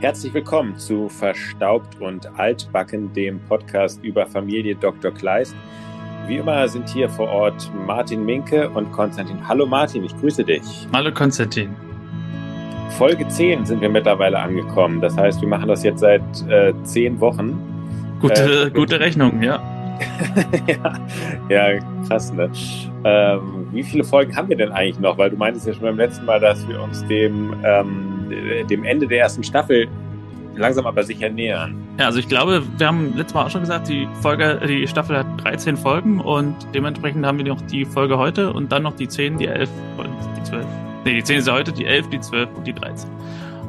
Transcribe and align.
Herzlich 0.00 0.32
willkommen 0.32 0.78
zu 0.78 1.08
Verstaubt 1.08 2.00
und 2.00 2.38
Altbacken, 2.38 3.12
dem 3.14 3.40
Podcast 3.40 3.98
über 4.04 4.26
Familie 4.26 4.76
Dr. 4.76 5.10
Kleist. 5.10 5.56
Wie 6.28 6.36
immer 6.36 6.68
sind 6.68 6.88
hier 6.88 7.08
vor 7.08 7.28
Ort 7.28 7.68
Martin 7.84 8.24
Minke 8.24 8.70
und 8.70 8.92
Konstantin. 8.92 9.48
Hallo 9.48 9.66
Martin, 9.66 10.04
ich 10.04 10.16
grüße 10.20 10.44
dich. 10.44 10.62
Hallo 10.92 11.12
Konstantin. 11.12 11.74
Folge 12.90 13.26
10 13.26 13.66
sind 13.66 13.80
wir 13.80 13.88
mittlerweile 13.88 14.38
angekommen. 14.38 15.00
Das 15.00 15.16
heißt, 15.16 15.40
wir 15.40 15.48
machen 15.48 15.66
das 15.66 15.82
jetzt 15.82 15.98
seit 15.98 16.22
äh, 16.48 16.72
10 16.84 17.18
Wochen. 17.18 17.58
Gute, 18.20 18.66
äh, 18.66 18.70
gute 18.70 19.00
Rechnung, 19.00 19.42
ja. 19.42 19.60
ja. 20.68 20.94
ja, 21.48 21.80
krass, 22.06 22.32
ne? 22.32 22.48
Ähm, 23.02 23.66
wie 23.72 23.82
viele 23.82 24.04
Folgen 24.04 24.36
haben 24.36 24.48
wir 24.48 24.56
denn 24.56 24.70
eigentlich 24.70 25.00
noch? 25.00 25.18
Weil 25.18 25.30
du 25.30 25.36
meintest 25.36 25.66
ja 25.66 25.72
schon 25.72 25.82
beim 25.82 25.96
letzten 25.96 26.24
Mal, 26.24 26.38
dass 26.38 26.68
wir 26.68 26.80
uns 26.80 27.04
dem, 27.08 27.52
ähm, 27.64 28.17
dem 28.28 28.84
Ende 28.84 29.06
der 29.06 29.20
ersten 29.20 29.42
Staffel 29.42 29.88
langsam 30.58 30.86
aber 30.86 31.02
sicher 31.04 31.28
nähern. 31.28 31.76
Ja, 31.98 32.06
also 32.06 32.18
ich 32.18 32.28
glaube, 32.28 32.62
wir 32.76 32.86
haben 32.86 33.16
letztes 33.16 33.34
Mal 33.34 33.46
auch 33.46 33.50
schon 33.50 33.62
gesagt, 33.62 33.88
die 33.88 34.08
Folge, 34.20 34.60
die 34.66 34.86
Staffel 34.86 35.18
hat 35.18 35.26
13 35.42 35.76
Folgen 35.76 36.20
und 36.20 36.54
dementsprechend 36.74 37.24
haben 37.24 37.38
wir 37.38 37.44
noch 37.44 37.60
die 37.62 37.84
Folge 37.84 38.18
heute 38.18 38.52
und 38.52 38.70
dann 38.70 38.82
noch 38.82 38.94
die 38.94 39.08
10, 39.08 39.38
die 39.38 39.46
11 39.46 39.70
und 39.96 40.10
die 40.36 40.42
12. 40.42 40.66
Ne, 41.04 41.14
die 41.14 41.24
10 41.24 41.38
ist 41.38 41.48
ja 41.48 41.54
heute, 41.54 41.72
die 41.72 41.86
11, 41.86 42.10
die 42.10 42.20
12 42.20 42.48
und 42.56 42.66
die 42.66 42.72
13. 42.72 43.08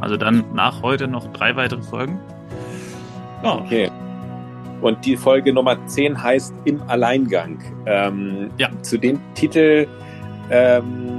Also 0.02 0.18
dann 0.18 0.44
nach 0.54 0.82
heute 0.82 1.08
noch 1.08 1.32
drei 1.34 1.56
weitere 1.56 1.82
Folgen. 1.82 2.20
Ja. 3.44 3.56
Okay. 3.56 3.90
Und 4.82 5.06
die 5.06 5.18
Folge 5.18 5.54
Nummer 5.54 5.78
10 5.88 6.22
heißt 6.22 6.54
Im 6.66 6.82
Alleingang. 6.84 7.60
Ähm, 7.86 8.50
ja. 8.58 8.70
Zu 8.82 8.98
dem 8.98 9.20
Titel 9.34 9.88
ähm, 10.50 11.19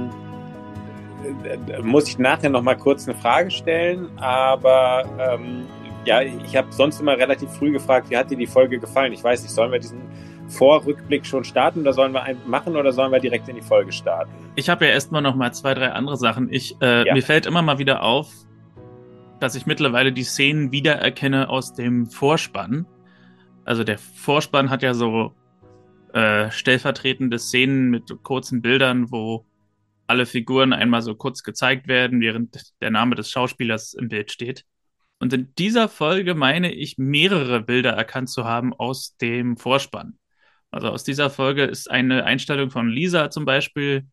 muss 1.83 2.07
ich 2.07 2.17
nachher 2.17 2.49
noch 2.49 2.61
mal 2.61 2.75
kurz 2.75 3.07
eine 3.07 3.17
Frage 3.17 3.51
stellen, 3.51 4.09
aber 4.17 5.05
ähm, 5.19 5.65
ja, 6.05 6.21
ich 6.21 6.55
habe 6.55 6.71
sonst 6.71 6.99
immer 6.99 7.17
relativ 7.17 7.49
früh 7.51 7.71
gefragt, 7.71 8.09
wie 8.09 8.17
hat 8.17 8.31
dir 8.31 8.37
die 8.37 8.47
Folge 8.47 8.79
gefallen? 8.79 9.13
Ich 9.13 9.23
weiß 9.23 9.43
nicht, 9.43 9.51
sollen 9.51 9.71
wir 9.71 9.79
diesen 9.79 10.01
Vorrückblick 10.47 11.25
schon 11.25 11.43
starten 11.43 11.81
oder 11.81 11.93
sollen 11.93 12.13
wir 12.13 12.23
einen 12.23 12.39
machen 12.49 12.75
oder 12.75 12.91
sollen 12.91 13.11
wir 13.11 13.19
direkt 13.19 13.47
in 13.47 13.55
die 13.55 13.61
Folge 13.61 13.91
starten? 13.91 14.31
Ich 14.55 14.69
habe 14.69 14.85
ja 14.85 14.91
erstmal 14.91 15.21
noch 15.21 15.35
mal 15.35 15.53
zwei, 15.53 15.73
drei 15.73 15.91
andere 15.91 16.17
Sachen. 16.17 16.51
Ich, 16.51 16.75
äh, 16.81 17.07
ja. 17.07 17.13
Mir 17.13 17.21
fällt 17.21 17.45
immer 17.45 17.61
mal 17.61 17.77
wieder 17.77 18.03
auf, 18.03 18.27
dass 19.39 19.55
ich 19.55 19.65
mittlerweile 19.65 20.11
die 20.11 20.23
Szenen 20.23 20.71
wiedererkenne 20.71 21.49
aus 21.49 21.73
dem 21.73 22.07
Vorspann. 22.07 22.85
Also 23.63 23.83
der 23.83 23.97
Vorspann 23.97 24.69
hat 24.69 24.83
ja 24.83 24.93
so 24.93 25.33
äh, 26.13 26.51
stellvertretende 26.51 27.39
Szenen 27.39 27.89
mit 27.89 28.03
kurzen 28.23 28.61
Bildern, 28.61 29.11
wo 29.11 29.45
alle 30.11 30.25
Figuren 30.25 30.73
einmal 30.73 31.01
so 31.01 31.15
kurz 31.15 31.41
gezeigt 31.41 31.87
werden, 31.87 32.19
während 32.19 32.61
der 32.81 32.91
Name 32.91 33.15
des 33.15 33.31
Schauspielers 33.31 33.93
im 33.93 34.09
Bild 34.09 34.29
steht. 34.29 34.65
Und 35.19 35.31
in 35.31 35.55
dieser 35.55 35.87
Folge 35.87 36.35
meine 36.35 36.73
ich, 36.73 36.97
mehrere 36.97 37.61
Bilder 37.61 37.91
erkannt 37.91 38.29
zu 38.29 38.43
haben 38.43 38.73
aus 38.73 39.15
dem 39.17 39.55
Vorspann. 39.55 40.17
Also 40.69 40.89
aus 40.89 41.05
dieser 41.05 41.29
Folge 41.29 41.63
ist 41.63 41.89
eine 41.89 42.25
Einstellung 42.25 42.71
von 42.71 42.89
Lisa 42.89 43.29
zum 43.29 43.45
Beispiel 43.45 44.05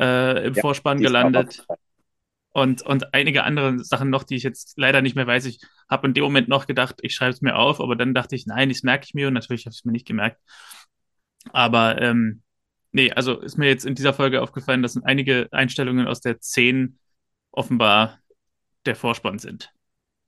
äh, 0.00 0.46
im 0.46 0.54
ja, 0.54 0.60
Vorspann 0.62 0.98
gelandet. 0.98 1.66
Und, 2.54 2.80
und 2.80 3.12
einige 3.12 3.44
andere 3.44 3.78
Sachen 3.84 4.08
noch, 4.08 4.24
die 4.24 4.36
ich 4.36 4.42
jetzt 4.42 4.78
leider 4.78 5.02
nicht 5.02 5.16
mehr 5.16 5.26
weiß. 5.26 5.44
Ich 5.44 5.60
habe 5.90 6.06
in 6.06 6.14
dem 6.14 6.24
Moment 6.24 6.48
noch 6.48 6.66
gedacht, 6.66 7.00
ich 7.02 7.14
schreibe 7.14 7.32
es 7.32 7.42
mir 7.42 7.56
auf, 7.56 7.80
aber 7.80 7.96
dann 7.96 8.14
dachte 8.14 8.34
ich, 8.34 8.46
nein, 8.46 8.70
das 8.70 8.82
merke 8.82 9.04
ich 9.04 9.14
mir 9.14 9.28
und 9.28 9.34
natürlich 9.34 9.66
habe 9.66 9.72
ich 9.72 9.80
es 9.80 9.84
mir 9.84 9.92
nicht 9.92 10.06
gemerkt. 10.06 10.40
Aber 11.52 12.00
ähm, 12.00 12.42
nee, 12.92 13.10
also 13.12 13.40
ist 13.40 13.58
mir 13.58 13.68
jetzt 13.68 13.84
in 13.84 13.94
dieser 13.94 14.14
Folge 14.14 14.42
aufgefallen, 14.42 14.82
dass 14.82 15.02
einige 15.02 15.48
Einstellungen 15.50 16.06
aus 16.06 16.20
der 16.20 16.40
10 16.40 16.98
offenbar 17.50 18.18
der 18.86 18.96
Vorspann 18.96 19.38
sind. 19.38 19.72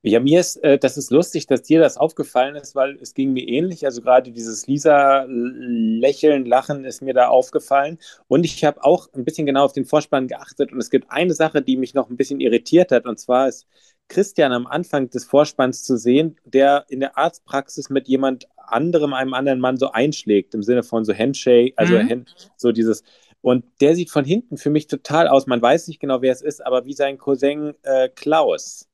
Ja, 0.07 0.21
mir 0.21 0.41
ist, 0.41 0.57
äh, 0.57 0.79
das 0.79 0.99
ist 0.99 1.11
lustig, 1.11 1.47
dass 1.47 1.63
dir 1.63 1.81
das 1.81 1.97
aufgefallen 1.97 2.57
ist, 2.57 2.75
weil 2.75 2.99
es 3.01 3.15
ging 3.15 3.33
mir 3.33 3.49
ähnlich. 3.49 3.87
Also 3.87 4.03
gerade 4.03 4.31
dieses 4.33 4.67
Lisa-Lächeln, 4.67 6.45
Lachen 6.45 6.85
ist 6.85 7.01
mir 7.01 7.15
da 7.15 7.29
aufgefallen. 7.29 7.99
Und 8.29 8.45
ich 8.45 8.63
habe 8.65 8.85
auch 8.85 9.09
ein 9.15 9.25
bisschen 9.25 9.47
genau 9.47 9.65
auf 9.65 9.73
den 9.73 9.87
Vorspann 9.87 10.29
geachtet. 10.29 10.73
Und 10.73 10.79
es 10.79 10.91
gibt 10.91 11.11
eine 11.11 11.33
Sache, 11.33 11.63
die 11.63 11.79
mich 11.79 11.95
noch 11.95 12.11
ein 12.11 12.19
bisschen 12.19 12.41
irritiert 12.41 12.93
hat. 12.93 13.07
Und 13.07 13.19
zwar 13.19 13.49
ist 13.49 13.67
Christian 14.09 14.53
am 14.53 14.67
Anfang 14.67 15.09
des 15.09 15.25
Vorspanns 15.25 15.85
zu 15.85 15.97
sehen, 15.97 16.39
der 16.45 16.85
in 16.91 17.01
der 17.01 17.17
Arztpraxis 17.17 17.89
mit 17.89 18.07
jemand 18.07 18.47
anderem, 18.73 19.13
einem 19.15 19.35
anderen 19.35 19.61
Mann 19.61 19.77
so 19.77 19.91
einschlägt, 19.91 20.55
im 20.55 20.63
Sinne 20.63 20.83
von 20.83 21.05
so 21.05 21.15
Handshake, 21.15 21.75
also 21.77 21.99
mhm. 21.99 22.27
so 22.57 22.73
dieses. 22.73 23.03
Und 23.41 23.65
der 23.81 23.95
sieht 23.95 24.11
von 24.11 24.25
hinten 24.25 24.57
für 24.57 24.71
mich 24.71 24.87
total 24.87 25.29
aus. 25.29 25.47
Man 25.47 25.61
weiß 25.61 25.89
nicht 25.89 26.01
genau, 26.01 26.23
wer 26.23 26.33
es 26.33 26.41
ist, 26.41 26.65
aber 26.65 26.87
wie 26.87 26.95
sein 26.95 27.19
Cousin 27.19 27.75
äh, 27.83 28.09
Klaus. 28.09 28.89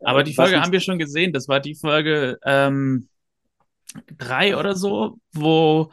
Aber 0.00 0.22
die 0.22 0.34
Folge 0.34 0.60
haben 0.60 0.72
wir 0.72 0.80
schon 0.80 0.98
gesehen. 0.98 1.32
Das 1.32 1.48
war 1.48 1.60
die 1.60 1.74
Folge 1.74 2.38
ähm, 2.44 3.08
drei 4.18 4.56
oder 4.56 4.74
so, 4.74 5.18
wo 5.32 5.90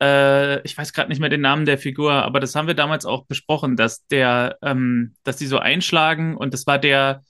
äh, 0.00 0.60
ich 0.62 0.76
weiß 0.76 0.92
gerade 0.92 1.08
nicht 1.08 1.20
mehr 1.20 1.30
den 1.30 1.40
Namen 1.40 1.66
der 1.66 1.78
Figur, 1.78 2.12
aber 2.12 2.40
das 2.40 2.54
haben 2.54 2.66
wir 2.66 2.74
damals 2.74 3.06
auch 3.06 3.26
besprochen, 3.26 3.76
dass 3.76 4.06
der, 4.06 4.58
ähm, 4.62 5.14
dass 5.24 5.36
die 5.36 5.46
so 5.46 5.58
einschlagen 5.58 6.36
und 6.36 6.52
das 6.52 6.66
war 6.66 6.78
der, 6.78 7.22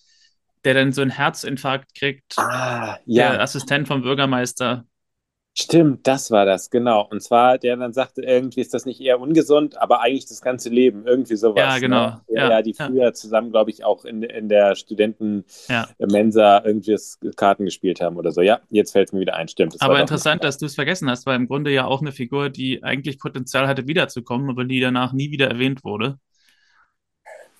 der 0.65 0.75
dann 0.75 0.93
so 0.93 1.03
einen 1.03 1.11
Herzinfarkt 1.11 1.95
kriegt. 1.95 2.39
Ah, 2.39 2.99
ja. 3.07 3.31
Der 3.33 3.41
Assistent 3.41 3.89
vom 3.89 4.03
Bürgermeister. 4.03 4.85
Stimmt, 5.57 6.09
das 6.09 6.33
war 6.33 6.47
das, 6.47 6.69
genau. 6.69 7.07
Und 7.09 7.23
zwar, 7.23 7.59
der 7.59 7.77
dann 7.77 7.93
sagte, 7.93 8.23
irgendwie 8.23 8.61
ist 8.61 8.75
das 8.75 8.87
nicht 8.87 9.01
eher 9.01 9.21
ungesund, 9.21 9.81
aber 9.81 10.01
eigentlich 10.01 10.27
das 10.27 10.41
ganze 10.41 10.69
Leben, 10.69 11.07
irgendwie 11.07 11.37
sowas. 11.37 11.63
Ja, 11.63 11.79
genau. 11.79 12.07
Ne? 12.07 12.21
Ja, 12.29 12.51
ja, 12.51 12.63
die 12.63 12.75
früher 12.75 13.05
ja. 13.05 13.13
zusammen, 13.13 13.53
glaube 13.53 13.71
ich, 13.71 13.85
auch 13.85 14.05
in, 14.05 14.25
in 14.25 14.49
der 14.49 14.75
Studentenmensa 14.75 16.43
ja. 16.43 16.65
irgendwie 16.65 16.97
Karten 17.37 17.67
gespielt 17.67 18.01
haben 18.01 18.17
oder 18.17 18.33
so. 18.33 18.41
Ja, 18.41 18.63
jetzt 18.69 18.91
fällt 18.91 19.11
es 19.11 19.13
mir 19.13 19.21
wieder 19.21 19.37
ein, 19.37 19.47
stimmt. 19.47 19.77
aber 19.81 20.01
interessant, 20.01 20.43
dass 20.43 20.59
du 20.59 20.67
es 20.67 20.75
vergessen 20.75 21.09
hast, 21.09 21.25
weil 21.25 21.37
im 21.37 21.47
Grunde 21.47 21.71
ja 21.71 21.85
auch 21.85 22.01
eine 22.01 22.11
Figur, 22.11 22.51
die 22.51 22.83
eigentlich 22.83 23.21
Potenzial 23.21 23.69
hatte, 23.69 23.87
wiederzukommen, 23.87 24.51
aber 24.51 24.65
die 24.65 24.81
danach 24.81 25.13
nie 25.13 25.31
wieder 25.31 25.47
erwähnt 25.49 25.85
wurde. 25.85 26.19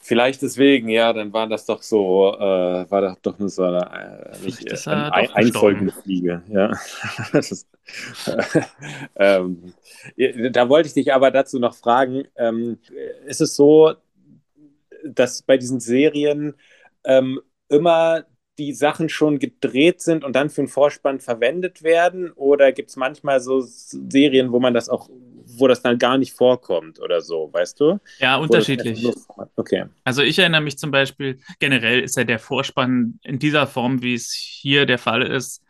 Vielleicht 0.07 0.43
deswegen, 0.43 0.91
ja, 0.91 1.15
dann 1.15 1.33
war 1.33 1.47
das 1.47 1.65
doch 1.65 1.81
so, 1.81 2.35
äh, 2.35 2.91
war 2.91 3.01
das 3.01 3.23
doch 3.23 3.39
nur 3.39 3.49
so 3.49 3.63
eine, 3.63 4.35
äh, 4.35 4.45
nicht, 4.45 4.71
äh, 4.71 4.91
ein, 4.91 5.31
einfolgende 5.31 5.93
Fliege, 5.93 6.43
ja. 6.51 6.73
das, 7.33 7.67
ähm, 9.17 9.73
da 10.53 10.69
wollte 10.69 10.89
ich 10.89 10.93
dich 10.93 11.15
aber 11.15 11.31
dazu 11.31 11.59
noch 11.59 11.75
fragen, 11.75 12.25
ähm, 12.37 12.77
ist 13.25 13.41
es 13.41 13.57
so, 13.57 13.95
dass 15.05 15.41
bei 15.41 15.57
diesen 15.57 15.81
Serien 15.81 16.53
ähm, 17.05 17.41
immer 17.71 18.27
die 18.59 18.75
Sachen 18.75 19.09
schon 19.09 19.39
gedreht 19.39 20.03
sind 20.03 20.23
und 20.23 20.37
dann 20.37 20.51
für 20.51 20.61
den 20.61 20.69
Vorspann 20.69 21.21
verwendet 21.21 21.83
werden? 21.83 22.31
Oder 22.33 22.73
gibt 22.73 22.91
es 22.91 22.97
manchmal 22.97 23.41
so 23.41 23.63
Serien, 23.63 24.53
wo 24.53 24.61
man 24.61 24.75
das 24.75 24.91
auch 24.91 25.09
wo 25.59 25.69
das 25.69 25.83
dann 25.83 25.99
gar 25.99 26.19
nicht 26.19 26.33
vorkommt 26.33 27.01
oder 27.01 27.21
so, 27.21 27.51
weißt 27.53 27.81
du? 27.81 27.99
Ja, 28.19 28.37
unterschiedlich. 28.37 29.07
Okay. 29.57 29.85
Also 30.05 30.23
ich 30.23 30.39
erinnere 30.39 30.61
mich 30.61 30.79
zum 30.79 30.91
Beispiel, 30.91 31.41
generell 31.59 32.01
ist 32.01 32.17
ja 32.17 32.25
der 32.25 32.39
Vorspann 32.39 33.19
in 33.23 33.39
dieser 33.39 33.67
Form, 33.67 34.03
wie 34.03 34.15
es 34.15 34.33
hier 34.33 34.87
der 34.87 34.99
Fall 34.99 35.23
ist, 35.23 35.63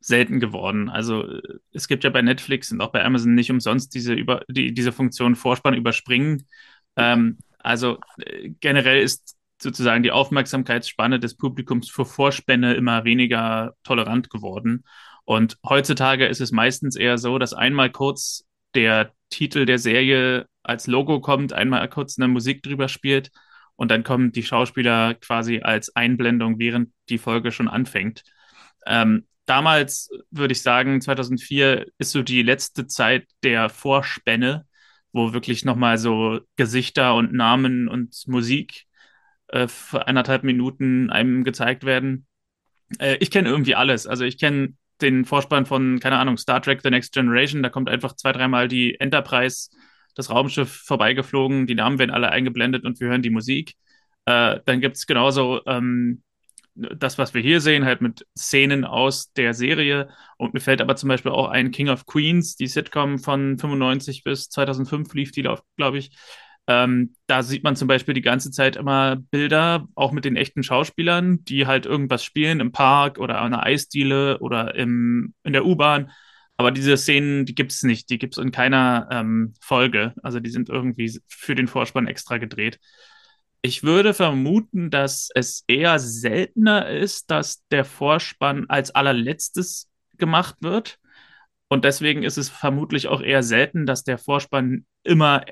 selten 0.00 0.38
geworden. 0.38 0.88
Also 0.88 1.24
es 1.72 1.88
gibt 1.88 2.04
ja 2.04 2.10
bei 2.10 2.22
Netflix 2.22 2.70
und 2.70 2.80
auch 2.80 2.92
bei 2.92 3.04
Amazon 3.04 3.34
nicht 3.34 3.50
umsonst 3.50 3.94
diese, 3.94 4.14
über, 4.14 4.42
die, 4.48 4.72
diese 4.72 4.92
Funktion 4.92 5.34
Vorspann 5.34 5.74
überspringen. 5.74 6.46
Ähm, 6.96 7.38
also 7.58 7.98
äh, 8.18 8.50
generell 8.60 9.02
ist 9.02 9.36
sozusagen 9.60 10.02
die 10.02 10.12
Aufmerksamkeitsspanne 10.12 11.18
des 11.18 11.36
Publikums 11.36 11.90
für 11.90 12.04
Vorspänne 12.04 12.74
immer 12.74 13.04
weniger 13.04 13.74
tolerant 13.82 14.30
geworden. 14.30 14.84
Und 15.24 15.58
heutzutage 15.68 16.26
ist 16.26 16.40
es 16.40 16.52
meistens 16.52 16.94
eher 16.94 17.18
so, 17.18 17.38
dass 17.38 17.52
einmal 17.52 17.90
kurz 17.90 18.44
der 18.74 19.12
Titel 19.30 19.66
der 19.66 19.78
Serie 19.78 20.46
als 20.62 20.86
Logo 20.86 21.20
kommt, 21.20 21.52
einmal 21.52 21.88
kurz 21.88 22.18
eine 22.18 22.28
Musik 22.28 22.62
drüber 22.62 22.88
spielt 22.88 23.30
und 23.76 23.90
dann 23.90 24.02
kommen 24.04 24.32
die 24.32 24.42
Schauspieler 24.42 25.14
quasi 25.14 25.60
als 25.60 25.94
Einblendung, 25.94 26.58
während 26.58 26.90
die 27.08 27.18
Folge 27.18 27.52
schon 27.52 27.68
anfängt. 27.68 28.22
Ähm, 28.86 29.26
damals 29.44 30.10
würde 30.30 30.52
ich 30.52 30.62
sagen, 30.62 31.00
2004 31.00 31.86
ist 31.98 32.12
so 32.12 32.22
die 32.22 32.42
letzte 32.42 32.86
Zeit 32.86 33.26
der 33.42 33.68
Vorspänne, 33.68 34.66
wo 35.12 35.32
wirklich 35.32 35.64
nochmal 35.64 35.98
so 35.98 36.40
Gesichter 36.56 37.14
und 37.14 37.32
Namen 37.32 37.88
und 37.88 38.16
Musik 38.26 38.84
äh, 39.48 39.68
für 39.68 40.06
eineinhalb 40.06 40.42
Minuten 40.44 41.10
einem 41.10 41.44
gezeigt 41.44 41.84
werden. 41.84 42.26
Äh, 42.98 43.16
ich 43.20 43.30
kenne 43.30 43.48
irgendwie 43.48 43.74
alles. 43.74 44.06
Also 44.06 44.24
ich 44.24 44.38
kenne 44.38 44.74
den 45.00 45.24
Vorspann 45.24 45.66
von, 45.66 46.00
keine 46.00 46.18
Ahnung, 46.18 46.36
Star 46.36 46.60
Trek 46.62 46.80
The 46.82 46.90
Next 46.90 47.12
Generation. 47.12 47.62
Da 47.62 47.68
kommt 47.68 47.88
einfach 47.88 48.14
zwei, 48.16 48.32
dreimal 48.32 48.68
die 48.68 48.98
Enterprise, 49.00 49.70
das 50.14 50.30
Raumschiff 50.30 50.82
vorbeigeflogen, 50.84 51.66
die 51.66 51.74
Namen 51.74 51.98
werden 51.98 52.10
alle 52.10 52.30
eingeblendet 52.30 52.84
und 52.84 53.00
wir 53.00 53.08
hören 53.08 53.22
die 53.22 53.30
Musik. 53.30 53.74
Äh, 54.24 54.60
dann 54.64 54.80
gibt 54.80 54.96
es 54.96 55.06
genauso 55.06 55.60
ähm, 55.66 56.22
das, 56.74 57.16
was 57.18 57.32
wir 57.32 57.40
hier 57.40 57.60
sehen, 57.60 57.84
halt 57.84 58.00
mit 58.00 58.26
Szenen 58.36 58.84
aus 58.84 59.32
der 59.32 59.54
Serie. 59.54 60.08
Und 60.36 60.54
mir 60.54 60.60
fällt 60.60 60.80
aber 60.80 60.96
zum 60.96 61.08
Beispiel 61.08 61.32
auch 61.32 61.48
ein 61.48 61.70
King 61.70 61.88
of 61.88 62.06
Queens, 62.06 62.56
die 62.56 62.66
Sitcom 62.66 63.18
von 63.18 63.58
95 63.58 64.24
bis 64.24 64.50
2005 64.50 65.12
lief 65.14 65.32
die, 65.32 65.48
glaube 65.76 65.98
ich. 65.98 66.16
Ähm, 66.68 67.14
da 67.26 67.42
sieht 67.42 67.62
man 67.62 67.76
zum 67.76 67.86
Beispiel 67.86 68.14
die 68.14 68.22
ganze 68.22 68.50
Zeit 68.50 68.76
immer 68.76 69.16
Bilder, 69.16 69.88
auch 69.94 70.10
mit 70.12 70.24
den 70.24 70.36
echten 70.36 70.62
Schauspielern, 70.62 71.44
die 71.44 71.66
halt 71.66 71.86
irgendwas 71.86 72.24
spielen 72.24 72.60
im 72.60 72.72
Park 72.72 73.18
oder 73.18 73.40
an 73.40 73.54
einer 73.54 73.62
Eisdiele 73.62 74.38
oder 74.40 74.74
im, 74.74 75.34
in 75.44 75.52
der 75.52 75.64
U-Bahn. 75.64 76.10
Aber 76.56 76.70
diese 76.70 76.96
Szenen, 76.96 77.44
die 77.44 77.54
gibt 77.54 77.72
es 77.72 77.82
nicht, 77.82 78.10
die 78.10 78.18
gibt 78.18 78.36
es 78.36 78.42
in 78.42 78.50
keiner 78.50 79.08
ähm, 79.10 79.54
Folge. 79.60 80.14
Also 80.22 80.40
die 80.40 80.50
sind 80.50 80.68
irgendwie 80.68 81.20
für 81.28 81.54
den 81.54 81.68
Vorspann 81.68 82.08
extra 82.08 82.38
gedreht. 82.38 82.80
Ich 83.62 83.82
würde 83.82 84.14
vermuten, 84.14 84.90
dass 84.90 85.28
es 85.34 85.64
eher 85.66 85.98
seltener 85.98 86.88
ist, 86.88 87.30
dass 87.30 87.66
der 87.68 87.84
Vorspann 87.84 88.66
als 88.68 88.92
allerletztes 88.92 89.90
gemacht 90.18 90.56
wird. 90.60 90.98
Und 91.68 91.84
deswegen 91.84 92.22
ist 92.22 92.38
es 92.38 92.48
vermutlich 92.48 93.08
auch 93.08 93.20
eher 93.20 93.42
selten, 93.42 93.86
dass 93.86 94.04
der 94.04 94.18
Vorspann 94.18 94.86
immer 95.02 95.44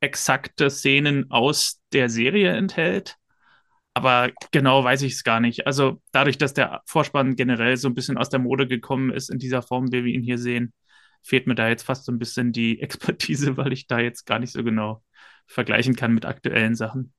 exakte 0.00 0.70
Szenen 0.70 1.30
aus 1.30 1.80
der 1.92 2.08
Serie 2.08 2.52
enthält. 2.52 3.16
Aber 3.94 4.30
genau 4.52 4.84
weiß 4.84 5.02
ich 5.02 5.14
es 5.14 5.24
gar 5.24 5.40
nicht. 5.40 5.66
Also 5.66 6.00
dadurch, 6.12 6.38
dass 6.38 6.54
der 6.54 6.82
Vorspann 6.86 7.34
generell 7.34 7.76
so 7.76 7.88
ein 7.88 7.94
bisschen 7.94 8.16
aus 8.16 8.28
der 8.28 8.38
Mode 8.38 8.68
gekommen 8.68 9.10
ist 9.10 9.28
in 9.28 9.38
dieser 9.38 9.62
Form, 9.62 9.90
wie 9.90 10.04
wir 10.04 10.12
ihn 10.12 10.22
hier 10.22 10.38
sehen, 10.38 10.72
fehlt 11.22 11.46
mir 11.46 11.56
da 11.56 11.68
jetzt 11.68 11.82
fast 11.82 12.04
so 12.04 12.12
ein 12.12 12.18
bisschen 12.18 12.52
die 12.52 12.80
Expertise, 12.82 13.56
weil 13.56 13.72
ich 13.72 13.86
da 13.86 13.98
jetzt 13.98 14.24
gar 14.24 14.38
nicht 14.38 14.52
so 14.52 14.62
genau 14.62 15.02
vergleichen 15.46 15.96
kann 15.96 16.12
mit 16.12 16.26
aktuellen 16.26 16.74
Sachen. 16.74 17.12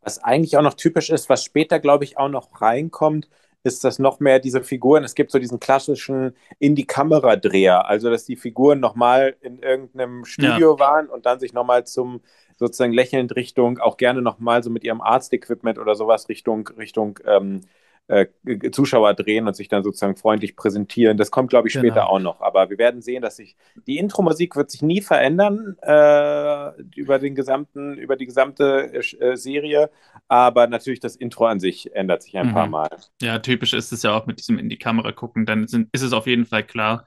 Was 0.00 0.22
eigentlich 0.22 0.56
auch 0.56 0.62
noch 0.62 0.74
typisch 0.74 1.10
ist, 1.10 1.28
was 1.28 1.44
später, 1.44 1.80
glaube 1.80 2.04
ich, 2.04 2.16
auch 2.16 2.28
noch 2.28 2.60
reinkommt, 2.60 3.28
ist 3.62 3.84
das 3.84 3.98
noch 3.98 4.20
mehr 4.20 4.38
diese 4.38 4.62
Figuren. 4.62 5.04
Es 5.04 5.14
gibt 5.14 5.32
so 5.32 5.38
diesen 5.38 5.58
klassischen 5.58 6.36
in 6.58 6.74
die 6.74 6.86
Kamera 6.86 7.36
Dreher, 7.36 7.88
also 7.88 8.10
dass 8.10 8.24
die 8.24 8.36
Figuren 8.36 8.80
nochmal 8.80 9.36
in 9.40 9.58
irgendeinem 9.60 10.24
Studio 10.24 10.74
ja. 10.74 10.78
waren 10.78 11.08
und 11.08 11.26
dann 11.26 11.40
sich 11.40 11.52
nochmal 11.52 11.84
zum 11.84 12.20
sozusagen 12.58 12.92
lächelnd 12.92 13.36
Richtung, 13.36 13.78
auch 13.78 13.96
gerne 13.96 14.22
nochmal 14.22 14.62
so 14.62 14.70
mit 14.70 14.84
ihrem 14.84 15.00
Arztequipment 15.00 15.78
oder 15.78 15.94
sowas 15.94 16.28
Richtung, 16.28 16.68
Richtung 16.68 17.18
ähm, 17.26 17.60
äh, 18.08 18.26
Zuschauer 18.70 19.14
drehen 19.14 19.46
und 19.48 19.56
sich 19.56 19.68
dann 19.68 19.82
sozusagen 19.82 20.16
freundlich 20.16 20.54
präsentieren. 20.54 21.16
Das 21.16 21.30
kommt, 21.30 21.50
glaube 21.50 21.68
ich, 21.68 21.74
später 21.74 21.94
genau. 21.94 22.06
auch 22.06 22.20
noch. 22.20 22.40
Aber 22.40 22.70
wir 22.70 22.78
werden 22.78 23.02
sehen, 23.02 23.22
dass 23.22 23.36
sich 23.36 23.56
die 23.86 23.98
Intro-Musik 23.98 24.54
wird 24.54 24.70
sich 24.70 24.82
nie 24.82 25.00
verändern 25.00 25.76
äh, 25.82 26.82
über 26.94 27.18
den 27.18 27.34
gesamten, 27.34 27.94
über 27.98 28.16
die 28.16 28.26
gesamte 28.26 28.92
äh, 28.94 29.36
Serie. 29.36 29.90
Aber 30.28 30.66
natürlich 30.68 31.00
das 31.00 31.16
Intro 31.16 31.46
an 31.46 31.58
sich 31.58 31.94
ändert 31.94 32.22
sich 32.22 32.36
ein 32.36 32.48
mhm. 32.48 32.52
paar 32.52 32.66
Mal. 32.68 32.90
Ja, 33.20 33.38
typisch 33.40 33.72
ist 33.72 33.92
es 33.92 34.02
ja 34.02 34.16
auch 34.16 34.26
mit 34.26 34.38
diesem 34.38 34.58
in 34.58 34.68
die 34.68 34.78
Kamera 34.78 35.12
gucken. 35.12 35.46
Dann 35.46 35.66
sind, 35.66 35.88
ist 35.92 36.02
es 36.02 36.12
auf 36.12 36.26
jeden 36.26 36.46
Fall 36.46 36.62
klar, 36.64 37.06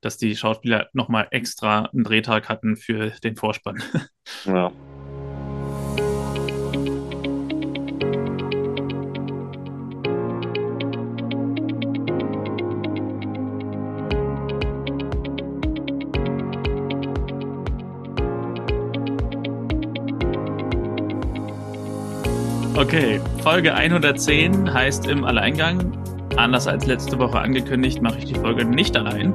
dass 0.00 0.16
die 0.16 0.34
Schauspieler 0.34 0.88
nochmal 0.92 1.28
extra 1.30 1.90
einen 1.92 2.04
Drehtag 2.04 2.48
hatten 2.48 2.76
für 2.76 3.10
den 3.22 3.36
Vorspann. 3.36 3.82
Ja. 4.44 4.72
Okay, 22.88 23.20
Folge 23.42 23.74
110 23.74 24.72
heißt 24.72 25.08
im 25.08 25.22
Alleingang. 25.22 25.92
Anders 26.38 26.66
als 26.66 26.86
letzte 26.86 27.18
Woche 27.18 27.38
angekündigt, 27.38 28.00
mache 28.00 28.16
ich 28.16 28.24
die 28.24 28.34
Folge 28.34 28.64
nicht 28.64 28.96
allein. 28.96 29.34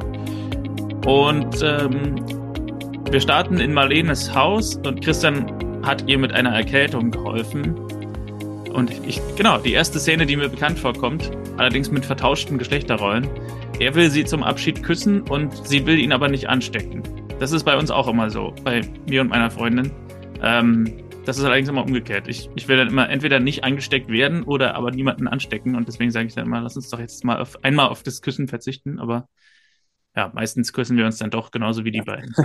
Und 1.05 1.61
ähm, 1.61 2.15
wir 3.11 3.21
starten 3.21 3.59
in 3.59 3.71
Marlenes 3.71 4.33
Haus 4.33 4.77
und 4.77 5.03
Christian 5.03 5.45
hat 5.85 6.09
ihr 6.09 6.17
mit 6.17 6.33
einer 6.33 6.49
Erkältung 6.49 7.11
geholfen. 7.11 7.75
Und 8.73 8.89
ich, 9.05 9.21
genau, 9.35 9.59
die 9.59 9.73
erste 9.73 9.99
Szene, 9.99 10.25
die 10.25 10.35
mir 10.35 10.49
bekannt 10.49 10.79
vorkommt, 10.79 11.29
allerdings 11.57 11.91
mit 11.91 12.07
vertauschten 12.07 12.57
Geschlechterrollen. 12.57 13.29
Er 13.79 13.93
will 13.93 14.09
sie 14.09 14.25
zum 14.25 14.41
Abschied 14.41 14.81
küssen 14.81 15.21
und 15.29 15.67
sie 15.67 15.85
will 15.85 15.99
ihn 15.99 16.11
aber 16.11 16.27
nicht 16.27 16.49
anstecken. 16.49 17.03
Das 17.37 17.51
ist 17.51 17.65
bei 17.65 17.77
uns 17.77 17.91
auch 17.91 18.07
immer 18.07 18.31
so, 18.31 18.55
bei 18.63 18.81
mir 19.07 19.21
und 19.21 19.29
meiner 19.29 19.51
Freundin. 19.51 19.91
Ähm, 20.41 21.02
das 21.25 21.37
ist 21.37 21.43
allerdings 21.43 21.69
immer 21.69 21.83
umgekehrt. 21.83 22.27
Ich, 22.27 22.49
ich 22.55 22.67
will 22.67 22.77
dann 22.77 22.89
immer 22.89 23.09
entweder 23.09 23.39
nicht 23.39 23.63
angesteckt 23.63 24.09
werden 24.09 24.43
oder 24.43 24.75
aber 24.75 24.91
niemanden 24.91 25.27
anstecken. 25.27 25.75
Und 25.75 25.87
deswegen 25.87 26.11
sage 26.11 26.27
ich 26.27 26.35
dann 26.35 26.45
immer, 26.45 26.61
lass 26.61 26.75
uns 26.75 26.89
doch 26.89 26.99
jetzt 26.99 27.23
mal 27.23 27.39
auf, 27.39 27.63
einmal 27.63 27.89
auf 27.89 28.03
das 28.03 28.21
Küssen 28.21 28.47
verzichten. 28.47 28.99
Aber 28.99 29.29
ja, 30.15 30.31
meistens 30.33 30.73
küssen 30.73 30.97
wir 30.97 31.05
uns 31.05 31.17
dann 31.17 31.31
doch 31.31 31.51
genauso 31.51 31.85
wie 31.85 31.91
die 31.91 32.01
beiden. 32.05 32.35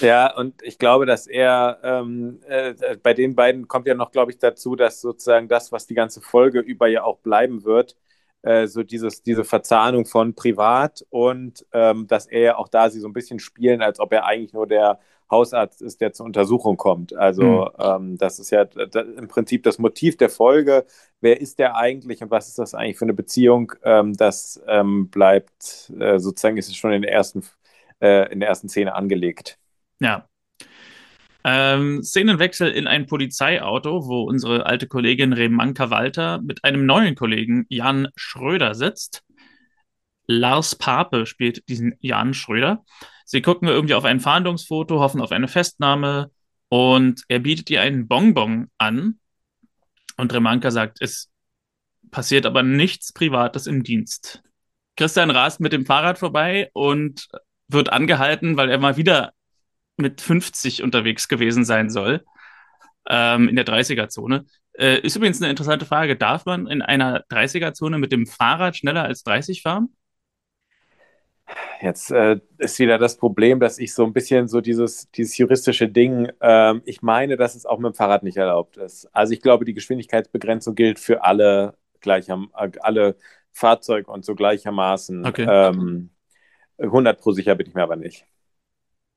Ja, 0.00 0.34
und 0.34 0.62
ich 0.62 0.78
glaube, 0.78 1.06
dass 1.06 1.26
er 1.26 1.78
ähm, 1.82 2.40
äh, 2.46 2.74
bei 3.02 3.14
den 3.14 3.34
beiden 3.34 3.66
kommt 3.66 3.86
ja 3.86 3.94
noch, 3.94 4.10
glaube 4.10 4.30
ich, 4.30 4.38
dazu, 4.38 4.76
dass 4.76 5.00
sozusagen 5.00 5.48
das, 5.48 5.72
was 5.72 5.86
die 5.86 5.94
ganze 5.94 6.20
Folge 6.20 6.60
über 6.60 6.86
ja 6.86 7.02
auch 7.02 7.18
bleiben 7.20 7.64
wird, 7.64 7.96
äh, 8.42 8.66
so 8.66 8.82
dieses, 8.82 9.22
diese 9.22 9.44
Verzahnung 9.44 10.04
von 10.04 10.34
privat 10.34 11.04
und 11.08 11.66
ähm, 11.72 12.06
dass 12.06 12.26
er 12.26 12.40
ja 12.40 12.56
auch 12.56 12.68
da 12.68 12.90
sie 12.90 13.00
so 13.00 13.08
ein 13.08 13.14
bisschen 13.14 13.38
spielen, 13.38 13.80
als 13.80 13.98
ob 13.98 14.12
er 14.12 14.26
eigentlich 14.26 14.52
nur 14.52 14.66
der 14.66 15.00
Hausarzt 15.30 15.82
ist, 15.82 16.00
der 16.00 16.12
zur 16.12 16.26
Untersuchung 16.26 16.76
kommt. 16.76 17.14
Also 17.14 17.70
mhm. 17.78 17.84
ähm, 17.84 18.18
das 18.18 18.38
ist 18.38 18.50
ja 18.50 18.62
im 18.62 19.28
Prinzip 19.28 19.62
das 19.62 19.78
Motiv 19.78 20.16
der 20.16 20.30
Folge. 20.30 20.86
Wer 21.20 21.40
ist 21.40 21.58
der 21.58 21.76
eigentlich 21.76 22.22
und 22.22 22.30
was 22.30 22.48
ist 22.48 22.58
das 22.58 22.74
eigentlich 22.74 22.98
für 22.98 23.04
eine 23.04 23.14
Beziehung? 23.14 23.72
Ähm, 23.82 24.14
das 24.14 24.62
ähm, 24.66 25.08
bleibt 25.10 25.92
äh, 25.98 26.18
sozusagen, 26.18 26.56
ist 26.56 26.68
es 26.68 26.76
schon 26.76 26.92
in 26.92 27.02
der 27.02 27.12
ersten, 27.12 27.42
äh, 28.00 28.32
in 28.32 28.40
der 28.40 28.48
ersten 28.48 28.68
Szene 28.68 28.94
angelegt. 28.94 29.58
Ja. 30.00 30.28
Ähm, 31.48 32.02
Szenenwechsel 32.02 32.70
in 32.72 32.88
ein 32.88 33.06
Polizeiauto, 33.06 34.08
wo 34.08 34.22
unsere 34.22 34.66
alte 34.66 34.88
Kollegin 34.88 35.32
Remanka 35.32 35.90
Walter 35.90 36.40
mit 36.42 36.64
einem 36.64 36.86
neuen 36.86 37.14
Kollegen 37.14 37.66
Jan 37.68 38.08
Schröder 38.16 38.74
sitzt. 38.74 39.22
Lars 40.26 40.74
Pape 40.74 41.26
spielt 41.26 41.68
diesen 41.68 41.94
Jan 42.00 42.34
Schröder. 42.34 42.84
Sie 43.24 43.42
gucken 43.42 43.68
irgendwie 43.68 43.94
auf 43.94 44.04
ein 44.04 44.20
Fahndungsfoto, 44.20 45.00
hoffen 45.00 45.20
auf 45.20 45.32
eine 45.32 45.48
Festnahme 45.48 46.30
und 46.68 47.22
er 47.28 47.40
bietet 47.40 47.70
ihr 47.70 47.80
einen 47.80 48.08
Bonbon 48.08 48.68
an. 48.78 49.18
Und 50.16 50.32
Remanka 50.32 50.70
sagt, 50.70 50.98
es 51.00 51.30
passiert 52.10 52.46
aber 52.46 52.62
nichts 52.62 53.12
Privates 53.12 53.66
im 53.66 53.82
Dienst. 53.82 54.42
Christian 54.96 55.30
rast 55.30 55.60
mit 55.60 55.72
dem 55.72 55.84
Fahrrad 55.84 56.18
vorbei 56.18 56.70
und 56.72 57.28
wird 57.68 57.92
angehalten, 57.92 58.56
weil 58.56 58.70
er 58.70 58.78
mal 58.78 58.96
wieder 58.96 59.32
mit 59.96 60.20
50 60.20 60.82
unterwegs 60.82 61.28
gewesen 61.28 61.64
sein 61.64 61.90
soll, 61.90 62.24
ähm, 63.08 63.48
in 63.48 63.56
der 63.56 63.66
30er-Zone. 63.66 64.46
Äh, 64.72 65.00
ist 65.00 65.16
übrigens 65.16 65.40
eine 65.40 65.50
interessante 65.50 65.86
Frage. 65.86 66.16
Darf 66.16 66.44
man 66.44 66.66
in 66.66 66.82
einer 66.82 67.24
30er-Zone 67.26 67.98
mit 67.98 68.12
dem 68.12 68.26
Fahrrad 68.26 68.76
schneller 68.76 69.04
als 69.04 69.22
30 69.22 69.62
fahren? 69.62 69.94
Jetzt 71.80 72.10
äh, 72.10 72.40
ist 72.58 72.78
wieder 72.78 72.98
das 72.98 73.16
Problem, 73.16 73.60
dass 73.60 73.78
ich 73.78 73.94
so 73.94 74.04
ein 74.04 74.12
bisschen 74.12 74.48
so 74.48 74.60
dieses, 74.60 75.10
dieses 75.10 75.36
juristische 75.36 75.88
Ding, 75.88 76.30
ähm, 76.40 76.82
ich 76.84 77.02
meine, 77.02 77.36
dass 77.36 77.54
es 77.54 77.66
auch 77.66 77.78
mit 77.78 77.92
dem 77.92 77.94
Fahrrad 77.94 78.22
nicht 78.22 78.36
erlaubt 78.36 78.76
ist. 78.76 79.08
Also 79.12 79.32
ich 79.32 79.42
glaube, 79.42 79.64
die 79.64 79.74
Geschwindigkeitsbegrenzung 79.74 80.74
gilt 80.74 80.98
für 80.98 81.22
alle 81.22 81.74
gleicher, 82.00 82.44
alle 82.52 83.16
Fahrzeuge 83.52 84.10
und 84.10 84.24
so 84.24 84.34
gleichermaßen. 84.34 85.26
Okay. 85.26 85.46
Ähm, 85.48 86.10
100 86.78 87.20
pro 87.20 87.32
sicher 87.32 87.54
bin 87.54 87.68
ich 87.68 87.74
mir 87.74 87.82
aber 87.82 87.96
nicht. 87.96 88.26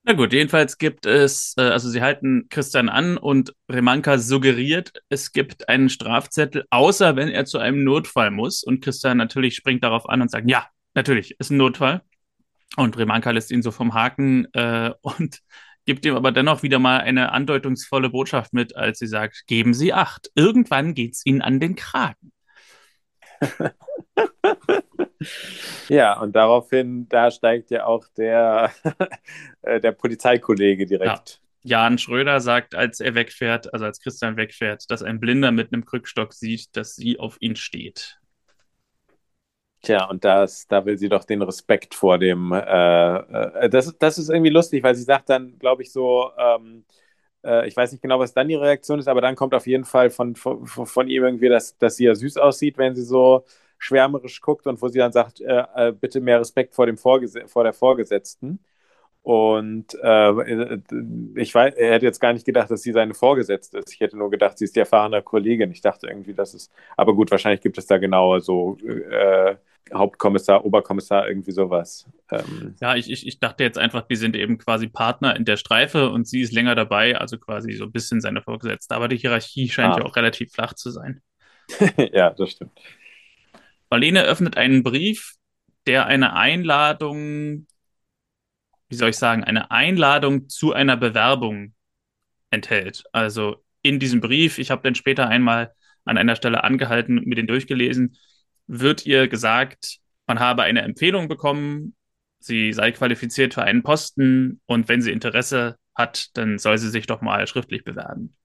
Na 0.03 0.13
gut, 0.13 0.31
jedenfalls 0.31 0.77
gibt 0.77 1.05
es, 1.05 1.53
äh, 1.57 1.61
also 1.61 1.89
sie 1.89 2.01
halten 2.01 2.47
Christian 2.49 2.89
an 2.89 3.17
und 3.17 3.53
Remanka 3.69 4.17
suggeriert, 4.17 5.03
es 5.09 5.33
gibt 5.33 5.67
einen 5.67 5.89
Strafzettel, 5.89 6.65
außer 6.69 7.15
wenn 7.15 7.27
er 7.27 7.45
zu 7.45 7.57
einem 7.57 7.83
Notfall 7.83 8.31
muss. 8.31 8.63
Und 8.63 8.81
Christian 8.81 9.17
natürlich 9.17 9.55
springt 9.55 9.83
darauf 9.83 10.07
an 10.07 10.21
und 10.21 10.31
sagt, 10.31 10.49
ja, 10.49 10.67
natürlich, 10.93 11.37
ist 11.39 11.51
ein 11.51 11.57
Notfall. 11.57 12.01
Und 12.75 12.97
Remanka 12.97 13.31
lässt 13.31 13.51
ihn 13.51 13.61
so 13.61 13.71
vom 13.71 13.93
Haken 13.93 14.47
äh, 14.53 14.91
und 15.01 15.39
gibt 15.85 16.05
ihm 16.05 16.15
aber 16.15 16.31
dennoch 16.31 16.63
wieder 16.63 16.79
mal 16.79 16.99
eine 16.99 17.31
andeutungsvolle 17.31 18.09
Botschaft 18.09 18.53
mit, 18.53 18.75
als 18.75 18.99
sie 18.99 19.07
sagt, 19.07 19.47
geben 19.47 19.73
Sie 19.73 19.93
Acht, 19.93 20.29
irgendwann 20.35 20.93
geht's 20.93 21.25
Ihnen 21.25 21.41
an 21.41 21.59
den 21.59 21.75
Kragen. 21.75 22.31
ja, 25.89 26.19
und 26.19 26.35
daraufhin, 26.35 27.07
da 27.09 27.31
steigt 27.31 27.71
ja 27.71 27.85
auch 27.85 28.05
der, 28.17 28.71
äh, 29.61 29.79
der 29.79 29.91
Polizeikollege 29.93 30.85
direkt. 30.85 31.41
Ja. 31.63 31.79
Jan 31.87 31.97
Schröder 31.97 32.39
sagt, 32.39 32.75
als 32.75 32.99
er 32.99 33.15
wegfährt, 33.15 33.73
also 33.73 33.85
als 33.85 33.99
Christian 33.99 34.37
wegfährt, 34.37 34.89
dass 34.89 35.03
ein 35.03 35.19
Blinder 35.19 35.51
mit 35.51 35.73
einem 35.73 35.85
Krückstock 35.85 36.33
sieht, 36.33 36.69
dass 36.73 36.95
sie 36.95 37.19
auf 37.19 37.37
ihn 37.39 37.55
steht. 37.55 38.18
Tja, 39.81 40.05
und 40.09 40.25
das, 40.25 40.67
da 40.67 40.85
will 40.85 40.97
sie 40.97 41.07
doch 41.07 41.23
den 41.23 41.41
Respekt 41.41 41.95
vor 41.95 42.17
dem. 42.19 42.51
Äh, 42.51 42.57
äh, 43.65 43.69
das, 43.69 43.97
das 43.97 44.17
ist 44.17 44.29
irgendwie 44.29 44.49
lustig, 44.49 44.83
weil 44.83 44.93
sie 44.95 45.03
sagt 45.03 45.29
dann, 45.29 45.57
glaube 45.57 45.83
ich, 45.83 45.91
so, 45.93 46.31
ähm, 46.37 46.83
äh, 47.45 47.65
ich 47.67 47.77
weiß 47.77 47.91
nicht 47.93 48.01
genau, 48.01 48.19
was 48.19 48.33
dann 48.33 48.49
die 48.49 48.55
Reaktion 48.55 48.99
ist, 48.99 49.07
aber 49.07 49.21
dann 49.21 49.35
kommt 49.35 49.53
auf 49.53 49.67
jeden 49.67 49.85
Fall 49.85 50.09
von, 50.09 50.35
von, 50.35 50.65
von 50.67 51.07
ihm 51.07 51.23
irgendwie, 51.23 51.47
dass, 51.49 51.77
dass 51.77 51.95
sie 51.97 52.05
ja 52.05 52.15
süß 52.15 52.37
aussieht, 52.37 52.77
wenn 52.77 52.93
sie 52.95 53.03
so 53.03 53.45
schwärmerisch 53.77 54.41
guckt 54.41 54.67
und 54.67 54.81
wo 54.81 54.89
sie 54.89 54.99
dann 54.99 55.13
sagt, 55.13 55.39
äh, 55.41 55.63
äh, 55.75 55.91
bitte 55.93 56.19
mehr 56.21 56.39
Respekt 56.41 56.75
vor, 56.75 56.85
dem 56.85 56.97
vor 56.97 57.19
der 57.63 57.73
Vorgesetzten. 57.73 58.59
Und 59.21 59.95
äh, 60.01 60.77
ich 61.35 61.53
weiß, 61.53 61.75
er 61.75 61.93
hätte 61.93 62.05
jetzt 62.05 62.19
gar 62.19 62.33
nicht 62.33 62.45
gedacht, 62.45 62.71
dass 62.71 62.81
sie 62.81 62.91
seine 62.93 63.13
Vorgesetzte 63.13 63.79
ist. 63.79 63.93
Ich 63.93 63.99
hätte 63.99 64.17
nur 64.17 64.29
gedacht, 64.31 64.57
sie 64.57 64.65
ist 64.65 64.75
die 64.75 64.79
erfahrene 64.79 65.21
Kollegin. 65.21 65.71
Ich 65.71 65.81
dachte 65.81 66.07
irgendwie, 66.07 66.33
dass 66.33 66.53
es. 66.53 66.71
Aber 66.97 67.13
gut, 67.13 67.29
wahrscheinlich 67.31 67.61
gibt 67.61 67.77
es 67.77 67.85
da 67.87 67.97
genauer 67.97 68.41
so 68.41 68.77
äh, 68.85 69.57
Hauptkommissar, 69.93 70.65
Oberkommissar, 70.65 71.27
irgendwie 71.27 71.51
sowas. 71.51 72.05
Ähm, 72.31 72.75
ja, 72.81 72.95
ich, 72.95 73.09
ich, 73.09 73.25
ich 73.25 73.39
dachte 73.39 73.63
jetzt 73.63 73.77
einfach, 73.77 74.03
die 74.07 74.15
sind 74.15 74.35
eben 74.35 74.57
quasi 74.57 74.87
Partner 74.87 75.35
in 75.35 75.45
der 75.45 75.57
Streife 75.57 76.09
und 76.09 76.27
sie 76.27 76.41
ist 76.41 76.53
länger 76.53 76.75
dabei, 76.75 77.17
also 77.17 77.37
quasi 77.37 77.73
so 77.73 77.85
ein 77.85 77.91
bisschen 77.91 78.21
seine 78.21 78.41
Vorgesetzte. 78.41 78.95
Aber 78.95 79.07
die 79.07 79.17
Hierarchie 79.17 79.69
scheint 79.69 79.95
ah. 79.95 79.99
ja 79.99 80.05
auch 80.05 80.15
relativ 80.15 80.51
flach 80.51 80.73
zu 80.73 80.91
sein. 80.91 81.21
ja, 82.13 82.31
das 82.31 82.51
stimmt. 82.51 82.79
Marlene 83.89 84.23
öffnet 84.23 84.57
einen 84.57 84.83
Brief, 84.83 85.35
der 85.87 86.05
eine 86.05 86.33
Einladung, 86.35 87.67
wie 88.89 88.95
soll 88.95 89.09
ich 89.09 89.17
sagen, 89.17 89.43
eine 89.43 89.71
Einladung 89.71 90.49
zu 90.49 90.73
einer 90.73 90.97
Bewerbung 90.97 91.73
enthält. 92.51 93.03
Also 93.11 93.63
in 93.81 93.99
diesem 93.99 94.21
Brief, 94.21 94.57
ich 94.57 94.71
habe 94.71 94.81
dann 94.83 94.95
später 94.95 95.27
einmal 95.27 95.73
an 96.05 96.17
einer 96.17 96.35
Stelle 96.35 96.63
angehalten 96.63 97.17
und 97.17 97.27
mir 97.27 97.35
den 97.35 97.47
durchgelesen, 97.47 98.17
wird 98.69 99.05
ihr 99.05 99.27
gesagt, 99.27 99.97
man 100.27 100.39
habe 100.39 100.61
eine 100.61 100.83
Empfehlung 100.83 101.27
bekommen, 101.27 101.95
sie 102.39 102.71
sei 102.71 102.91
qualifiziert 102.91 103.55
für 103.55 103.63
einen 103.63 103.81
Posten 103.81 104.61
und 104.67 104.87
wenn 104.87 105.01
sie 105.01 105.11
Interesse 105.11 105.75
hat, 105.95 106.37
dann 106.37 106.59
soll 106.59 106.77
sie 106.77 106.89
sich 106.89 107.07
doch 107.07 107.21
mal 107.21 107.47
schriftlich 107.47 107.83
bewerben. 107.83 108.37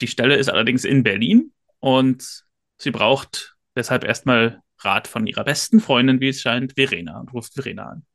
Die 0.00 0.06
Stelle 0.06 0.36
ist 0.36 0.48
allerdings 0.48 0.84
in 0.84 1.02
Berlin 1.02 1.52
und 1.80 2.44
sie 2.78 2.92
braucht 2.92 3.56
deshalb 3.74 4.04
erstmal 4.04 4.62
Rat 4.80 5.08
von 5.08 5.26
ihrer 5.26 5.42
besten 5.42 5.80
Freundin, 5.80 6.20
wie 6.20 6.28
es 6.28 6.40
scheint, 6.40 6.74
Verena, 6.74 7.18
und 7.18 7.32
ruft 7.32 7.54
Verena 7.54 7.88
an. 7.88 8.06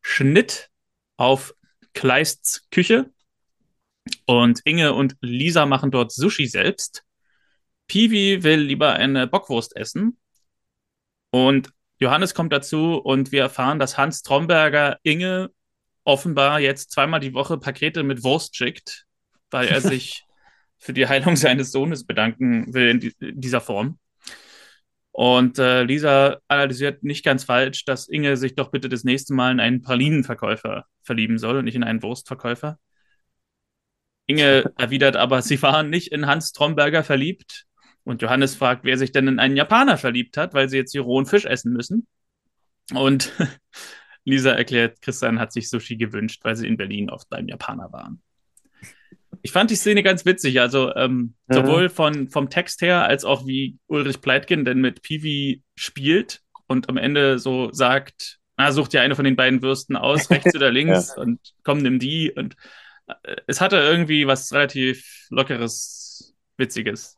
Schnitt 0.00 0.68
auf 1.16 1.54
Kleists 1.94 2.68
Küche 2.70 3.12
und 4.26 4.60
Inge 4.64 4.94
und 4.94 5.16
Lisa 5.20 5.64
machen 5.66 5.92
dort 5.92 6.10
Sushi 6.10 6.48
selbst. 6.48 7.04
Piwi 7.88 8.42
will 8.42 8.60
lieber 8.60 8.94
eine 8.94 9.26
Bockwurst 9.26 9.76
essen 9.76 10.18
und 11.30 11.70
Johannes 11.98 12.34
kommt 12.34 12.52
dazu 12.52 12.96
und 12.96 13.32
wir 13.32 13.42
erfahren, 13.42 13.78
dass 13.78 13.96
Hans 13.96 14.22
Tromberger 14.22 14.98
Inge 15.02 15.50
offenbar 16.04 16.60
jetzt 16.60 16.90
zweimal 16.90 17.20
die 17.20 17.34
Woche 17.34 17.58
Pakete 17.58 18.02
mit 18.02 18.24
Wurst 18.24 18.56
schickt, 18.56 19.06
weil 19.50 19.68
er 19.68 19.80
sich 19.82 20.24
für 20.78 20.92
die 20.92 21.06
Heilung 21.06 21.36
seines 21.36 21.70
Sohnes 21.70 22.04
bedanken 22.04 22.74
will 22.74 22.88
in, 22.88 23.00
die, 23.00 23.14
in 23.20 23.40
dieser 23.40 23.60
Form. 23.60 23.98
Und 25.12 25.58
äh, 25.58 25.82
Lisa 25.84 26.38
analysiert 26.48 27.04
nicht 27.04 27.24
ganz 27.24 27.44
falsch, 27.44 27.84
dass 27.84 28.08
Inge 28.08 28.36
sich 28.36 28.54
doch 28.54 28.70
bitte 28.70 28.88
das 28.88 29.04
nächste 29.04 29.34
Mal 29.34 29.52
in 29.52 29.60
einen 29.60 29.82
Pralinenverkäufer 29.82 30.86
verlieben 31.02 31.38
soll 31.38 31.58
und 31.58 31.66
nicht 31.66 31.74
in 31.74 31.84
einen 31.84 32.02
Wurstverkäufer. 32.02 32.78
Inge 34.26 34.72
erwidert 34.78 35.16
aber, 35.16 35.42
sie 35.42 35.60
waren 35.62 35.90
nicht 35.90 36.12
in 36.12 36.26
Hans 36.26 36.52
Tromberger 36.52 37.04
verliebt. 37.04 37.66
Und 38.04 38.22
Johannes 38.22 38.56
fragt, 38.56 38.84
wer 38.84 38.98
sich 38.98 39.12
denn 39.12 39.28
in 39.28 39.38
einen 39.38 39.56
Japaner 39.56 39.96
verliebt 39.96 40.36
hat, 40.36 40.54
weil 40.54 40.68
sie 40.68 40.76
jetzt 40.76 40.92
hier 40.92 41.02
rohen 41.02 41.26
Fisch 41.26 41.44
essen 41.44 41.72
müssen. 41.72 42.06
Und 42.92 43.32
Lisa 44.24 44.52
erklärt, 44.52 45.00
Christian 45.02 45.38
hat 45.38 45.52
sich 45.52 45.70
Sushi 45.70 45.96
gewünscht, 45.96 46.40
weil 46.44 46.56
sie 46.56 46.66
in 46.66 46.76
Berlin 46.76 47.10
oft 47.10 47.28
beim 47.28 47.48
Japaner 47.48 47.92
waren 47.92 48.22
ich 49.42 49.52
fand 49.52 49.70
die 49.70 49.76
Szene 49.76 50.02
ganz 50.02 50.24
witzig. 50.24 50.60
Also 50.60 50.94
ähm, 50.94 51.34
mhm. 51.46 51.54
sowohl 51.54 51.88
von, 51.88 52.28
vom 52.28 52.48
Text 52.48 52.80
her 52.80 53.04
als 53.04 53.24
auch 53.24 53.46
wie 53.46 53.78
Ulrich 53.86 54.20
Pleitgen 54.20 54.64
denn 54.64 54.80
mit 54.80 55.02
Piwi 55.02 55.62
spielt 55.74 56.40
und 56.66 56.88
am 56.88 56.96
Ende 56.96 57.38
so 57.38 57.72
sagt, 57.72 58.38
na, 58.56 58.70
such 58.72 58.88
dir 58.88 59.02
eine 59.02 59.16
von 59.16 59.24
den 59.24 59.36
beiden 59.36 59.60
Würsten 59.62 59.96
aus, 59.96 60.30
rechts 60.30 60.54
oder 60.54 60.70
links 60.70 61.14
ja. 61.16 61.22
und 61.22 61.40
komm, 61.64 61.78
nimm 61.78 61.98
die. 61.98 62.30
Und 62.30 62.56
äh, 63.06 63.36
es 63.46 63.60
hatte 63.60 63.76
irgendwie 63.76 64.26
was 64.26 64.52
relativ 64.52 65.26
Lockeres, 65.30 66.34
Witziges. 66.56 67.16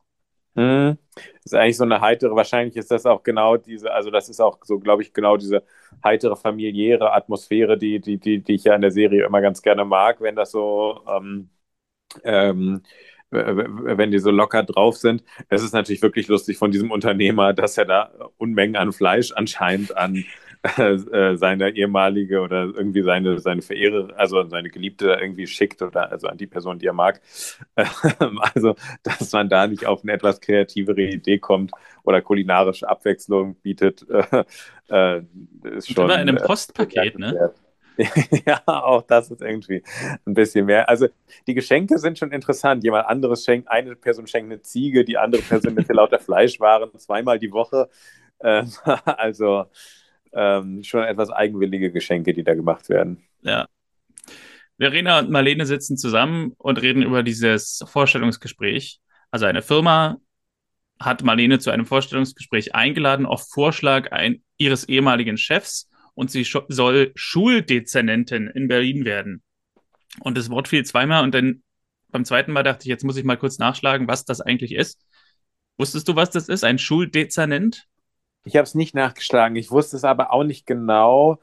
Das 0.54 1.46
ist 1.46 1.54
eigentlich 1.54 1.76
so 1.76 1.84
eine 1.84 2.00
heitere, 2.00 2.34
wahrscheinlich 2.34 2.76
ist 2.76 2.90
das 2.90 3.06
auch 3.06 3.23
genau 3.23 3.56
diese, 3.56 3.92
also 3.92 4.11
das 4.11 4.28
ist 4.28 4.40
auch 4.40 4.58
so, 4.64 4.78
glaube 4.78 5.02
ich, 5.02 5.12
genau 5.12 5.37
diese 5.37 5.64
heitere 6.02 6.37
familiäre 6.37 7.12
Atmosphäre, 7.12 7.76
die, 7.78 8.00
die, 8.00 8.18
die, 8.18 8.42
die 8.42 8.54
ich 8.54 8.64
ja 8.64 8.75
in 8.75 8.82
der 8.82 8.90
Serie 8.90 9.25
immer 9.26 9.40
ganz 9.40 9.62
gerne 9.62 9.84
mag, 9.84 10.20
wenn 10.20 10.37
das 10.37 10.50
so 10.52 11.00
ähm, 11.08 11.50
ähm, 12.25 12.82
wenn 13.30 14.11
die 14.12 14.18
so 14.20 14.30
locker 14.30 14.62
drauf 14.62 14.96
sind. 14.96 15.25
Es 15.49 15.62
ist 15.62 15.73
natürlich 15.73 16.02
wirklich 16.02 16.28
lustig 16.28 16.56
von 16.58 16.70
diesem 16.70 16.90
Unternehmer, 16.90 17.52
dass 17.52 17.76
er 17.78 17.84
da 17.87 18.12
Unmengen 18.38 18.76
an 18.76 18.92
Fleisch 18.92 19.32
anscheinend 19.32 19.96
an 19.96 20.25
äh, 20.78 21.37
seine 21.37 21.76
ehemalige 21.76 22.40
oder 22.40 22.64
irgendwie 22.64 23.02
seine, 23.02 23.38
seine 23.38 23.61
Verehrer, 23.61 24.09
also 24.16 24.49
seine 24.49 24.71
Geliebte 24.71 25.18
irgendwie 25.21 25.47
schickt 25.47 25.83
oder 25.83 26.11
also 26.11 26.26
an 26.26 26.38
die 26.38 26.47
Person, 26.47 26.78
die 26.78 26.87
er 26.87 26.92
mag. 26.92 27.21
Ähm, 28.21 28.38
also, 28.54 28.76
dass 29.02 29.33
man 29.33 29.49
da 29.49 29.66
nicht 29.66 29.87
auf 29.87 30.02
eine 30.02 30.12
etwas 30.12 30.40
kreativere 30.40 31.02
Idee 31.02 31.38
kommt 31.38 31.73
oder 32.04 32.23
kulinarische 32.23 32.88
Abwechslung 32.88 33.56
bietet, 33.56 34.06
äh, 34.09 34.44
äh 34.88 35.23
ist 35.76 35.92
schon. 35.92 36.04
Immer 36.04 36.21
in 36.21 36.28
einem 36.28 36.37
äh, 36.37 36.42
Postpaket, 36.42 37.18
ne? 37.18 37.52
ja, 38.47 38.62
auch 38.66 39.02
das 39.02 39.30
ist 39.30 39.40
irgendwie 39.40 39.83
ein 40.26 40.35
bisschen 40.35 40.66
mehr. 40.66 40.88
Also 40.88 41.09
die 41.47 41.54
Geschenke 41.54 41.99
sind 41.99 42.18
schon 42.18 42.33
interessant. 42.33 42.85
Jemand 42.85 43.06
anderes 43.06 43.44
schenkt, 43.44 43.68
eine 43.68 43.97
Person 43.97 44.26
schenkt 44.26 44.52
eine 44.52 44.62
Ziege, 44.62 45.04
die 45.04 45.16
andere 45.16 45.42
Person 45.42 45.75
mit 45.75 45.88
lauter 45.88 46.18
Fleischwaren 46.18 46.97
zweimal 46.99 47.38
die 47.38 47.52
Woche. 47.52 47.88
Ähm, 48.40 48.71
also 48.85 49.66
ähm, 50.35 50.83
schon 50.83 51.05
etwas 51.05 51.31
eigenwillige 51.31 51.93
Geschenke, 51.93 52.33
die 52.33 52.45
da 52.45 52.55
gemacht 52.55 52.88
werden. 52.88 53.23
Ja. 53.43 53.67
Verena 54.79 55.21
und 55.21 55.31
Marlene 55.31 55.67
sitzen 55.67 55.97
zusammen 55.97 56.53
und 56.59 56.83
reden 56.83 57.03
über 57.03 57.23
dieses 57.23 57.85
Vorstellungsgespräch. 57.87 59.00
Also 59.31 59.47
eine 59.47 59.62
Firma 59.62 60.19
hat 61.00 61.23
Marlene 61.23 61.59
zu 61.59 61.71
einem 61.71 61.87
Vorstellungsgespräch 61.87 62.75
eingeladen 62.75 63.26
auf 63.26 63.49
Vorschlag 63.49 64.12
ein, 64.12 64.43
ihres 64.59 64.88
ehemaligen 64.88 65.37
Chefs 65.37 65.88
und 66.14 66.31
sie 66.31 66.45
soll 66.69 67.12
Schuldezernentin 67.14 68.49
in 68.49 68.69
Berlin 68.69 69.05
werden. 69.05 69.43
Und 70.21 70.38
das 70.38 70.50
Wort 70.50 70.69
fiel 70.69 70.85
zweimal 70.85 71.25
und 71.25 71.35
dann 71.35 71.62
beim 72.11 72.25
zweiten 72.25 72.53
Mal 72.53 72.62
dachte 72.62 72.85
ich, 72.85 72.88
jetzt 72.88 73.05
muss 73.05 73.17
ich 73.17 73.25
mal 73.25 73.37
kurz 73.37 73.59
nachschlagen, 73.59 74.07
was 74.07 74.25
das 74.25 74.41
eigentlich 74.41 74.73
ist. 74.73 75.00
Wusstest 75.76 76.07
du, 76.07 76.14
was 76.14 76.31
das 76.31 76.49
ist? 76.49 76.62
Ein 76.62 76.79
Schuldezernent? 76.79 77.87
Ich 78.45 78.57
habe 78.57 78.65
es 78.65 78.75
nicht 78.75 78.95
nachgeschlagen. 78.95 79.57
Ich 79.57 79.71
wusste 79.71 79.97
es 79.97 80.05
aber 80.05 80.33
auch 80.33 80.45
nicht 80.45 80.67
genau. 80.67 81.39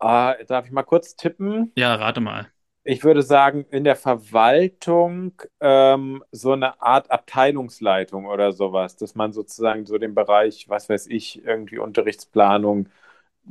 Äh, 0.00 0.44
darf 0.46 0.66
ich 0.66 0.72
mal 0.72 0.82
kurz 0.82 1.16
tippen? 1.16 1.72
Ja, 1.76 1.94
rate 1.94 2.20
mal. 2.20 2.48
Ich 2.84 3.02
würde 3.02 3.22
sagen, 3.22 3.66
in 3.70 3.82
der 3.82 3.96
Verwaltung 3.96 5.32
ähm, 5.58 6.22
so 6.30 6.52
eine 6.52 6.80
Art 6.80 7.10
Abteilungsleitung 7.10 8.26
oder 8.26 8.52
sowas, 8.52 8.94
dass 8.94 9.16
man 9.16 9.32
sozusagen 9.32 9.86
so 9.86 9.98
den 9.98 10.14
Bereich, 10.14 10.68
was 10.68 10.88
weiß 10.88 11.08
ich, 11.08 11.44
irgendwie 11.44 11.78
Unterrichtsplanung, 11.78 12.88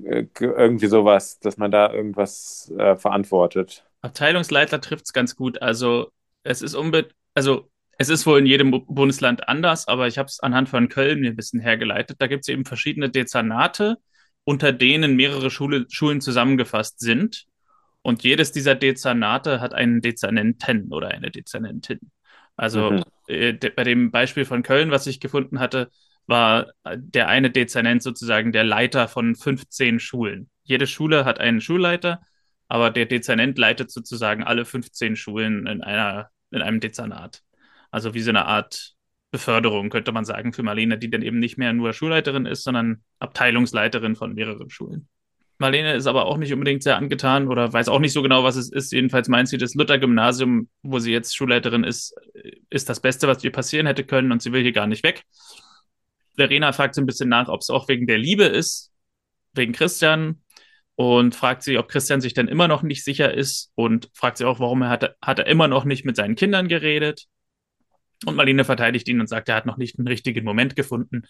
äh, 0.06 0.26
irgendwie 0.40 0.88
sowas, 0.88 1.40
dass 1.40 1.58
man 1.58 1.70
da 1.70 1.92
irgendwas 1.92 2.72
äh, 2.78 2.96
verantwortet. 2.96 3.84
Abteilungsleiter 4.02 4.80
trifft 4.80 5.06
es 5.06 5.14
ganz 5.14 5.36
gut. 5.36 5.62
Also 5.62 6.12
es 6.44 6.62
ist 6.62 6.76
unbe 6.76 7.10
also 7.34 7.70
es 7.98 8.10
ist 8.10 8.26
wohl 8.26 8.40
in 8.40 8.46
jedem 8.46 8.72
Bundesland 8.88 9.48
anders, 9.48 9.88
aber 9.88 10.08
ich 10.08 10.18
habe 10.18 10.28
es 10.28 10.40
anhand 10.40 10.70
von 10.70 10.90
Köln 10.90 11.20
mir 11.20 11.30
ein 11.30 11.36
bisschen 11.36 11.60
hergeleitet. 11.60 12.18
Da 12.20 12.28
gibt 12.28 12.44
es 12.44 12.48
eben 12.50 12.66
verschiedene 12.66 13.10
Dezernate, 13.10 13.98
unter 14.44 14.72
denen 14.72 15.16
mehrere 15.16 15.50
Schule, 15.50 15.86
Schulen 15.90 16.22
zusammengefasst 16.22 17.00
sind. 17.00 17.46
Und 18.02 18.24
jedes 18.24 18.52
dieser 18.52 18.76
Dezernate 18.76 19.62
hat 19.62 19.74
einen 19.74 20.02
Dezernenten 20.02 20.92
oder 20.92 21.10
eine 21.10 21.32
Dezernentin. 21.32 22.00
Also 22.56 22.92
mhm. 22.92 23.04
äh, 23.28 23.54
bei 23.54 23.84
dem 23.84 24.12
Beispiel 24.12 24.46
von 24.46 24.64
Köln, 24.64 24.92
was 24.92 25.08
ich 25.08 25.20
gefunden 25.20 25.60
hatte, 25.60 25.90
war 26.28 26.68
der 26.96 27.28
eine 27.28 27.52
Dezernent 27.52 28.04
sozusagen 28.04 28.52
der 28.52 28.64
Leiter 28.64 29.08
von 29.08 29.36
15 29.36 30.00
Schulen. 30.00 30.50
Jede 30.64 30.88
Schule 30.88 31.26
hat 31.26 31.40
einen 31.40 31.62
Schulleiter, 31.62 32.22
aber 32.68 32.90
der 32.90 33.06
Dezernent 33.06 33.58
leitet 33.58 33.92
sozusagen 33.92 34.44
alle 34.44 34.66
15 34.66 35.16
Schulen 35.16 35.68
in, 35.68 35.84
einer, 35.84 36.32
in 36.52 36.62
einem 36.62 36.80
Dezernat. 36.80 37.44
Also 37.96 38.14
wie 38.14 38.20
so 38.20 38.30
eine 38.30 38.46
Art 38.46 38.92
Beförderung, 39.32 39.90
könnte 39.90 40.12
man 40.12 40.26
sagen, 40.26 40.52
für 40.52 40.64
Marlene, 40.64 40.98
die 40.98 41.10
dann 41.10 41.22
eben 41.22 41.40
nicht 41.40 41.58
mehr 41.58 41.72
nur 41.72 41.94
Schulleiterin 41.94 42.46
ist, 42.46 42.66
sondern 42.66 43.06
Abteilungsleiterin 43.20 44.18
von 44.18 44.34
mehreren 44.34 44.70
Schulen. 44.70 45.08
Marlene 45.60 45.94
ist 45.94 46.06
aber 46.06 46.26
auch 46.26 46.36
nicht 46.36 46.52
unbedingt 46.52 46.84
sehr 46.84 46.98
angetan 46.98 47.48
oder 47.48 47.72
weiß 47.72 47.88
auch 47.88 48.00
nicht 48.00 48.12
so 48.12 48.22
genau, 48.22 48.44
was 48.44 48.58
es 48.58 48.70
ist. 48.70 48.92
Jedenfalls 48.92 49.30
meint 49.30 49.48
sie, 49.48 49.58
das 49.58 49.76
Luther-Gymnasium, 49.76 50.68
wo 50.84 51.00
sie 51.00 51.14
jetzt 51.14 51.38
Schulleiterin 51.38 51.86
ist, 51.86 52.14
ist 52.70 52.90
das 52.90 53.00
Beste, 53.00 53.30
was 53.30 53.46
ihr 53.46 53.54
passieren 53.54 53.88
hätte 53.88 54.04
können 54.04 54.34
und 54.34 54.42
sie 54.42 54.52
will 54.52 54.62
hier 54.62 54.74
gar 54.74 54.88
nicht 54.88 55.06
weg. 55.06 55.24
Verena 56.36 56.74
fragt 56.74 56.96
so 56.96 57.02
ein 57.02 57.06
bisschen 57.06 57.30
nach, 57.30 57.48
ob 57.48 57.62
es 57.62 57.70
auch 57.70 57.88
wegen 57.88 58.08
der 58.08 58.18
Liebe 58.18 58.44
ist, 58.44 58.92
wegen 59.54 59.72
Christian 59.72 60.42
und 60.96 61.34
fragt 61.34 61.64
sie, 61.64 61.78
ob 61.78 61.88
Christian 61.88 62.20
sich 62.20 62.34
dann 62.34 62.50
immer 62.50 62.68
noch 62.68 62.84
nicht 62.84 63.06
sicher 63.06 63.34
ist 63.34 63.72
und 63.76 64.10
fragt 64.14 64.38
sie 64.38 64.44
auch, 64.44 64.60
warum 64.60 64.82
er 64.82 64.90
hat, 64.90 65.16
hat 65.22 65.40
er 65.40 65.48
immer 65.48 65.70
noch 65.70 65.86
nicht 65.86 66.04
mit 66.04 66.18
seinen 66.18 66.36
Kindern 66.36 66.68
geredet. 66.68 67.30
Und 68.26 68.36
Marlene 68.36 68.66
verteidigt 68.66 69.08
ihn 69.08 69.20
und 69.20 69.28
sagt, 69.28 69.50
er 69.50 69.56
hat 69.56 69.66
noch 69.66 69.78
nicht 69.78 69.98
einen 69.98 70.08
richtigen 70.08 70.44
Moment 70.44 70.76
gefunden. 70.76 71.24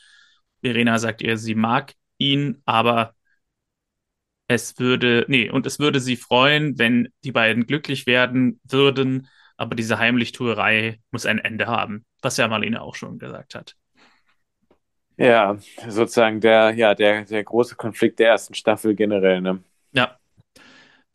Verena 0.61 0.97
sagt 0.97 1.21
ihr, 1.21 1.37
sie 1.37 1.55
mag 1.55 1.93
ihn, 2.17 2.61
aber 2.65 3.13
es 4.47 4.79
würde, 4.79 5.25
nee, 5.27 5.49
und 5.49 5.65
es 5.65 5.79
würde 5.79 5.99
sie 5.99 6.15
freuen, 6.15 6.77
wenn 6.77 7.09
die 7.23 7.31
beiden 7.31 7.65
glücklich 7.65 8.05
werden 8.05 8.59
würden, 8.63 9.27
aber 9.57 9.75
diese 9.75 9.97
Heimlichtuerei 9.97 10.99
muss 11.11 11.25
ein 11.25 11.39
Ende 11.39 11.67
haben, 11.67 12.05
was 12.21 12.37
ja 12.37 12.47
Marlene 12.47 12.81
auch 12.81 12.95
schon 12.95 13.17
gesagt 13.19 13.55
hat. 13.55 13.75
Ja, 15.17 15.57
sozusagen 15.87 16.41
der, 16.41 16.71
ja, 16.71 16.93
der, 16.93 17.23
der 17.23 17.43
große 17.43 17.75
Konflikt 17.75 18.19
der 18.19 18.29
ersten 18.29 18.53
Staffel 18.53 18.95
generell, 18.95 19.41
ne? 19.41 19.63
Ja. 19.93 20.17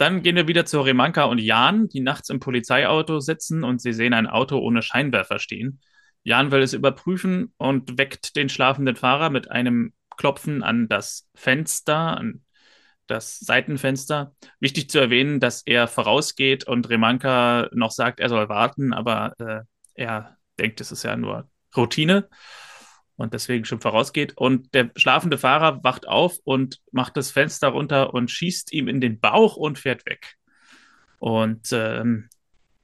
Dann 0.00 0.22
gehen 0.22 0.34
wir 0.34 0.48
wieder 0.48 0.64
zu 0.64 0.80
Remanka 0.80 1.24
und 1.24 1.36
Jan, 1.36 1.86
die 1.86 2.00
nachts 2.00 2.30
im 2.30 2.40
Polizeiauto 2.40 3.20
sitzen 3.20 3.64
und 3.64 3.82
sie 3.82 3.92
sehen 3.92 4.14
ein 4.14 4.26
Auto 4.26 4.56
ohne 4.56 4.80
Scheinwerfer 4.80 5.38
stehen. 5.38 5.82
Jan 6.22 6.50
will 6.50 6.62
es 6.62 6.72
überprüfen 6.72 7.52
und 7.58 7.98
weckt 7.98 8.34
den 8.34 8.48
schlafenden 8.48 8.96
Fahrer 8.96 9.28
mit 9.28 9.50
einem 9.50 9.92
Klopfen 10.16 10.62
an 10.62 10.88
das 10.88 11.28
Fenster, 11.34 12.16
an 12.16 12.46
das 13.08 13.40
Seitenfenster. 13.40 14.34
Wichtig 14.58 14.88
zu 14.88 14.98
erwähnen, 14.98 15.38
dass 15.38 15.60
er 15.66 15.86
vorausgeht 15.86 16.66
und 16.66 16.88
Remanka 16.88 17.68
noch 17.72 17.90
sagt, 17.90 18.20
er 18.20 18.30
soll 18.30 18.48
warten, 18.48 18.94
aber 18.94 19.34
äh, 19.38 19.60
er 19.92 20.38
denkt, 20.58 20.80
es 20.80 20.92
ist 20.92 21.02
ja 21.02 21.14
nur 21.14 21.50
Routine 21.76 22.26
und 23.20 23.34
deswegen 23.34 23.64
schon 23.64 23.80
vorausgeht. 23.80 24.36
Und 24.36 24.74
der 24.74 24.90
schlafende 24.96 25.38
Fahrer 25.38 25.84
wacht 25.84 26.08
auf 26.08 26.38
und 26.44 26.80
macht 26.90 27.16
das 27.16 27.30
Fenster 27.30 27.68
runter 27.68 28.14
und 28.14 28.30
schießt 28.30 28.72
ihm 28.72 28.88
in 28.88 29.00
den 29.00 29.20
Bauch 29.20 29.56
und 29.56 29.78
fährt 29.78 30.06
weg. 30.06 30.36
Und 31.18 31.68
ähm, 31.72 32.28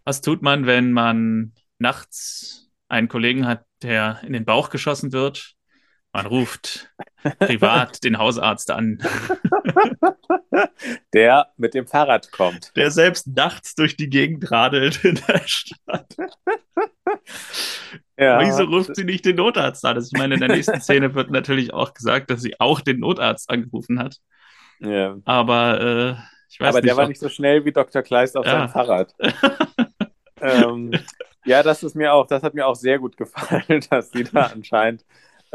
was 0.04 0.20
tut 0.20 0.42
man, 0.42 0.66
wenn 0.66 0.92
man 0.92 1.52
nachts 1.78 2.70
einen 2.88 3.08
Kollegen 3.08 3.46
hat, 3.46 3.64
der 3.82 4.20
in 4.24 4.34
den 4.34 4.44
Bauch 4.44 4.70
geschossen 4.70 5.12
wird? 5.12 5.55
Man 6.16 6.24
ruft 6.24 6.90
privat 7.40 8.02
den 8.02 8.16
Hausarzt 8.16 8.70
an. 8.70 9.02
Der 11.12 11.48
mit 11.58 11.74
dem 11.74 11.86
Fahrrad 11.86 12.32
kommt. 12.32 12.74
Der 12.74 12.90
selbst 12.90 13.26
nachts 13.26 13.74
durch 13.74 13.98
die 13.98 14.08
Gegend 14.08 14.50
radelt 14.50 15.04
in 15.04 15.20
der 15.28 15.42
Stadt. 15.44 16.16
Ja. 18.16 18.40
Wieso 18.40 18.64
ruft 18.64 18.96
sie 18.96 19.04
nicht 19.04 19.26
den 19.26 19.36
Notarzt 19.36 19.84
an? 19.84 19.98
Ich 19.98 20.18
meine, 20.18 20.36
in 20.36 20.40
der 20.40 20.48
nächsten 20.48 20.80
Szene 20.80 21.14
wird 21.14 21.30
natürlich 21.30 21.74
auch 21.74 21.92
gesagt, 21.92 22.30
dass 22.30 22.40
sie 22.40 22.58
auch 22.60 22.80
den 22.80 23.00
Notarzt 23.00 23.50
angerufen 23.50 23.98
hat. 23.98 24.16
Ja. 24.80 25.18
Aber 25.26 25.80
äh, 25.82 26.12
ich 26.48 26.60
weiß 26.60 26.68
Aber 26.68 26.78
nicht. 26.78 26.88
der 26.88 26.96
war 26.96 27.08
nicht 27.08 27.20
so 27.20 27.28
schnell 27.28 27.66
wie 27.66 27.72
Dr. 27.72 28.00
Kleist 28.00 28.38
auf 28.38 28.46
ja. 28.46 28.52
seinem 28.52 28.68
Fahrrad. 28.70 29.14
ähm, 30.40 30.92
ja, 31.44 31.62
das 31.62 31.82
ist 31.82 31.94
mir 31.94 32.14
auch, 32.14 32.26
das 32.26 32.42
hat 32.42 32.54
mir 32.54 32.66
auch 32.66 32.74
sehr 32.74 33.00
gut 33.00 33.18
gefallen, 33.18 33.84
dass 33.90 34.12
sie 34.12 34.24
da 34.24 34.46
anscheinend 34.46 35.04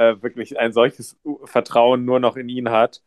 äh, 0.02 0.22
wirklich 0.22 0.60
ein 0.60 0.74
solches 0.74 1.18
Vertrauen 1.46 2.06
nur 2.06 2.20
noch 2.20 2.36
in 2.36 2.50
ihn 2.50 2.70
hat, 2.70 3.02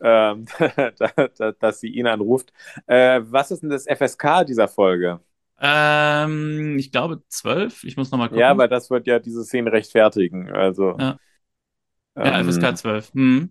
ähm, 0.00 0.46
dass 1.60 1.80
sie 1.80 1.88
ihn 1.88 2.06
anruft. 2.06 2.52
Äh, 2.86 3.22
was 3.24 3.50
ist 3.50 3.62
denn 3.62 3.70
das 3.70 3.86
FSK 3.86 4.44
dieser 4.46 4.68
Folge? 4.68 5.20
Ähm, 5.60 6.76
ich 6.78 6.92
glaube 6.92 7.22
zwölf. 7.28 7.84
Ich 7.84 7.96
muss 7.96 8.10
nochmal 8.10 8.28
gucken. 8.28 8.40
Ja, 8.40 8.56
weil 8.58 8.68
das 8.68 8.90
wird 8.90 9.06
ja 9.06 9.18
diese 9.18 9.44
Szene 9.44 9.72
rechtfertigen. 9.72 10.50
Also. 10.52 10.96
Ja, 10.98 11.18
ja 12.16 12.40
ähm, 12.40 12.50
FSK 12.50 12.76
12. 12.76 13.14
Hm. 13.14 13.50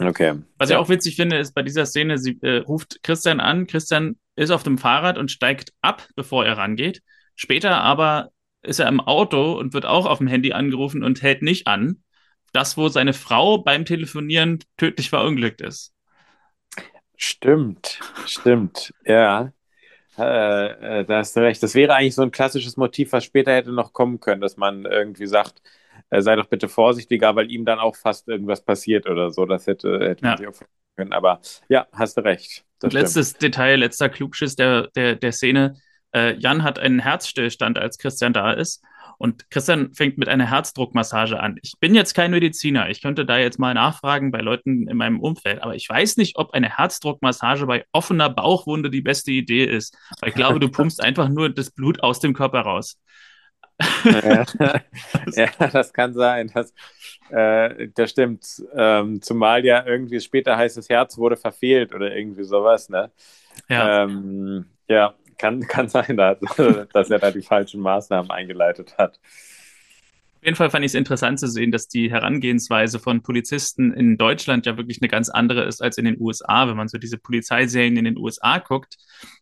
Okay. 0.00 0.34
Was 0.56 0.70
ja. 0.70 0.76
ich 0.76 0.82
auch 0.82 0.88
witzig 0.88 1.16
finde, 1.16 1.36
ist 1.36 1.54
bei 1.54 1.62
dieser 1.62 1.84
Szene, 1.84 2.16
sie 2.16 2.38
äh, 2.40 2.58
ruft 2.58 3.02
Christian 3.02 3.40
an. 3.40 3.66
Christian 3.66 4.16
ist 4.36 4.50
auf 4.50 4.62
dem 4.62 4.78
Fahrrad 4.78 5.18
und 5.18 5.30
steigt 5.30 5.72
ab, 5.82 6.08
bevor 6.16 6.46
er 6.46 6.56
rangeht. 6.56 7.02
Später 7.34 7.82
aber 7.82 8.30
ist 8.62 8.78
er 8.78 8.88
im 8.88 9.00
Auto 9.00 9.58
und 9.58 9.74
wird 9.74 9.84
auch 9.84 10.06
auf 10.06 10.18
dem 10.18 10.28
Handy 10.28 10.52
angerufen 10.52 11.02
und 11.02 11.20
hält 11.22 11.42
nicht 11.42 11.66
an. 11.66 12.01
Das, 12.52 12.76
wo 12.76 12.88
seine 12.88 13.12
Frau 13.12 13.58
beim 13.58 13.84
Telefonieren 13.84 14.58
tödlich 14.76 15.10
verunglückt 15.10 15.60
ist. 15.60 15.92
Stimmt, 17.16 18.00
stimmt, 18.26 18.92
ja. 19.04 19.52
Äh, 20.18 21.00
äh, 21.00 21.04
da 21.04 21.18
hast 21.18 21.36
du 21.36 21.40
recht. 21.40 21.62
Das 21.62 21.74
wäre 21.74 21.94
eigentlich 21.94 22.14
so 22.14 22.22
ein 22.22 22.30
klassisches 22.30 22.76
Motiv, 22.76 23.12
was 23.12 23.24
später 23.24 23.52
hätte 23.54 23.72
noch 23.72 23.92
kommen 23.92 24.20
können, 24.20 24.40
dass 24.40 24.56
man 24.56 24.84
irgendwie 24.84 25.26
sagt, 25.26 25.62
äh, 26.10 26.20
sei 26.20 26.36
doch 26.36 26.46
bitte 26.46 26.68
vorsichtiger, 26.68 27.34
weil 27.34 27.50
ihm 27.50 27.64
dann 27.64 27.78
auch 27.78 27.96
fast 27.96 28.28
irgendwas 28.28 28.62
passiert 28.62 29.08
oder 29.08 29.30
so. 29.30 29.46
Das 29.46 29.66
hätte, 29.66 29.98
hätte 30.00 30.24
man 30.24 30.36
sich 30.36 30.46
auch 30.46 30.54
können. 30.96 31.12
Aber 31.12 31.40
ja, 31.68 31.86
hast 31.92 32.16
du 32.16 32.24
recht. 32.24 32.64
Letztes 32.82 33.30
stimmt. 33.30 33.42
Detail, 33.42 33.76
letzter 33.76 34.08
Klugschiss 34.08 34.56
der, 34.56 34.88
der, 34.88 35.16
der 35.16 35.32
Szene. 35.32 35.76
Äh, 36.14 36.34
Jan 36.34 36.62
hat 36.62 36.78
einen 36.78 36.98
Herzstillstand, 36.98 37.78
als 37.78 37.98
Christian 37.98 38.32
da 38.32 38.52
ist. 38.52 38.82
Und 39.22 39.48
Christian 39.52 39.94
fängt 39.94 40.18
mit 40.18 40.28
einer 40.28 40.50
Herzdruckmassage 40.50 41.38
an. 41.38 41.56
Ich 41.62 41.74
bin 41.78 41.94
jetzt 41.94 42.12
kein 42.12 42.32
Mediziner. 42.32 42.90
Ich 42.90 43.00
könnte 43.00 43.24
da 43.24 43.38
jetzt 43.38 43.56
mal 43.56 43.72
nachfragen 43.72 44.32
bei 44.32 44.40
Leuten 44.40 44.88
in 44.88 44.96
meinem 44.96 45.20
Umfeld. 45.20 45.62
Aber 45.62 45.76
ich 45.76 45.88
weiß 45.88 46.16
nicht, 46.16 46.38
ob 46.38 46.54
eine 46.54 46.76
Herzdruckmassage 46.76 47.64
bei 47.66 47.84
offener 47.92 48.28
Bauchwunde 48.30 48.90
die 48.90 49.00
beste 49.00 49.30
Idee 49.30 49.64
ist. 49.64 49.96
Weil 50.18 50.30
ich 50.30 50.34
glaube, 50.34 50.58
du 50.58 50.68
pumpst 50.72 51.00
einfach 51.00 51.28
nur 51.28 51.50
das 51.50 51.70
Blut 51.70 52.02
aus 52.02 52.18
dem 52.18 52.34
Körper 52.34 52.62
raus. 52.62 52.98
ja, 54.02 54.44
ja, 55.36 55.68
das 55.72 55.92
kann 55.92 56.14
sein. 56.14 56.50
Das, 56.52 56.74
äh, 57.30 57.90
das 57.94 58.10
stimmt. 58.10 58.44
Ähm, 58.74 59.22
zumal 59.22 59.64
ja 59.64 59.86
irgendwie 59.86 60.18
später 60.18 60.56
heißt, 60.56 60.76
das 60.76 60.88
Herz 60.88 61.16
wurde 61.16 61.36
verfehlt 61.36 61.94
oder 61.94 62.12
irgendwie 62.12 62.42
sowas. 62.42 62.88
Ne? 62.88 63.12
Ja. 63.68 64.02
Ähm, 64.02 64.66
ja, 64.88 65.14
kann, 65.42 65.66
kann 65.66 65.88
sein, 65.88 66.16
dass 66.92 67.10
er 67.10 67.18
da 67.18 67.30
die 67.30 67.42
falschen 67.42 67.80
Maßnahmen 67.80 68.30
eingeleitet 68.30 68.96
hat. 68.96 69.18
Auf 70.36 70.46
jeden 70.46 70.56
Fall 70.56 70.70
fand 70.70 70.84
ich 70.84 70.90
es 70.90 70.94
interessant 70.94 71.38
zu 71.38 71.46
sehen, 71.46 71.70
dass 71.70 71.86
die 71.86 72.10
Herangehensweise 72.10 72.98
von 72.98 73.22
Polizisten 73.22 73.92
in 73.92 74.18
Deutschland 74.18 74.66
ja 74.66 74.76
wirklich 74.76 75.00
eine 75.00 75.08
ganz 75.08 75.28
andere 75.28 75.64
ist 75.64 75.80
als 75.80 75.98
in 75.98 76.04
den 76.04 76.20
USA. 76.20 76.66
Wenn 76.66 76.76
man 76.76 76.88
so 76.88 76.98
diese 76.98 77.16
Polizeiserien 77.16 77.96
in 77.96 78.04
den 78.04 78.18
USA 78.18 78.58
guckt 78.58 78.96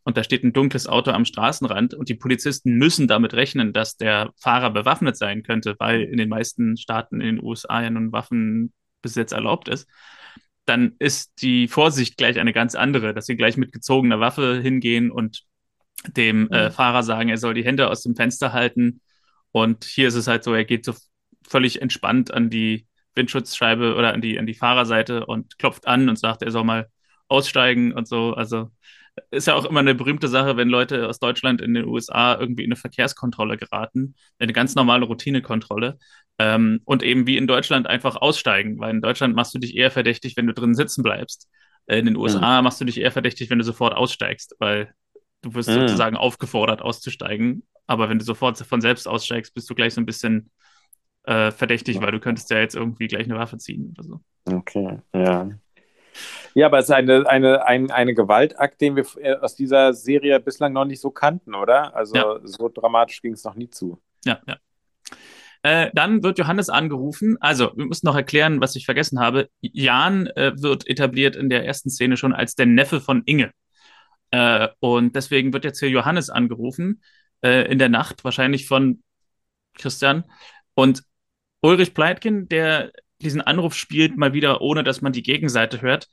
und 0.04 0.18
da 0.18 0.24
steht 0.24 0.44
ein 0.44 0.52
dunkles 0.52 0.86
Auto 0.86 1.10
am 1.10 1.24
Straßenrand 1.24 1.94
und 1.94 2.10
die 2.10 2.14
Polizisten 2.14 2.74
müssen 2.74 3.08
damit 3.08 3.32
rechnen, 3.32 3.72
dass 3.72 3.96
der 3.96 4.30
Fahrer 4.36 4.70
bewaffnet 4.70 5.16
sein 5.16 5.42
könnte, 5.42 5.74
weil 5.78 6.02
in 6.02 6.18
den 6.18 6.28
meisten 6.28 6.76
Staaten 6.76 7.22
in 7.22 7.36
den 7.36 7.44
USA 7.44 7.82
ja 7.82 7.88
nun 7.88 8.12
Waffenbesitz 8.12 9.32
erlaubt 9.32 9.68
ist, 9.68 9.88
dann 10.66 10.96
ist 10.98 11.32
die 11.40 11.66
Vorsicht 11.66 12.18
gleich 12.18 12.38
eine 12.38 12.52
ganz 12.52 12.74
andere, 12.74 13.14
dass 13.14 13.24
sie 13.24 13.36
gleich 13.36 13.56
mit 13.56 13.72
gezogener 13.72 14.20
Waffe 14.20 14.60
hingehen 14.62 15.10
und 15.10 15.46
dem 16.08 16.50
äh, 16.50 16.66
mhm. 16.66 16.72
Fahrer 16.72 17.02
sagen, 17.02 17.28
er 17.28 17.38
soll 17.38 17.54
die 17.54 17.64
Hände 17.64 17.90
aus 17.90 18.02
dem 18.02 18.16
Fenster 18.16 18.52
halten. 18.52 19.00
Und 19.52 19.84
hier 19.84 20.08
ist 20.08 20.14
es 20.14 20.26
halt 20.26 20.44
so, 20.44 20.54
er 20.54 20.64
geht 20.64 20.84
so 20.84 20.94
völlig 21.46 21.82
entspannt 21.82 22.32
an 22.32 22.50
die 22.50 22.86
Windschutzscheibe 23.14 23.94
oder 23.96 24.12
an 24.12 24.20
die, 24.20 24.38
an 24.38 24.46
die 24.46 24.54
Fahrerseite 24.54 25.26
und 25.26 25.58
klopft 25.58 25.86
an 25.86 26.08
und 26.08 26.18
sagt, 26.18 26.42
er 26.42 26.50
soll 26.50 26.64
mal 26.64 26.88
aussteigen 27.28 27.92
und 27.92 28.08
so. 28.08 28.34
Also 28.34 28.70
ist 29.30 29.46
ja 29.46 29.54
auch 29.54 29.64
immer 29.64 29.80
eine 29.80 29.94
berühmte 29.94 30.28
Sache, 30.28 30.56
wenn 30.56 30.68
Leute 30.68 31.08
aus 31.08 31.18
Deutschland 31.18 31.60
in 31.60 31.74
den 31.74 31.86
USA 31.86 32.38
irgendwie 32.38 32.64
in 32.64 32.70
eine 32.70 32.76
Verkehrskontrolle 32.76 33.56
geraten, 33.56 34.14
eine 34.38 34.52
ganz 34.52 34.74
normale 34.74 35.04
Routinekontrolle. 35.04 35.98
Ähm, 36.38 36.80
und 36.84 37.02
eben 37.02 37.26
wie 37.26 37.36
in 37.36 37.46
Deutschland 37.46 37.86
einfach 37.86 38.16
aussteigen, 38.16 38.78
weil 38.78 38.90
in 38.90 39.02
Deutschland 39.02 39.34
machst 39.34 39.54
du 39.54 39.58
dich 39.58 39.76
eher 39.76 39.90
verdächtig, 39.90 40.36
wenn 40.36 40.46
du 40.46 40.54
drin 40.54 40.74
sitzen 40.74 41.02
bleibst. 41.02 41.48
In 41.86 42.06
den 42.06 42.16
USA 42.16 42.58
mhm. 42.58 42.64
machst 42.64 42.80
du 42.80 42.84
dich 42.84 42.98
eher 43.00 43.12
verdächtig, 43.12 43.50
wenn 43.50 43.58
du 43.58 43.64
sofort 43.64 43.94
aussteigst, 43.94 44.54
weil 44.58 44.94
Du 45.42 45.54
wirst 45.54 45.68
mhm. 45.68 45.74
sozusagen 45.74 46.16
aufgefordert, 46.16 46.82
auszusteigen. 46.82 47.62
Aber 47.86 48.08
wenn 48.08 48.18
du 48.18 48.24
sofort 48.24 48.58
von 48.58 48.80
selbst 48.80 49.08
aussteigst, 49.08 49.54
bist 49.54 49.68
du 49.68 49.74
gleich 49.74 49.94
so 49.94 50.00
ein 50.00 50.06
bisschen 50.06 50.50
äh, 51.24 51.50
verdächtig, 51.50 52.00
weil 52.00 52.12
du 52.12 52.20
könntest 52.20 52.50
ja 52.50 52.58
jetzt 52.58 52.76
irgendwie 52.76 53.08
gleich 53.08 53.24
eine 53.24 53.38
Waffe 53.38 53.58
ziehen 53.58 53.94
oder 53.96 54.04
so. 54.04 54.20
Okay, 54.44 54.98
ja. 55.14 55.50
Ja, 56.54 56.66
aber 56.66 56.78
es 56.78 56.86
ist 56.86 56.90
eine, 56.92 57.28
eine, 57.28 57.64
ein, 57.64 57.90
eine 57.90 58.14
Gewaltakt, 58.14 58.80
den 58.80 58.96
wir 58.96 59.04
äh, 59.18 59.36
aus 59.36 59.54
dieser 59.54 59.92
Serie 59.94 60.40
bislang 60.40 60.72
noch 60.72 60.84
nicht 60.84 61.00
so 61.00 61.10
kannten, 61.10 61.54
oder? 61.54 61.94
Also 61.94 62.16
ja. 62.16 62.40
so 62.44 62.68
dramatisch 62.68 63.22
ging 63.22 63.32
es 63.32 63.44
noch 63.44 63.54
nie 63.54 63.70
zu. 63.70 64.00
Ja, 64.24 64.40
ja. 64.46 64.56
Äh, 65.62 65.90
dann 65.92 66.22
wird 66.22 66.38
Johannes 66.38 66.70
angerufen. 66.70 67.36
Also, 67.40 67.70
wir 67.76 67.84
müssen 67.84 68.06
noch 68.06 68.16
erklären, 68.16 68.60
was 68.60 68.76
ich 68.76 68.86
vergessen 68.86 69.20
habe. 69.20 69.50
Jan 69.60 70.26
äh, 70.28 70.52
wird 70.56 70.88
etabliert 70.88 71.36
in 71.36 71.50
der 71.50 71.66
ersten 71.66 71.90
Szene 71.90 72.16
schon 72.16 72.32
als 72.32 72.54
der 72.54 72.66
Neffe 72.66 73.00
von 73.00 73.22
Inge. 73.26 73.50
Äh, 74.30 74.68
und 74.80 75.16
deswegen 75.16 75.52
wird 75.52 75.64
jetzt 75.64 75.80
hier 75.80 75.90
Johannes 75.90 76.30
angerufen, 76.30 77.02
äh, 77.42 77.70
in 77.70 77.78
der 77.78 77.88
Nacht, 77.88 78.24
wahrscheinlich 78.24 78.66
von 78.66 79.02
Christian. 79.74 80.24
Und 80.74 81.04
Ulrich 81.60 81.94
Pleitgen, 81.94 82.48
der 82.48 82.92
diesen 83.20 83.40
Anruf 83.40 83.74
spielt, 83.74 84.16
mal 84.16 84.32
wieder, 84.32 84.60
ohne 84.62 84.84
dass 84.84 85.02
man 85.02 85.12
die 85.12 85.22
Gegenseite 85.22 85.80
hört, 85.82 86.08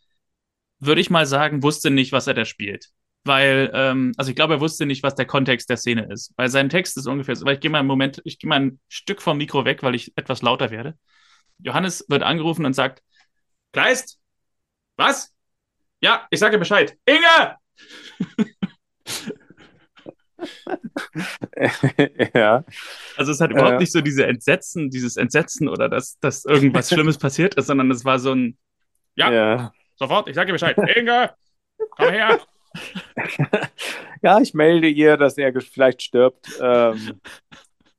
würde 0.79 1.01
ich 1.01 1.09
mal 1.09 1.25
sagen, 1.25 1.63
wusste 1.63 1.89
nicht, 1.89 2.11
was 2.11 2.27
er 2.27 2.33
da 2.33 2.45
spielt. 2.45 2.89
Weil, 3.23 3.71
ähm, 3.73 4.13
also 4.17 4.29
ich 4.29 4.35
glaube, 4.35 4.55
er 4.55 4.61
wusste 4.61 4.85
nicht, 4.85 5.03
was 5.03 5.15
der 5.15 5.25
Kontext 5.25 5.69
der 5.69 5.77
Szene 5.77 6.07
ist. 6.11 6.33
Weil 6.37 6.49
sein 6.49 6.69
Text 6.69 6.97
ist 6.97 7.07
ungefähr 7.07 7.35
so, 7.35 7.45
weil 7.45 7.55
ich 7.55 7.59
gehe 7.59 7.71
mal 7.71 7.79
einen 7.79 7.87
Moment, 7.87 8.21
ich 8.25 8.39
gehe 8.39 8.47
mal 8.49 8.59
ein 8.59 8.79
Stück 8.87 9.21
vom 9.21 9.37
Mikro 9.37 9.65
weg, 9.65 9.83
weil 9.83 9.95
ich 9.95 10.13
etwas 10.17 10.41
lauter 10.41 10.71
werde. 10.71 10.97
Johannes 11.59 12.05
wird 12.09 12.23
angerufen 12.23 12.65
und 12.65 12.73
sagt, 12.73 13.01
Kleist? 13.73 14.19
Was? 14.97 15.33
Ja, 16.01 16.27
ich 16.29 16.39
sage 16.39 16.57
Bescheid. 16.57 16.97
Inge! 17.05 17.57
ja. 22.33 22.63
Also 23.15 23.31
es 23.31 23.41
hat 23.41 23.51
überhaupt 23.51 23.73
ja. 23.73 23.79
nicht 23.79 23.91
so 23.91 24.01
diese 24.01 24.25
Entsetzen, 24.25 24.89
dieses 24.89 25.17
Entsetzen 25.17 25.67
oder 25.67 25.89
dass, 25.89 26.19
dass 26.19 26.45
irgendwas 26.45 26.89
Schlimmes 26.89 27.17
passiert 27.17 27.55
ist, 27.55 27.67
sondern 27.67 27.91
es 27.91 28.05
war 28.05 28.19
so 28.19 28.33
ein 28.33 28.57
Ja, 29.15 29.31
ja. 29.31 29.71
sofort, 29.95 30.29
ich 30.29 30.35
sage 30.35 30.51
Bescheid. 30.51 30.77
Inge! 30.95 31.31
komm 31.91 32.09
her. 32.09 32.39
ja, 34.21 34.39
ich 34.39 34.53
melde 34.53 34.87
ihr, 34.87 35.17
dass 35.17 35.37
er 35.37 35.53
vielleicht 35.61 36.01
stirbt. 36.01 36.47
Ähm, 36.61 37.19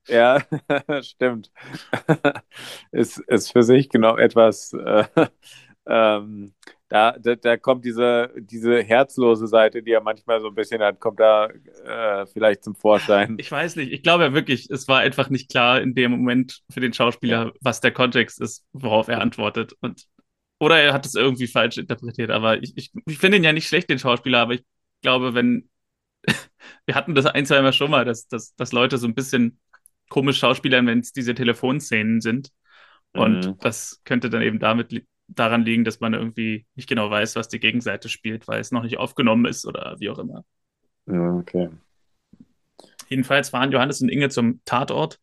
ja, 0.07 0.43
stimmt. 1.03 1.51
ist, 2.93 3.19
ist 3.19 3.53
für 3.53 3.63
sich 3.63 3.89
genau 3.89 4.17
etwas. 4.17 4.73
Äh, 4.73 5.05
ähm, 5.87 6.55
da, 6.89 7.13
da, 7.19 7.37
da, 7.37 7.57
kommt 7.59 7.85
diese, 7.85 8.33
diese 8.37 8.83
herzlose 8.83 9.47
Seite, 9.47 9.83
die 9.83 9.91
er 9.91 10.01
manchmal 10.01 10.41
so 10.41 10.49
ein 10.49 10.55
bisschen 10.55 10.81
hat, 10.81 11.01
kommt 11.01 11.21
da 11.21 11.47
äh, 11.47 12.27
vielleicht 12.27 12.65
zum 12.65 12.75
Vorschein. 12.75 13.37
Ich 13.39 13.53
weiß 13.53 13.77
nicht. 13.77 13.93
Ich 13.93 14.03
glaube 14.03 14.25
ja 14.25 14.33
wirklich, 14.33 14.71
es 14.71 14.89
war 14.89 15.01
einfach 15.01 15.29
nicht 15.29 15.51
klar 15.51 15.83
in 15.83 15.95
dem 15.95 16.13
Moment 16.13 16.63
für 16.71 16.81
den 16.81 16.95
Schauspieler, 16.95 17.47
ja. 17.47 17.53
was 17.61 17.81
der 17.81 17.93
Kontext 17.93 18.41
ist, 18.41 18.65
worauf 18.73 19.09
er 19.09 19.21
antwortet. 19.21 19.75
Und, 19.81 20.07
oder 20.59 20.81
er 20.81 20.95
hat 20.95 21.05
es 21.05 21.15
irgendwie 21.15 21.47
falsch 21.47 21.77
interpretiert. 21.77 22.31
Aber 22.31 22.63
ich, 22.63 22.73
ich, 22.77 22.91
ich 23.07 23.19
finde 23.19 23.37
ihn 23.37 23.45
ja 23.45 23.53
nicht 23.53 23.69
schlecht, 23.69 23.91
den 23.91 23.99
Schauspieler, 23.99 24.41
aber 24.41 24.55
ich 24.55 24.65
glaube, 25.03 25.35
wenn. 25.35 25.69
wir 26.87 26.95
hatten 26.95 27.15
das 27.15 27.27
ein, 27.27 27.45
zwei 27.45 27.61
Mal 27.61 27.75
schon 27.75 27.91
mal, 27.91 28.07
dass, 28.07 28.29
dass, 28.29 28.55
dass 28.55 28.73
Leute 28.73 28.97
so 28.97 29.07
ein 29.07 29.15
bisschen 29.15 29.61
komisch 30.09 30.39
schauspielern, 30.39 30.87
wenn 30.87 31.01
es 31.01 31.13
diese 31.13 31.35
Telefonszenen 31.35 32.23
sind. 32.23 32.51
Und 33.13 33.47
mhm. 33.47 33.59
das 33.61 34.01
könnte 34.05 34.31
dann 34.31 34.43
eben 34.43 34.59
damit 34.59 34.93
daran 35.29 35.65
liegen, 35.65 35.85
dass 35.85 36.01
man 36.01 36.15
irgendwie 36.15 36.67
nicht 36.75 36.89
genau 36.89 37.11
weiß, 37.11 37.37
was 37.37 37.49
die 37.49 37.61
Gegenseite 37.61 38.09
spielt, 38.09 38.49
weil 38.49 38.61
es 38.61 38.73
noch 38.73 38.83
nicht 38.83 38.99
aufgenommen 38.99 39.45
ist 39.45 39.67
oder 39.67 39.97
wie 39.99 40.11
auch 40.11 40.19
immer. 40.19 40.45
Ja, 41.07 41.35
okay. 41.35 41.69
Jedenfalls 43.09 43.51
fahren 43.51 43.73
Johannes 43.73 44.01
und 44.01 44.09
Inge 44.09 44.29
zum 44.29 44.61
Tatort 44.65 45.19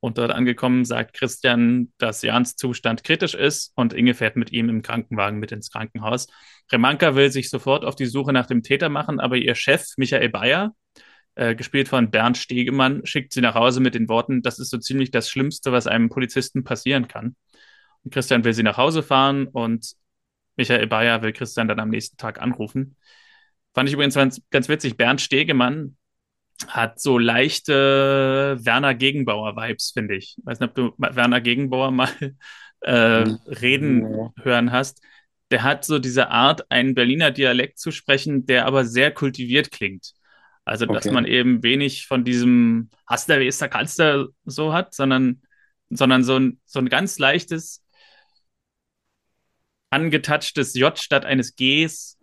und 0.00 0.16
dort 0.16 0.30
angekommen 0.30 0.84
sagt 0.84 1.14
Christian, 1.14 1.92
dass 1.98 2.22
Jans 2.22 2.56
Zustand 2.56 3.04
kritisch 3.04 3.34
ist 3.34 3.72
und 3.74 3.92
Inge 3.92 4.14
fährt 4.14 4.36
mit 4.36 4.50
ihm 4.50 4.68
im 4.70 4.82
Krankenwagen 4.82 5.38
mit 5.38 5.52
ins 5.52 5.70
Krankenhaus. 5.70 6.26
Remanka 6.72 7.14
will 7.14 7.30
sich 7.30 7.50
sofort 7.50 7.84
auf 7.84 7.96
die 7.96 8.06
Suche 8.06 8.32
nach 8.32 8.46
dem 8.46 8.62
Täter 8.62 8.88
machen, 8.88 9.20
aber 9.20 9.36
ihr 9.36 9.54
Chef 9.54 9.84
Michael 9.98 10.30
Bayer, 10.30 10.74
äh, 11.34 11.54
gespielt 11.54 11.88
von 11.88 12.10
Bernd 12.10 12.38
Stegemann, 12.38 13.04
schickt 13.04 13.32
sie 13.32 13.42
nach 13.42 13.54
Hause 13.54 13.80
mit 13.80 13.94
den 13.94 14.08
Worten, 14.08 14.42
das 14.42 14.58
ist 14.58 14.70
so 14.70 14.78
ziemlich 14.78 15.10
das 15.10 15.28
Schlimmste, 15.28 15.70
was 15.70 15.86
einem 15.86 16.08
Polizisten 16.08 16.64
passieren 16.64 17.06
kann. 17.06 17.36
Christian 18.10 18.44
will 18.44 18.54
sie 18.54 18.62
nach 18.62 18.76
Hause 18.76 19.02
fahren 19.02 19.46
und 19.46 19.94
Michael 20.56 20.86
Bayer 20.86 21.22
will 21.22 21.32
Christian 21.32 21.68
dann 21.68 21.80
am 21.80 21.90
nächsten 21.90 22.16
Tag 22.16 22.40
anrufen. 22.40 22.96
Fand 23.74 23.88
ich 23.88 23.94
übrigens 23.94 24.14
ganz, 24.14 24.40
ganz 24.50 24.68
witzig. 24.68 24.96
Bernd 24.96 25.20
Stegemann 25.20 25.96
hat 26.68 27.00
so 27.00 27.18
leichte 27.18 28.58
Werner 28.60 28.94
Gegenbauer-Vibes, 28.94 29.92
finde 29.92 30.16
ich. 30.16 30.36
Ich 30.38 30.46
weiß 30.46 30.60
nicht, 30.60 30.68
ob 30.70 30.74
du 30.74 30.92
Werner 30.98 31.40
Gegenbauer 31.40 31.90
mal 31.90 32.08
äh, 32.82 33.24
mhm. 33.24 33.38
reden 33.46 34.02
ja. 34.02 34.32
hören 34.42 34.72
hast. 34.72 35.02
Der 35.50 35.62
hat 35.62 35.84
so 35.84 35.98
diese 35.98 36.30
Art, 36.30 36.70
einen 36.70 36.94
Berliner 36.94 37.30
Dialekt 37.30 37.78
zu 37.78 37.90
sprechen, 37.90 38.46
der 38.46 38.66
aber 38.66 38.84
sehr 38.84 39.10
kultiviert 39.10 39.70
klingt. 39.70 40.12
Also, 40.64 40.86
dass 40.86 41.06
okay. 41.06 41.14
man 41.14 41.24
eben 41.24 41.62
wenig 41.62 42.06
von 42.06 42.22
diesem 42.22 42.90
Hast 43.06 43.28
der, 43.28 43.40
wie 43.40 43.46
ist 43.46 43.60
der, 43.60 43.68
kannst 43.68 43.98
der 43.98 44.26
so 44.44 44.72
hat, 44.72 44.94
sondern, 44.94 45.42
sondern 45.88 46.22
so 46.22 46.36
ein, 46.36 46.60
so 46.66 46.78
ein 46.78 46.88
ganz 46.88 47.18
leichtes, 47.18 47.82
angetatschtes 49.90 50.74
J 50.74 50.96
statt 50.98 51.24
eines 51.24 51.56
Gs 51.56 52.18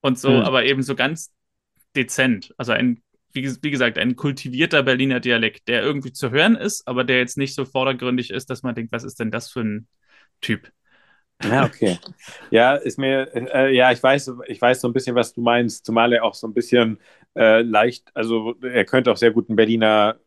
und 0.00 0.18
so, 0.18 0.30
hm. 0.30 0.40
aber 0.42 0.64
eben 0.64 0.82
so 0.82 0.94
ganz 0.94 1.32
dezent. 1.94 2.54
Also 2.56 2.72
ein, 2.72 3.02
wie, 3.32 3.50
wie, 3.62 3.70
gesagt, 3.70 3.98
ein 3.98 4.16
kultivierter 4.16 4.82
Berliner 4.82 5.20
Dialekt, 5.20 5.68
der 5.68 5.82
irgendwie 5.82 6.12
zu 6.12 6.30
hören 6.30 6.56
ist, 6.56 6.86
aber 6.86 7.04
der 7.04 7.18
jetzt 7.18 7.36
nicht 7.36 7.54
so 7.54 7.64
vordergründig 7.64 8.30
ist, 8.30 8.50
dass 8.50 8.62
man 8.62 8.74
denkt, 8.74 8.92
was 8.92 9.04
ist 9.04 9.20
denn 9.20 9.30
das 9.30 9.50
für 9.50 9.60
ein 9.60 9.88
Typ? 10.40 10.72
Ja, 11.42 11.64
okay. 11.64 11.98
Ja, 12.50 12.74
ist 12.74 12.98
mir, 12.98 13.30
äh, 13.34 13.74
ja, 13.74 13.90
ich 13.92 14.02
weiß, 14.02 14.32
ich 14.46 14.60
weiß 14.60 14.80
so 14.80 14.88
ein 14.88 14.92
bisschen, 14.92 15.14
was 15.14 15.32
du 15.32 15.40
meinst, 15.40 15.86
zumal 15.86 16.12
er 16.12 16.24
auch 16.24 16.34
so 16.34 16.46
ein 16.46 16.54
bisschen 16.54 16.98
äh, 17.34 17.62
leicht, 17.62 18.10
also 18.14 18.54
er 18.62 18.84
könnte 18.84 19.10
auch 19.10 19.16
sehr 19.16 19.30
gut 19.30 19.48
ein 19.48 19.56
Berliner 19.56 20.18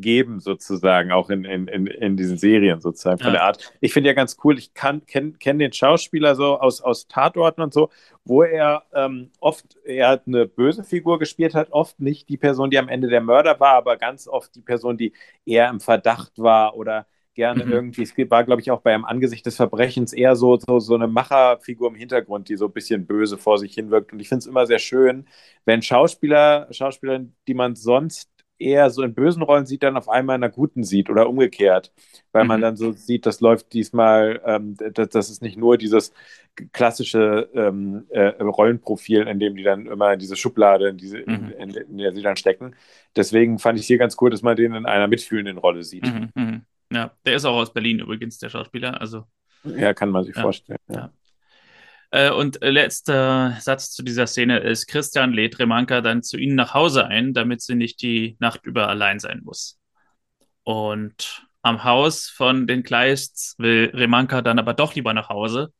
geben, 0.00 0.40
sozusagen, 0.40 1.12
auch 1.12 1.30
in, 1.30 1.44
in, 1.44 1.68
in, 1.68 1.86
in 1.86 2.16
diesen 2.16 2.36
Serien 2.36 2.80
sozusagen 2.80 3.18
von 3.18 3.28
ja. 3.28 3.32
der 3.32 3.42
Art. 3.44 3.72
Ich 3.80 3.92
finde 3.92 4.08
ja 4.08 4.14
ganz 4.14 4.36
cool, 4.44 4.58
ich 4.58 4.74
kenne 4.74 5.02
kenn 5.06 5.58
den 5.58 5.72
Schauspieler 5.72 6.34
so 6.34 6.58
aus, 6.58 6.80
aus 6.80 7.06
Tatorten 7.06 7.62
und 7.62 7.72
so, 7.72 7.90
wo 8.24 8.42
er 8.42 8.82
ähm, 8.94 9.30
oft, 9.40 9.76
er 9.84 10.08
hat 10.08 10.26
eine 10.26 10.46
böse 10.46 10.84
Figur 10.84 11.18
gespielt 11.18 11.54
hat, 11.54 11.72
oft 11.72 12.00
nicht 12.00 12.28
die 12.28 12.36
Person, 12.36 12.70
die 12.70 12.78
am 12.78 12.88
Ende 12.88 13.08
der 13.08 13.20
Mörder 13.20 13.58
war, 13.60 13.74
aber 13.74 13.96
ganz 13.96 14.26
oft 14.26 14.54
die 14.54 14.62
Person, 14.62 14.96
die 14.96 15.12
eher 15.46 15.68
im 15.68 15.80
Verdacht 15.80 16.32
war 16.36 16.76
oder 16.76 17.06
gerne 17.34 17.64
mhm. 17.64 17.72
irgendwie, 17.72 18.02
es 18.02 18.16
war, 18.30 18.44
glaube 18.44 18.62
ich, 18.62 18.70
auch 18.70 18.80
bei 18.80 18.94
einem 18.94 19.04
Angesicht 19.04 19.44
des 19.44 19.56
Verbrechens 19.56 20.12
eher 20.12 20.36
so, 20.36 20.56
so, 20.56 20.78
so 20.78 20.94
eine 20.94 21.08
Macherfigur 21.08 21.88
im 21.88 21.94
Hintergrund, 21.94 22.48
die 22.48 22.56
so 22.56 22.66
ein 22.66 22.72
bisschen 22.72 23.06
böse 23.06 23.36
vor 23.36 23.58
sich 23.58 23.74
hin 23.74 23.90
wirkt. 23.90 24.12
Und 24.12 24.20
ich 24.20 24.28
finde 24.28 24.40
es 24.40 24.46
immer 24.46 24.66
sehr 24.66 24.78
schön, 24.78 25.26
wenn 25.64 25.82
Schauspieler, 25.82 26.68
Schauspieler, 26.70 27.24
die 27.46 27.54
man 27.54 27.74
sonst 27.74 28.30
eher 28.58 28.90
so 28.90 29.02
in 29.02 29.14
bösen 29.14 29.42
Rollen 29.42 29.66
sieht, 29.66 29.82
dann 29.82 29.96
auf 29.96 30.08
einmal 30.08 30.36
in 30.36 30.44
einer 30.44 30.52
guten 30.52 30.84
sieht 30.84 31.10
oder 31.10 31.28
umgekehrt, 31.28 31.92
weil 32.32 32.44
mhm. 32.44 32.48
man 32.48 32.60
dann 32.60 32.76
so 32.76 32.92
sieht, 32.92 33.26
das 33.26 33.40
läuft 33.40 33.72
diesmal, 33.72 34.40
ähm, 34.44 34.76
das, 34.76 35.08
das, 35.08 35.30
ist 35.30 35.42
nicht 35.42 35.56
nur 35.56 35.76
dieses 35.76 36.12
klassische 36.72 37.50
ähm, 37.54 38.06
äh, 38.10 38.28
Rollenprofil, 38.42 39.26
in 39.26 39.40
dem 39.40 39.56
die 39.56 39.64
dann 39.64 39.86
immer 39.86 40.12
in 40.12 40.18
diese 40.18 40.36
Schublade, 40.36 40.88
in, 40.88 40.96
diese, 40.96 41.18
mhm. 41.18 41.52
in, 41.58 41.70
in, 41.70 41.70
in, 41.70 41.98
der 41.98 42.12
sie 42.12 42.22
dann 42.22 42.36
stecken. 42.36 42.76
Deswegen 43.16 43.58
fand 43.58 43.78
ich 43.78 43.86
hier 43.86 43.98
ganz 43.98 44.16
cool, 44.20 44.30
dass 44.30 44.42
man 44.42 44.56
den 44.56 44.74
in 44.74 44.86
einer 44.86 45.08
mitfühlenden 45.08 45.58
Rolle 45.58 45.82
sieht. 45.82 46.06
Mhm. 46.06 46.30
mhm. 46.34 46.62
Ja, 46.92 47.10
der 47.24 47.34
ist 47.34 47.44
auch 47.44 47.56
aus 47.56 47.72
Berlin 47.72 47.98
übrigens, 47.98 48.38
der 48.38 48.50
Schauspieler. 48.50 49.00
Also, 49.00 49.24
ja, 49.64 49.94
kann 49.94 50.10
man 50.10 50.22
sich 50.24 50.36
ja, 50.36 50.42
vorstellen. 50.42 50.78
Ja. 50.88 50.94
ja. 50.94 51.12
Äh, 52.14 52.30
und 52.30 52.58
letzter 52.60 53.56
Satz 53.60 53.90
zu 53.90 54.04
dieser 54.04 54.28
Szene 54.28 54.60
ist, 54.60 54.86
Christian 54.86 55.32
lädt 55.32 55.58
Remanka 55.58 56.00
dann 56.00 56.22
zu 56.22 56.36
ihnen 56.36 56.54
nach 56.54 56.72
Hause 56.72 57.06
ein, 57.08 57.34
damit 57.34 57.60
sie 57.60 57.74
nicht 57.74 58.00
die 58.02 58.36
Nacht 58.38 58.66
über 58.66 58.88
allein 58.88 59.18
sein 59.18 59.40
muss. 59.42 59.80
Und 60.62 61.44
am 61.62 61.82
Haus 61.82 62.28
von 62.28 62.68
den 62.68 62.84
Kleists 62.84 63.56
will 63.58 63.90
Remanka 63.92 64.42
dann 64.42 64.60
aber 64.60 64.74
doch 64.74 64.94
lieber 64.94 65.12
nach 65.12 65.28
Hause, 65.28 65.72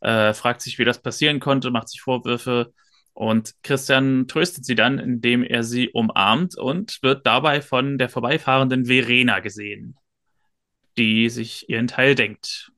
äh, 0.00 0.32
fragt 0.32 0.60
sich, 0.60 0.78
wie 0.78 0.84
das 0.84 1.02
passieren 1.02 1.40
konnte, 1.40 1.72
macht 1.72 1.88
sich 1.88 2.02
Vorwürfe 2.02 2.72
und 3.12 3.54
Christian 3.64 4.28
tröstet 4.28 4.64
sie 4.64 4.76
dann, 4.76 5.00
indem 5.00 5.42
er 5.42 5.64
sie 5.64 5.90
umarmt 5.90 6.56
und 6.56 7.02
wird 7.02 7.26
dabei 7.26 7.60
von 7.60 7.98
der 7.98 8.08
vorbeifahrenden 8.08 8.86
Verena 8.86 9.40
gesehen, 9.40 9.96
die 10.98 11.28
sich 11.30 11.68
ihren 11.68 11.88
Teil 11.88 12.14
denkt. 12.14 12.70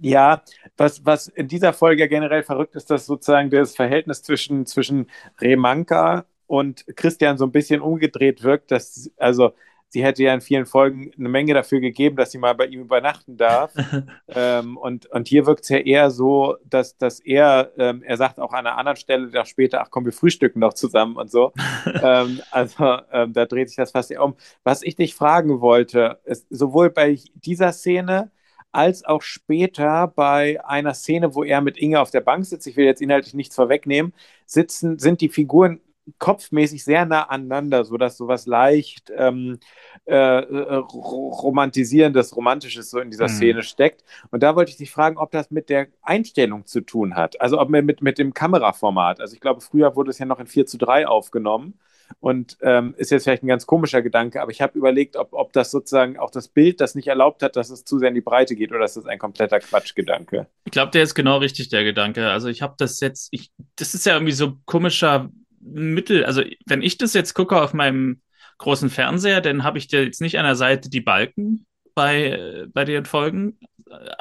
Ja, 0.00 0.42
was, 0.76 1.04
was 1.04 1.28
in 1.28 1.48
dieser 1.48 1.72
Folge 1.72 2.08
generell 2.08 2.42
verrückt 2.42 2.74
ist, 2.76 2.90
dass 2.90 3.06
sozusagen 3.06 3.50
das 3.50 3.74
Verhältnis 3.74 4.22
zwischen, 4.22 4.66
zwischen 4.66 5.10
Remanka 5.40 6.24
und 6.46 6.84
Christian 6.96 7.38
so 7.38 7.46
ein 7.46 7.52
bisschen 7.52 7.80
umgedreht 7.80 8.42
wirkt, 8.42 8.70
dass, 8.70 9.10
also 9.16 9.52
sie 9.90 10.04
hätte 10.04 10.22
ja 10.22 10.32
in 10.32 10.40
vielen 10.40 10.66
Folgen 10.66 11.10
eine 11.18 11.28
Menge 11.28 11.52
dafür 11.52 11.80
gegeben, 11.80 12.16
dass 12.16 12.30
sie 12.30 12.38
mal 12.38 12.54
bei 12.54 12.66
ihm 12.66 12.80
übernachten 12.80 13.36
darf. 13.36 13.72
ähm, 14.28 14.76
und, 14.76 15.06
und 15.06 15.28
hier 15.28 15.46
wirkt 15.46 15.64
es 15.64 15.68
ja 15.68 15.78
eher 15.78 16.10
so, 16.10 16.56
dass, 16.64 16.96
dass 16.96 17.20
er, 17.20 17.72
ähm, 17.76 18.02
er 18.02 18.16
sagt 18.16 18.38
auch 18.38 18.52
an 18.52 18.66
einer 18.66 18.78
anderen 18.78 18.96
Stelle 18.96 19.28
doch 19.28 19.46
später, 19.46 19.82
ach 19.82 19.90
komm, 19.90 20.04
wir 20.04 20.12
frühstücken 20.12 20.60
noch 20.60 20.74
zusammen 20.74 21.16
und 21.16 21.30
so. 21.30 21.52
ähm, 22.02 22.40
also 22.50 22.98
ähm, 23.12 23.32
da 23.32 23.46
dreht 23.46 23.68
sich 23.68 23.76
das 23.76 23.90
fast 23.90 24.10
eher 24.10 24.22
um. 24.22 24.36
Was 24.62 24.82
ich 24.82 24.96
dich 24.96 25.14
fragen 25.14 25.60
wollte, 25.60 26.20
ist 26.24 26.46
sowohl 26.50 26.90
bei 26.90 27.18
dieser 27.34 27.72
Szene, 27.72 28.30
als 28.72 29.04
auch 29.04 29.22
später 29.22 30.06
bei 30.08 30.64
einer 30.64 30.94
Szene, 30.94 31.34
wo 31.34 31.44
er 31.44 31.60
mit 31.60 31.78
Inge 31.78 32.00
auf 32.00 32.10
der 32.10 32.20
Bank 32.20 32.44
sitzt, 32.44 32.66
ich 32.66 32.76
will 32.76 32.84
jetzt 32.84 33.02
inhaltlich 33.02 33.34
nichts 33.34 33.56
vorwegnehmen, 33.56 34.12
sitzen, 34.46 34.98
sind 34.98 35.20
die 35.20 35.28
Figuren 35.28 35.80
kopfmäßig 36.18 36.82
sehr 36.84 37.06
nah 37.06 37.24
aneinander, 37.24 37.84
sodass 37.84 38.16
sowas 38.16 38.46
leicht 38.46 39.12
ähm, 39.16 39.58
äh, 40.06 40.14
äh 40.14 40.74
romantisierendes, 40.74 42.34
romantisches 42.36 42.90
so 42.90 42.98
in 42.98 43.10
dieser 43.10 43.28
mhm. 43.28 43.34
Szene 43.34 43.62
steckt. 43.62 44.04
Und 44.30 44.42
da 44.42 44.56
wollte 44.56 44.70
ich 44.70 44.76
dich 44.76 44.90
fragen, 44.90 45.18
ob 45.18 45.30
das 45.30 45.50
mit 45.50 45.68
der 45.68 45.88
Einstellung 46.02 46.66
zu 46.66 46.80
tun 46.80 47.14
hat, 47.14 47.40
also 47.40 47.60
ob 47.60 47.68
mit, 47.68 48.02
mit 48.02 48.18
dem 48.18 48.34
Kameraformat. 48.34 49.20
Also 49.20 49.34
ich 49.34 49.40
glaube, 49.40 49.60
früher 49.60 49.94
wurde 49.94 50.10
es 50.10 50.18
ja 50.18 50.26
noch 50.26 50.40
in 50.40 50.46
4 50.46 50.66
zu 50.66 50.78
3 50.78 51.06
aufgenommen. 51.06 51.78
Und 52.18 52.58
ähm, 52.60 52.94
ist 52.96 53.10
jetzt 53.10 53.24
vielleicht 53.24 53.42
ein 53.42 53.48
ganz 53.48 53.66
komischer 53.66 54.02
Gedanke, 54.02 54.42
aber 54.42 54.50
ich 54.50 54.60
habe 54.60 54.76
überlegt, 54.76 55.16
ob, 55.16 55.32
ob 55.32 55.52
das 55.52 55.70
sozusagen 55.70 56.18
auch 56.18 56.30
das 56.30 56.48
Bild 56.48 56.80
das 56.80 56.94
nicht 56.94 57.08
erlaubt 57.08 57.42
hat, 57.42 57.56
dass 57.56 57.70
es 57.70 57.84
zu 57.84 57.98
sehr 57.98 58.08
in 58.08 58.14
die 58.14 58.20
Breite 58.20 58.56
geht 58.56 58.72
oder 58.72 58.84
ist 58.84 58.96
das 58.96 59.06
ein 59.06 59.18
kompletter 59.18 59.60
Quatschgedanke? 59.60 60.46
Ich 60.64 60.72
glaube, 60.72 60.90
der 60.90 61.02
ist 61.02 61.14
genau 61.14 61.38
richtig, 61.38 61.68
der 61.68 61.84
Gedanke. 61.84 62.28
Also 62.28 62.48
ich 62.48 62.62
habe 62.62 62.74
das 62.78 63.00
jetzt, 63.00 63.28
ich, 63.30 63.50
das 63.76 63.94
ist 63.94 64.06
ja 64.06 64.14
irgendwie 64.14 64.32
so 64.32 64.56
komischer 64.64 65.30
Mittel. 65.60 66.24
Also 66.24 66.42
wenn 66.66 66.82
ich 66.82 66.98
das 66.98 67.14
jetzt 67.14 67.34
gucke 67.34 67.60
auf 67.60 67.74
meinem 67.74 68.22
großen 68.58 68.90
Fernseher, 68.90 69.40
dann 69.40 69.62
habe 69.62 69.78
ich 69.78 69.88
dir 69.88 70.04
jetzt 70.04 70.20
nicht 70.20 70.38
an 70.38 70.44
der 70.44 70.56
Seite 70.56 70.90
die 70.90 71.00
Balken 71.00 71.66
bei, 71.94 72.66
bei 72.72 72.84
den 72.84 73.04
Folgen. 73.04 73.58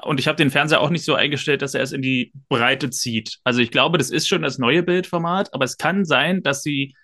Und 0.04 0.20
ich 0.20 0.28
habe 0.28 0.38
den 0.38 0.50
Fernseher 0.50 0.82
auch 0.82 0.90
nicht 0.90 1.06
so 1.06 1.14
eingestellt, 1.14 1.62
dass 1.62 1.76
er 1.76 1.84
es 1.84 1.92
in 1.92 2.02
die 2.02 2.32
Breite 2.50 2.90
zieht. 2.90 3.38
Also 3.44 3.62
ich 3.62 3.72
glaube, 3.72 3.98
das 3.98 4.10
ist 4.10 4.28
schon 4.28 4.42
das 4.42 4.58
neue 4.58 4.82
Bildformat, 4.82 5.54
aber 5.54 5.66
es 5.66 5.78
kann 5.78 6.06
sein, 6.06 6.42
dass 6.42 6.64
sie 6.64 6.96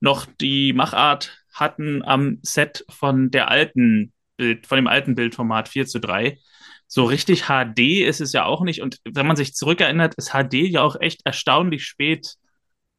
noch 0.00 0.26
die 0.40 0.72
Machart 0.72 1.44
hatten 1.52 2.02
am 2.04 2.38
Set 2.42 2.84
von 2.88 3.30
der 3.30 3.48
alten 3.48 4.12
Bild, 4.36 4.66
von 4.66 4.76
dem 4.76 4.86
alten 4.86 5.14
Bildformat 5.14 5.68
4 5.68 5.86
zu 5.86 6.00
3. 6.00 6.38
So 6.86 7.04
richtig 7.04 7.44
HD 7.44 8.02
ist 8.04 8.20
es 8.20 8.32
ja 8.32 8.44
auch 8.44 8.62
nicht. 8.62 8.82
Und 8.82 8.98
wenn 9.04 9.26
man 9.26 9.36
sich 9.36 9.54
zurückerinnert, 9.54 10.14
ist 10.16 10.30
HD 10.32 10.54
ja 10.54 10.82
auch 10.82 11.00
echt 11.00 11.22
erstaunlich 11.24 11.84
spät 11.86 12.34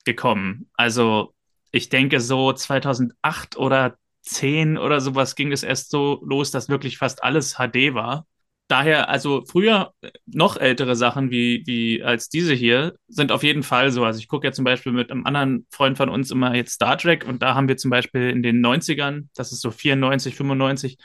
gekommen. 0.06 0.70
Also 0.74 1.34
ich 1.72 1.90
denke 1.90 2.20
so 2.20 2.54
2008 2.54 3.58
oder 3.58 3.98
10 4.22 4.78
oder 4.78 5.02
sowas 5.02 5.36
ging 5.36 5.52
es 5.52 5.64
erst 5.64 5.92
so 5.92 6.22
los, 6.26 6.52
dass 6.52 6.70
wirklich 6.70 6.98
fast 6.98 7.24
alles 7.24 7.56
HD 7.56 7.94
war. 7.94 8.26
Daher, 8.68 9.10
also 9.10 9.44
früher 9.46 9.94
noch 10.26 10.58
ältere 10.58 10.96
Sachen 10.96 11.30
wie, 11.30 11.62
wie 11.68 12.04
als 12.04 12.30
diese 12.30 12.54
hier 12.54 12.96
sind 13.08 13.32
auf 13.32 13.44
jeden 13.44 13.62
Fall 13.62 13.92
so. 13.92 14.04
Also 14.04 14.20
ich 14.20 14.28
gucke 14.28 14.48
ja 14.48 14.54
zum 14.54 14.66
Beispiel 14.66 14.92
mit 14.92 15.12
einem 15.12 15.26
anderen 15.26 15.68
Freund 15.70 15.98
von 15.98 16.10
uns 16.10 16.32
immer 16.32 16.56
jetzt 16.56 16.74
Star 16.74 16.98
Trek 16.98 17.28
und 17.28 17.44
da 17.44 17.54
haben 17.54 17.68
wir 17.68 17.78
zum 17.78 17.92
Beispiel 17.92 18.30
in 18.32 18.42
den 18.42 18.66
90ern, 18.66 19.28
das 19.36 19.52
ist 19.52 19.62
so 19.62 19.70
94, 19.70 20.36
95, 20.36 20.98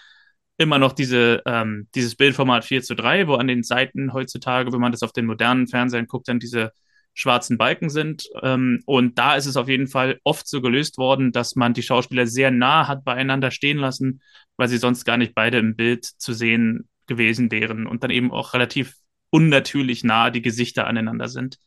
immer 0.57 0.79
noch 0.79 0.93
diese, 0.93 1.43
ähm, 1.45 1.89
dieses 1.95 2.17
Bildformat 2.17 2.65
4 2.65 2.83
zu 2.83 2.95
3, 2.95 3.29
wo 3.29 3.35
an 3.35 3.49
den 3.49 3.63
Seiten 3.63 4.15
heutzutage, 4.15 4.73
wenn 4.73 4.81
man 4.81 4.93
das 4.93 5.03
auf 5.03 5.13
den 5.13 5.27
modernen 5.27 5.67
Fernsehern 5.69 6.07
guckt, 6.07 6.29
dann 6.29 6.39
diese 6.39 6.73
schwarzen 7.13 7.59
Balken 7.59 7.91
sind. 7.91 8.29
Ähm, 8.43 8.83
und 8.87 9.19
da 9.19 9.35
ist 9.35 9.47
es 9.47 9.57
auf 9.57 9.69
jeden 9.69 9.87
Fall 9.87 10.19
oft 10.25 10.49
so 10.49 10.63
gelöst 10.63 10.97
worden, 10.97 11.33
dass 11.33 11.57
man 11.57 11.75
die 11.75 11.83
Schauspieler 11.83 12.27
sehr 12.27 12.51
nah 12.51 12.89
hat 12.89 13.05
beieinander 13.05 13.51
stehen 13.51 13.79
lassen, 13.79 14.23
weil 14.57 14.69
sie 14.69 14.79
sonst 14.79 15.05
gar 15.05 15.17
nicht 15.17 15.35
beide 15.35 15.59
im 15.59 15.77
Bild 15.77 16.05
zu 16.05 16.33
sehen 16.33 16.89
gewesen 17.11 17.51
wären 17.51 17.87
und 17.87 18.03
dann 18.05 18.11
eben 18.11 18.31
auch 18.31 18.55
relativ 18.55 18.95
unnatürlich 19.31 20.05
nah 20.05 20.31
die 20.31 20.43
Gesichter 20.43 20.87
aneinander 20.87 21.29
sind. 21.29 21.59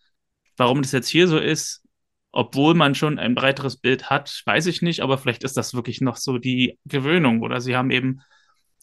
Warum 0.57 0.81
das 0.81 0.93
jetzt 0.93 1.09
hier 1.09 1.27
so 1.27 1.37
ist, 1.37 1.83
obwohl 2.31 2.73
man 2.73 2.95
schon 2.95 3.19
ein 3.19 3.35
breiteres 3.35 3.77
Bild 3.77 4.09
hat, 4.09 4.41
weiß 4.45 4.65
ich 4.67 4.81
nicht, 4.81 5.01
aber 5.01 5.17
vielleicht 5.17 5.43
ist 5.43 5.57
das 5.57 5.73
wirklich 5.73 6.01
noch 6.01 6.15
so 6.15 6.37
die 6.37 6.79
Gewöhnung 6.85 7.41
oder 7.41 7.61
sie 7.61 7.75
haben 7.75 7.91
eben 7.91 8.21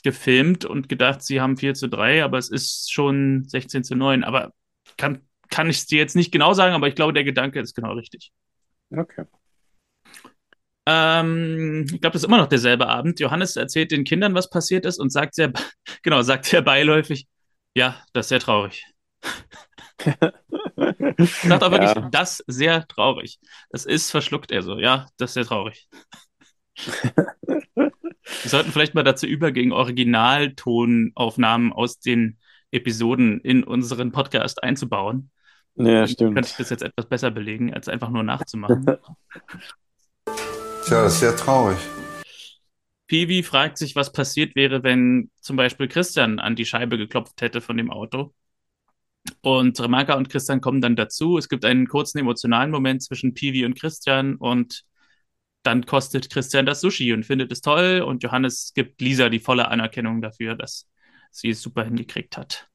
gefilmt 0.05 0.65
und 0.65 0.89
gedacht, 0.89 1.23
sie 1.23 1.41
haben 1.41 1.57
4 1.57 1.75
zu 1.75 1.89
3, 1.89 2.23
aber 2.23 2.39
es 2.39 2.51
ist 2.51 2.93
schon 2.93 3.45
16 3.49 3.83
zu 3.83 3.95
9. 3.97 4.23
Aber 4.23 4.53
kann, 4.97 5.23
kann 5.49 5.69
ich 5.71 5.79
es 5.79 5.87
dir 5.87 5.99
jetzt 5.99 6.17
nicht 6.17 6.31
genau 6.31 6.53
sagen, 6.53 6.75
aber 6.75 6.89
ich 6.89 6.95
glaube, 6.95 7.13
der 7.13 7.25
Gedanke 7.25 7.61
ist 7.61 7.75
genau 7.75 7.93
richtig. 7.95 8.33
Okay. 8.91 9.25
Ähm, 10.87 11.85
ich 11.85 12.01
glaube, 12.01 12.15
das 12.15 12.23
ist 12.23 12.29
immer 12.29 12.39
noch 12.39 12.49
derselbe 12.49 12.89
Abend. 12.89 13.21
Johannes 13.21 13.57
erzählt 13.57 13.91
den 13.91 14.05
Kindern, 14.05 14.35
was 14.35 14.51
passiert 14.51 14.87
ist 14.87 14.99
und 14.99 15.11
sagt 15.11 15.35
sehr, 15.35 15.53
genau, 16.03 16.23
sagt 16.23 16.47
sehr 16.47 16.63
beiläufig, 16.63 17.27
ja, 17.75 18.03
das 18.13 18.27
ist 18.27 18.31
sehr 18.31 18.41
traurig. 18.41 18.85
sagt 20.03 21.63
auch 21.63 21.71
wirklich, 21.71 21.95
ja. 21.95 22.09
das 22.11 22.43
sehr 22.47 22.87
traurig. 22.87 23.39
Das 23.71 23.85
ist, 23.85 24.11
verschluckt 24.11 24.51
er 24.51 24.63
so, 24.63 24.79
ja, 24.79 25.07
das 25.19 25.31
ist 25.31 25.35
sehr 25.35 25.45
traurig. 25.45 25.89
Wir 27.75 28.49
sollten 28.49 28.73
vielleicht 28.73 28.95
mal 28.95 29.03
dazu 29.03 29.27
übergehen, 29.27 29.73
Originaltonaufnahmen 29.73 31.73
aus 31.73 31.99
den 31.99 32.39
Episoden 32.71 33.41
in 33.41 33.65
unseren 33.65 34.13
Podcast 34.13 34.63
einzubauen. 34.63 35.31
Ja, 35.75 36.07
stimmt. 36.07 36.35
Könnte 36.35 36.51
ich 36.51 36.57
das 36.57 36.71
jetzt 36.71 36.83
etwas 36.83 37.07
besser 37.07 37.31
belegen, 37.31 37.75
als 37.75 37.89
einfach 37.89 38.11
nur 38.11 38.23
nachzumachen. 38.23 38.87
Tja, 40.91 41.05
das 41.05 41.15
ist 41.15 41.21
sehr 41.21 41.37
traurig. 41.37 41.79
Piwi 43.07 43.45
fragt 43.45 43.79
sich, 43.79 43.95
was 43.95 44.11
passiert 44.11 44.57
wäre, 44.57 44.83
wenn 44.83 45.31
zum 45.41 45.55
Beispiel 45.55 45.87
Christian 45.87 46.41
an 46.41 46.57
die 46.57 46.65
Scheibe 46.65 46.99
geklopft 46.99 47.41
hätte 47.43 47.61
von 47.61 47.77
dem 47.77 47.93
Auto. 47.93 48.35
Und 49.41 49.79
Remaka 49.79 50.15
und 50.15 50.31
Christian 50.31 50.61
kommen 50.61 50.81
dann 50.81 50.97
dazu. 50.97 51.39
Es 51.39 51.49
gibt 51.49 51.65
einen 51.65 51.87
kurzen 51.87 52.19
emotionalen 52.19 52.73
Moment 52.73 53.05
zwischen 53.05 53.35
Piwi 53.35 53.65
und 53.65 53.79
Christian 53.79 54.35
und 54.35 54.83
dann 55.63 55.87
kostet 55.87 56.29
Christian 56.29 56.67
das 56.67 56.81
Sushi 56.81 57.13
und 57.13 57.25
findet 57.25 57.53
es 57.53 57.61
toll 57.61 58.01
und 58.05 58.25
Johannes 58.25 58.73
gibt 58.75 59.01
Lisa 59.01 59.29
die 59.29 59.39
volle 59.39 59.69
Anerkennung 59.69 60.21
dafür, 60.21 60.57
dass 60.57 60.89
sie 61.31 61.51
es 61.51 61.63
super 61.63 61.85
hingekriegt 61.85 62.37
hat. 62.37 62.69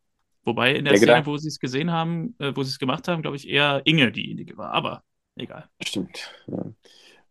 Wobei 0.46 0.74
in 0.74 0.86
der, 0.86 0.94
der 0.94 1.00
Szene, 1.00 1.12
Gedanke. 1.12 1.32
wo 1.32 1.36
sie 1.36 1.50
es 1.50 1.60
gesehen 1.60 1.92
haben, 1.92 2.34
äh, 2.40 2.54
wo 2.56 2.64
sie 2.64 2.70
es 2.70 2.80
gemacht 2.80 3.10
haben, 3.10 3.24
glaube 3.24 3.36
ich, 3.36 3.50
eher 3.50 3.82
Inge 3.84 4.10
diejenige 4.14 4.56
war, 4.56 4.72
aber 4.72 5.04
egal. 5.36 5.68
Stimmt. 5.82 6.32
Ja. 6.48 6.64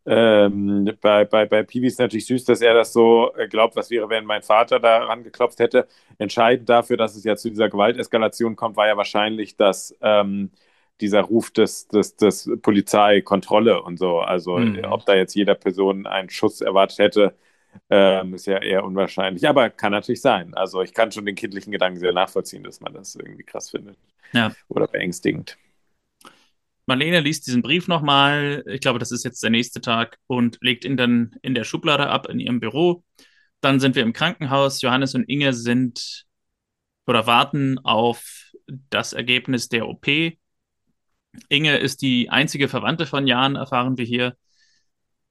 Ähm, 0.07 0.90
bei, 1.01 1.25
bei, 1.25 1.47
bei 1.47 1.62
Piwi 1.62 1.87
ist 1.87 1.99
natürlich 1.99 2.27
süß, 2.27 2.45
dass 2.45 2.61
er 2.61 2.75
das 2.75 2.93
so 2.93 3.33
äh, 3.37 3.49
glaubt, 3.49 3.75
was 3.75 3.90
wäre, 3.90 4.09
wenn 4.11 4.27
mein 4.27 4.43
Vater 4.43 4.79
da 4.79 5.05
rangeklopft 5.05 5.59
hätte. 5.59 5.88
Entscheidend 6.19 6.69
dafür, 6.69 6.97
dass 6.97 7.17
es 7.17 7.25
ja 7.25 7.37
zu 7.37 7.49
dieser 7.49 7.71
Gewalteskalation 7.71 8.55
kommt, 8.55 8.77
war 8.77 8.87
ja 8.87 8.97
wahrscheinlich, 8.97 9.57
dass 9.57 9.97
ähm, 10.03 10.51
dieser 11.01 11.23
Ruf 11.23 11.51
des, 11.51 11.88
des, 11.88 12.17
des 12.17 12.51
Polizeikontrolle 12.62 13.83
und 13.83 13.99
so. 13.99 14.21
Also 14.21 14.59
mhm. 14.59 14.85
ob 14.85 15.07
da 15.07 15.14
jetzt 15.14 15.35
jeder 15.35 15.55
Person 15.55 16.07
einen 16.07 16.31
Schuss 16.31 16.61
erwartet 16.61 16.99
hätte, 16.99 17.35
ähm, 17.90 18.35
ist 18.35 18.47
ja 18.47 18.59
eher 18.59 18.85
unwahrscheinlich. 18.85 19.49
Aber 19.49 19.71
kann 19.71 19.93
natürlich 19.93 20.21
sein. 20.21 20.55
Also 20.55 20.83
ich 20.83 20.93
kann 20.93 21.12
schon 21.12 21.27
den 21.27 21.35
kindlichen 21.35 21.73
Gedanken 21.73 21.99
sehr 21.99 22.12
nachvollziehen, 22.12 22.62
dass 22.62 22.81
man 22.81 22.93
das 22.93 23.17
irgendwie 23.17 23.43
krass 23.43 23.71
findet. 23.71 23.97
Ja. 24.33 24.53
Oder 24.69 24.87
beängstigend. 24.87 25.57
Marlene 26.87 27.20
liest 27.20 27.47
diesen 27.47 27.62
Brief 27.62 27.88
nochmal, 27.88 28.62
ich 28.66 28.81
glaube, 28.81 28.99
das 28.99 29.11
ist 29.11 29.25
jetzt 29.25 29.42
der 29.42 29.51
nächste 29.51 29.81
Tag, 29.81 30.18
und 30.27 30.59
legt 30.61 30.85
ihn 30.85 30.97
dann 30.97 31.35
in 31.42 31.55
der 31.55 31.64
Schublade 31.64 32.09
ab 32.09 32.29
in 32.29 32.40
ihrem 32.40 32.61
Büro. 32.61 33.05
Dann 33.61 33.81
sind 33.81 33.97
wir 33.97 34.03
im 34.03 34.12
Krankenhaus. 34.12 34.83
Johannes 34.83 35.14
und 35.14 35.25
Inge 35.25 35.55
sind 35.55 36.25
oder 37.07 37.27
warten 37.27 37.79
auf 37.79 38.53
das 38.90 39.12
Ergebnis 39.12 39.68
der 39.68 39.88
OP. 39.88 40.07
Inge 41.49 41.79
ist 41.79 42.03
die 42.03 42.31
einzige 42.31 42.68
Verwandte 42.68 43.07
von 43.07 43.27
Jan, 43.27 43.57
erfahren 43.57 43.97
wir 43.97 44.05
hier. 44.05 44.37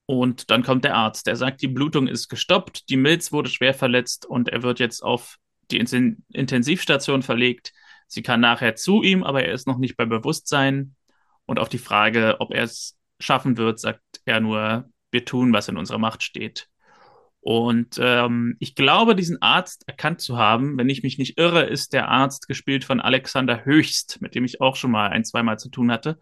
Und 0.05 0.49
dann 0.51 0.63
kommt 0.63 0.83
der 0.83 0.95
Arzt, 0.95 1.27
der 1.27 1.35
sagt, 1.35 1.61
die 1.61 1.67
Blutung 1.67 2.07
ist 2.07 2.27
gestoppt, 2.27 2.89
die 2.89 2.97
Milz 2.97 3.31
wurde 3.31 3.49
schwer 3.49 3.73
verletzt 3.73 4.25
und 4.25 4.49
er 4.49 4.61
wird 4.63 4.79
jetzt 4.79 5.01
auf 5.01 5.37
die 5.71 5.77
Intensivstation 5.77 7.21
verlegt. 7.21 7.71
Sie 8.07 8.21
kann 8.21 8.41
nachher 8.41 8.75
zu 8.75 9.01
ihm, 9.01 9.23
aber 9.23 9.45
er 9.45 9.53
ist 9.53 9.65
noch 9.65 9.77
nicht 9.77 9.95
bei 9.95 10.05
Bewusstsein. 10.05 10.95
Und 11.45 11.59
auf 11.59 11.69
die 11.69 11.77
Frage, 11.77 12.37
ob 12.39 12.53
er 12.53 12.63
es 12.63 12.97
schaffen 13.19 13.57
wird, 13.57 13.79
sagt 13.79 14.01
er 14.25 14.39
nur, 14.39 14.89
wir 15.11 15.25
tun, 15.25 15.53
was 15.53 15.67
in 15.67 15.77
unserer 15.77 15.99
Macht 15.99 16.23
steht. 16.23 16.67
Und 17.41 17.97
ähm, 17.99 18.55
ich 18.59 18.73
glaube, 18.73 19.15
diesen 19.15 19.41
Arzt 19.41 19.83
erkannt 19.87 20.21
zu 20.21 20.37
haben, 20.37 20.77
wenn 20.77 20.87
ich 20.87 21.03
mich 21.03 21.17
nicht 21.17 21.37
irre, 21.37 21.63
ist 21.63 21.91
der 21.91 22.07
Arzt 22.07 22.47
gespielt 22.47 22.85
von 22.85 23.01
Alexander 23.01 23.65
Höchst, 23.65 24.21
mit 24.21 24.33
dem 24.33 24.45
ich 24.45 24.61
auch 24.61 24.77
schon 24.77 24.91
mal 24.91 25.09
ein, 25.09 25.25
zweimal 25.25 25.59
zu 25.59 25.69
tun 25.69 25.91
hatte. 25.91 26.19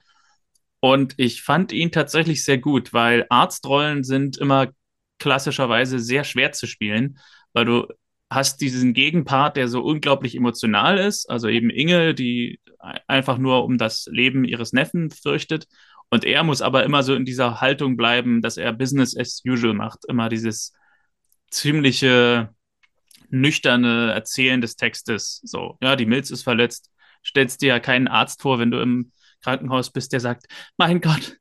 Und 0.79 1.13
ich 1.17 1.43
fand 1.43 1.73
ihn 1.73 1.91
tatsächlich 1.91 2.43
sehr 2.43 2.57
gut, 2.57 2.91
weil 2.91 3.27
Arztrollen 3.29 4.03
sind 4.03 4.37
immer 4.37 4.69
klassischerweise 5.19 5.99
sehr 5.99 6.23
schwer 6.23 6.53
zu 6.53 6.65
spielen, 6.65 7.19
weil 7.53 7.65
du 7.65 7.87
hast 8.31 8.61
diesen 8.61 8.93
Gegenpart, 8.93 9.57
der 9.57 9.67
so 9.67 9.81
unglaublich 9.81 10.35
emotional 10.35 10.97
ist, 10.97 11.29
also 11.29 11.49
eben 11.49 11.69
Inge, 11.69 12.15
die 12.15 12.61
einfach 13.05 13.37
nur 13.37 13.65
um 13.65 13.77
das 13.77 14.07
Leben 14.09 14.45
ihres 14.45 14.71
Neffen 14.71 15.11
fürchtet. 15.11 15.67
Und 16.09 16.23
er 16.23 16.43
muss 16.43 16.61
aber 16.61 16.85
immer 16.85 17.03
so 17.03 17.13
in 17.13 17.25
dieser 17.25 17.59
Haltung 17.59 17.97
bleiben, 17.97 18.41
dass 18.41 18.55
er 18.55 18.71
Business 18.71 19.17
as 19.17 19.41
usual 19.45 19.73
macht, 19.73 20.05
immer 20.07 20.29
dieses 20.29 20.73
ziemliche 21.49 22.49
nüchterne 23.29 24.13
Erzählen 24.13 24.61
des 24.61 24.77
Textes. 24.77 25.41
So, 25.43 25.77
ja, 25.81 25.97
die 25.97 26.05
Milz 26.05 26.31
ist 26.31 26.43
verletzt. 26.43 26.89
Stellst 27.25 27.61
dir 27.61 27.67
ja 27.67 27.79
keinen 27.81 28.07
Arzt 28.07 28.41
vor, 28.41 28.59
wenn 28.59 28.71
du 28.71 28.79
im 28.79 29.11
Krankenhaus 29.41 29.91
bist, 29.91 30.13
der 30.13 30.21
sagt, 30.21 30.45
mein 30.77 31.01
Gott, 31.01 31.35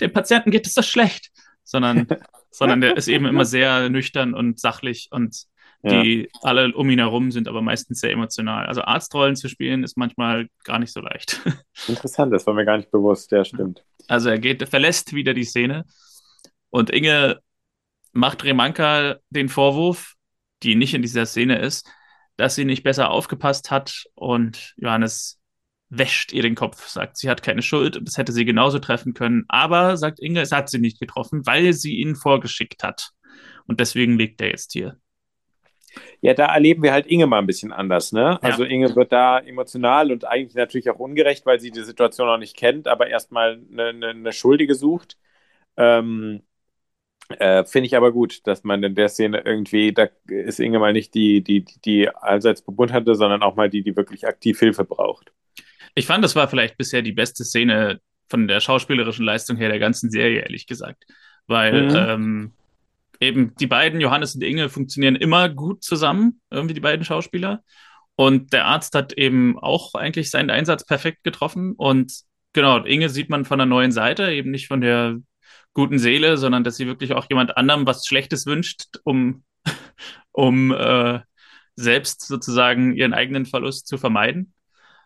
dem 0.00 0.12
Patienten 0.12 0.50
geht 0.50 0.66
es 0.66 0.74
so 0.74 0.82
schlecht. 0.82 1.30
Sondern, 1.64 2.06
sondern 2.50 2.82
der 2.82 2.98
ist 2.98 3.08
eben 3.08 3.24
immer 3.24 3.46
sehr 3.46 3.88
nüchtern 3.88 4.34
und 4.34 4.60
sachlich 4.60 5.08
und 5.10 5.46
die 5.82 6.22
ja. 6.22 6.40
alle 6.42 6.74
um 6.74 6.90
ihn 6.90 6.98
herum 6.98 7.30
sind 7.30 7.46
aber 7.46 7.62
meistens 7.62 8.00
sehr 8.00 8.10
emotional. 8.10 8.66
Also 8.66 8.82
Arztrollen 8.82 9.36
zu 9.36 9.48
spielen 9.48 9.84
ist 9.84 9.96
manchmal 9.96 10.48
gar 10.64 10.78
nicht 10.78 10.92
so 10.92 11.00
leicht. 11.00 11.40
Interessant, 11.88 12.32
das 12.32 12.46
war 12.46 12.54
mir 12.54 12.64
gar 12.64 12.76
nicht 12.76 12.90
bewusst, 12.90 13.30
ja, 13.30 13.44
stimmt. 13.44 13.84
Also 14.08 14.28
er 14.28 14.38
geht, 14.38 14.68
verlässt 14.68 15.12
wieder 15.12 15.34
die 15.34 15.44
Szene 15.44 15.84
und 16.70 16.90
Inge 16.90 17.38
macht 18.12 18.44
Remanka 18.44 19.16
den 19.30 19.48
Vorwurf, 19.48 20.14
die 20.62 20.74
nicht 20.74 20.94
in 20.94 21.02
dieser 21.02 21.26
Szene 21.26 21.58
ist, 21.58 21.88
dass 22.36 22.54
sie 22.54 22.64
nicht 22.64 22.82
besser 22.82 23.10
aufgepasst 23.10 23.70
hat 23.70 24.04
und 24.14 24.74
Johannes 24.76 25.38
wäscht 25.90 26.32
ihr 26.32 26.42
den 26.42 26.54
Kopf, 26.54 26.86
sagt, 26.88 27.16
sie 27.16 27.30
hat 27.30 27.42
keine 27.42 27.62
Schuld 27.62 27.96
und 27.96 28.06
das 28.06 28.18
hätte 28.18 28.32
sie 28.32 28.44
genauso 28.44 28.78
treffen 28.78 29.14
können. 29.14 29.44
Aber, 29.48 29.96
sagt 29.96 30.20
Inge, 30.20 30.40
es 30.40 30.52
hat 30.52 30.68
sie 30.68 30.78
nicht 30.78 31.00
getroffen, 31.00 31.46
weil 31.46 31.72
sie 31.72 31.96
ihn 31.96 32.14
vorgeschickt 32.14 32.82
hat. 32.82 33.10
Und 33.66 33.80
deswegen 33.80 34.18
liegt 34.18 34.40
er 34.40 34.48
jetzt 34.48 34.72
hier. 34.72 34.98
Ja, 36.20 36.34
da 36.34 36.46
erleben 36.46 36.82
wir 36.82 36.92
halt 36.92 37.06
Inge 37.06 37.26
mal 37.26 37.38
ein 37.38 37.46
bisschen 37.46 37.72
anders, 37.72 38.12
ne? 38.12 38.42
Also 38.42 38.64
ja. 38.64 38.70
Inge 38.70 38.94
wird 38.96 39.12
da 39.12 39.38
emotional 39.38 40.10
und 40.12 40.24
eigentlich 40.24 40.54
natürlich 40.54 40.90
auch 40.90 40.98
ungerecht, 40.98 41.46
weil 41.46 41.60
sie 41.60 41.70
die 41.70 41.82
Situation 41.82 42.26
noch 42.26 42.38
nicht 42.38 42.56
kennt, 42.56 42.88
aber 42.88 43.08
erstmal 43.08 43.60
eine, 43.70 43.86
eine, 43.86 44.08
eine 44.08 44.32
Schuldige 44.32 44.74
sucht. 44.74 45.16
Ähm, 45.76 46.42
äh, 47.28 47.64
Finde 47.64 47.86
ich 47.86 47.96
aber 47.96 48.12
gut, 48.12 48.46
dass 48.46 48.64
man 48.64 48.82
in 48.82 48.94
der 48.94 49.08
Szene 49.08 49.42
irgendwie, 49.44 49.92
da 49.92 50.08
ist 50.26 50.60
Inge 50.60 50.78
mal 50.78 50.92
nicht 50.92 51.14
die, 51.14 51.42
die, 51.42 51.64
die 51.84 52.08
allseits 52.08 52.62
Bebund 52.62 52.92
hatte, 52.92 53.14
sondern 53.14 53.42
auch 53.42 53.54
mal 53.54 53.68
die, 53.68 53.82
die 53.82 53.96
wirklich 53.96 54.26
aktiv 54.26 54.58
Hilfe 54.58 54.84
braucht. 54.84 55.32
Ich 55.94 56.06
fand, 56.06 56.24
das 56.24 56.36
war 56.36 56.48
vielleicht 56.48 56.78
bisher 56.78 57.02
die 57.02 57.12
beste 57.12 57.44
Szene 57.44 58.00
von 58.30 58.48
der 58.48 58.60
schauspielerischen 58.60 59.24
Leistung 59.24 59.56
her 59.56 59.68
der 59.68 59.78
ganzen 59.78 60.10
Serie, 60.10 60.40
ehrlich 60.40 60.66
gesagt. 60.66 61.04
Weil 61.46 61.88
mhm. 61.88 61.96
ähm, 61.96 62.52
eben 63.20 63.54
die 63.56 63.66
beiden, 63.66 64.00
Johannes 64.00 64.34
und 64.34 64.42
Inge, 64.42 64.68
funktionieren 64.68 65.16
immer 65.16 65.48
gut 65.48 65.82
zusammen, 65.82 66.40
irgendwie 66.50 66.74
die 66.74 66.80
beiden 66.80 67.04
Schauspieler. 67.04 67.62
Und 68.16 68.52
der 68.52 68.66
Arzt 68.66 68.94
hat 68.94 69.12
eben 69.12 69.58
auch 69.58 69.94
eigentlich 69.94 70.30
seinen 70.30 70.50
Einsatz 70.50 70.84
perfekt 70.84 71.22
getroffen. 71.22 71.74
Und 71.76 72.12
Genau, 72.52 72.78
Inge 72.84 73.08
sieht 73.08 73.30
man 73.30 73.44
von 73.44 73.58
der 73.58 73.66
neuen 73.66 73.92
Seite, 73.92 74.32
eben 74.32 74.50
nicht 74.50 74.68
von 74.68 74.80
der 74.80 75.18
guten 75.74 75.98
Seele, 75.98 76.36
sondern 76.38 76.64
dass 76.64 76.76
sie 76.76 76.86
wirklich 76.86 77.12
auch 77.12 77.26
jemand 77.28 77.56
anderem 77.56 77.86
was 77.86 78.06
Schlechtes 78.06 78.46
wünscht, 78.46 78.96
um, 79.04 79.44
um 80.32 80.72
äh, 80.72 81.20
selbst 81.76 82.26
sozusagen 82.26 82.96
ihren 82.96 83.14
eigenen 83.14 83.46
Verlust 83.46 83.86
zu 83.86 83.98
vermeiden. 83.98 84.54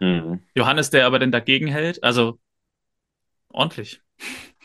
Mhm. 0.01 0.43
Johannes, 0.55 0.91
der 0.91 1.07
aber 1.07 1.19
dann 1.19 1.33
dagegen 1.33 1.67
hält, 1.67 2.03
also 2.03 2.39
ordentlich. 3.49 4.01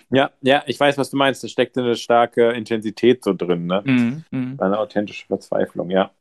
Ja, 0.10 0.32
ja, 0.42 0.64
ich 0.68 0.80
weiß, 0.80 0.98
was 0.98 1.10
du 1.10 1.18
meinst. 1.18 1.44
Da 1.44 1.48
steckt 1.48 1.78
eine 1.78 1.96
starke 1.96 2.52
Intensität 2.52 3.24
so 3.24 3.34
drin, 3.34 3.66
ne? 3.66 3.82
Mhm, 3.86 4.24
mh. 4.32 4.64
Eine 4.64 4.80
authentische 4.80 5.26
Verzweiflung, 5.28 5.90
ja. 5.90 6.12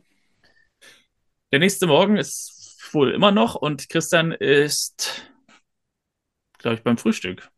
Der 1.53 1.61
nächste 1.61 1.87
Morgen 1.87 2.17
ist 2.17 2.79
wohl 2.93 3.13
immer 3.13 3.31
noch 3.31 3.55
und 3.55 3.89
Christian 3.89 4.33
ist, 4.33 5.31
glaube 6.59 6.77
ich, 6.77 6.83
beim 6.83 6.99
Frühstück 6.99 7.49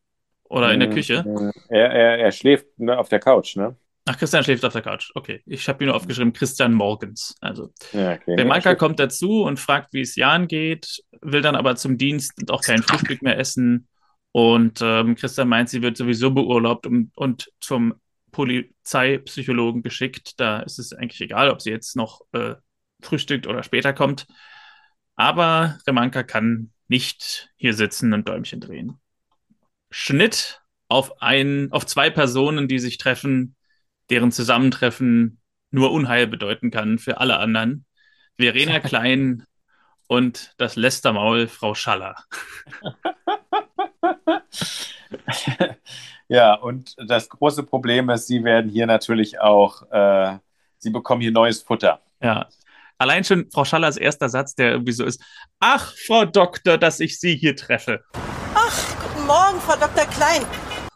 oder 0.44 0.72
in 0.72 0.80
der 0.80 0.90
mhm, 0.90 0.94
Küche. 0.94 1.24
Mhm. 1.26 1.52
Er, 1.68 1.90
er, 1.90 2.18
er 2.18 2.32
schläft 2.32 2.66
ne, 2.78 2.98
auf 2.98 3.08
der 3.08 3.20
Couch, 3.20 3.56
ne? 3.56 3.76
Ach, 4.04 4.16
Christian 4.16 4.42
schläft 4.42 4.64
auf 4.64 4.72
der 4.72 4.82
Couch. 4.82 5.10
Okay. 5.14 5.42
Ich 5.44 5.68
habe 5.68 5.78
hier 5.78 5.88
nur 5.88 5.96
aufgeschrieben, 5.96 6.32
Christian 6.32 6.72
Morgens. 6.72 7.36
Also, 7.40 7.70
ja, 7.92 8.12
okay. 8.12 8.36
der 8.36 8.46
Marker 8.46 8.74
kommt 8.74 8.98
dazu 8.98 9.42
und 9.42 9.60
fragt, 9.60 9.92
wie 9.92 10.00
es 10.00 10.16
Jan 10.16 10.48
geht, 10.48 11.04
will 11.20 11.42
dann 11.42 11.54
aber 11.54 11.76
zum 11.76 11.98
Dienst 11.98 12.32
und 12.40 12.50
auch 12.50 12.62
kein 12.62 12.82
Frühstück 12.82 13.20
mehr 13.22 13.38
essen. 13.38 13.86
Und 14.32 14.80
ähm, 14.82 15.14
Christian 15.14 15.48
meint, 15.48 15.68
sie 15.68 15.82
wird 15.82 15.96
sowieso 15.96 16.30
beurlaubt 16.30 16.86
und, 16.86 17.10
und 17.16 17.50
zum 17.60 17.94
Polizeipsychologen 18.30 19.82
geschickt. 19.82 20.38
Da 20.38 20.60
ist 20.60 20.78
es 20.78 20.92
eigentlich 20.92 21.20
egal, 21.20 21.50
ob 21.50 21.62
sie 21.62 21.70
jetzt 21.70 21.96
noch 21.96 22.20
äh, 22.32 22.54
frühstückt 23.00 23.46
oder 23.46 23.62
später 23.62 23.92
kommt. 23.92 24.26
Aber 25.16 25.78
Remanka 25.86 26.22
kann 26.22 26.72
nicht 26.88 27.50
hier 27.56 27.74
sitzen 27.74 28.12
und 28.12 28.28
Däumchen 28.28 28.60
drehen. 28.60 29.00
Schnitt 29.90 30.60
auf, 30.88 31.20
ein, 31.22 31.72
auf 31.72 31.86
zwei 31.86 32.10
Personen, 32.10 32.68
die 32.68 32.78
sich 32.78 32.98
treffen, 32.98 33.56
deren 34.10 34.32
Zusammentreffen 34.32 35.40
nur 35.70 35.92
Unheil 35.92 36.26
bedeuten 36.26 36.70
kann 36.70 36.98
für 36.98 37.18
alle 37.18 37.38
anderen. 37.38 37.84
Verena 38.36 38.80
Klein 38.80 39.44
und 40.06 40.54
das 40.58 40.76
Lästermaul 40.76 41.48
Frau 41.48 41.74
Schaller. 41.74 42.16
ja, 46.28 46.54
und 46.54 46.94
das 46.98 47.28
große 47.28 47.62
Problem 47.62 48.10
ist, 48.10 48.26
sie 48.26 48.44
werden 48.44 48.70
hier 48.70 48.86
natürlich 48.86 49.40
auch, 49.40 49.90
äh, 49.90 50.38
sie 50.78 50.90
bekommen 50.90 51.20
hier 51.20 51.32
neues 51.32 51.62
Futter. 51.62 52.00
Ja. 52.20 52.48
Allein 52.98 53.22
schon 53.22 53.48
Frau 53.52 53.64
Schallers 53.64 53.96
erster 53.96 54.28
Satz, 54.28 54.56
der 54.56 54.72
irgendwie 54.72 54.92
so 54.92 55.04
ist: 55.04 55.22
Ach, 55.60 55.94
Frau 56.06 56.24
Doktor, 56.24 56.78
dass 56.78 56.98
ich 56.98 57.20
Sie 57.20 57.36
hier 57.36 57.54
treffe. 57.54 58.02
Ach, 58.54 58.96
guten 59.02 59.26
Morgen, 59.26 59.60
Frau 59.60 59.76
Dr. 59.76 60.04
Klein. 60.06 60.44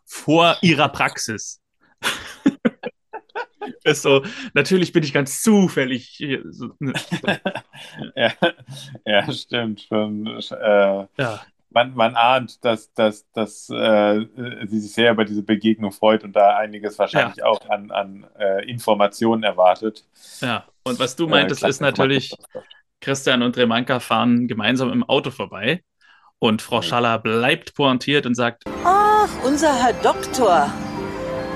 Vor 0.05 0.57
Ihrer 0.63 0.89
Praxis. 0.89 1.61
ist 3.85 4.03
so, 4.03 4.25
natürlich 4.55 4.93
bin 4.93 5.05
ich 5.05 5.13
ganz 5.13 5.43
zufällig 5.43 6.19
ne. 6.81 6.93
ja, 8.17 8.33
ja, 9.07 9.33
stimmt. 9.33 9.83
Schon, 9.83 10.27
äh, 10.27 11.07
ja 11.19 11.41
man, 11.75 11.95
man 11.95 12.17
ahnt, 12.17 12.65
dass, 12.65 12.93
dass, 12.95 13.31
dass 13.33 13.69
äh, 13.71 14.27
sie 14.67 14.81
sich 14.81 14.93
sehr 14.93 15.13
über 15.13 15.25
diese 15.25 15.43
Begegnung 15.43 15.93
freut 15.93 16.25
und 16.25 16.35
da 16.35 16.57
einiges 16.57 16.99
wahrscheinlich 16.99 17.37
ja. 17.37 17.47
auch 17.47 17.69
an, 17.69 17.91
an 17.91 18.27
äh, 18.39 18.69
Informationen 18.69 19.43
erwartet. 19.43 20.05
Ja, 20.41 20.67
und 20.85 20.99
was 20.99 21.17
du 21.17 21.29
meintest, 21.29 21.63
äh, 21.63 21.69
ist 21.69 21.81
natürlich, 21.81 22.35
Christian 23.01 23.43
und 23.43 23.57
Remanka 23.57 24.01
fahren 24.01 24.49
gemeinsam 24.49 24.93
im 24.93 25.03
Auto 25.05 25.31
vorbei 25.31 25.83
und 26.39 26.63
Frau 26.63 26.83
Schaller 26.83 27.19
bleibt 27.19 27.75
pointiert 27.75 28.27
und 28.27 28.35
sagt: 28.35 28.65
Ach, 28.85 29.29
unser 29.45 29.75
Herr 29.75 29.93
Doktor, 29.95 30.73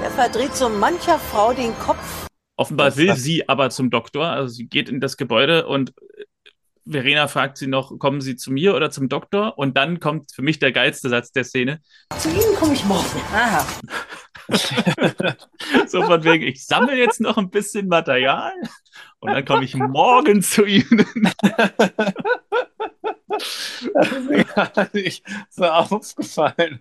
er 0.03 0.11
verdreht 0.11 0.55
so 0.55 0.69
mancher 0.69 1.19
Frau 1.19 1.53
den 1.53 1.77
Kopf. 1.79 2.27
Offenbar 2.57 2.97
will 2.97 3.15
sie 3.17 3.49
aber 3.49 3.69
zum 3.71 3.91
Doktor, 3.91 4.27
also 4.27 4.49
sie 4.49 4.67
geht 4.67 4.89
in 4.89 5.01
das 5.01 5.17
Gebäude 5.19 5.67
und 5.67 5.93
Verena 6.89 7.27
fragt 7.27 7.59
sie 7.59 7.67
noch, 7.67 7.99
kommen 7.99 8.21
Sie 8.21 8.37
zu 8.37 8.53
mir 8.53 8.75
oder 8.75 8.91
zum 8.91 9.09
Doktor? 9.09 9.59
Und 9.59 9.77
dann 9.77 9.99
kommt 9.99 10.33
für 10.33 10.43
mich 10.43 10.61
der 10.61 10.73
geilste 10.73 11.09
Satz 11.09 11.33
der 11.33 11.45
Szene. 11.45 11.81
Zu 12.19 12.31
Ihnen 12.31 12.55
komme 12.59 12.75
ich 12.75 12.85
morgen. 12.85 13.21
Aha. 13.33 13.67
so 15.89 16.03
von 16.03 16.23
wegen, 16.23 16.45
ich 16.45 16.65
sammle 16.65 16.97
jetzt 16.97 17.21
noch 17.21 17.37
ein 17.37 17.51
bisschen 17.51 17.89
Material 17.89 18.53
und 19.19 19.33
dann 19.33 19.45
komme 19.45 19.65
ich 19.65 19.75
morgen 19.75 20.43
zu 20.43 20.65
Ihnen. 20.65 21.33
Das 23.93 24.13
ist 24.13 24.31
mir 24.31 24.45
gar 24.45 24.89
nicht 24.93 25.25
so 25.51 25.65
aufgefallen. 25.65 26.81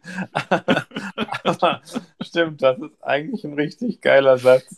Aber 1.43 1.81
stimmt, 2.21 2.61
das 2.61 2.77
ist 2.77 3.03
eigentlich 3.03 3.43
ein 3.43 3.53
richtig 3.53 4.01
geiler 4.01 4.37
Satz. 4.37 4.75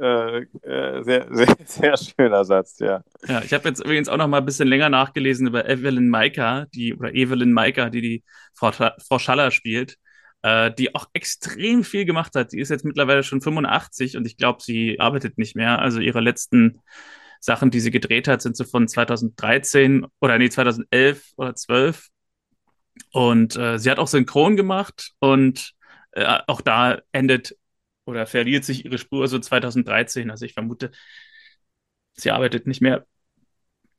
Äh, 0.00 0.42
äh, 0.62 1.02
sehr, 1.02 1.26
sehr, 1.30 1.56
sehr 1.64 1.96
schöner 1.96 2.44
Satz, 2.44 2.78
ja. 2.78 3.02
Ja, 3.26 3.42
ich 3.42 3.52
habe 3.52 3.68
jetzt 3.68 3.80
übrigens 3.80 4.08
auch 4.08 4.16
noch 4.16 4.28
mal 4.28 4.38
ein 4.38 4.44
bisschen 4.44 4.68
länger 4.68 4.88
nachgelesen 4.88 5.46
über 5.48 5.68
Evelyn 5.68 6.08
Maika, 6.08 6.66
die, 6.74 6.94
oder 6.94 7.14
Evelyn 7.14 7.52
Maika, 7.52 7.90
die 7.90 8.00
die 8.00 8.24
Frau, 8.54 8.70
Frau 8.72 9.18
Schaller 9.18 9.50
spielt, 9.50 9.96
äh, 10.42 10.70
die 10.72 10.94
auch 10.94 11.08
extrem 11.14 11.82
viel 11.82 12.04
gemacht 12.04 12.34
hat. 12.36 12.52
Die 12.52 12.60
ist 12.60 12.68
jetzt 12.68 12.84
mittlerweile 12.84 13.24
schon 13.24 13.40
85 13.40 14.16
und 14.16 14.26
ich 14.26 14.36
glaube, 14.36 14.62
sie 14.62 15.00
arbeitet 15.00 15.36
nicht 15.36 15.56
mehr. 15.56 15.80
Also 15.80 15.98
ihre 16.00 16.20
letzten 16.20 16.80
Sachen, 17.40 17.70
die 17.70 17.80
sie 17.80 17.90
gedreht 17.90 18.28
hat, 18.28 18.40
sind 18.42 18.56
so 18.56 18.64
von 18.64 18.86
2013 18.86 20.06
oder 20.20 20.38
nee, 20.38 20.48
2011 20.48 21.32
oder 21.36 21.54
12. 21.56 22.08
Und 23.12 23.56
äh, 23.56 23.78
sie 23.78 23.90
hat 23.90 23.98
auch 23.98 24.08
Synchron 24.08 24.56
gemacht 24.56 25.12
und 25.18 25.72
auch 26.48 26.62
da 26.62 26.98
endet 27.12 27.54
oder 28.08 28.26
verliert 28.26 28.64
sich 28.64 28.86
ihre 28.86 28.96
Spur 28.96 29.28
so 29.28 29.38
2013. 29.38 30.30
Also 30.30 30.46
ich 30.46 30.54
vermute, 30.54 30.90
sie 32.14 32.30
arbeitet 32.30 32.66
nicht 32.66 32.80
mehr. 32.80 33.06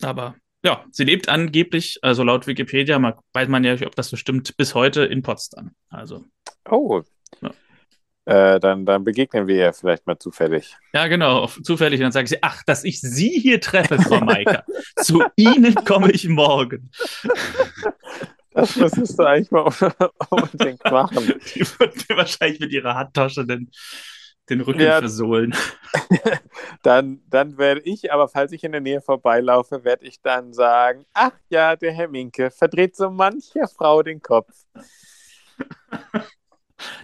Aber 0.01 0.35
ja, 0.63 0.83
sie 0.91 1.03
lebt 1.03 1.29
angeblich, 1.29 1.99
also 2.01 2.23
laut 2.23 2.47
Wikipedia, 2.47 2.97
man, 2.97 3.13
weiß 3.33 3.47
man 3.47 3.63
ja 3.63 3.73
nicht, 3.73 3.85
ob 3.85 3.95
das 3.95 4.09
so 4.09 4.17
stimmt, 4.17 4.57
bis 4.57 4.73
heute 4.73 5.05
in 5.05 5.21
Potsdam. 5.21 5.75
Also. 5.89 6.25
Oh. 6.67 7.03
Ja. 7.41 7.51
Äh, 8.25 8.59
dann, 8.59 8.85
dann 8.85 9.03
begegnen 9.03 9.47
wir 9.47 9.55
ja 9.55 9.73
vielleicht 9.73 10.07
mal 10.07 10.17
zufällig. 10.17 10.75
Ja, 10.93 11.07
genau, 11.07 11.47
zufällig. 11.47 11.99
Und 11.99 12.05
dann 12.05 12.11
sage 12.11 12.25
ich 12.25 12.29
sie, 12.31 12.43
ach, 12.43 12.63
dass 12.63 12.83
ich 12.83 12.99
Sie 12.99 13.39
hier 13.39 13.61
treffe, 13.61 13.99
Frau 13.99 14.21
Maika. 14.21 14.63
Zu 14.97 15.23
Ihnen 15.35 15.75
komme 15.75 16.11
ich 16.11 16.27
morgen. 16.27 16.89
Das 18.51 18.75
müsstest 18.75 19.19
du 19.19 19.23
eigentlich 19.23 19.51
mal 19.51 19.63
unbedingt 20.29 20.83
machen. 20.85 21.39
Die 21.53 21.61
würden 21.79 22.03
mir 22.09 22.17
wahrscheinlich 22.17 22.59
mit 22.59 22.71
ihrer 22.71 22.95
Handtasche 22.95 23.45
den, 23.45 23.69
den 24.49 24.61
Rücken 24.61 24.81
ja, 24.81 24.99
versohlen. 24.99 25.55
dann, 26.83 27.21
dann 27.27 27.57
werde 27.57 27.81
ich, 27.81 28.11
aber 28.11 28.27
falls 28.27 28.51
ich 28.51 28.63
in 28.63 28.71
der 28.71 28.81
Nähe 28.81 29.01
vorbeilaufe, 29.01 29.83
werde 29.83 30.05
ich 30.05 30.21
dann 30.21 30.53
sagen: 30.53 31.05
Ach 31.13 31.33
ja, 31.49 31.75
der 31.75 31.93
Herr 31.93 32.07
Minke 32.07 32.49
verdreht 32.51 32.95
so 32.95 33.09
mancher 33.09 33.67
Frau 33.67 34.01
den 34.01 34.21
Kopf. 34.21 34.53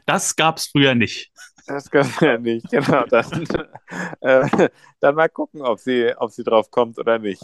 Das 0.06 0.36
gab 0.36 0.58
es 0.58 0.68
früher 0.68 0.96
nicht. 0.96 1.32
Das 1.68 1.90
gab 1.90 2.06
es 2.06 2.20
ja 2.20 2.38
nicht, 2.38 2.70
genau. 2.70 3.06
Dann, 3.06 3.48
äh, 4.22 4.70
dann 5.00 5.16
mal 5.16 5.30
gucken, 5.30 5.62
ob 5.62 5.80
sie, 5.80 6.14
ob 6.18 6.32
sie 6.32 6.44
drauf 6.44 6.70
kommt 6.70 7.00
oder 7.00 7.18
nicht. 7.18 7.44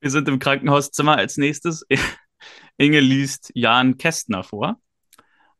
Wir 0.00 0.10
sind 0.10 0.28
im 0.28 0.38
Krankenhauszimmer 0.38 1.16
als 1.16 1.36
nächstes. 1.36 1.86
Inge 2.78 3.00
liest 3.00 3.52
Jan 3.54 3.98
Kästner 3.98 4.42
vor. 4.42 4.80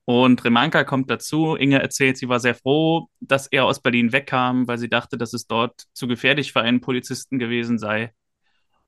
Und 0.07 0.43
Remanka 0.45 0.85
kommt 0.85 1.11
dazu. 1.11 1.57
Inge 1.57 1.81
erzählt, 1.81 2.17
sie 2.17 2.29
war 2.29 2.41
sehr 2.41 2.55
froh, 2.55 3.09
dass 3.21 3.47
er 3.49 3.67
aus 3.67 3.83
Berlin 3.83 4.13
wegkam, 4.13 4.67
weil 4.67 4.79
sie 4.79 4.89
dachte, 4.89 5.19
dass 5.19 5.35
es 5.35 5.47
dort 5.47 5.85
zu 5.93 6.09
gefährlich 6.09 6.53
für 6.53 6.63
einen 6.63 6.81
Polizisten 6.81 7.39
gewesen 7.39 7.79
sei. 7.79 8.15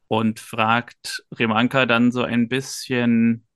Und 0.08 0.40
fragt 0.40 1.22
Remanka 1.32 1.84
dann 1.86 2.12
so 2.12 2.22
ein 2.22 2.48
bisschen 2.48 3.46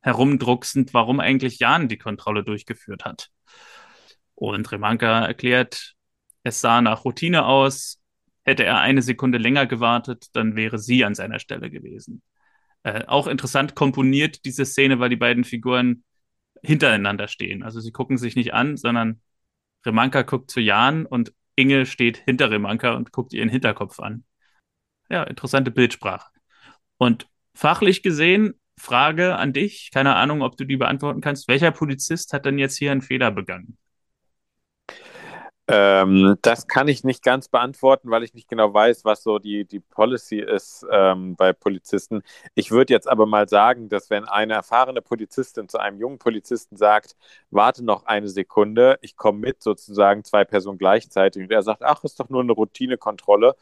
herumdrucksend, 0.00 0.94
warum 0.94 1.20
eigentlich 1.20 1.58
Jan 1.58 1.88
die 1.88 1.98
Kontrolle 1.98 2.44
durchgeführt 2.44 3.04
hat. 3.04 3.28
Und 4.34 4.72
Remanka 4.72 5.26
erklärt, 5.26 5.94
es 6.44 6.60
sah 6.62 6.80
nach 6.80 7.04
Routine 7.04 7.44
aus, 7.44 7.97
Hätte 8.48 8.64
er 8.64 8.78
eine 8.78 9.02
Sekunde 9.02 9.36
länger 9.36 9.66
gewartet, 9.66 10.28
dann 10.32 10.56
wäre 10.56 10.78
sie 10.78 11.04
an 11.04 11.14
seiner 11.14 11.38
Stelle 11.38 11.70
gewesen. 11.70 12.22
Äh, 12.82 13.04
auch 13.06 13.26
interessant 13.26 13.74
komponiert 13.74 14.46
diese 14.46 14.64
Szene, 14.64 14.98
weil 14.98 15.10
die 15.10 15.16
beiden 15.16 15.44
Figuren 15.44 16.02
hintereinander 16.62 17.28
stehen. 17.28 17.62
Also 17.62 17.80
sie 17.80 17.92
gucken 17.92 18.16
sich 18.16 18.36
nicht 18.36 18.54
an, 18.54 18.78
sondern 18.78 19.20
Remanka 19.84 20.22
guckt 20.22 20.50
zu 20.50 20.60
Jan 20.60 21.04
und 21.04 21.34
Inge 21.56 21.84
steht 21.84 22.16
hinter 22.24 22.50
Remanka 22.50 22.94
und 22.94 23.12
guckt 23.12 23.34
ihren 23.34 23.50
Hinterkopf 23.50 24.00
an. 24.00 24.24
Ja, 25.10 25.24
interessante 25.24 25.70
Bildsprache. 25.70 26.30
Und 26.96 27.28
fachlich 27.52 28.02
gesehen, 28.02 28.58
Frage 28.78 29.36
an 29.36 29.52
dich, 29.52 29.90
keine 29.92 30.14
Ahnung, 30.14 30.40
ob 30.40 30.56
du 30.56 30.64
die 30.64 30.78
beantworten 30.78 31.20
kannst. 31.20 31.48
Welcher 31.48 31.70
Polizist 31.70 32.32
hat 32.32 32.46
denn 32.46 32.56
jetzt 32.56 32.78
hier 32.78 32.92
einen 32.92 33.02
Fehler 33.02 33.30
begangen? 33.30 33.76
Ähm, 35.70 36.36
das 36.40 36.66
kann 36.66 36.88
ich 36.88 37.04
nicht 37.04 37.22
ganz 37.22 37.48
beantworten, 37.48 38.10
weil 38.10 38.22
ich 38.22 38.32
nicht 38.32 38.48
genau 38.48 38.72
weiß, 38.72 39.04
was 39.04 39.22
so 39.22 39.38
die, 39.38 39.66
die 39.66 39.80
Policy 39.80 40.38
ist 40.40 40.86
ähm, 40.90 41.36
bei 41.36 41.52
Polizisten. 41.52 42.22
Ich 42.54 42.70
würde 42.70 42.94
jetzt 42.94 43.06
aber 43.06 43.26
mal 43.26 43.46
sagen, 43.50 43.90
dass 43.90 44.08
wenn 44.08 44.24
eine 44.24 44.54
erfahrene 44.54 45.02
Polizistin 45.02 45.68
zu 45.68 45.78
einem 45.78 45.98
jungen 45.98 46.18
Polizisten 46.18 46.76
sagt, 46.78 47.16
warte 47.50 47.84
noch 47.84 48.06
eine 48.06 48.28
Sekunde, 48.28 48.98
ich 49.02 49.16
komme 49.16 49.40
mit, 49.40 49.62
sozusagen 49.62 50.24
zwei 50.24 50.44
Personen 50.46 50.78
gleichzeitig, 50.78 51.42
und 51.42 51.52
er 51.52 51.62
sagt, 51.62 51.82
ach, 51.82 52.02
ist 52.02 52.18
doch 52.18 52.30
nur 52.30 52.40
eine 52.42 52.52
Routinekontrolle, 52.52 53.54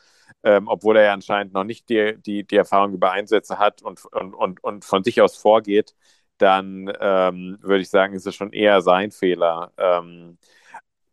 ähm, 0.45 0.69
obwohl 0.69 0.97
er 0.99 1.05
ja 1.07 1.13
anscheinend 1.13 1.55
noch 1.55 1.65
nicht 1.65 1.89
die, 1.89 2.17
die, 2.23 2.45
die 2.47 2.57
Erfahrung 2.57 2.95
über 2.95 3.11
Einsätze 3.11 3.59
hat 3.59 3.83
und, 3.83 4.05
und, 4.07 4.33
und, 4.35 4.63
und 4.63 4.85
von 4.85 5.03
sich 5.03 5.21
aus 5.21 5.37
vorgeht, 5.37 5.97
dann 6.39 6.93
ähm, 7.01 7.59
würde 7.63 7.81
ich 7.81 7.91
sagen, 7.91 8.15
ist 8.15 8.27
es 8.27 8.35
schon 8.37 8.53
eher 8.53 8.81
sein 8.81 9.11
Fehler. 9.11 9.73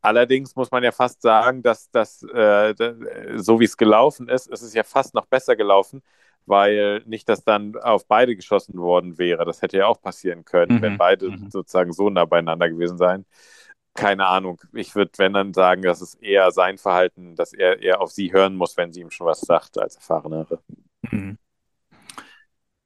Allerdings 0.03 0.57
muss 0.57 0.69
man 0.69 0.83
ja 0.83 0.91
fast 0.91 1.21
sagen, 1.21 1.63
dass 1.63 1.89
das, 1.89 2.23
äh, 2.23 2.75
so 3.35 3.61
wie 3.61 3.63
es 3.63 3.77
gelaufen 3.77 4.27
ist, 4.27 4.47
ist 4.47 4.61
es 4.61 4.73
ja 4.73 4.83
fast 4.83 5.13
noch 5.13 5.25
besser 5.27 5.55
gelaufen, 5.55 6.03
weil 6.45 7.01
nicht, 7.05 7.29
dass 7.29 7.45
dann 7.45 7.77
auf 7.77 8.05
beide 8.05 8.35
geschossen 8.35 8.77
worden 8.77 9.17
wäre. 9.17 9.45
Das 9.45 9.61
hätte 9.61 9.77
ja 9.77 9.87
auch 9.87 10.01
passieren 10.01 10.43
können, 10.43 10.77
mhm. 10.77 10.81
wenn 10.81 10.97
beide 10.97 11.29
mhm. 11.29 11.49
sozusagen 11.49 11.93
so 11.93 12.09
nah 12.09 12.25
beieinander 12.25 12.69
gewesen 12.69 12.97
seien. 12.97 13.25
Keine 13.93 14.27
Ahnung. 14.27 14.59
Ich 14.73 14.93
würde, 14.93 15.11
wenn 15.17 15.31
dann 15.31 15.53
sagen, 15.53 15.83
dass 15.83 16.01
es 16.01 16.15
eher 16.15 16.51
sein 16.51 16.77
Verhalten, 16.77 17.37
dass 17.37 17.53
er 17.53 17.81
eher 17.81 18.01
auf 18.01 18.11
sie 18.11 18.33
hören 18.33 18.57
muss, 18.57 18.75
wenn 18.75 18.91
sie 18.91 18.99
ihm 18.99 19.09
schon 19.09 19.27
was 19.27 19.39
sagt, 19.39 19.77
als 19.77 19.95
erfahrenere. 19.95 20.59
Mhm. 21.09 21.37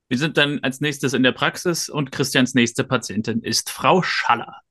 Wir 0.07 0.17
sind 0.19 0.37
dann 0.37 0.59
als 0.61 0.81
nächstes 0.81 1.13
in 1.13 1.23
der 1.23 1.31
Praxis 1.31 1.89
und 1.89 2.11
Christians 2.11 2.53
nächste 2.53 2.83
Patientin 2.83 3.41
ist 3.41 3.71
Frau 3.71 4.03
Schaller. 4.03 4.61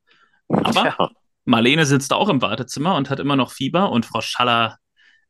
Aber 0.48 0.84
ja. 0.84 1.10
Marlene 1.46 1.86
sitzt 1.86 2.12
auch 2.12 2.28
im 2.28 2.42
Wartezimmer 2.42 2.96
und 2.96 3.08
hat 3.08 3.20
immer 3.20 3.36
noch 3.36 3.52
Fieber 3.52 3.90
und 3.90 4.04
Frau 4.04 4.20
Schaller 4.20 4.78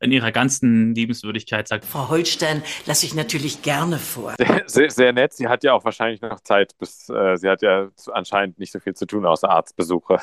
in 0.01 0.13
ihrer 0.13 0.33
ganzen 0.33 0.95
Liebenswürdigkeit 0.95 1.69
sagt: 1.69 1.85
Frau 1.85 2.09
Holstein 2.09 2.63
lasse 2.87 3.07
ich 3.07 3.15
natürlich 3.15 3.63
gerne 3.63 3.99
vor. 3.99 4.35
Sehr, 4.39 4.63
sehr, 4.67 4.91
sehr, 4.91 5.13
nett. 5.13 5.35
Sie 5.35 5.49
hat 5.49 5.63
ja 5.63 5.73
auch 5.73 5.85
wahrscheinlich 5.85 6.21
noch 6.21 6.41
Zeit, 6.41 6.77
bis 6.79 7.09
äh, 7.09 7.37
sie 7.37 7.49
hat 7.49 7.63
ja 7.63 7.89
anscheinend 8.13 8.59
nicht 8.59 8.73
so 8.73 8.81
viel 8.81 8.95
zu 8.95 9.07
tun 9.07 9.25
außer 9.25 9.49
Arztbesuche. 9.49 10.21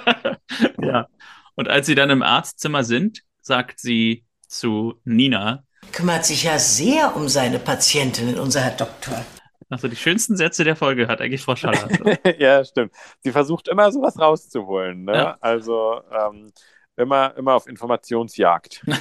ja. 0.82 1.08
Und 1.56 1.68
als 1.68 1.86
sie 1.86 1.94
dann 1.94 2.10
im 2.10 2.22
Arztzimmer 2.22 2.84
sind, 2.84 3.22
sagt 3.40 3.80
sie 3.80 4.24
zu 4.46 5.00
Nina: 5.04 5.64
Kümmert 5.92 6.24
sich 6.24 6.44
ja 6.44 6.58
sehr 6.58 7.16
um 7.16 7.28
seine 7.28 7.58
Patientinnen, 7.58 8.38
unser 8.38 8.60
Herr 8.60 8.76
Doktor. 8.76 9.24
Also 9.70 9.86
die 9.86 9.96
schönsten 9.96 10.36
Sätze 10.36 10.64
der 10.64 10.74
Folge 10.74 11.06
hat 11.06 11.20
eigentlich 11.20 11.42
Frau 11.42 11.54
Schaller. 11.54 11.88
ja, 12.38 12.64
stimmt. 12.64 12.92
Sie 13.20 13.30
versucht 13.30 13.68
immer 13.68 13.92
sowas 13.92 14.18
rauszuholen. 14.18 15.04
Ne? 15.04 15.14
Ja. 15.14 15.38
Also 15.40 16.02
ähm, 16.10 16.52
immer, 16.96 17.36
immer 17.36 17.54
auf 17.54 17.68
Informationsjagd. 17.68 18.84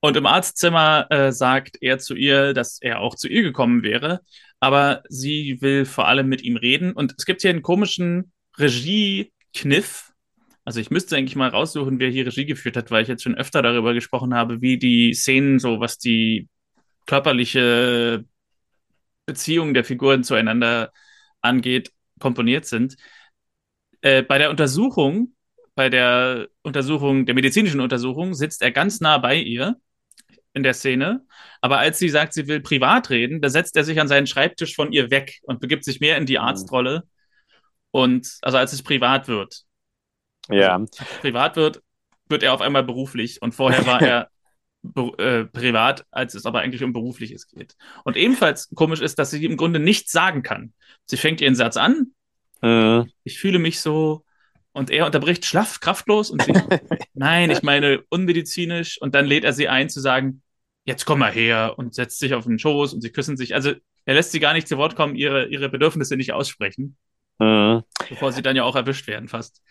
Und 0.00 0.16
im 0.18 0.26
Arztzimmer 0.26 1.06
äh, 1.08 1.32
sagt 1.32 1.78
er 1.80 1.98
zu 1.98 2.14
ihr, 2.14 2.52
dass 2.52 2.78
er 2.82 3.00
auch 3.00 3.14
zu 3.14 3.26
ihr 3.26 3.42
gekommen 3.42 3.82
wäre, 3.82 4.20
aber 4.60 5.02
sie 5.08 5.62
will 5.62 5.86
vor 5.86 6.08
allem 6.08 6.28
mit 6.28 6.42
ihm 6.42 6.56
reden. 6.56 6.92
Und 6.92 7.14
es 7.16 7.24
gibt 7.24 7.40
hier 7.40 7.50
einen 7.50 7.62
komischen 7.62 8.32
Regie-Kniff. 8.58 10.12
Also 10.64 10.80
ich 10.80 10.90
müsste 10.90 11.16
eigentlich 11.16 11.36
mal 11.36 11.48
raussuchen, 11.48 12.00
wer 12.00 12.10
hier 12.10 12.26
Regie 12.26 12.44
geführt 12.44 12.76
hat, 12.76 12.90
weil 12.90 13.02
ich 13.02 13.08
jetzt 13.08 13.22
schon 13.22 13.36
öfter 13.36 13.62
darüber 13.62 13.94
gesprochen 13.94 14.34
habe, 14.34 14.60
wie 14.60 14.78
die 14.78 15.14
Szenen 15.14 15.58
so, 15.58 15.80
was 15.80 15.96
die 15.96 16.48
körperliche 17.06 18.24
Beziehungen 19.26 19.74
der 19.74 19.84
Figuren 19.84 20.24
zueinander 20.24 20.92
angeht, 21.40 21.92
komponiert 22.18 22.66
sind. 22.66 22.96
Äh, 24.00 24.22
bei 24.22 24.38
der 24.38 24.50
Untersuchung, 24.50 25.34
bei 25.74 25.88
der 25.88 26.48
Untersuchung, 26.62 27.26
der 27.26 27.34
medizinischen 27.34 27.80
Untersuchung, 27.80 28.34
sitzt 28.34 28.62
er 28.62 28.70
ganz 28.70 29.00
nah 29.00 29.18
bei 29.18 29.36
ihr 29.36 29.76
in 30.52 30.62
der 30.62 30.74
Szene. 30.74 31.26
Aber 31.60 31.78
als 31.78 31.98
sie 31.98 32.08
sagt, 32.08 32.32
sie 32.32 32.46
will 32.46 32.60
privat 32.60 33.10
reden, 33.10 33.40
da 33.40 33.48
setzt 33.48 33.76
er 33.76 33.84
sich 33.84 34.00
an 34.00 34.08
seinen 34.08 34.26
Schreibtisch 34.26 34.74
von 34.74 34.92
ihr 34.92 35.10
weg 35.10 35.40
und 35.42 35.60
begibt 35.60 35.84
sich 35.84 36.00
mehr 36.00 36.16
in 36.16 36.26
die 36.26 36.38
mhm. 36.38 36.44
Arztrolle. 36.44 37.02
Und 37.90 38.38
also 38.42 38.58
als 38.58 38.72
es 38.72 38.82
privat 38.82 39.28
wird. 39.28 39.62
Ja. 40.48 40.76
Also, 40.76 41.04
privat 41.20 41.56
wird, 41.56 41.82
wird 42.28 42.42
er 42.42 42.52
auf 42.52 42.60
einmal 42.60 42.84
beruflich 42.84 43.42
und 43.42 43.54
vorher 43.54 43.86
war 43.86 44.00
er 44.02 44.30
äh, 45.18 45.44
privat, 45.44 46.04
als 46.10 46.34
es 46.34 46.46
aber 46.46 46.60
eigentlich 46.60 46.82
um 46.82 46.92
berufliches 46.92 47.48
geht. 47.48 47.76
Und 48.04 48.16
ebenfalls 48.16 48.68
komisch 48.74 49.00
ist, 49.00 49.18
dass 49.18 49.30
sie 49.30 49.44
im 49.44 49.56
Grunde 49.56 49.80
nichts 49.80 50.12
sagen 50.12 50.42
kann. 50.42 50.72
Sie 51.06 51.16
fängt 51.16 51.40
ihren 51.40 51.54
Satz 51.54 51.76
an. 51.76 52.12
Äh. 52.62 53.04
Ich 53.24 53.38
fühle 53.38 53.58
mich 53.58 53.80
so. 53.80 54.24
Und 54.72 54.90
er 54.90 55.06
unterbricht 55.06 55.44
schlaff, 55.44 55.80
kraftlos 55.80 56.30
und 56.30 56.42
sie, 56.42 56.52
nein, 57.14 57.50
ich 57.50 57.62
meine 57.62 58.02
unmedizinisch. 58.08 59.00
Und 59.00 59.14
dann 59.14 59.24
lädt 59.24 59.44
er 59.44 59.52
sie 59.52 59.68
ein 59.68 59.88
zu 59.88 60.00
sagen, 60.00 60.42
jetzt 60.84 61.04
komm 61.04 61.20
mal 61.20 61.32
her 61.32 61.74
und 61.76 61.94
setzt 61.94 62.18
sich 62.18 62.34
auf 62.34 62.44
den 62.44 62.58
Schoß 62.58 62.92
und 62.92 63.00
sie 63.00 63.10
küssen 63.10 63.36
sich. 63.36 63.54
Also 63.54 63.72
er 64.04 64.14
lässt 64.14 64.32
sie 64.32 64.40
gar 64.40 64.52
nicht 64.52 64.68
zu 64.68 64.76
Wort 64.76 64.96
kommen, 64.96 65.14
ihre, 65.14 65.46
ihre 65.46 65.68
Bedürfnisse 65.68 66.16
nicht 66.16 66.32
aussprechen. 66.32 66.96
Mhm. 67.38 67.82
Bevor 68.08 68.32
sie 68.32 68.42
dann 68.42 68.56
ja 68.56 68.64
auch 68.64 68.76
erwischt 68.76 69.06
werden, 69.06 69.28
fast. 69.28 69.62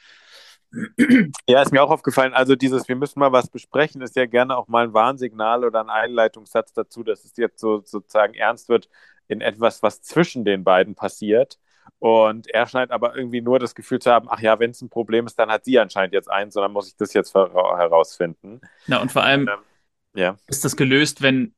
Ja, 1.47 1.61
ist 1.61 1.71
mir 1.71 1.83
auch 1.83 1.91
aufgefallen. 1.91 2.33
Also 2.33 2.55
dieses, 2.55 2.87
wir 2.87 2.95
müssen 2.95 3.19
mal 3.19 3.31
was 3.31 3.49
besprechen, 3.49 4.01
ist 4.01 4.15
ja 4.15 4.25
gerne 4.25 4.57
auch 4.57 4.67
mal 4.67 4.85
ein 4.85 4.93
Warnsignal 4.93 5.63
oder 5.63 5.81
ein 5.81 5.89
Einleitungssatz 5.89 6.73
dazu, 6.73 7.03
dass 7.03 7.25
es 7.25 7.37
jetzt 7.37 7.59
so 7.59 7.81
sozusagen 7.85 8.33
ernst 8.33 8.69
wird 8.69 8.89
in 9.27 9.41
etwas, 9.41 9.83
was 9.83 10.01
zwischen 10.01 10.45
den 10.45 10.63
beiden 10.63 10.95
passiert. 10.95 11.59
Und 11.99 12.47
er 12.49 12.67
scheint 12.67 12.91
aber 12.91 13.15
irgendwie 13.15 13.41
nur 13.41 13.59
das 13.59 13.75
Gefühl 13.75 13.99
zu 13.99 14.11
haben, 14.11 14.27
ach 14.29 14.39
ja, 14.39 14.59
wenn 14.59 14.71
es 14.71 14.81
ein 14.81 14.89
Problem 14.89 15.25
ist, 15.25 15.37
dann 15.37 15.49
hat 15.49 15.65
sie 15.65 15.79
anscheinend 15.79 16.13
jetzt 16.13 16.29
eins, 16.29 16.53
sondern 16.53 16.73
muss 16.73 16.87
ich 16.87 16.95
das 16.95 17.13
jetzt 17.13 17.33
herausfinden. 17.33 18.61
Ja, 18.87 19.01
und 19.01 19.11
vor 19.11 19.23
allem 19.23 19.47
ähm, 19.47 19.59
ja. 20.13 20.37
ist 20.47 20.65
das 20.65 20.75
gelöst, 20.75 21.21
wenn 21.21 21.53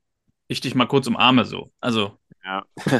ich 0.47 0.61
dich 0.61 0.75
mal 0.75 0.87
kurz 0.87 1.07
umarme, 1.07 1.45
so. 1.45 1.71
Also. 1.79 2.17
Ja. 2.43 2.65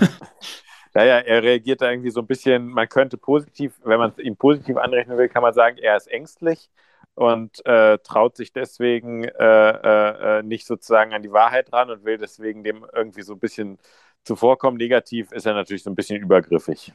Naja, 0.96 1.20
er 1.20 1.44
reagiert 1.44 1.82
da 1.82 1.92
irgendwie 1.92 2.10
so 2.10 2.22
ein 2.22 2.28
bisschen, 2.28 2.68
man 2.68 2.88
könnte 2.88 3.18
positiv, 3.18 3.74
wenn 3.84 4.00
man 4.00 4.12
es 4.12 4.18
ihm 4.18 4.38
positiv 4.38 4.78
anrechnen 4.78 5.18
will, 5.18 5.28
kann 5.28 5.42
man 5.42 5.54
sagen, 5.54 5.78
er 5.78 5.98
ist 5.98 6.08
ängstlich 6.08 6.70
und 7.16 7.66
äh, 7.66 7.98
traut 7.98 8.38
sich 8.38 8.54
deswegen 8.54 9.26
äh, 9.26 10.40
äh, 10.40 10.44
nicht 10.44 10.66
sozusagen 10.66 11.14
an 11.14 11.22
die 11.22 11.34
Wahrheit 11.34 11.74
ran 11.74 11.90
und 11.90 12.06
will 12.06 12.18
deswegen 12.18 12.64
dem 12.64 12.86
irgendwie 12.94 13.24
so 13.24 13.34
ein 13.34 13.42
bisschen 13.42 13.78
zuvorkommen. 14.24 14.78
Negativ 14.78 15.34
ist 15.34 15.46
er 15.46 15.54
natürlich 15.54 15.84
so 15.84 15.90
ein 15.90 15.96
bisschen 15.96 16.22
übergriffig. 16.22 16.94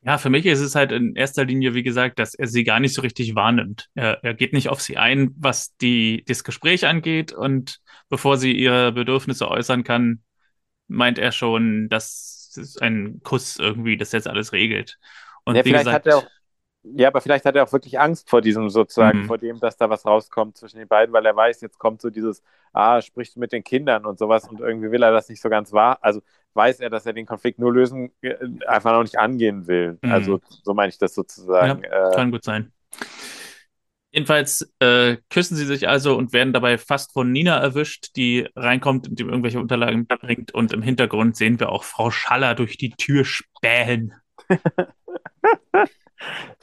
Ja, 0.00 0.16
für 0.16 0.30
mich 0.30 0.46
ist 0.46 0.60
es 0.60 0.74
halt 0.74 0.90
in 0.90 1.14
erster 1.14 1.44
Linie, 1.44 1.74
wie 1.74 1.82
gesagt, 1.82 2.18
dass 2.18 2.34
er 2.34 2.46
sie 2.46 2.64
gar 2.64 2.80
nicht 2.80 2.94
so 2.94 3.02
richtig 3.02 3.34
wahrnimmt. 3.34 3.90
Er, 3.94 4.24
er 4.24 4.32
geht 4.32 4.54
nicht 4.54 4.70
auf 4.70 4.80
sie 4.80 4.96
ein, 4.96 5.34
was 5.38 5.76
die, 5.76 6.24
das 6.26 6.44
Gespräch 6.44 6.86
angeht 6.86 7.32
und 7.32 7.78
bevor 8.08 8.38
sie 8.38 8.52
ihre 8.52 8.90
Bedürfnisse 8.92 9.48
äußern 9.48 9.84
kann, 9.84 10.22
meint 10.88 11.18
er 11.18 11.32
schon, 11.32 11.88
dass 11.88 12.76
ein 12.80 13.20
Kuss 13.22 13.58
irgendwie 13.58 13.96
das 13.96 14.12
jetzt 14.12 14.28
alles 14.28 14.52
regelt. 14.52 14.98
Und 15.44 15.56
ja, 15.56 15.64
wie 15.64 15.72
gesagt, 15.72 16.12
auch, 16.12 16.24
ja, 16.84 17.08
aber 17.08 17.20
vielleicht 17.20 17.44
hat 17.44 17.54
er 17.54 17.64
auch 17.64 17.72
wirklich 17.72 18.00
Angst 18.00 18.28
vor 18.28 18.40
diesem 18.40 18.68
sozusagen, 18.68 19.22
mhm. 19.22 19.26
vor 19.26 19.38
dem, 19.38 19.60
dass 19.60 19.76
da 19.76 19.88
was 19.88 20.04
rauskommt 20.04 20.56
zwischen 20.56 20.78
den 20.78 20.88
beiden, 20.88 21.12
weil 21.12 21.24
er 21.24 21.36
weiß, 21.36 21.60
jetzt 21.60 21.78
kommt 21.78 22.00
so 22.02 22.10
dieses, 22.10 22.42
ah, 22.72 23.00
sprichst 23.00 23.36
du 23.36 23.40
mit 23.40 23.52
den 23.52 23.62
Kindern 23.62 24.04
und 24.04 24.18
sowas 24.18 24.48
und 24.48 24.60
irgendwie 24.60 24.90
will 24.90 25.02
er 25.02 25.12
das 25.12 25.28
nicht 25.28 25.40
so 25.40 25.48
ganz 25.48 25.72
wahr. 25.72 25.98
Also 26.00 26.22
weiß 26.54 26.80
er, 26.80 26.90
dass 26.90 27.06
er 27.06 27.12
den 27.12 27.26
Konflikt 27.26 27.58
nur 27.58 27.72
lösen, 27.72 28.10
äh, 28.20 28.34
einfach 28.66 28.92
noch 28.92 29.02
nicht 29.02 29.18
angehen 29.18 29.66
will. 29.68 29.98
Mhm. 30.02 30.10
Also 30.12 30.40
so 30.62 30.74
meine 30.74 30.88
ich 30.88 30.98
das 30.98 31.14
sozusagen. 31.14 31.82
Ja, 31.84 32.10
kann 32.10 32.32
gut 32.32 32.44
sein. 32.44 32.72
Jedenfalls 34.12 34.70
äh, 34.78 35.16
küssen 35.30 35.56
sie 35.56 35.64
sich 35.64 35.88
also 35.88 36.16
und 36.16 36.34
werden 36.34 36.52
dabei 36.52 36.76
fast 36.76 37.12
von 37.12 37.32
Nina 37.32 37.58
erwischt, 37.58 38.14
die 38.14 38.46
reinkommt 38.54 39.08
und 39.08 39.18
ihm 39.18 39.30
irgendwelche 39.30 39.58
Unterlagen 39.58 40.06
bringt. 40.06 40.52
Und 40.52 40.72
im 40.74 40.82
Hintergrund 40.82 41.36
sehen 41.36 41.58
wir 41.58 41.70
auch 41.70 41.82
Frau 41.82 42.10
Schaller 42.10 42.54
durch 42.54 42.76
die 42.76 42.90
Tür 42.90 43.24
spähen. 43.24 44.12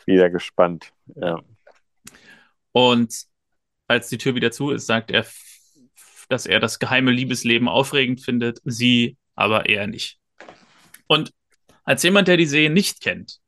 wieder 0.06 0.30
gespannt, 0.30 0.92
ja. 1.16 1.42
Und 2.72 3.26
als 3.88 4.10
die 4.10 4.20
Tür 4.20 4.36
wieder 4.36 4.52
zu 4.52 4.70
ist, 4.70 4.86
sagt 4.86 5.10
er, 5.10 5.26
dass 6.30 6.46
er 6.46 6.60
das 6.60 6.78
geheime 6.78 7.12
Liebesleben 7.12 7.68
aufregend 7.68 8.22
findet, 8.22 8.60
sie 8.64 9.18
aber 9.36 9.68
eher 9.68 9.88
nicht. 9.88 10.20
Und 11.08 11.32
als 11.84 12.04
jemand, 12.04 12.28
der 12.28 12.38
die 12.38 12.46
Serie 12.46 12.70
nicht 12.70 13.02
kennt, 13.02 13.40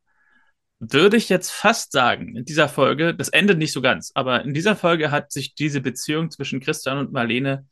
würde 0.81 1.15
ich 1.15 1.29
jetzt 1.29 1.51
fast 1.51 1.91
sagen, 1.91 2.35
in 2.35 2.43
dieser 2.43 2.67
Folge, 2.67 3.13
das 3.13 3.29
endet 3.29 3.59
nicht 3.59 3.71
so 3.71 3.81
ganz, 3.81 4.11
aber 4.15 4.43
in 4.43 4.55
dieser 4.55 4.75
Folge 4.75 5.11
hat 5.11 5.31
sich 5.31 5.53
diese 5.53 5.79
Beziehung 5.79 6.31
zwischen 6.31 6.59
Christian 6.59 6.97
und 6.97 7.11
Marlene 7.11 7.67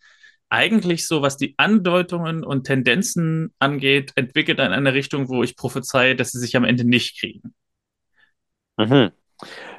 eigentlich 0.50 1.08
so, 1.08 1.24
was 1.24 1.36
die 1.36 1.56
Andeutungen 1.58 2.44
und 2.44 2.66
Tendenzen 2.66 3.52
angeht, 3.58 4.12
entwickelt 4.16 4.60
in 4.60 4.72
eine 4.74 4.94
Richtung, 4.94 5.28
wo 5.28 5.42
ich 5.42 5.56
prophezeie, 5.56 6.16
dass 6.16 6.32
sie 6.32 6.40
sich 6.40 6.56
am 6.56 6.64
Ende 6.64 6.84
nicht 6.84 7.20
kriegen. 7.20 7.56
Mhm. 8.78 9.12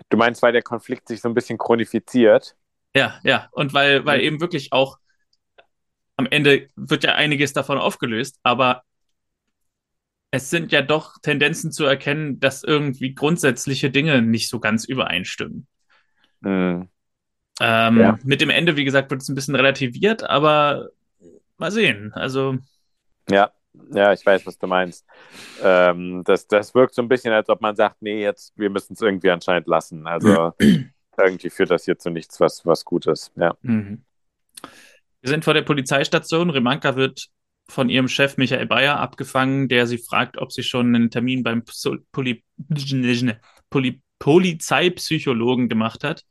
Du 0.08 0.16
meinst, 0.16 0.42
weil 0.42 0.52
der 0.52 0.62
Konflikt 0.62 1.06
sich 1.06 1.20
so 1.20 1.28
ein 1.28 1.34
bisschen 1.34 1.56
chronifiziert? 1.58 2.56
Ja, 2.96 3.20
ja. 3.22 3.48
Und 3.52 3.72
weil, 3.74 4.04
weil 4.06 4.18
mhm. 4.18 4.24
eben 4.24 4.40
wirklich 4.40 4.72
auch 4.72 4.98
am 6.16 6.26
Ende 6.26 6.68
wird 6.74 7.04
ja 7.04 7.14
einiges 7.14 7.52
davon 7.52 7.78
aufgelöst, 7.78 8.40
aber 8.42 8.82
es 10.30 10.50
sind 10.50 10.72
ja 10.72 10.82
doch 10.82 11.18
Tendenzen 11.22 11.72
zu 11.72 11.84
erkennen, 11.84 12.38
dass 12.40 12.62
irgendwie 12.62 13.14
grundsätzliche 13.14 13.90
Dinge 13.90 14.22
nicht 14.22 14.48
so 14.48 14.60
ganz 14.60 14.84
übereinstimmen. 14.84 15.66
Mhm. 16.40 16.88
Ähm, 17.60 18.00
ja. 18.00 18.18
Mit 18.24 18.40
dem 18.40 18.50
Ende, 18.50 18.76
wie 18.76 18.84
gesagt, 18.84 19.10
wird 19.10 19.20
es 19.20 19.28
ein 19.28 19.34
bisschen 19.34 19.54
relativiert, 19.54 20.22
aber 20.22 20.88
mal 21.58 21.70
sehen. 21.70 22.12
Also. 22.14 22.56
Ja, 23.28 23.50
ja, 23.92 24.12
ich 24.12 24.24
weiß, 24.24 24.46
was 24.46 24.58
du 24.58 24.66
meinst. 24.66 25.04
Ähm, 25.62 26.22
das, 26.24 26.46
das 26.46 26.74
wirkt 26.74 26.94
so 26.94 27.02
ein 27.02 27.08
bisschen, 27.08 27.32
als 27.32 27.48
ob 27.48 27.60
man 27.60 27.76
sagt, 27.76 28.00
nee, 28.00 28.22
jetzt, 28.22 28.52
wir 28.56 28.70
müssen 28.70 28.94
es 28.94 29.02
irgendwie 29.02 29.30
anscheinend 29.30 29.66
lassen. 29.66 30.06
Also 30.06 30.54
irgendwie 31.18 31.50
führt 31.50 31.70
das 31.70 31.86
jetzt 31.86 32.02
zu 32.02 32.10
nichts, 32.10 32.40
was, 32.40 32.64
was 32.64 32.84
Gutes. 32.84 33.30
Ja. 33.36 33.56
Mhm. 33.62 34.04
Wir 35.20 35.30
sind 35.30 35.44
vor 35.44 35.54
der 35.54 35.62
Polizeistation. 35.62 36.50
Remanka 36.50 36.96
wird 36.96 37.28
von 37.70 37.88
ihrem 37.88 38.08
Chef 38.08 38.36
Michael 38.36 38.66
Bayer 38.66 38.98
abgefangen, 38.98 39.68
der 39.68 39.86
sie 39.86 39.98
fragt, 39.98 40.38
ob 40.38 40.52
sie 40.52 40.62
schon 40.62 40.94
einen 40.94 41.10
Termin 41.10 41.42
beim 41.42 41.64
Poli 42.12 42.44
Poli 43.70 44.02
Polizeipsychologen 44.18 45.68
gemacht 45.68 46.04
hat. 46.04 46.24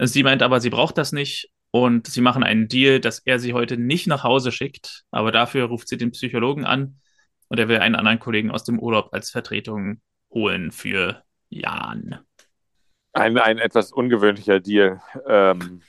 Sie 0.00 0.22
meint 0.22 0.42
aber, 0.42 0.60
sie 0.60 0.70
braucht 0.70 0.98
das 0.98 1.12
nicht 1.12 1.50
und 1.70 2.06
sie 2.06 2.20
machen 2.20 2.44
einen 2.44 2.68
Deal, 2.68 3.00
dass 3.00 3.20
er 3.20 3.38
sie 3.38 3.54
heute 3.54 3.78
nicht 3.78 4.06
nach 4.06 4.24
Hause 4.24 4.52
schickt, 4.52 5.04
aber 5.10 5.32
dafür 5.32 5.64
ruft 5.64 5.88
sie 5.88 5.96
den 5.96 6.12
Psychologen 6.12 6.64
an 6.64 7.00
und 7.48 7.58
er 7.58 7.68
will 7.68 7.78
einen 7.78 7.94
anderen 7.94 8.18
Kollegen 8.18 8.50
aus 8.50 8.64
dem 8.64 8.78
Urlaub 8.78 9.08
als 9.12 9.30
Vertretung 9.30 10.00
holen 10.30 10.70
für 10.70 11.22
Jan. 11.48 12.20
Ein, 13.14 13.38
ein 13.38 13.58
etwas 13.58 13.90
ungewöhnlicher 13.90 14.60
Deal. 14.60 15.00
Ähm, 15.26 15.80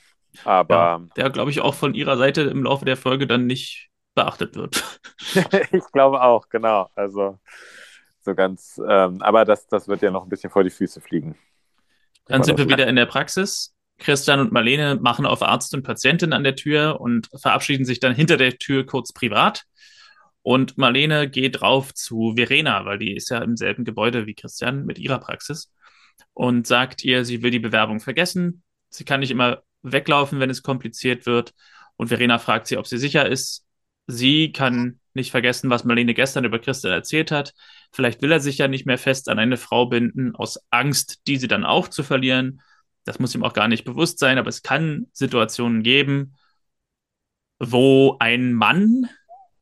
aber. 0.44 0.74
Ja, 0.74 1.08
der, 1.16 1.30
glaube 1.30 1.50
ich, 1.50 1.60
auch 1.60 1.74
von 1.74 1.94
ihrer 1.94 2.16
Seite 2.16 2.42
im 2.42 2.64
Laufe 2.64 2.84
der 2.84 2.96
Folge 2.96 3.26
dann 3.26 3.46
nicht 3.46 3.89
beachtet 4.14 4.56
wird. 4.56 5.00
ich 5.72 5.84
glaube 5.92 6.22
auch, 6.22 6.48
genau. 6.48 6.88
Also 6.94 7.38
so 8.20 8.34
ganz, 8.34 8.80
ähm, 8.86 9.22
aber 9.22 9.44
das, 9.44 9.66
das 9.66 9.88
wird 9.88 10.02
ja 10.02 10.10
noch 10.10 10.24
ein 10.24 10.28
bisschen 10.28 10.50
vor 10.50 10.64
die 10.64 10.70
Füße 10.70 11.00
fliegen. 11.00 11.36
Dann 12.26 12.42
sind 12.42 12.58
wir 12.58 12.68
wieder 12.68 12.86
in 12.86 12.96
der 12.96 13.06
Praxis. 13.06 13.74
Christian 13.98 14.40
und 14.40 14.52
Marlene 14.52 14.96
machen 14.96 15.26
auf 15.26 15.42
Arzt 15.42 15.74
und 15.74 15.82
Patientin 15.82 16.32
an 16.32 16.44
der 16.44 16.56
Tür 16.56 17.00
und 17.00 17.28
verabschieden 17.34 17.84
sich 17.84 18.00
dann 18.00 18.14
hinter 18.14 18.36
der 18.36 18.56
Tür 18.56 18.86
kurz 18.86 19.12
privat. 19.12 19.64
Und 20.42 20.78
Marlene 20.78 21.28
geht 21.28 21.60
drauf 21.60 21.92
zu 21.92 22.32
Verena, 22.34 22.84
weil 22.86 22.98
die 22.98 23.14
ist 23.14 23.28
ja 23.30 23.38
im 23.38 23.56
selben 23.56 23.84
Gebäude 23.84 24.26
wie 24.26 24.34
Christian 24.34 24.86
mit 24.86 24.98
ihrer 24.98 25.18
Praxis 25.18 25.70
und 26.32 26.66
sagt 26.66 27.04
ihr, 27.04 27.24
sie 27.24 27.42
will 27.42 27.50
die 27.50 27.58
Bewerbung 27.58 28.00
vergessen. 28.00 28.62
Sie 28.88 29.04
kann 29.04 29.20
nicht 29.20 29.30
immer 29.30 29.62
weglaufen, 29.82 30.40
wenn 30.40 30.50
es 30.50 30.62
kompliziert 30.62 31.26
wird. 31.26 31.52
Und 31.96 32.08
Verena 32.08 32.38
fragt 32.38 32.66
sie, 32.66 32.78
ob 32.78 32.86
sie 32.86 32.98
sicher 32.98 33.28
ist. 33.28 33.66
Sie 34.10 34.52
kann 34.52 35.00
nicht 35.14 35.30
vergessen, 35.30 35.70
was 35.70 35.84
Marlene 35.84 36.14
gestern 36.14 36.44
über 36.44 36.58
Christian 36.58 36.92
erzählt 36.92 37.30
hat. 37.30 37.54
Vielleicht 37.92 38.22
will 38.22 38.32
er 38.32 38.40
sich 38.40 38.58
ja 38.58 38.68
nicht 38.68 38.86
mehr 38.86 38.98
fest 38.98 39.28
an 39.28 39.38
eine 39.38 39.56
Frau 39.56 39.86
binden, 39.86 40.34
aus 40.34 40.60
Angst, 40.70 41.22
diese 41.26 41.48
dann 41.48 41.64
auch 41.64 41.88
zu 41.88 42.02
verlieren. 42.02 42.62
Das 43.04 43.18
muss 43.18 43.34
ihm 43.34 43.44
auch 43.44 43.52
gar 43.52 43.68
nicht 43.68 43.84
bewusst 43.84 44.18
sein, 44.18 44.38
aber 44.38 44.48
es 44.48 44.62
kann 44.62 45.06
Situationen 45.12 45.82
geben, 45.82 46.36
wo 47.58 48.16
ein 48.20 48.52
Mann, 48.52 49.08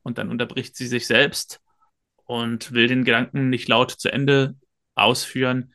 und 0.02 0.18
dann 0.18 0.30
unterbricht 0.30 0.76
sie 0.76 0.86
sich 0.86 1.06
selbst 1.06 1.60
und 2.24 2.72
will 2.72 2.88
den 2.88 3.04
Gedanken 3.04 3.50
nicht 3.50 3.68
laut 3.68 3.90
zu 3.90 4.10
Ende 4.10 4.54
ausführen 4.94 5.74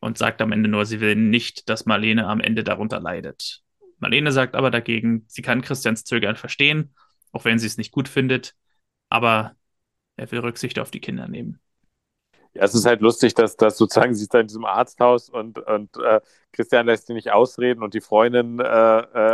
und 0.00 0.18
sagt 0.18 0.40
am 0.40 0.52
Ende 0.52 0.68
nur, 0.68 0.84
sie 0.86 1.00
will 1.00 1.16
nicht, 1.16 1.68
dass 1.68 1.86
Marlene 1.86 2.26
am 2.26 2.40
Ende 2.40 2.64
darunter 2.64 3.00
leidet. 3.00 3.62
Marlene 3.98 4.32
sagt 4.32 4.54
aber 4.54 4.70
dagegen, 4.70 5.24
sie 5.28 5.42
kann 5.42 5.62
Christians 5.62 6.04
Zögern 6.04 6.36
verstehen, 6.36 6.94
auch 7.32 7.44
wenn 7.44 7.58
sie 7.58 7.66
es 7.66 7.78
nicht 7.78 7.92
gut 7.92 8.08
findet, 8.08 8.54
aber 9.10 9.56
er 10.16 10.30
will 10.32 10.40
Rücksicht 10.40 10.78
auf 10.78 10.90
die 10.90 11.00
Kinder 11.00 11.28
nehmen. 11.28 11.60
Ja, 12.54 12.64
es 12.64 12.74
ist 12.74 12.84
halt 12.84 13.00
lustig, 13.00 13.34
dass, 13.34 13.56
dass 13.56 13.78
sozusagen 13.78 14.14
sie 14.14 14.24
ist 14.24 14.34
da 14.34 14.40
in 14.40 14.46
diesem 14.46 14.66
Arzthaus 14.66 15.30
und, 15.30 15.58
und 15.58 15.96
äh, 15.96 16.20
Christian 16.52 16.84
lässt 16.86 17.06
sie 17.06 17.14
nicht 17.14 17.30
ausreden 17.32 17.82
und 17.82 17.94
die 17.94 18.02
Freundin 18.02 18.58
äh, 18.60 18.64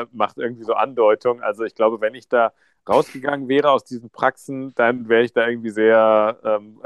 äh, 0.02 0.06
macht 0.12 0.38
irgendwie 0.38 0.62
so 0.64 0.74
Andeutungen. 0.74 1.42
Also 1.42 1.64
ich 1.64 1.74
glaube, 1.74 2.00
wenn 2.00 2.14
ich 2.14 2.28
da 2.28 2.52
rausgegangen 2.88 3.48
wäre 3.48 3.70
aus 3.70 3.84
diesen 3.84 4.10
Praxen, 4.10 4.72
dann 4.74 5.08
wäre 5.08 5.24
ich 5.24 5.32
da 5.32 5.46
irgendwie 5.46 5.70
sehr, 5.70 6.38
ähm, 6.44 6.80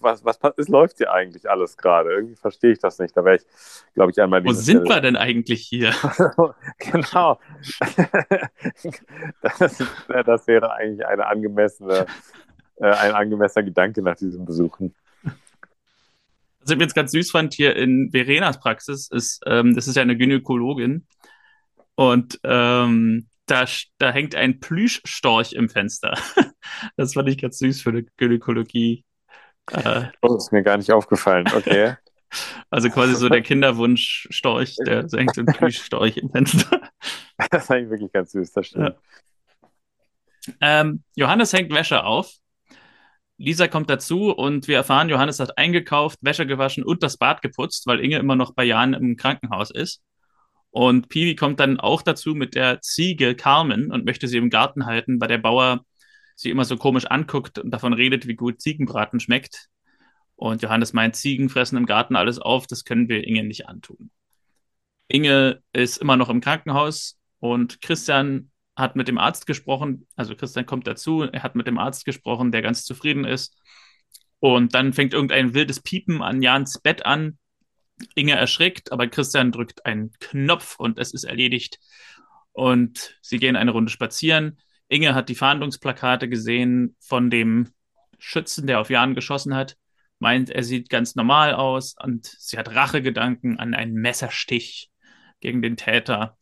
was, 0.00 0.24
was 0.24 0.38
ist, 0.56 0.68
läuft 0.68 0.98
hier 0.98 1.12
eigentlich 1.12 1.48
alles 1.48 1.76
gerade? 1.76 2.12
Irgendwie 2.12 2.36
verstehe 2.36 2.72
ich 2.72 2.78
das 2.78 2.98
nicht. 2.98 3.16
Da 3.16 3.24
wäre 3.24 3.36
ich, 3.36 3.42
glaube 3.94 4.10
ich, 4.10 4.20
einmal. 4.20 4.44
Wo 4.44 4.52
sind 4.52 4.84
Stelle. 4.84 4.96
wir 4.96 5.00
denn 5.00 5.16
eigentlich 5.16 5.66
hier? 5.66 5.92
genau. 6.78 7.38
das, 9.42 9.82
das, 10.26 10.46
wäre 10.46 10.72
eigentlich 10.72 11.06
eine 11.06 11.26
angemessene, 11.26 12.06
äh, 12.76 12.86
ein 12.86 13.12
angemessener 13.12 13.64
Gedanke 13.64 14.02
nach 14.02 14.16
diesem 14.16 14.44
Besuchen. 14.44 14.94
Was 16.60 16.70
ich 16.70 16.78
jetzt 16.78 16.94
ganz 16.94 17.12
süß 17.12 17.30
fand 17.30 17.52
hier 17.52 17.76
in 17.76 18.10
Verenas 18.10 18.58
Praxis, 18.58 19.08
ist, 19.10 19.42
ähm, 19.46 19.74
das 19.74 19.86
ist 19.86 19.96
ja 19.96 20.02
eine 20.02 20.16
Gynäkologin 20.16 21.06
und 21.94 22.40
ähm, 22.42 23.26
da, 23.46 23.66
da 23.98 24.10
hängt 24.10 24.34
ein 24.34 24.60
Plüschstorch 24.60 25.52
im 25.52 25.68
Fenster. 25.68 26.16
das 26.96 27.14
fand 27.14 27.28
ich 27.28 27.38
ganz 27.38 27.58
süß 27.58 27.82
für 27.82 27.90
eine 27.90 28.04
Gynäkologie. 28.16 29.04
Äh, 29.70 30.04
oh, 30.22 30.36
ist 30.36 30.52
mir 30.52 30.62
gar 30.62 30.76
nicht 30.76 30.92
aufgefallen, 30.92 31.46
okay. 31.54 31.96
Also 32.68 32.90
quasi 32.90 33.14
so 33.14 33.28
der 33.28 33.42
Kinderwunschstorch, 33.42 34.74
der 34.84 35.08
so 35.08 35.16
hängt 35.18 35.38
ein 35.38 35.46
Plüschstorch 35.46 36.16
im 36.16 36.30
Fenster. 36.30 36.80
Das 37.50 37.64
ist 37.64 37.70
eigentlich 37.70 37.90
wirklich 37.90 38.12
ganz 38.12 38.32
süß, 38.32 38.52
das 38.52 38.66
stimmt. 38.66 38.96
Ja. 40.48 40.50
Ähm, 40.60 41.04
Johannes 41.14 41.52
hängt 41.52 41.72
Wäsche 41.72 42.04
auf 42.04 42.32
Lisa 43.36 43.66
kommt 43.66 43.90
dazu 43.90 44.30
und 44.30 44.68
wir 44.68 44.76
erfahren, 44.76 45.08
Johannes 45.08 45.40
hat 45.40 45.58
eingekauft, 45.58 46.18
Wäsche 46.22 46.46
gewaschen 46.46 46.84
und 46.84 47.02
das 47.02 47.16
Bad 47.16 47.42
geputzt, 47.42 47.86
weil 47.86 48.00
Inge 48.00 48.18
immer 48.18 48.36
noch 48.36 48.54
bei 48.54 48.64
Jan 48.64 48.94
im 48.94 49.16
Krankenhaus 49.16 49.70
ist. 49.70 50.02
Und 50.74 51.08
Piwi 51.08 51.36
kommt 51.36 51.60
dann 51.60 51.78
auch 51.78 52.02
dazu 52.02 52.34
mit 52.34 52.56
der 52.56 52.80
Ziege 52.80 53.36
Carmen 53.36 53.92
und 53.92 54.04
möchte 54.04 54.26
sie 54.26 54.38
im 54.38 54.50
Garten 54.50 54.86
halten, 54.86 55.20
weil 55.20 55.28
der 55.28 55.38
Bauer 55.38 55.84
sie 56.34 56.50
immer 56.50 56.64
so 56.64 56.76
komisch 56.76 57.06
anguckt 57.06 57.60
und 57.60 57.70
davon 57.70 57.92
redet, 57.92 58.26
wie 58.26 58.34
gut 58.34 58.60
Ziegenbraten 58.60 59.20
schmeckt. 59.20 59.68
Und 60.34 60.62
Johannes 60.62 60.92
meint, 60.92 61.14
Ziegen 61.14 61.48
fressen 61.48 61.76
im 61.76 61.86
Garten 61.86 62.16
alles 62.16 62.40
auf, 62.40 62.66
das 62.66 62.82
können 62.82 63.08
wir 63.08 63.24
Inge 63.24 63.44
nicht 63.44 63.68
antun. 63.68 64.10
Inge 65.06 65.62
ist 65.72 65.98
immer 65.98 66.16
noch 66.16 66.28
im 66.28 66.40
Krankenhaus 66.40 67.20
und 67.38 67.80
Christian 67.80 68.50
hat 68.74 68.96
mit 68.96 69.06
dem 69.06 69.16
Arzt 69.16 69.46
gesprochen, 69.46 70.08
also 70.16 70.34
Christian 70.34 70.66
kommt 70.66 70.88
dazu, 70.88 71.22
er 71.22 71.44
hat 71.44 71.54
mit 71.54 71.68
dem 71.68 71.78
Arzt 71.78 72.04
gesprochen, 72.04 72.50
der 72.50 72.62
ganz 72.62 72.84
zufrieden 72.84 73.24
ist. 73.24 73.56
Und 74.40 74.74
dann 74.74 74.92
fängt 74.92 75.14
irgendein 75.14 75.54
wildes 75.54 75.78
Piepen 75.78 76.20
an 76.20 76.42
Jans 76.42 76.80
Bett 76.80 77.06
an. 77.06 77.38
Inge 78.14 78.34
erschrickt, 78.34 78.92
aber 78.92 79.06
Christian 79.06 79.52
drückt 79.52 79.86
einen 79.86 80.12
Knopf 80.20 80.76
und 80.78 80.98
es 80.98 81.12
ist 81.12 81.24
erledigt. 81.24 81.78
Und 82.52 83.18
sie 83.22 83.38
gehen 83.38 83.56
eine 83.56 83.70
Runde 83.70 83.90
spazieren. 83.90 84.58
Inge 84.88 85.14
hat 85.14 85.28
die 85.28 85.34
Fahndungsplakate 85.34 86.28
gesehen 86.28 86.96
von 87.00 87.30
dem 87.30 87.72
Schützen, 88.18 88.66
der 88.66 88.80
auf 88.80 88.90
Jan 88.90 89.14
geschossen 89.14 89.54
hat. 89.54 89.76
Meint, 90.18 90.50
er 90.50 90.62
sieht 90.62 90.88
ganz 90.88 91.14
normal 91.14 91.54
aus 91.54 91.94
und 92.02 92.26
sie 92.26 92.56
hat 92.58 92.74
Rachegedanken 92.74 93.58
an 93.58 93.74
einen 93.74 93.94
Messerstich 93.94 94.90
gegen 95.40 95.62
den 95.62 95.76
Täter 95.76 96.38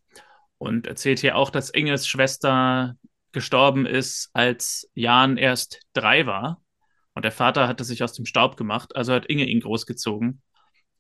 und 0.59 0.87
erzählt 0.87 1.19
hier 1.19 1.37
auch, 1.37 1.51
dass 1.51 1.71
Inges 1.71 2.07
Schwester 2.07 2.97
gestorben 3.33 3.87
ist, 3.87 4.31
als 4.33 4.89
Jan 4.95 5.37
erst 5.37 5.81
drei 5.93 6.27
war. 6.27 6.63
Und 7.15 7.25
der 7.25 7.33
Vater 7.33 7.67
hatte 7.67 7.85
sich 7.85 8.03
aus 8.05 8.13
dem 8.13 8.27
Staub 8.27 8.57
gemacht, 8.57 8.95
also 8.95 9.13
hat 9.13 9.27
Inge 9.27 9.47
ihn 9.47 9.61
großgezogen. 9.61 10.43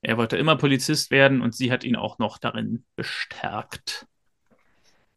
Er 0.03 0.17
wollte 0.19 0.37
immer 0.37 0.57
Polizist 0.57 1.13
werden 1.13 1.43
und 1.43 1.55
sie 1.55 1.71
hat 1.71 1.85
ihn 1.85 1.95
auch 1.95 2.19
noch 2.19 2.39
darin 2.39 2.85
bestärkt. 2.97 4.07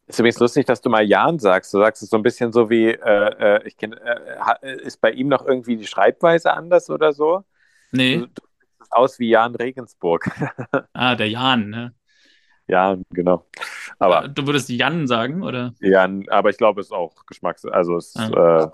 Ist 0.06 0.20
übrigens 0.20 0.38
lustig, 0.38 0.66
dass 0.66 0.80
du 0.80 0.88
mal 0.88 1.04
Jan 1.04 1.40
sagst. 1.40 1.74
Du 1.74 1.78
sagst 1.78 2.04
es 2.04 2.10
so 2.10 2.16
ein 2.16 2.22
bisschen 2.22 2.52
so 2.52 2.70
wie, 2.70 2.90
äh, 2.90 3.56
äh 3.56 3.66
ich 3.66 3.76
kenn, 3.76 3.92
äh, 3.92 4.76
ist 4.76 5.00
bei 5.00 5.10
ihm 5.10 5.26
noch 5.26 5.44
irgendwie 5.44 5.76
die 5.76 5.88
Schreibweise 5.88 6.52
anders 6.52 6.88
oder 6.88 7.12
so? 7.12 7.42
Nee. 7.90 8.18
Du, 8.18 8.26
du 8.26 8.42
siehst 8.78 8.92
aus 8.92 9.18
wie 9.18 9.30
Jan 9.30 9.56
Regensburg. 9.56 10.30
ah, 10.92 11.16
der 11.16 11.28
Jan, 11.28 11.68
ne? 11.68 11.94
Ja, 12.68 12.96
genau. 13.10 13.44
Aber 13.98 14.28
du 14.28 14.46
würdest 14.46 14.68
Jan 14.68 15.08
sagen, 15.08 15.42
oder? 15.42 15.74
Jan, 15.80 16.28
aber 16.28 16.50
ich 16.50 16.56
glaube, 16.56 16.80
es 16.80 16.88
ist 16.88 16.92
auch 16.92 17.26
Geschmacks, 17.26 17.64
also 17.64 17.96
es 17.96 18.14
ah. 18.16 18.64
äh, 18.64 18.68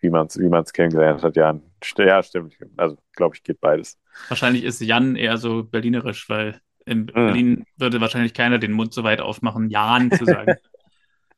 wie 0.00 0.10
man 0.10 0.26
es 0.26 0.38
wie 0.38 0.48
man's 0.48 0.72
kennengelernt 0.72 1.22
hat, 1.22 1.36
Jan. 1.36 1.62
Ja, 1.98 2.22
stimmt. 2.22 2.54
Also, 2.76 2.98
glaube 3.14 3.36
ich, 3.36 3.42
geht 3.42 3.60
beides. 3.60 3.98
Wahrscheinlich 4.28 4.64
ist 4.64 4.80
Jan 4.80 5.16
eher 5.16 5.36
so 5.38 5.64
berlinerisch, 5.64 6.28
weil 6.28 6.60
in 6.86 7.06
hm. 7.06 7.14
Berlin 7.14 7.64
würde 7.76 8.00
wahrscheinlich 8.00 8.34
keiner 8.34 8.58
den 8.58 8.72
Mund 8.72 8.92
so 8.92 9.04
weit 9.04 9.20
aufmachen, 9.20 9.70
Jan 9.70 10.10
zu 10.10 10.24
sagen. 10.24 10.54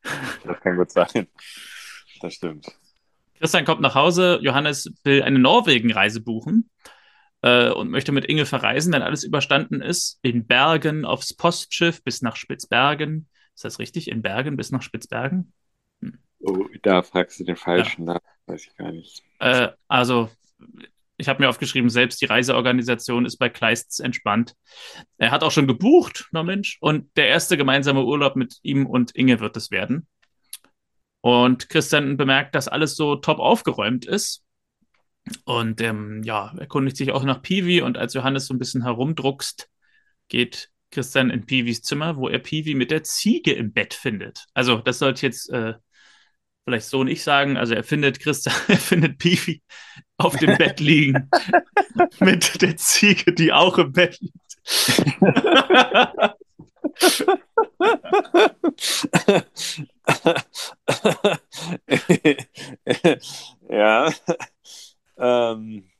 das 0.44 0.60
kann 0.60 0.76
gut 0.76 0.90
sein. 0.90 1.28
Das 2.20 2.34
stimmt. 2.34 2.66
Christian 3.38 3.64
kommt 3.64 3.80
nach 3.80 3.94
Hause, 3.94 4.38
Johannes 4.42 4.92
will 5.02 5.22
eine 5.22 5.38
Norwegen-Reise 5.38 6.20
buchen 6.20 6.70
äh, 7.42 7.70
und 7.70 7.90
möchte 7.90 8.12
mit 8.12 8.24
Inge 8.24 8.46
verreisen, 8.46 8.92
wenn 8.92 9.02
alles 9.02 9.24
überstanden 9.24 9.82
ist. 9.82 10.18
In 10.22 10.46
Bergen 10.46 11.04
aufs 11.04 11.34
Postschiff 11.34 12.02
bis 12.04 12.22
nach 12.22 12.36
Spitzbergen. 12.36 13.28
Ist 13.54 13.64
das 13.64 13.78
richtig? 13.78 14.08
In 14.08 14.22
Bergen 14.22 14.56
bis 14.56 14.70
nach 14.70 14.82
Spitzbergen? 14.82 15.52
Oh, 16.42 16.66
da 16.82 17.02
fragst 17.02 17.40
du 17.40 17.44
den 17.44 17.56
Falschen, 17.56 18.06
ja. 18.06 18.14
da 18.14 18.20
weiß 18.46 18.66
ich 18.66 18.76
gar 18.76 18.92
nicht. 18.92 19.22
Äh, 19.38 19.68
also 19.88 20.28
ich 21.22 21.28
habe 21.28 21.42
mir 21.42 21.48
aufgeschrieben, 21.48 21.88
selbst 21.88 22.20
die 22.20 22.26
Reiseorganisation 22.26 23.24
ist 23.24 23.36
bei 23.36 23.48
Kleists 23.48 24.00
entspannt. 24.00 24.56
Er 25.18 25.30
hat 25.30 25.44
auch 25.44 25.52
schon 25.52 25.66
gebucht, 25.66 26.28
no 26.32 26.42
Mensch, 26.42 26.78
und 26.80 27.16
der 27.16 27.28
erste 27.28 27.56
gemeinsame 27.56 28.04
Urlaub 28.04 28.36
mit 28.36 28.58
ihm 28.62 28.86
und 28.86 29.14
Inge 29.14 29.40
wird 29.40 29.56
es 29.56 29.70
werden. 29.70 30.06
Und 31.20 31.68
Christian 31.68 32.16
bemerkt, 32.16 32.54
dass 32.54 32.66
alles 32.66 32.96
so 32.96 33.16
top 33.16 33.38
aufgeräumt 33.38 34.04
ist. 34.04 34.44
Und 35.44 35.80
ähm, 35.80 36.22
ja, 36.24 36.52
erkundigt 36.58 36.96
sich 36.96 37.12
auch 37.12 37.22
nach 37.22 37.42
Piwi 37.42 37.80
und 37.80 37.96
als 37.96 38.14
Johannes 38.14 38.46
so 38.46 38.54
ein 38.54 38.58
bisschen 38.58 38.82
herumdruckst, 38.82 39.70
geht 40.26 40.70
Christian 40.90 41.30
in 41.30 41.46
Piwis 41.46 41.82
Zimmer, 41.82 42.16
wo 42.16 42.28
er 42.28 42.40
Piwi 42.40 42.74
mit 42.74 42.90
der 42.90 43.04
Ziege 43.04 43.52
im 43.52 43.72
Bett 43.72 43.94
findet. 43.94 44.46
Also, 44.54 44.78
das 44.78 44.98
sollte 44.98 45.24
jetzt 45.24 45.48
äh, 45.50 45.74
vielleicht 46.64 46.86
so 46.86 47.04
nicht 47.04 47.22
sagen. 47.22 47.56
Also, 47.56 47.74
er 47.74 47.84
findet 47.84 48.20
Christian, 48.20 48.54
er 48.68 48.78
findet 48.78 49.18
Piwi 49.18 49.62
auf 50.16 50.36
dem 50.36 50.56
Bett 50.56 50.80
liegen 50.80 51.28
mit 52.20 52.62
der 52.62 52.76
Ziege, 52.76 53.32
die 53.32 53.52
auch 53.52 53.78
im 53.78 53.92
Bett 53.92 54.18
liegt. 54.20 54.36
ja. 63.68 64.12
Ähm, 65.18 65.90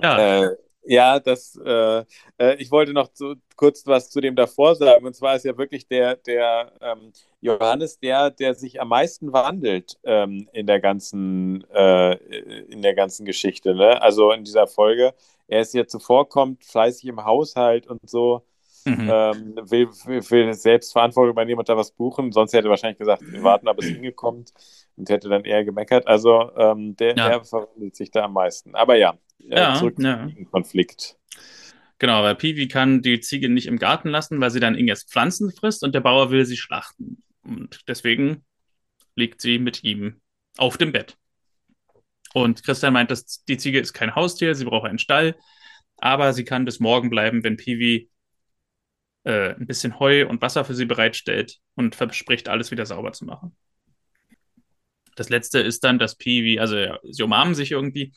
ja. 0.00 0.42
Äh, 0.42 0.56
ja, 0.88 1.20
das, 1.20 1.54
äh, 1.64 2.04
äh, 2.38 2.54
ich 2.56 2.70
wollte 2.70 2.94
noch 2.94 3.08
zu, 3.12 3.34
kurz 3.56 3.86
was 3.86 4.08
zu 4.08 4.22
dem 4.22 4.34
davor 4.34 4.74
sagen. 4.74 5.04
Und 5.04 5.14
zwar 5.14 5.36
ist 5.36 5.44
ja 5.44 5.56
wirklich 5.58 5.86
der, 5.86 6.16
der 6.16 6.72
ähm, 6.80 7.12
Johannes 7.42 7.98
der, 8.00 8.30
der 8.30 8.54
sich 8.54 8.80
am 8.80 8.88
meisten 8.88 9.32
wandelt 9.32 9.98
ähm, 10.04 10.48
in 10.52 10.66
der 10.66 10.80
ganzen, 10.80 11.62
äh, 11.72 12.14
in 12.14 12.80
der 12.80 12.94
ganzen 12.94 13.26
Geschichte. 13.26 13.74
Ne? 13.74 14.00
Also 14.00 14.32
in 14.32 14.44
dieser 14.44 14.66
Folge. 14.66 15.14
Er 15.46 15.60
ist 15.60 15.74
ja 15.74 15.86
zuvorkommt, 15.86 16.64
fleißig 16.64 17.06
im 17.06 17.24
Haushalt 17.24 17.86
und 17.86 18.08
so. 18.08 18.42
Mhm. 18.88 19.10
Ähm, 19.10 19.54
will, 19.70 19.88
will, 19.88 20.54
selbst 20.54 20.92
Verantwortung 20.92 21.32
übernehmen 21.32 21.58
und 21.58 21.68
da 21.68 21.76
was 21.76 21.92
buchen. 21.92 22.32
Sonst 22.32 22.52
hätte 22.52 22.68
er 22.68 22.70
wahrscheinlich 22.70 22.98
gesagt, 22.98 23.22
wir 23.22 23.42
warten, 23.42 23.68
bis 23.76 23.86
es 23.86 23.92
hingekommt 23.92 24.52
und 24.96 25.08
hätte 25.08 25.28
dann 25.28 25.44
eher 25.44 25.64
gemeckert. 25.64 26.06
Also 26.06 26.50
ähm, 26.56 26.96
der, 26.96 27.16
ja. 27.16 27.28
der 27.28 27.44
verwandelt 27.44 27.96
sich 27.96 28.10
da 28.10 28.24
am 28.24 28.32
meisten. 28.32 28.74
Aber 28.74 28.96
ja, 28.96 29.14
äh, 29.48 29.56
ja 29.56 29.74
zurück 29.74 29.96
ja. 29.98 30.28
zum 30.34 30.50
Konflikt. 30.50 31.16
Genau, 31.98 32.22
weil 32.22 32.36
Piwi 32.36 32.68
kann 32.68 33.02
die 33.02 33.20
Ziege 33.20 33.48
nicht 33.48 33.66
im 33.66 33.78
Garten 33.78 34.08
lassen, 34.08 34.40
weil 34.40 34.50
sie 34.50 34.60
dann 34.60 34.76
Inges 34.76 35.04
Pflanzen 35.04 35.52
frisst 35.52 35.82
und 35.82 35.94
der 35.94 36.00
Bauer 36.00 36.30
will 36.30 36.44
sie 36.44 36.56
schlachten. 36.56 37.22
Und 37.42 37.88
deswegen 37.88 38.44
liegt 39.16 39.40
sie 39.40 39.58
mit 39.58 39.82
ihm 39.82 40.20
auf 40.58 40.76
dem 40.76 40.92
Bett. 40.92 41.16
Und 42.34 42.62
Christian 42.62 42.92
meint, 42.92 43.10
dass 43.10 43.44
die 43.44 43.56
Ziege 43.56 43.80
ist 43.80 43.94
kein 43.94 44.14
Haustier, 44.14 44.54
sie 44.54 44.64
braucht 44.64 44.86
einen 44.86 44.98
Stall, 44.98 45.36
aber 45.96 46.32
sie 46.32 46.44
kann 46.44 46.64
bis 46.64 46.78
morgen 46.78 47.10
bleiben, 47.10 47.42
wenn 47.42 47.56
Piwi 47.56 48.08
äh, 49.28 49.54
ein 49.54 49.66
bisschen 49.66 50.00
Heu 50.00 50.26
und 50.26 50.40
Wasser 50.40 50.64
für 50.64 50.74
sie 50.74 50.86
bereitstellt 50.86 51.58
und 51.74 51.94
verspricht, 51.94 52.48
alles 52.48 52.70
wieder 52.70 52.86
sauber 52.86 53.12
zu 53.12 53.26
machen. 53.26 53.54
Das 55.16 55.28
letzte 55.28 55.58
ist 55.58 55.84
dann, 55.84 55.98
dass 55.98 56.16
Peewee, 56.16 56.60
also 56.60 56.76
ja, 56.76 56.98
sie 57.02 57.22
umarmen 57.22 57.54
sich 57.54 57.72
irgendwie 57.72 58.12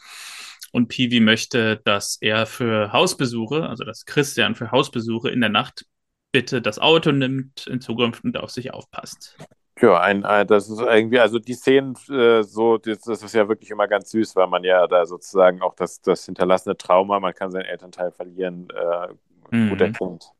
und 0.72 0.88
Peewee 0.88 1.20
möchte, 1.20 1.82
dass 1.84 2.18
er 2.22 2.45
für 2.45 2.93
Hausbesuche, 2.93 3.68
also 3.68 3.84
dass 3.84 4.05
Christian 4.05 4.55
für 4.55 4.72
Hausbesuche 4.72 5.30
in 5.30 5.41
der 5.41 5.49
Nacht 5.49 5.86
bitte 6.32 6.62
das 6.62 6.80
Auto 6.80 7.12
nimmt 7.12 7.68
in 7.68 7.82
Zukunft 7.82 8.24
und 8.24 8.38
auf 8.38 8.51
sich 8.51 8.74
aufpasst. 8.74 9.38
Ja, 9.82 9.99
ein, 9.99 10.24
ein, 10.24 10.47
das 10.47 10.70
ist 10.70 10.80
irgendwie, 10.80 11.20
also 11.20 11.39
die 11.39 11.55
Szenen, 11.55 11.95
äh, 12.09 12.43
so, 12.43 12.78
das, 12.78 13.01
das, 13.01 13.22
ist 13.22 13.34
ja 13.34 13.49
wirklich 13.49 13.72
immer 13.72 13.88
ganz 13.88 14.12
süß, 14.12 14.36
weil 14.38 14.47
man 14.47 14.64
ja 14.64 14.88
da 14.88 15.05
sozusagen 15.05 15.62
auch 15.62 15.74
das, 15.76 15.99
das 16.01 16.26
hinterlassene 16.26 16.78
Trauma, 16.78 17.20
man 17.20 17.34
kann 17.34 17.51
seinen 17.51 17.66
Elternteil 17.66 18.12
verlieren, 18.12 18.70
äh, 18.70 19.55
mhm. 19.55 19.70
gut 19.70 19.82
erkennt. 19.82 20.32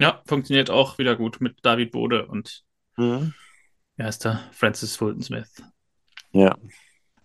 Ja, 0.00 0.22
funktioniert 0.26 0.70
auch 0.70 0.98
wieder 0.98 1.16
gut 1.16 1.40
mit 1.40 1.58
David 1.62 1.90
Bode 1.90 2.26
und 2.26 2.62
mhm. 2.96 3.34
wie 3.96 4.02
heißt 4.02 4.26
er? 4.26 4.48
Francis 4.52 4.96
Fulton 4.96 5.22
Smith. 5.22 5.62
Ja. 6.32 6.56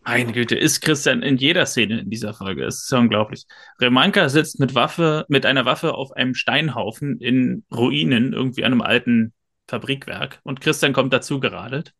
Meine 0.05 0.33
Güte, 0.33 0.55
ist 0.55 0.81
Christian 0.81 1.21
in 1.21 1.37
jeder 1.37 1.65
Szene 1.65 2.01
in 2.01 2.09
dieser 2.09 2.33
Folge. 2.33 2.65
Es 2.65 2.83
ist 2.83 2.91
ja 2.91 2.99
unglaublich. 2.99 3.45
Remanka 3.79 4.27
sitzt 4.27 4.59
mit 4.59 4.75
Waffe, 4.75 5.25
mit 5.29 5.45
einer 5.45 5.65
Waffe 5.65 5.93
auf 5.93 6.11
einem 6.11 6.35
Steinhaufen 6.35 7.19
in 7.19 7.63
Ruinen, 7.71 8.33
irgendwie 8.33 8.65
einem 8.65 8.81
alten 8.81 9.33
Fabrikwerk. 9.69 10.41
Und 10.43 10.59
Christian 10.59 10.91
kommt 10.91 11.13
dazu 11.13 11.39
geradelt. 11.39 11.93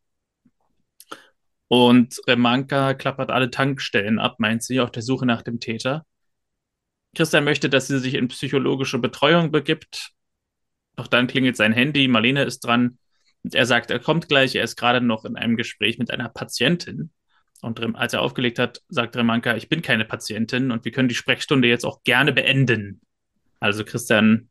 Und 1.68 2.20
Remanka 2.26 2.92
klappert 2.94 3.30
alle 3.30 3.50
Tankstellen 3.50 4.18
ab, 4.18 4.36
meint 4.38 4.62
sie, 4.62 4.80
auf 4.80 4.90
der 4.90 5.02
Suche 5.02 5.24
nach 5.24 5.42
dem 5.42 5.58
Täter. 5.58 6.04
Christian 7.16 7.44
möchte, 7.44 7.70
dass 7.70 7.86
sie 7.86 8.00
sich 8.00 8.14
in 8.14 8.28
psychologische 8.28 8.98
Betreuung 8.98 9.50
begibt, 9.50 10.12
doch 10.96 11.06
dann 11.06 11.26
klingelt 11.26 11.56
sein 11.56 11.72
Handy, 11.72 12.08
Marlene 12.08 12.44
ist 12.44 12.60
dran 12.60 12.98
und 13.42 13.54
er 13.54 13.66
sagt, 13.66 13.90
er 13.90 14.00
kommt 14.00 14.28
gleich, 14.28 14.54
er 14.54 14.64
ist 14.64 14.76
gerade 14.76 15.00
noch 15.00 15.24
in 15.24 15.36
einem 15.36 15.56
Gespräch 15.56 15.98
mit 15.98 16.10
einer 16.10 16.28
Patientin. 16.28 17.10
Und 17.60 17.80
als 17.96 18.12
er 18.12 18.22
aufgelegt 18.22 18.58
hat, 18.58 18.82
sagt 18.88 19.16
Remanka, 19.16 19.56
ich 19.56 19.68
bin 19.68 19.80
keine 19.80 20.04
Patientin 20.04 20.70
und 20.70 20.84
wir 20.84 20.92
können 20.92 21.08
die 21.08 21.14
Sprechstunde 21.14 21.68
jetzt 21.68 21.84
auch 21.84 22.02
gerne 22.02 22.32
beenden. 22.32 23.00
Also 23.60 23.84
Christian 23.84 24.50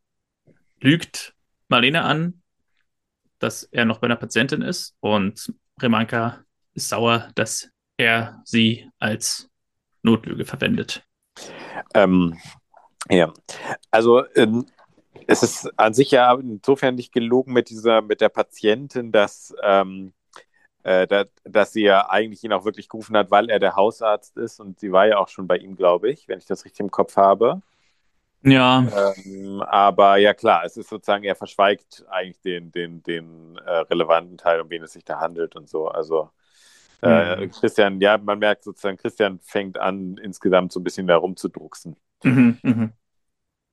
lügt 0.79 1.33
Marlene 1.69 2.03
an, 2.03 2.41
dass 3.39 3.63
er 3.63 3.85
noch 3.85 3.99
bei 3.99 4.05
einer 4.05 4.15
Patientin 4.15 4.61
ist 4.61 4.95
und 4.99 5.53
Remanka 5.81 6.43
ist 6.73 6.89
sauer, 6.89 7.29
dass 7.35 7.69
er 7.97 8.41
sie 8.45 8.89
als 8.99 9.49
Notlüge 10.01 10.45
verwendet. 10.45 11.03
Ähm, 11.93 12.37
ja, 13.09 13.33
also 13.91 14.25
ähm, 14.35 14.65
es 15.27 15.43
ist 15.43 15.79
an 15.79 15.93
sich 15.93 16.11
ja 16.11 16.33
insofern 16.33 16.95
nicht 16.95 17.11
gelogen 17.11 17.53
mit 17.53 17.69
dieser, 17.69 18.01
mit 18.01 18.21
der 18.21 18.29
Patientin, 18.29 19.11
dass, 19.11 19.53
ähm, 19.63 20.13
äh, 20.83 21.07
da, 21.07 21.25
dass 21.43 21.73
sie 21.73 21.83
ja 21.83 22.09
eigentlich 22.09 22.43
ihn 22.43 22.53
auch 22.53 22.65
wirklich 22.65 22.89
gerufen 22.89 23.15
hat, 23.15 23.31
weil 23.31 23.49
er 23.49 23.59
der 23.59 23.75
Hausarzt 23.75 24.37
ist 24.37 24.59
und 24.59 24.79
sie 24.79 24.91
war 24.91 25.07
ja 25.07 25.17
auch 25.17 25.29
schon 25.29 25.47
bei 25.47 25.57
ihm, 25.57 25.75
glaube 25.75 26.09
ich, 26.09 26.27
wenn 26.27 26.39
ich 26.39 26.45
das 26.45 26.65
richtig 26.65 26.81
im 26.81 26.91
Kopf 26.91 27.15
habe. 27.15 27.61
Ja. 28.43 28.85
Ähm, 29.25 29.61
aber 29.61 30.17
ja 30.17 30.33
klar, 30.33 30.65
es 30.65 30.75
ist 30.75 30.89
sozusagen, 30.89 31.23
er 31.23 31.35
verschweigt 31.35 32.03
eigentlich 32.09 32.41
den, 32.41 32.71
den, 32.71 33.01
den 33.03 33.57
äh, 33.65 33.71
relevanten 33.71 34.37
Teil, 34.37 34.59
um 34.59 34.69
wen 34.69 34.83
es 34.83 34.93
sich 34.93 35.05
da 35.05 35.19
handelt 35.19 35.55
und 35.55 35.69
so. 35.69 35.87
Also 35.87 36.29
äh, 37.01 37.45
mhm. 37.45 37.51
Christian, 37.51 38.01
ja, 38.01 38.17
man 38.17 38.39
merkt 38.39 38.63
sozusagen, 38.63 38.97
Christian 38.97 39.39
fängt 39.39 39.77
an, 39.77 40.17
insgesamt 40.17 40.71
so 40.71 40.79
ein 40.79 40.83
bisschen 40.83 41.07
da 41.07 41.17
rumzudrucksen. 41.17 41.95
Mhm, 42.23 42.57
mh. 42.61 42.89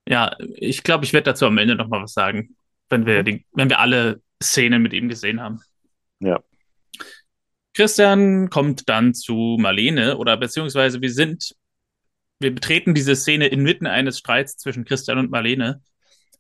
Ja, 0.09 0.37
ich 0.57 0.83
glaube, 0.83 1.05
ich 1.05 1.13
werde 1.13 1.31
dazu 1.31 1.47
am 1.47 1.59
Ende 1.59 1.77
noch 1.77 1.89
mal 1.89 2.03
was 2.03 2.13
sagen, 2.13 2.57
wenn 2.89 3.07
wir, 3.07 3.23
die, 3.23 3.47
wenn 3.53 3.69
wir 3.69 3.79
alle 3.79 4.21
Szenen 4.43 4.83
mit 4.83 4.93
ihm 4.93 5.09
gesehen 5.09 5.41
haben. 5.41 5.61
Ja. 6.21 6.41
Christian 7.75 8.51
kommt 8.51 8.89
dann 8.89 9.15
zu 9.15 9.57
Marlene 9.61 10.17
oder 10.17 10.37
beziehungsweise 10.37 11.01
wir 11.01 11.13
sind, 11.13 11.55
wir 12.41 12.55
betreten 12.55 12.95
diese 12.95 13.15
Szene 13.15 13.47
inmitten 13.47 13.87
eines 13.87 14.19
Streits 14.19 14.57
zwischen 14.57 14.85
Christian 14.85 15.19
und 15.19 15.31
Marlene, 15.31 15.81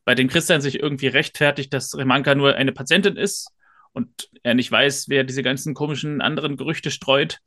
bei 0.04 0.14
dem 0.14 0.28
Christian 0.28 0.61
sich 0.61 0.80
irgendwie 0.80 1.06
rechtfertigt, 1.06 1.72
dass 1.72 1.96
Remanka 1.96 2.34
nur 2.34 2.56
eine 2.56 2.72
Patientin 2.72 3.16
ist 3.16 3.52
und 3.92 4.28
er 4.42 4.54
nicht 4.54 4.70
weiß, 4.72 5.08
wer 5.08 5.24
diese 5.24 5.42
ganzen 5.42 5.74
komischen 5.74 6.20
anderen 6.20 6.56
Gerüchte 6.56 6.90
streut. 6.90 7.38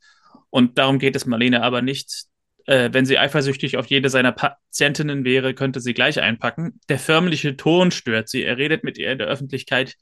Und 0.50 0.78
darum 0.78 0.98
geht 0.98 1.16
es 1.16 1.26
Marlene 1.26 1.62
aber 1.62 1.82
nicht 1.82 2.26
äh, 2.66 2.90
wenn 2.92 3.06
sie 3.06 3.18
eifersüchtig 3.18 3.76
auf 3.76 3.86
jede 3.86 4.08
seiner 4.08 4.32
Patientinnen 4.32 5.24
wäre, 5.24 5.54
könnte 5.54 5.80
sie 5.80 5.94
gleich 5.94 6.20
einpacken. 6.20 6.80
Der 6.88 6.98
förmliche 6.98 7.56
Ton 7.56 7.90
stört 7.90 8.28
sie. 8.28 8.42
Er 8.42 8.56
redet 8.56 8.84
mit 8.84 8.98
ihr 8.98 9.12
in 9.12 9.18
der 9.18 9.26
Öffentlichkeit 9.26 9.96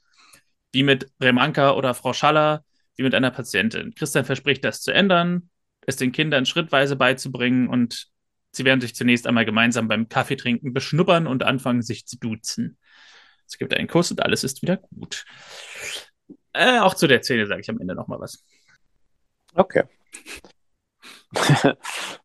wie 0.71 0.83
mit 0.83 1.11
Remanka 1.21 1.71
oder 1.73 1.93
Frau 1.93 2.13
Schaller, 2.13 2.63
wie 2.95 3.03
mit 3.03 3.13
einer 3.13 3.31
Patientin. 3.31 3.93
Christian 3.95 4.25
verspricht, 4.25 4.63
das 4.65 4.81
zu 4.81 4.91
ändern, 4.91 5.49
es 5.85 5.97
den 5.97 6.11
Kindern 6.11 6.45
schrittweise 6.45 6.95
beizubringen 6.95 7.67
und 7.67 8.07
sie 8.51 8.65
werden 8.65 8.81
sich 8.81 8.95
zunächst 8.95 9.27
einmal 9.27 9.45
gemeinsam 9.45 9.87
beim 9.87 10.09
Kaffeetrinken 10.09 10.73
beschnuppern 10.73 11.27
und 11.27 11.43
anfangen, 11.43 11.81
sich 11.81 12.05
zu 12.05 12.17
duzen. 12.17 12.77
Es 13.47 13.57
gibt 13.57 13.73
einen 13.73 13.87
Kuss 13.87 14.09
und 14.09 14.23
alles 14.23 14.43
ist 14.43 14.61
wieder 14.61 14.77
gut. 14.77 15.25
Äh, 16.53 16.79
auch 16.79 16.95
zu 16.95 17.07
der 17.07 17.21
Szene 17.21 17.45
sage 17.45 17.61
ich 17.61 17.69
am 17.69 17.79
Ende 17.79 17.95
nochmal 17.95 18.19
was. 18.19 18.43
Okay. 19.53 19.83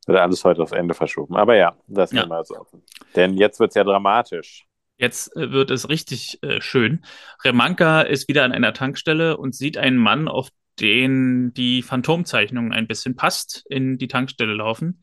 Wird 0.06 0.18
alles 0.18 0.44
heute 0.44 0.62
aufs 0.62 0.72
Ende 0.72 0.94
verschoben. 0.94 1.36
Aber 1.36 1.56
ja, 1.56 1.76
das 1.86 2.12
ja. 2.12 2.26
mal 2.26 2.44
so 2.44 2.56
offen. 2.56 2.82
Denn 3.16 3.34
jetzt 3.34 3.60
wird 3.60 3.70
es 3.70 3.74
ja 3.74 3.84
dramatisch. 3.84 4.66
Jetzt 4.96 5.34
äh, 5.36 5.52
wird 5.52 5.70
es 5.70 5.88
richtig 5.88 6.42
äh, 6.42 6.60
schön. 6.60 7.04
Remanka 7.44 8.02
ist 8.02 8.28
wieder 8.28 8.44
an 8.44 8.52
einer 8.52 8.72
Tankstelle 8.72 9.36
und 9.36 9.54
sieht 9.54 9.78
einen 9.78 9.96
Mann, 9.96 10.28
auf 10.28 10.48
den 10.80 11.52
die 11.54 11.82
Phantomzeichnung 11.82 12.72
ein 12.72 12.86
bisschen 12.86 13.16
passt, 13.16 13.64
in 13.68 13.98
die 13.98 14.08
Tankstelle 14.08 14.54
laufen 14.54 15.02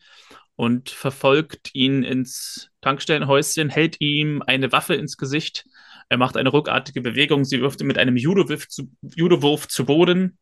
und 0.56 0.90
verfolgt 0.90 1.74
ihn 1.74 2.04
ins 2.04 2.70
Tankstellenhäuschen, 2.82 3.70
hält 3.70 4.00
ihm 4.00 4.42
eine 4.46 4.72
Waffe 4.72 4.96
ins 4.96 5.18
Gesicht. 5.18 5.66
Er 6.08 6.18
macht 6.18 6.38
eine 6.38 6.50
ruckartige 6.50 7.02
Bewegung. 7.02 7.44
Sie 7.44 7.62
wirft 7.62 7.82
ihn 7.82 7.88
mit 7.88 7.98
einem 7.98 8.16
Judowurf 8.16 8.68
zu, 8.68 8.90
Judowurf 9.02 9.68
zu 9.68 9.86
Boden 9.86 10.38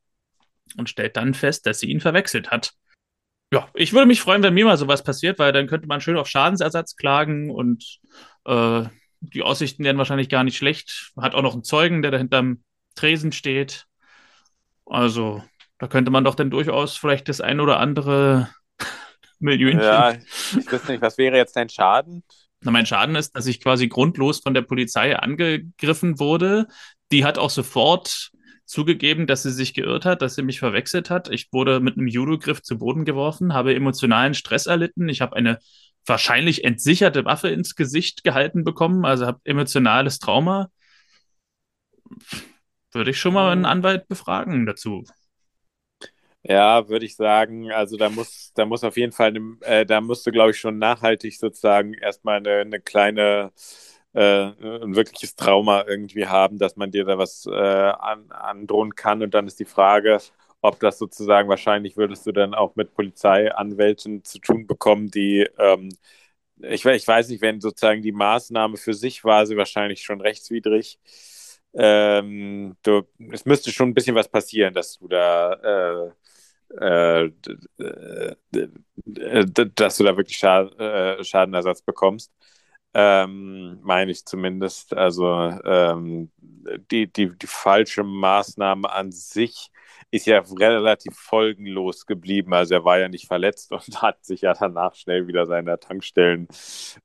und 0.77 0.89
stellt 0.89 1.17
dann 1.17 1.33
fest, 1.33 1.65
dass 1.65 1.79
sie 1.79 1.89
ihn 1.89 2.01
verwechselt 2.01 2.51
hat. 2.51 2.73
Ja, 3.53 3.69
ich 3.75 3.93
würde 3.93 4.07
mich 4.07 4.19
freuen, 4.19 4.41
wenn 4.41 4.55
mir 4.55 4.65
mal 4.65 4.77
sowas 4.77 5.03
passiert, 5.03 5.37
weil 5.37 5.51
dann 5.51 5.67
könnte 5.67 5.87
man 5.87 6.01
schön 6.01 6.17
auf 6.17 6.27
Schadensersatz 6.27 6.95
klagen 6.95 7.51
und 7.51 7.99
äh, 8.45 8.83
die 9.19 9.43
Aussichten 9.43 9.83
wären 9.83 9.99
wahrscheinlich 9.99 10.27
gar 10.27 10.43
nicht 10.43 10.57
schlecht. 10.57 11.11
Man 11.15 11.23
hat 11.23 11.35
auch 11.35 11.43
noch 11.43 11.53
einen 11.53 11.63
Zeugen, 11.63 12.01
der 12.01 12.09
da 12.09 12.17
hinterm 12.17 12.63
Tresen 12.95 13.31
steht. 13.31 13.85
Also, 14.87 15.43
da 15.77 15.87
könnte 15.87 16.09
man 16.09 16.23
doch 16.23 16.33
dann 16.33 16.49
durchaus 16.49 16.97
vielleicht 16.97 17.29
das 17.29 17.41
ein 17.41 17.59
oder 17.59 17.79
andere 17.79 18.49
Millionchen. 19.39 19.81
Ja, 19.81 20.13
ich 20.13 20.71
weiß 20.71 20.87
nicht, 20.87 21.03
was 21.03 21.19
wäre 21.19 21.37
jetzt 21.37 21.55
dein 21.55 21.69
Schaden? 21.69 22.23
Na, 22.61 22.71
mein 22.71 22.87
Schaden 22.87 23.15
ist, 23.15 23.35
dass 23.35 23.45
ich 23.45 23.61
quasi 23.61 23.87
grundlos 23.87 24.39
von 24.39 24.55
der 24.55 24.63
Polizei 24.63 25.15
angegriffen 25.15 26.17
wurde. 26.17 26.65
Die 27.11 27.23
hat 27.23 27.37
auch 27.37 27.51
sofort 27.51 28.31
zugegeben, 28.73 29.27
dass 29.27 29.43
sie 29.43 29.51
sich 29.51 29.73
geirrt 29.73 30.05
hat, 30.05 30.21
dass 30.21 30.35
sie 30.35 30.41
mich 30.41 30.59
verwechselt 30.59 31.09
hat. 31.09 31.29
Ich 31.29 31.53
wurde 31.53 31.79
mit 31.79 31.97
einem 31.97 32.07
Judo-Griff 32.07 32.61
zu 32.63 32.77
Boden 32.79 33.05
geworfen, 33.05 33.53
habe 33.53 33.75
emotionalen 33.75 34.33
Stress 34.33 34.65
erlitten. 34.65 35.07
Ich 35.09 35.21
habe 35.21 35.35
eine 35.35 35.59
wahrscheinlich 36.05 36.63
entsicherte 36.63 37.23
Waffe 37.23 37.49
ins 37.49 37.75
Gesicht 37.75 38.23
gehalten 38.23 38.63
bekommen, 38.63 39.05
also 39.05 39.27
habe 39.27 39.39
emotionales 39.43 40.19
Trauma. 40.19 40.69
Würde 42.91 43.11
ich 43.11 43.19
schon 43.19 43.33
mal 43.33 43.51
einen 43.51 43.65
Anwalt 43.65 44.07
befragen 44.07 44.65
dazu. 44.65 45.03
Ja, 46.43 46.89
würde 46.89 47.05
ich 47.05 47.15
sagen. 47.15 47.71
Also 47.71 47.95
da 47.95 48.09
muss, 48.09 48.51
da 48.55 48.65
muss 48.65 48.83
auf 48.83 48.97
jeden 48.97 49.13
Fall, 49.13 49.33
äh, 49.61 49.85
da 49.85 50.01
musst 50.01 50.25
du, 50.27 50.31
glaube 50.31 50.51
ich, 50.51 50.57
schon 50.57 50.77
nachhaltig 50.77 51.37
sozusagen 51.37 51.93
erstmal 51.93 52.37
eine, 52.37 52.57
eine 52.61 52.81
kleine, 52.81 53.51
äh, 54.13 54.45
ein 54.83 54.95
wirkliches 54.95 55.35
Trauma 55.35 55.85
irgendwie 55.87 56.27
haben, 56.27 56.57
dass 56.59 56.75
man 56.75 56.91
dir 56.91 57.05
da 57.05 57.17
was 57.17 57.45
äh, 57.47 57.51
an, 57.51 58.31
androhen 58.31 58.95
kann. 58.95 59.21
Und 59.23 59.33
dann 59.33 59.47
ist 59.47 59.59
die 59.59 59.65
Frage, 59.65 60.19
ob 60.61 60.79
das 60.79 60.97
sozusagen 60.99 61.49
wahrscheinlich 61.49 61.97
würdest 61.97 62.25
du 62.25 62.31
dann 62.31 62.53
auch 62.53 62.75
mit 62.75 62.93
Polizeianwälten 62.93 64.23
zu 64.23 64.39
tun 64.39 64.67
bekommen, 64.67 65.09
die 65.11 65.47
ähm, 65.59 65.89
ich, 66.61 66.85
ich 66.85 67.07
weiß 67.07 67.29
nicht, 67.29 67.41
wenn 67.41 67.59
sozusagen 67.61 68.01
die 68.01 68.11
Maßnahme 68.11 68.77
für 68.77 68.93
sich 68.93 69.23
war, 69.23 69.45
sie 69.45 69.57
wahrscheinlich 69.57 70.03
schon 70.03 70.21
rechtswidrig. 70.21 70.99
Ähm, 71.73 72.77
du, 72.83 73.03
es 73.31 73.45
müsste 73.45 73.71
schon 73.71 73.89
ein 73.89 73.93
bisschen 73.95 74.15
was 74.15 74.29
passieren, 74.29 74.73
dass 74.73 74.99
du 74.99 75.07
da 75.07 76.11
äh, 76.11 76.11
äh, 76.81 77.31
dass 79.75 79.97
du 79.97 80.03
da 80.03 80.17
wirklich 80.17 80.41
äh, 80.43 81.23
Schadenersatz 81.23 81.81
bekommst. 81.81 82.31
Ähm, 82.93 83.79
meine 83.81 84.11
ich 84.11 84.25
zumindest. 84.25 84.95
Also 84.95 85.25
ähm, 85.65 86.31
die, 86.91 87.11
die, 87.11 87.37
die 87.37 87.47
falsche 87.47 88.03
Maßnahme 88.03 88.91
an 88.91 89.11
sich 89.11 89.71
ist 90.13 90.27
ja 90.27 90.43
relativ 90.59 91.15
folgenlos 91.17 92.05
geblieben. 92.05 92.53
Also 92.53 92.75
er 92.75 92.85
war 92.85 92.99
ja 92.99 93.07
nicht 93.07 93.25
verletzt 93.27 93.71
und 93.71 93.81
hat 94.01 94.23
sich 94.23 94.41
ja 94.41 94.53
danach 94.53 94.93
schnell 94.93 95.27
wieder 95.27 95.47
seiner 95.47 95.79
Tankstellen, 95.79 96.47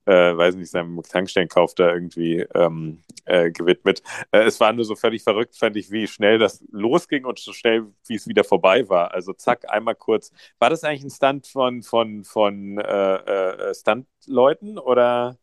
äh, 0.05 0.37
weiß 0.37 0.55
nicht, 0.55 0.69
seinem 0.69 1.01
Tankstellenkauf 1.01 1.73
da 1.73 1.91
irgendwie 1.91 2.45
ähm, 2.53 3.01
äh, 3.25 3.51
gewidmet. 3.51 4.03
Äh, 4.31 4.43
es 4.43 4.59
war 4.59 4.73
nur 4.73 4.85
so 4.85 4.95
völlig 4.95 5.23
verrückt, 5.23 5.55
fand 5.57 5.75
ich, 5.75 5.89
wie 5.89 6.07
schnell 6.07 6.37
das 6.37 6.63
losging 6.71 7.25
und 7.25 7.39
so 7.39 7.51
schnell, 7.51 7.87
wie 8.05 8.15
es 8.15 8.27
wieder 8.27 8.43
vorbei 8.43 8.87
war. 8.89 9.11
Also 9.11 9.33
zack, 9.33 9.67
einmal 9.67 9.95
kurz. 9.95 10.31
War 10.59 10.69
das 10.69 10.83
eigentlich 10.83 11.03
ein 11.03 11.09
Stunt 11.09 11.47
von, 11.47 11.81
von, 11.81 12.23
von 12.23 12.77
äh, 12.77 13.15
äh 13.15 13.73
Stuntleuten 13.73 14.77
oder? 14.77 15.39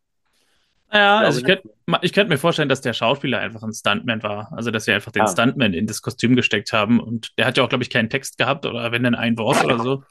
Ja, 0.91 1.19
also 1.19 1.39
ich 1.39 1.45
könnte 1.45 1.69
ich 2.01 2.13
könnt 2.13 2.29
mir 2.29 2.37
vorstellen, 2.37 2.69
dass 2.69 2.81
der 2.81 2.93
Schauspieler 2.93 3.39
einfach 3.39 3.63
ein 3.63 3.73
Stuntman 3.73 4.21
war. 4.23 4.51
Also, 4.51 4.71
dass 4.71 4.85
sie 4.85 4.91
einfach 4.91 5.11
den 5.11 5.23
ah. 5.23 5.27
Stuntman 5.27 5.73
in 5.73 5.87
das 5.87 6.01
Kostüm 6.01 6.35
gesteckt 6.35 6.73
haben. 6.73 6.99
Und 6.99 7.37
der 7.37 7.45
hat 7.45 7.57
ja 7.57 7.63
auch, 7.63 7.69
glaube 7.69 7.83
ich, 7.83 7.89
keinen 7.89 8.09
Text 8.09 8.37
gehabt 8.37 8.65
oder 8.65 8.91
wenn 8.91 9.03
dann 9.03 9.15
ein 9.15 9.37
Wort 9.37 9.63
oder 9.63 9.79
so. 9.79 10.03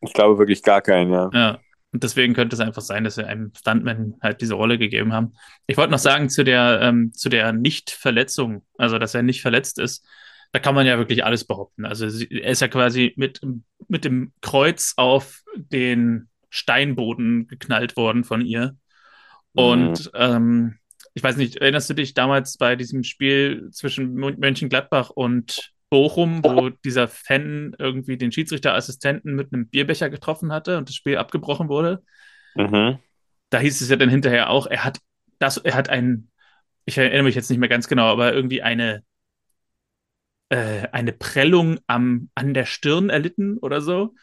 Ich 0.00 0.12
glaube 0.12 0.38
wirklich 0.38 0.62
gar 0.62 0.82
keinen, 0.82 1.12
ja. 1.12 1.30
Ja. 1.32 1.58
Und 1.92 2.02
deswegen 2.02 2.34
könnte 2.34 2.56
es 2.56 2.60
einfach 2.60 2.82
sein, 2.82 3.04
dass 3.04 3.16
sie 3.16 3.26
einem 3.26 3.52
Stuntman 3.56 4.14
halt 4.22 4.40
diese 4.40 4.54
Rolle 4.54 4.78
gegeben 4.78 5.12
haben. 5.12 5.34
Ich 5.66 5.76
wollte 5.76 5.92
noch 5.92 5.98
sagen 5.98 6.30
zu 6.30 6.42
der, 6.42 6.80
ähm, 6.82 7.12
zu 7.12 7.28
der 7.28 7.52
Nicht-Verletzung, 7.52 8.64
also 8.78 8.98
dass 8.98 9.14
er 9.14 9.22
nicht 9.22 9.42
verletzt 9.42 9.78
ist, 9.78 10.04
da 10.52 10.58
kann 10.58 10.74
man 10.74 10.86
ja 10.86 10.98
wirklich 10.98 11.24
alles 11.24 11.44
behaupten. 11.44 11.84
Also 11.84 12.06
er 12.06 12.50
ist 12.50 12.60
ja 12.60 12.68
quasi 12.68 13.12
mit, 13.16 13.40
mit 13.88 14.04
dem 14.04 14.32
Kreuz 14.40 14.94
auf 14.96 15.42
den 15.54 16.28
Steinboden 16.48 17.46
geknallt 17.46 17.96
worden 17.96 18.24
von 18.24 18.40
ihr. 18.40 18.76
Und 19.54 20.06
mhm. 20.06 20.10
ähm, 20.14 20.78
ich 21.14 21.22
weiß 21.22 21.36
nicht, 21.36 21.56
erinnerst 21.56 21.90
du 21.90 21.94
dich 21.94 22.14
damals 22.14 22.56
bei 22.56 22.76
diesem 22.76 23.04
Spiel 23.04 23.68
zwischen 23.70 24.14
Mönchengladbach 24.14 25.10
und 25.10 25.72
Bochum, 25.90 26.42
wo 26.42 26.70
dieser 26.70 27.06
Fan 27.06 27.76
irgendwie 27.78 28.16
den 28.16 28.32
Schiedsrichterassistenten 28.32 29.34
mit 29.34 29.52
einem 29.52 29.68
Bierbecher 29.68 30.08
getroffen 30.08 30.50
hatte 30.50 30.78
und 30.78 30.88
das 30.88 30.96
Spiel 30.96 31.18
abgebrochen 31.18 31.68
wurde? 31.68 32.02
Mhm. 32.54 32.98
Da 33.50 33.58
hieß 33.58 33.80
es 33.82 33.90
ja 33.90 33.96
dann 33.96 34.08
hinterher 34.08 34.48
auch, 34.48 34.66
er 34.66 34.84
hat 34.84 35.00
das, 35.38 35.58
er 35.58 35.74
hat 35.74 35.90
ein, 35.90 36.30
ich 36.86 36.96
erinnere 36.96 37.24
mich 37.24 37.34
jetzt 37.34 37.50
nicht 37.50 37.58
mehr 37.58 37.68
ganz 37.68 37.88
genau, 37.88 38.06
aber 38.06 38.32
irgendwie 38.32 38.62
eine 38.62 39.02
äh, 40.52 40.88
eine 40.92 41.12
Prellung 41.12 41.78
am, 41.86 42.28
an 42.34 42.52
der 42.52 42.66
Stirn 42.66 43.08
erlitten 43.08 43.56
oder 43.58 43.80
so. 43.80 44.14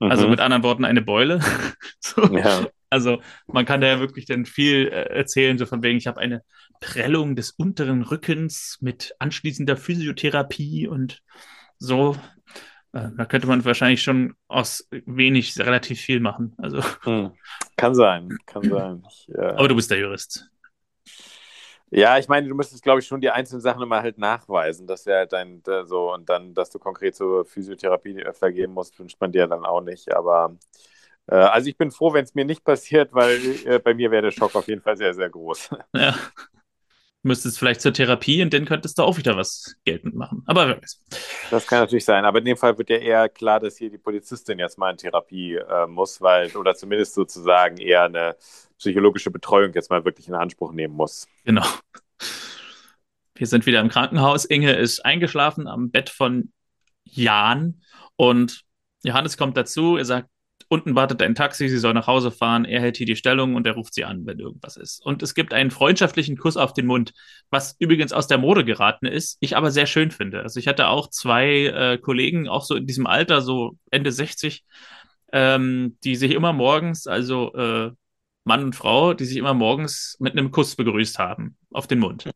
Also 0.00 0.24
mhm. 0.24 0.30
Mit 0.30 0.40
anderen 0.40 0.62
Worten 0.62 0.84
eine 0.84 1.02
Beule. 1.02 1.40
so. 2.00 2.22
ja. 2.36 2.66
Also 2.90 3.20
man 3.46 3.66
kann 3.66 3.80
da 3.80 3.86
ja 3.86 4.00
wirklich 4.00 4.26
dann 4.26 4.46
viel 4.46 4.88
äh, 4.88 5.14
erzählen, 5.14 5.58
so 5.58 5.66
von 5.66 5.82
wegen, 5.82 5.98
ich 5.98 6.06
habe 6.06 6.20
eine 6.20 6.42
Prellung 6.80 7.36
des 7.36 7.50
unteren 7.50 8.02
Rückens 8.02 8.78
mit 8.80 9.14
anschließender 9.18 9.76
Physiotherapie 9.76 10.88
und 10.88 11.22
so. 11.78 12.16
Äh, 12.92 13.08
da 13.16 13.24
könnte 13.26 13.46
man 13.46 13.64
wahrscheinlich 13.64 14.02
schon 14.02 14.34
aus 14.48 14.88
wenig 14.90 15.58
relativ 15.58 16.00
viel 16.00 16.20
machen. 16.20 16.54
Also. 16.58 16.82
Hm. 17.02 17.32
Kann 17.76 17.94
sein, 17.94 18.36
kann 18.46 18.62
sein. 18.62 19.02
Ich, 19.08 19.28
äh... 19.34 19.40
Aber 19.40 19.68
du 19.68 19.76
bist 19.76 19.90
der 19.90 19.98
Jurist. 19.98 20.50
Ja, 21.90 22.18
ich 22.18 22.28
meine, 22.28 22.46
du 22.46 22.54
müsstest, 22.54 22.82
glaube 22.82 23.00
ich, 23.00 23.06
schon 23.06 23.22
die 23.22 23.30
einzelnen 23.30 23.62
Sachen 23.62 23.82
immer 23.82 24.02
halt 24.02 24.18
nachweisen, 24.18 24.86
dass 24.86 25.06
er 25.06 25.18
halt 25.18 25.32
dein, 25.32 25.62
so 25.84 26.12
und 26.12 26.28
dann, 26.28 26.52
dass 26.52 26.68
du 26.68 26.78
konkret 26.78 27.16
zur 27.16 27.46
Physiotherapie 27.46 28.22
öfter 28.22 28.52
gehen 28.52 28.72
musst, 28.72 28.98
wünscht 28.98 29.18
man 29.20 29.32
dir 29.32 29.46
dann 29.46 29.64
auch 29.64 29.80
nicht. 29.80 30.14
Aber 30.14 30.54
äh, 30.54 30.78
also 31.34 31.68
ich 31.68 31.76
bin 31.76 31.90
froh, 31.90 32.12
wenn 32.12 32.24
es 32.24 32.34
mir 32.34 32.44
nicht 32.44 32.64
passiert, 32.64 33.12
weil 33.12 33.38
äh, 33.64 33.78
bei 33.78 33.94
mir 33.94 34.10
wäre 34.10 34.22
der 34.22 34.30
Schock 34.30 34.54
auf 34.54 34.68
jeden 34.68 34.80
Fall 34.80 34.96
sehr, 34.96 35.14
sehr 35.14 35.28
groß. 35.28 35.70
Ja. 35.94 36.14
Du 37.22 37.28
müsstest 37.28 37.58
vielleicht 37.58 37.80
zur 37.80 37.92
Therapie 37.92 38.42
und 38.42 38.54
dann 38.54 38.64
könntest 38.64 38.96
du 38.96 39.02
auch 39.02 39.18
wieder 39.18 39.36
was 39.36 39.74
geltend 39.84 40.14
machen. 40.14 40.44
Aber 40.46 40.68
wer 40.68 40.80
weiß. 40.80 41.00
Das 41.50 41.66
kann 41.66 41.80
natürlich 41.80 42.04
sein. 42.04 42.24
Aber 42.24 42.38
in 42.38 42.44
dem 42.44 42.56
Fall 42.56 42.78
wird 42.78 42.90
ja 42.90 42.98
eher 42.98 43.28
klar, 43.28 43.58
dass 43.58 43.76
hier 43.76 43.90
die 43.90 43.98
Polizistin 43.98 44.60
jetzt 44.60 44.78
mal 44.78 44.92
in 44.92 44.98
Therapie 44.98 45.56
äh, 45.56 45.88
muss, 45.88 46.20
weil, 46.20 46.56
oder 46.56 46.76
zumindest 46.76 47.14
sozusagen 47.14 47.78
eher 47.78 48.04
eine 48.04 48.36
psychologische 48.78 49.32
Betreuung 49.32 49.72
jetzt 49.74 49.90
mal 49.90 50.04
wirklich 50.04 50.28
in 50.28 50.34
Anspruch 50.34 50.72
nehmen 50.72 50.94
muss. 50.94 51.26
Genau. 51.44 51.66
Wir 53.34 53.46
sind 53.48 53.66
wieder 53.66 53.80
im 53.80 53.88
Krankenhaus. 53.88 54.44
Inge 54.44 54.76
ist 54.76 55.04
eingeschlafen 55.04 55.66
am 55.66 55.90
Bett 55.90 56.10
von 56.10 56.52
Jan 57.04 57.82
und 58.14 58.64
Johannes 59.02 59.36
kommt 59.36 59.56
dazu. 59.56 59.96
Er 59.96 60.04
sagt, 60.04 60.28
unten 60.68 60.94
wartet 60.94 61.22
ein 61.22 61.34
Taxi, 61.34 61.68
sie 61.68 61.78
soll 61.78 61.94
nach 61.94 62.06
Hause 62.06 62.30
fahren, 62.30 62.64
er 62.64 62.80
hält 62.80 62.96
hier 62.98 63.06
die 63.06 63.16
Stellung 63.16 63.54
und 63.54 63.66
er 63.66 63.74
ruft 63.74 63.94
sie 63.94 64.04
an, 64.04 64.26
wenn 64.26 64.38
irgendwas 64.38 64.76
ist. 64.76 65.04
Und 65.04 65.22
es 65.22 65.34
gibt 65.34 65.52
einen 65.52 65.70
freundschaftlichen 65.70 66.36
Kuss 66.36 66.56
auf 66.56 66.74
den 66.74 66.86
Mund, 66.86 67.14
was 67.50 67.76
übrigens 67.78 68.12
aus 68.12 68.26
der 68.26 68.38
Mode 68.38 68.64
geraten 68.64 69.06
ist, 69.06 69.38
ich 69.40 69.56
aber 69.56 69.70
sehr 69.70 69.86
schön 69.86 70.10
finde. 70.10 70.42
Also 70.42 70.60
ich 70.60 70.68
hatte 70.68 70.88
auch 70.88 71.08
zwei 71.08 71.66
äh, 71.66 71.98
Kollegen, 71.98 72.48
auch 72.48 72.64
so 72.64 72.74
in 72.74 72.86
diesem 72.86 73.06
Alter, 73.06 73.40
so 73.40 73.76
Ende 73.90 74.12
60, 74.12 74.64
ähm, 75.32 75.96
die 76.04 76.16
sich 76.16 76.32
immer 76.32 76.52
morgens, 76.52 77.06
also 77.06 77.52
äh, 77.54 77.90
Mann 78.44 78.64
und 78.64 78.76
Frau, 78.76 79.14
die 79.14 79.24
sich 79.24 79.36
immer 79.36 79.54
morgens 79.54 80.16
mit 80.20 80.32
einem 80.32 80.50
Kuss 80.50 80.76
begrüßt 80.76 81.18
haben 81.18 81.56
auf 81.70 81.86
den 81.86 81.98
Mund. 81.98 82.30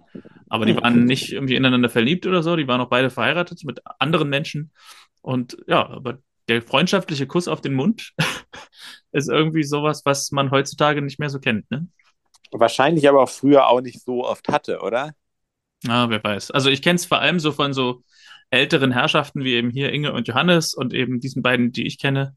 Aber 0.48 0.66
die 0.66 0.76
waren 0.76 1.04
nicht 1.04 1.32
irgendwie 1.32 1.56
ineinander 1.56 1.88
verliebt 1.88 2.26
oder 2.26 2.42
so, 2.42 2.56
die 2.56 2.68
waren 2.68 2.80
auch 2.82 2.90
beide 2.90 3.08
verheiratet 3.08 3.64
mit 3.64 3.80
anderen 3.98 4.28
Menschen. 4.28 4.72
Und 5.22 5.56
ja, 5.66 5.88
aber 5.88 6.18
der 6.52 6.62
freundschaftliche 6.62 7.26
Kuss 7.26 7.48
auf 7.48 7.60
den 7.60 7.74
Mund 7.74 8.12
ist 9.12 9.28
irgendwie 9.28 9.64
sowas, 9.64 10.02
was 10.04 10.30
man 10.30 10.50
heutzutage 10.50 11.02
nicht 11.02 11.18
mehr 11.18 11.30
so 11.30 11.40
kennt, 11.40 11.70
ne? 11.70 11.88
Wahrscheinlich 12.50 13.08
aber 13.08 13.22
auch 13.22 13.30
früher 13.30 13.66
auch 13.66 13.80
nicht 13.80 14.02
so 14.02 14.24
oft 14.26 14.48
hatte, 14.48 14.80
oder? 14.80 15.14
Ah, 15.88 16.08
wer 16.10 16.22
weiß. 16.22 16.50
Also 16.50 16.68
ich 16.68 16.82
kenne 16.82 16.96
es 16.96 17.06
vor 17.06 17.18
allem 17.18 17.40
so 17.40 17.50
von 17.52 17.72
so 17.72 18.02
älteren 18.50 18.92
Herrschaften 18.92 19.42
wie 19.42 19.54
eben 19.54 19.70
hier 19.70 19.92
Inge 19.92 20.12
und 20.12 20.28
Johannes 20.28 20.74
und 20.74 20.92
eben 20.92 21.18
diesen 21.18 21.42
beiden, 21.42 21.72
die 21.72 21.86
ich 21.86 21.98
kenne. 21.98 22.36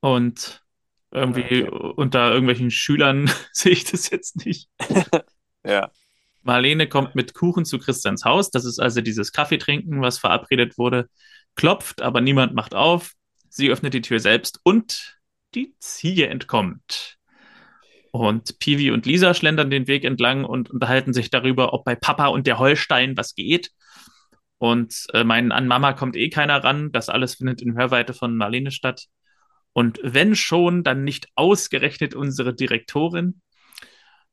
Und 0.00 0.62
irgendwie 1.10 1.64
okay. 1.64 1.92
unter 1.96 2.30
irgendwelchen 2.30 2.70
Schülern 2.70 3.30
sehe 3.52 3.72
ich 3.72 3.84
das 3.84 4.10
jetzt 4.10 4.44
nicht. 4.44 4.68
ja. 5.64 5.90
Marlene 6.42 6.88
kommt 6.88 7.14
mit 7.14 7.34
Kuchen 7.34 7.64
zu 7.64 7.78
Christians 7.78 8.24
Haus. 8.24 8.50
Das 8.50 8.64
ist 8.64 8.78
also 8.78 9.00
dieses 9.00 9.32
Kaffeetrinken, 9.32 10.00
was 10.00 10.18
verabredet 10.18 10.78
wurde. 10.78 11.08
Klopft, 11.54 12.02
aber 12.02 12.20
niemand 12.20 12.54
macht 12.54 12.74
auf. 12.74 13.12
Sie 13.50 13.68
öffnet 13.68 13.92
die 13.94 14.00
Tür 14.00 14.20
selbst 14.20 14.60
und 14.62 15.18
die 15.54 15.74
Ziege 15.80 16.28
entkommt. 16.28 17.18
Und 18.12 18.58
Pivi 18.58 18.90
und 18.90 19.06
Lisa 19.06 19.34
schlendern 19.34 19.70
den 19.70 19.86
Weg 19.86 20.04
entlang 20.04 20.44
und 20.44 20.70
unterhalten 20.70 21.12
sich 21.12 21.30
darüber, 21.30 21.72
ob 21.72 21.84
bei 21.84 21.94
Papa 21.94 22.28
und 22.28 22.46
der 22.46 22.58
Holstein 22.58 23.16
was 23.16 23.34
geht. 23.34 23.70
Und 24.58 25.06
äh, 25.12 25.24
meinen, 25.24 25.52
an 25.52 25.66
Mama 25.66 25.92
kommt 25.92 26.16
eh 26.16 26.28
keiner 26.28 26.62
ran. 26.62 26.92
Das 26.92 27.08
alles 27.08 27.34
findet 27.34 27.60
in 27.60 27.76
Hörweite 27.76 28.14
von 28.14 28.36
Marlene 28.36 28.70
statt. 28.70 29.06
Und 29.72 30.00
wenn 30.02 30.34
schon, 30.36 30.84
dann 30.84 31.04
nicht 31.04 31.28
ausgerechnet 31.34 32.14
unsere 32.14 32.54
Direktorin. 32.54 33.40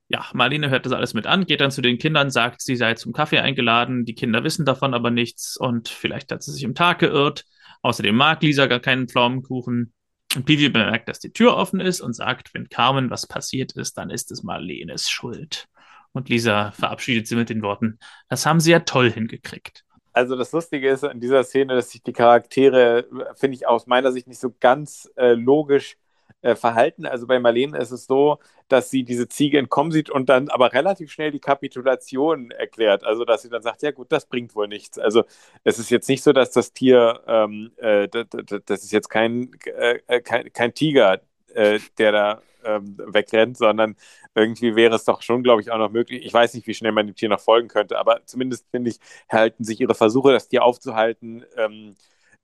Ja, 0.09 0.25
Marlene 0.33 0.69
hört 0.69 0.85
das 0.85 0.93
alles 0.93 1.13
mit 1.13 1.27
an, 1.27 1.45
geht 1.45 1.61
dann 1.61 1.71
zu 1.71 1.81
den 1.81 1.97
Kindern, 1.97 2.31
sagt, 2.31 2.61
sie 2.61 2.75
sei 2.75 2.93
zum 2.93 3.13
Kaffee 3.13 3.39
eingeladen. 3.39 4.05
Die 4.05 4.15
Kinder 4.15 4.43
wissen 4.43 4.65
davon 4.65 4.93
aber 4.93 5.11
nichts 5.11 5.57
und 5.57 5.89
vielleicht 5.89 6.31
hat 6.31 6.43
sie 6.43 6.51
sich 6.51 6.63
im 6.63 6.75
Tag 6.75 6.99
geirrt. 6.99 7.45
Außerdem 7.81 8.15
mag 8.15 8.41
Lisa 8.41 8.65
gar 8.67 8.79
keinen 8.79 9.07
Pflaumenkuchen. 9.07 9.93
Und 10.35 10.45
Pivi 10.45 10.69
bemerkt, 10.69 11.07
dass 11.07 11.19
die 11.19 11.31
Tür 11.31 11.55
offen 11.55 11.79
ist 11.79 12.01
und 12.01 12.13
sagt, 12.13 12.53
wenn 12.53 12.69
Carmen 12.69 13.09
was 13.09 13.27
passiert 13.27 13.73
ist, 13.73 13.97
dann 13.97 14.09
ist 14.09 14.31
es 14.31 14.43
Marlenes 14.43 15.09
Schuld. 15.09 15.67
Und 16.11 16.29
Lisa 16.29 16.71
verabschiedet 16.71 17.27
sie 17.27 17.35
mit 17.35 17.49
den 17.49 17.61
Worten, 17.61 17.99
das 18.29 18.45
haben 18.45 18.59
sie 18.59 18.71
ja 18.71 18.79
toll 18.79 19.11
hingekriegt. 19.11 19.83
Also 20.13 20.35
das 20.35 20.51
Lustige 20.51 20.89
ist 20.89 21.03
in 21.03 21.19
dieser 21.19 21.43
Szene, 21.43 21.75
dass 21.75 21.91
sich 21.91 22.01
die 22.01 22.13
Charaktere, 22.13 23.05
finde 23.35 23.55
ich 23.55 23.67
aus 23.67 23.85
meiner 23.85 24.11
Sicht 24.11 24.27
nicht 24.27 24.39
so 24.39 24.53
ganz 24.59 25.09
äh, 25.15 25.33
logisch 25.33 25.95
äh, 26.41 26.55
verhalten. 26.55 27.05
Also 27.05 27.27
bei 27.27 27.39
Marlene 27.39 27.77
ist 27.77 27.91
es 27.91 28.05
so, 28.05 28.39
dass 28.67 28.89
sie 28.89 29.03
diese 29.03 29.27
Ziege 29.27 29.57
entkommen 29.57 29.91
sieht 29.91 30.09
und 30.09 30.29
dann 30.29 30.49
aber 30.49 30.73
relativ 30.73 31.11
schnell 31.11 31.31
die 31.31 31.39
Kapitulation 31.39 32.51
erklärt. 32.51 33.03
Also 33.03 33.25
dass 33.25 33.41
sie 33.41 33.49
dann 33.49 33.61
sagt, 33.63 33.81
ja 33.81 33.91
gut, 33.91 34.11
das 34.11 34.25
bringt 34.25 34.55
wohl 34.55 34.67
nichts. 34.67 34.99
Also 34.99 35.23
es 35.63 35.79
ist 35.79 35.89
jetzt 35.89 36.09
nicht 36.09 36.23
so, 36.23 36.33
dass 36.33 36.51
das 36.51 36.73
Tier, 36.73 37.21
ähm, 37.27 37.71
äh, 37.77 38.07
das 38.07 38.83
ist 38.83 38.91
jetzt 38.91 39.09
kein, 39.09 39.51
äh, 39.65 39.99
äh, 40.07 40.21
kein, 40.21 40.51
kein 40.53 40.73
Tiger, 40.73 41.21
äh, 41.53 41.79
der 41.97 42.11
da 42.11 42.41
ähm, 42.65 42.97
wegrennt, 42.97 43.57
sondern 43.57 43.95
irgendwie 44.35 44.75
wäre 44.75 44.95
es 44.95 45.05
doch 45.05 45.21
schon, 45.21 45.43
glaube 45.43 45.61
ich, 45.61 45.71
auch 45.71 45.77
noch 45.77 45.91
möglich. 45.91 46.25
Ich 46.25 46.33
weiß 46.33 46.53
nicht, 46.53 46.67
wie 46.67 46.73
schnell 46.73 46.91
man 46.91 47.07
dem 47.07 47.15
Tier 47.15 47.29
noch 47.29 47.39
folgen 47.39 47.67
könnte, 47.67 47.97
aber 47.97 48.21
zumindest 48.25 48.67
finde 48.69 48.91
ich, 48.91 48.99
halten 49.29 49.63
sich 49.63 49.79
ihre 49.81 49.95
Versuche, 49.95 50.31
das 50.31 50.47
Tier 50.49 50.63
aufzuhalten, 50.63 51.45
ähm, 51.55 51.95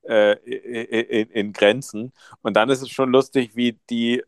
äh, 0.04 0.34
in, 0.34 1.30
in, 1.30 1.54
Grenzen. 1.54 2.14
Und 2.42 2.56
dann 2.56 2.70
ist 2.70 2.82
es 2.82 2.90
schon 2.90 3.12
lustig, 3.12 3.56
wie 3.56 3.80
die 3.90 4.24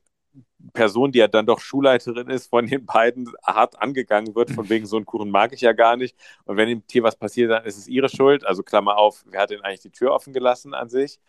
Person, 0.74 1.12
die 1.12 1.20
ja 1.20 1.28
dann 1.28 1.45
doch 1.45 1.60
Schulleiterin 1.60 2.30
ist, 2.30 2.47
von 2.49 2.66
den 2.66 2.86
beiden 2.86 3.32
hart 3.45 3.82
angegangen 3.82 4.36
wird, 4.36 4.51
von 4.51 4.70
wegen 4.70 4.86
so 4.86 4.95
einen 4.97 5.06
Kuchen 5.06 5.30
mag 5.30 5.53
ich 5.53 5.62
ja 5.62 5.74
gar 5.74 5.97
nicht. 5.97 6.16
Und 6.45 6.58
wenn 6.58 6.70
dem 6.70 6.86
Tier 6.88 7.03
was 7.03 7.16
passiert, 7.16 7.51
dann 7.51 7.66
ist 7.66 7.78
es 7.78 7.88
ihre 7.88 8.10
Schuld. 8.10 8.45
Also 8.45 8.64
Klammer 8.64 8.97
auf, 8.97 9.24
wer 9.28 9.41
hat 9.41 9.49
denn 9.49 9.62
eigentlich 9.62 9.82
die 9.82 9.91
Tür 9.91 10.14
offen 10.14 10.34
gelassen 10.34 10.74
an 10.74 10.89
sich? 10.89 11.20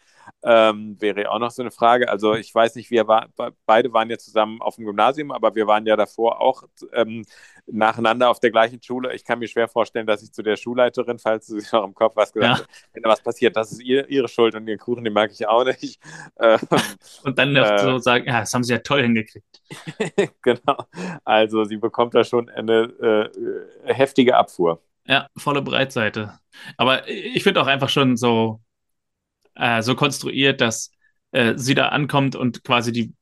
Ähm, 0.43 0.97
wäre 1.01 1.22
ja 1.22 1.31
auch 1.31 1.39
noch 1.39 1.51
so 1.51 1.62
eine 1.62 1.70
Frage. 1.70 2.09
Also 2.09 2.35
ich 2.35 2.53
weiß 2.55 2.74
nicht, 2.74 2.91
wir 2.91 3.07
war, 3.07 3.29
beide 3.64 3.93
waren 3.93 4.11
ja 4.11 4.18
zusammen 4.18 4.61
auf 4.61 4.77
dem 4.77 4.85
Gymnasium, 4.85 5.31
aber 5.31 5.55
wir 5.55 5.66
waren 5.66 5.87
ja 5.87 5.97
davor 5.97 6.41
auch 6.41 6.64
ähm, 6.93 7.24
nacheinander 7.66 8.31
auf 8.31 8.41
der 8.41 8.51
gleichen 8.51 8.83
Schule. 8.83 9.14
Ich 9.14 9.24
kann 9.24 9.39
mir 9.39 9.49
schwer 9.49 9.68
vorstellen, 9.68 10.07
dass 10.07 10.22
ich 10.22 10.33
zu 10.33 10.43
der 10.43 10.57
Schulleiterin, 10.57 11.18
falls 11.18 11.47
du 11.47 11.59
sich 11.59 11.70
noch 11.72 11.85
im 11.85 11.95
Kopf 11.95 12.16
was 12.16 12.33
gesagt 12.33 12.61
ja. 12.61 12.66
wenn 12.93 13.03
da 13.03 13.11
was 13.11 13.22
passiert, 13.22 13.57
das 13.57 13.72
ist 13.72 13.83
ihr, 13.83 14.09
ihre 14.09 14.29
Schuld 14.29 14.55
und 14.55 14.66
den 14.66 14.79
Kuchen, 14.79 15.05
den 15.05 15.12
mag 15.12 15.31
ich 15.33 15.47
auch 15.47 15.64
nicht. 15.64 16.01
Ähm, 16.39 16.59
und 17.24 17.39
dann 17.39 17.57
äh, 17.57 17.79
so 17.79 17.99
sagen, 17.99 18.27
ja, 18.27 18.41
das 18.41 18.53
haben 18.53 18.62
sie 18.62 18.72
ja 18.72 18.79
toll 18.79 19.03
hingekriegt. 19.03 19.16
genau. 20.43 20.87
Also 21.25 21.64
sie 21.64 21.77
bekommt 21.77 22.14
da 22.14 22.25
schon 22.25 22.49
eine 22.49 23.31
äh, 23.85 23.95
heftige 23.95 24.37
Abfuhr. 24.37 24.83
Ja, 25.07 25.29
volle 25.37 25.62
Breitseite. 25.62 26.39
Aber 26.77 27.09
ich 27.09 27.43
finde 27.43 27.61
auch 27.61 27.67
einfach 27.67 27.89
schon 27.89 28.17
so, 28.17 28.61
äh, 29.55 29.83
so 29.83 29.95
konstruiert, 29.95 30.61
dass 30.61 30.91
äh, 31.33 31.55
sie 31.57 31.75
da 31.75 31.89
ankommt 31.89 32.37
und 32.37 32.64
quasi 32.64 32.93
die 32.93 33.14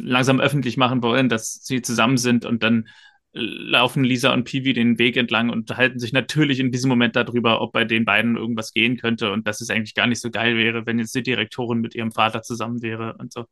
langsam 0.00 0.40
öffentlich 0.40 0.76
machen 0.76 1.02
wollen, 1.02 1.28
dass 1.28 1.54
sie 1.64 1.82
zusammen 1.82 2.18
sind 2.18 2.44
und 2.44 2.62
dann 2.62 2.88
laufen 3.32 4.04
Lisa 4.04 4.32
und 4.32 4.44
Piwi 4.44 4.72
den 4.72 4.98
Weg 4.98 5.16
entlang 5.16 5.50
und 5.50 5.76
halten 5.76 5.98
sich 5.98 6.12
natürlich 6.12 6.60
in 6.60 6.72
diesem 6.72 6.88
Moment 6.88 7.14
darüber, 7.14 7.60
ob 7.60 7.72
bei 7.72 7.84
den 7.84 8.04
beiden 8.04 8.36
irgendwas 8.36 8.72
gehen 8.72 8.96
könnte 8.96 9.32
und 9.32 9.46
dass 9.46 9.60
es 9.60 9.70
eigentlich 9.70 9.94
gar 9.94 10.06
nicht 10.06 10.20
so 10.20 10.30
geil 10.30 10.56
wäre, 10.56 10.86
wenn 10.86 10.98
jetzt 10.98 11.14
die 11.14 11.22
Direktorin 11.22 11.80
mit 11.80 11.94
ihrem 11.94 12.12
Vater 12.12 12.42
zusammen 12.42 12.82
wäre 12.82 13.16
und 13.18 13.32
so. 13.32 13.44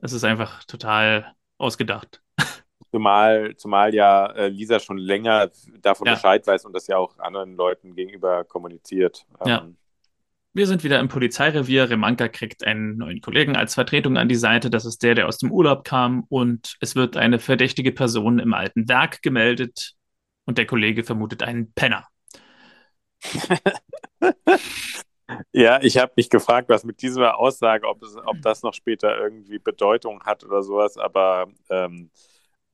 Das 0.00 0.12
ist 0.12 0.24
einfach 0.24 0.64
total 0.64 1.34
ausgedacht. 1.58 2.22
Zumal, 2.90 3.54
zumal 3.56 3.94
ja 3.94 4.26
äh, 4.32 4.48
Lisa 4.48 4.80
schon 4.80 4.98
länger 4.98 5.50
davon 5.80 6.08
ja. 6.08 6.14
Bescheid 6.14 6.44
weiß 6.46 6.64
und 6.64 6.72
das 6.72 6.88
ja 6.88 6.96
auch 6.96 7.18
anderen 7.18 7.54
Leuten 7.54 7.94
gegenüber 7.94 8.42
kommuniziert. 8.44 9.26
Ähm, 9.40 9.48
ja. 9.48 9.68
Wir 10.52 10.66
sind 10.66 10.82
wieder 10.82 10.98
im 10.98 11.06
Polizeirevier. 11.06 11.88
Remanka 11.88 12.26
kriegt 12.26 12.66
einen 12.66 12.96
neuen 12.96 13.20
Kollegen 13.20 13.56
als 13.56 13.74
Vertretung 13.74 14.16
an 14.16 14.28
die 14.28 14.34
Seite. 14.34 14.70
Das 14.70 14.84
ist 14.84 15.04
der, 15.04 15.14
der 15.14 15.28
aus 15.28 15.38
dem 15.38 15.52
Urlaub 15.52 15.84
kam. 15.84 16.24
Und 16.28 16.76
es 16.80 16.96
wird 16.96 17.16
eine 17.16 17.38
verdächtige 17.38 17.92
Person 17.92 18.40
im 18.40 18.52
alten 18.52 18.88
Werk 18.88 19.22
gemeldet. 19.22 19.92
Und 20.44 20.58
der 20.58 20.66
Kollege 20.66 21.04
vermutet 21.04 21.44
einen 21.44 21.72
Penner. 21.72 22.08
ja, 25.52 25.80
ich 25.82 25.98
habe 25.98 26.12
mich 26.16 26.30
gefragt, 26.30 26.68
was 26.68 26.84
mit 26.84 27.02
dieser 27.02 27.38
Aussage, 27.38 27.86
ob, 27.86 28.02
es, 28.02 28.16
ob 28.16 28.40
das 28.42 28.62
noch 28.62 28.74
später 28.74 29.16
irgendwie 29.18 29.58
Bedeutung 29.58 30.22
hat 30.24 30.44
oder 30.44 30.62
sowas. 30.62 30.96
Aber 30.96 31.48
ähm, 31.68 32.10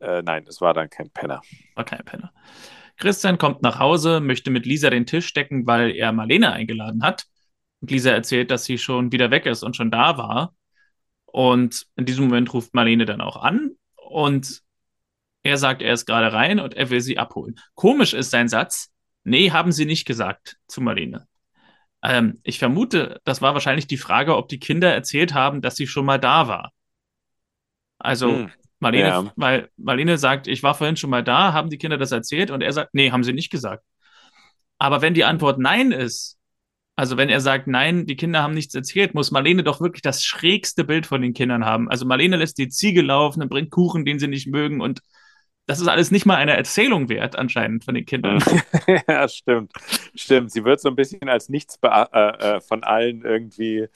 äh, 0.00 0.22
nein, 0.22 0.44
es 0.48 0.60
war 0.60 0.74
dann 0.74 0.90
kein 0.90 1.10
Penner. 1.10 1.40
War 1.74 1.84
kein 1.84 2.04
Penner. 2.04 2.32
Christian 2.96 3.38
kommt 3.38 3.62
nach 3.62 3.78
Hause, 3.78 4.20
möchte 4.20 4.50
mit 4.50 4.66
Lisa 4.66 4.90
den 4.90 5.06
Tisch 5.06 5.32
decken, 5.32 5.66
weil 5.66 5.94
er 5.94 6.12
Marlene 6.12 6.52
eingeladen 6.52 7.02
hat. 7.02 7.26
Und 7.80 7.90
Lisa 7.90 8.10
erzählt, 8.10 8.50
dass 8.50 8.64
sie 8.64 8.78
schon 8.78 9.12
wieder 9.12 9.30
weg 9.30 9.46
ist 9.46 9.62
und 9.62 9.76
schon 9.76 9.90
da 9.90 10.16
war. 10.16 10.54
Und 11.26 11.86
in 11.96 12.06
diesem 12.06 12.24
Moment 12.24 12.52
ruft 12.54 12.74
Marlene 12.74 13.04
dann 13.04 13.20
auch 13.20 13.36
an 13.36 13.72
und 14.08 14.62
er 15.42 15.58
sagt, 15.58 15.82
er 15.82 15.92
ist 15.92 16.06
gerade 16.06 16.32
rein 16.32 16.58
und 16.58 16.74
er 16.74 16.90
will 16.90 17.00
sie 17.00 17.18
abholen. 17.18 17.58
Komisch 17.74 18.14
ist 18.14 18.30
sein 18.30 18.48
Satz. 18.48 18.90
Nee, 19.22 19.50
haben 19.50 19.72
sie 19.72 19.84
nicht 19.84 20.06
gesagt 20.06 20.56
zu 20.66 20.80
Marlene. 20.80 21.26
Ähm, 22.08 22.38
ich 22.44 22.60
vermute, 22.60 23.20
das 23.24 23.42
war 23.42 23.54
wahrscheinlich 23.54 23.88
die 23.88 23.96
Frage, 23.96 24.36
ob 24.36 24.48
die 24.48 24.60
Kinder 24.60 24.94
erzählt 24.94 25.34
haben, 25.34 25.60
dass 25.60 25.74
sie 25.74 25.88
schon 25.88 26.06
mal 26.06 26.20
da 26.20 26.46
war. 26.46 26.72
Also 27.98 28.30
hm, 28.30 28.50
Marlene, 28.78 29.08
ja. 29.08 29.32
weil 29.34 29.70
Marlene 29.76 30.16
sagt, 30.16 30.46
ich 30.46 30.62
war 30.62 30.74
vorhin 30.74 30.96
schon 30.96 31.10
mal 31.10 31.24
da, 31.24 31.52
haben 31.52 31.68
die 31.68 31.78
Kinder 31.78 31.98
das 31.98 32.12
erzählt 32.12 32.52
und 32.52 32.60
er 32.60 32.72
sagt, 32.72 32.94
nee, 32.94 33.10
haben 33.10 33.24
sie 33.24 33.32
nicht 33.32 33.50
gesagt. 33.50 33.84
Aber 34.78 35.02
wenn 35.02 35.14
die 35.14 35.24
Antwort 35.24 35.58
nein 35.58 35.90
ist, 35.90 36.38
also 36.94 37.16
wenn 37.16 37.28
er 37.28 37.40
sagt, 37.40 37.66
nein, 37.66 38.06
die 38.06 38.16
Kinder 38.16 38.40
haben 38.40 38.54
nichts 38.54 38.74
erzählt, 38.74 39.14
muss 39.14 39.32
Marlene 39.32 39.64
doch 39.64 39.80
wirklich 39.80 40.02
das 40.02 40.22
schrägste 40.22 40.84
Bild 40.84 41.06
von 41.06 41.22
den 41.22 41.34
Kindern 41.34 41.64
haben. 41.64 41.90
Also 41.90 42.06
Marlene 42.06 42.36
lässt 42.36 42.58
die 42.58 42.68
Ziege 42.68 43.02
laufen 43.02 43.42
und 43.42 43.48
bringt 43.48 43.70
Kuchen, 43.70 44.04
den 44.04 44.20
sie 44.20 44.28
nicht 44.28 44.46
mögen 44.46 44.80
und 44.80 45.00
das 45.66 45.80
ist 45.80 45.88
alles 45.88 46.10
nicht 46.10 46.26
mal 46.26 46.36
eine 46.36 46.56
Erzählung 46.56 47.08
wert 47.08 47.36
anscheinend 47.36 47.84
von 47.84 47.94
den 47.94 48.06
Kindern. 48.06 48.42
ja, 49.08 49.28
stimmt. 49.28 49.72
Stimmt. 50.14 50.52
Sie 50.52 50.64
wird 50.64 50.80
so 50.80 50.88
ein 50.88 50.96
bisschen 50.96 51.28
als 51.28 51.48
nichts 51.48 51.78
äh, 51.82 51.88
äh, 51.88 52.60
von 52.60 52.84
allen 52.84 53.22
irgendwie 53.22 53.88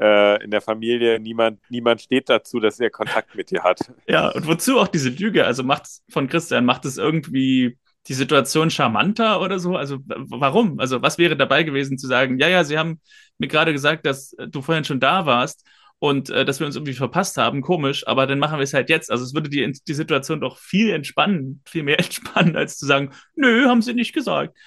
äh, 0.00 0.44
in 0.44 0.50
der 0.50 0.60
Familie. 0.60 1.20
Niemand, 1.20 1.60
niemand 1.70 2.00
steht 2.00 2.28
dazu, 2.28 2.58
dass 2.58 2.80
er 2.80 2.90
Kontakt 2.90 3.36
mit 3.36 3.52
ihr 3.52 3.62
hat. 3.62 3.78
Ja, 4.08 4.30
und 4.30 4.46
wozu 4.48 4.80
auch 4.80 4.88
diese 4.88 5.10
Lüge? 5.10 5.46
Also 5.46 5.62
macht 5.62 5.86
von 6.10 6.28
Christian, 6.28 6.64
macht 6.64 6.84
es 6.84 6.98
irgendwie 6.98 7.78
die 8.08 8.14
Situation 8.14 8.70
charmanter 8.70 9.40
oder 9.40 9.60
so? 9.60 9.76
Also 9.76 9.98
warum? 10.06 10.80
Also 10.80 11.02
was 11.02 11.18
wäre 11.18 11.36
dabei 11.36 11.62
gewesen 11.62 11.98
zu 11.98 12.08
sagen, 12.08 12.38
ja, 12.38 12.48
ja, 12.48 12.64
Sie 12.64 12.76
haben 12.76 13.00
mir 13.38 13.46
gerade 13.46 13.72
gesagt, 13.72 14.06
dass 14.06 14.34
du 14.48 14.60
vorhin 14.60 14.84
schon 14.84 14.98
da 14.98 15.24
warst 15.24 15.64
und 16.02 16.30
äh, 16.30 16.44
dass 16.44 16.58
wir 16.58 16.66
uns 16.66 16.74
irgendwie 16.74 16.94
verpasst 16.94 17.36
haben, 17.36 17.62
komisch, 17.62 18.08
aber 18.08 18.26
dann 18.26 18.40
machen 18.40 18.58
wir 18.58 18.64
es 18.64 18.74
halt 18.74 18.90
jetzt. 18.90 19.08
Also 19.08 19.22
es 19.22 19.34
würde 19.34 19.48
die, 19.48 19.72
die 19.86 19.94
Situation 19.94 20.40
doch 20.40 20.58
viel 20.58 20.90
entspannen, 20.90 21.62
viel 21.64 21.84
mehr 21.84 21.98
entspannen, 22.00 22.56
als 22.56 22.76
zu 22.76 22.86
sagen, 22.86 23.12
nö, 23.36 23.68
haben 23.68 23.82
Sie 23.82 23.94
nicht 23.94 24.12
gesagt. 24.12 24.58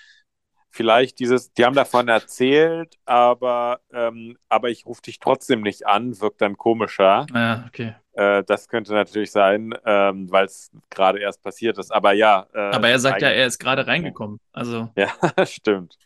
Vielleicht 0.71 1.19
dieses, 1.19 1.51
die 1.51 1.65
haben 1.65 1.75
davon 1.75 2.07
erzählt, 2.07 2.95
aber, 3.03 3.81
ähm, 3.91 4.38
aber 4.47 4.69
ich 4.69 4.86
rufe 4.86 5.01
dich 5.01 5.19
trotzdem 5.19 5.59
nicht 5.59 5.86
an, 5.86 6.21
wirkt 6.21 6.39
dann 6.39 6.55
komischer. 6.55 7.25
Ja, 7.33 7.65
okay. 7.67 7.95
Äh, 8.13 8.45
das 8.45 8.69
könnte 8.69 8.93
natürlich 8.93 9.31
sein, 9.31 9.73
ähm, 9.86 10.31
weil 10.31 10.45
es 10.45 10.71
gerade 10.89 11.19
erst 11.19 11.43
passiert 11.43 11.77
ist. 11.77 11.91
Aber 11.91 12.13
ja. 12.13 12.47
Äh, 12.53 12.59
aber 12.59 12.88
er 12.88 12.99
sagt 12.99 13.21
ja, 13.21 13.27
er 13.27 13.45
ist 13.45 13.59
gerade 13.59 13.86
reingekommen. 13.86 14.39
Also. 14.53 14.89
Ja, 14.95 15.09
stimmt. 15.45 15.97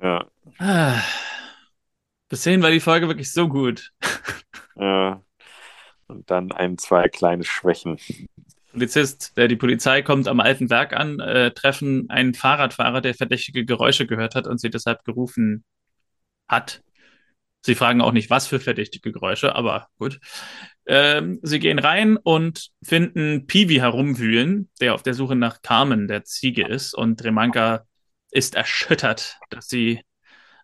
Ja. 0.00 0.26
Ah. 0.58 1.00
Bis 2.30 2.44
hierhin 2.44 2.62
war 2.62 2.70
die 2.70 2.80
Folge 2.80 3.08
wirklich 3.08 3.32
so 3.32 3.48
gut. 3.48 3.92
Ja. 4.76 5.22
Und 6.06 6.30
dann 6.30 6.52
ein, 6.52 6.78
zwei 6.78 7.08
kleine 7.08 7.44
Schwächen. 7.44 7.98
Polizist, 8.72 9.36
der 9.36 9.48
die 9.48 9.56
Polizei 9.56 10.00
kommt 10.00 10.26
am 10.28 10.40
alten 10.40 10.70
Werk 10.70 10.92
an, 10.92 11.20
äh, 11.20 11.50
treffen 11.50 12.08
einen 12.08 12.34
Fahrradfahrer, 12.34 13.00
der 13.00 13.14
verdächtige 13.14 13.64
Geräusche 13.64 14.06
gehört 14.06 14.34
hat 14.36 14.46
und 14.46 14.58
sie 14.58 14.70
deshalb 14.70 15.04
gerufen 15.04 15.64
hat. 16.48 16.82
Sie 17.62 17.74
fragen 17.74 18.00
auch 18.00 18.12
nicht, 18.12 18.30
was 18.30 18.46
für 18.46 18.60
verdächtige 18.60 19.12
Geräusche, 19.12 19.54
aber 19.54 19.88
gut. 19.98 20.20
Ähm, 20.86 21.40
sie 21.42 21.58
gehen 21.58 21.78
rein 21.78 22.16
und 22.16 22.70
finden 22.82 23.46
Piwi 23.46 23.76
herumwühlen, 23.76 24.70
der 24.80 24.94
auf 24.94 25.02
der 25.02 25.14
Suche 25.14 25.36
nach 25.36 25.62
Carmen, 25.62 26.08
der 26.08 26.24
Ziege 26.24 26.66
ist. 26.66 26.94
Und 26.94 27.22
Remanka 27.22 27.84
ist 28.30 28.54
erschüttert, 28.54 29.36
dass 29.50 29.68
sie 29.68 30.00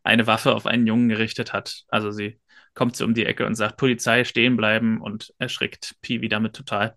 eine 0.06 0.26
Waffe 0.26 0.54
auf 0.54 0.66
einen 0.66 0.86
Jungen 0.86 1.08
gerichtet 1.08 1.52
hat. 1.52 1.84
Also 1.88 2.10
sie 2.10 2.40
kommt 2.74 2.96
so 2.96 3.04
um 3.04 3.14
die 3.14 3.26
Ecke 3.26 3.46
und 3.46 3.54
sagt, 3.54 3.76
Polizei, 3.76 4.24
stehen 4.24 4.56
bleiben 4.56 5.00
und 5.00 5.34
erschrickt 5.38 5.96
Piwi 6.02 6.28
damit 6.28 6.54
total. 6.54 6.96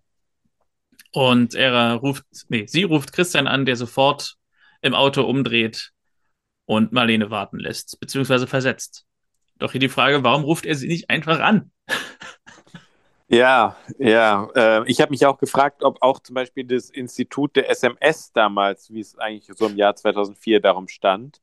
Und 1.12 1.54
er 1.54 1.94
ruft, 1.94 2.24
nee, 2.48 2.66
sie 2.66 2.84
ruft 2.84 3.12
Christian 3.12 3.46
an, 3.46 3.66
der 3.66 3.76
sofort 3.76 4.36
im 4.80 4.94
Auto 4.94 5.22
umdreht 5.22 5.90
und 6.66 6.92
Marlene 6.92 7.30
warten 7.30 7.58
lässt, 7.58 7.98
beziehungsweise 8.00 8.46
versetzt. 8.46 9.06
Doch 9.58 9.72
hier 9.72 9.80
die 9.80 9.88
Frage, 9.88 10.22
warum 10.22 10.44
ruft 10.44 10.64
er 10.66 10.74
sie 10.74 10.88
nicht 10.88 11.10
einfach 11.10 11.40
an? 11.40 11.70
Ja, 13.32 13.76
ja. 13.98 14.48
Äh, 14.56 14.90
ich 14.90 15.00
habe 15.00 15.12
mich 15.12 15.24
auch 15.24 15.38
gefragt, 15.38 15.84
ob 15.84 16.02
auch 16.02 16.18
zum 16.18 16.34
Beispiel 16.34 16.64
das 16.64 16.90
Institut 16.90 17.54
der 17.54 17.70
SMS 17.70 18.32
damals, 18.32 18.92
wie 18.92 18.98
es 18.98 19.16
eigentlich 19.18 19.56
so 19.56 19.68
im 19.68 19.76
Jahr 19.76 19.94
2004 19.94 20.58
darum 20.58 20.88
stand, 20.88 21.40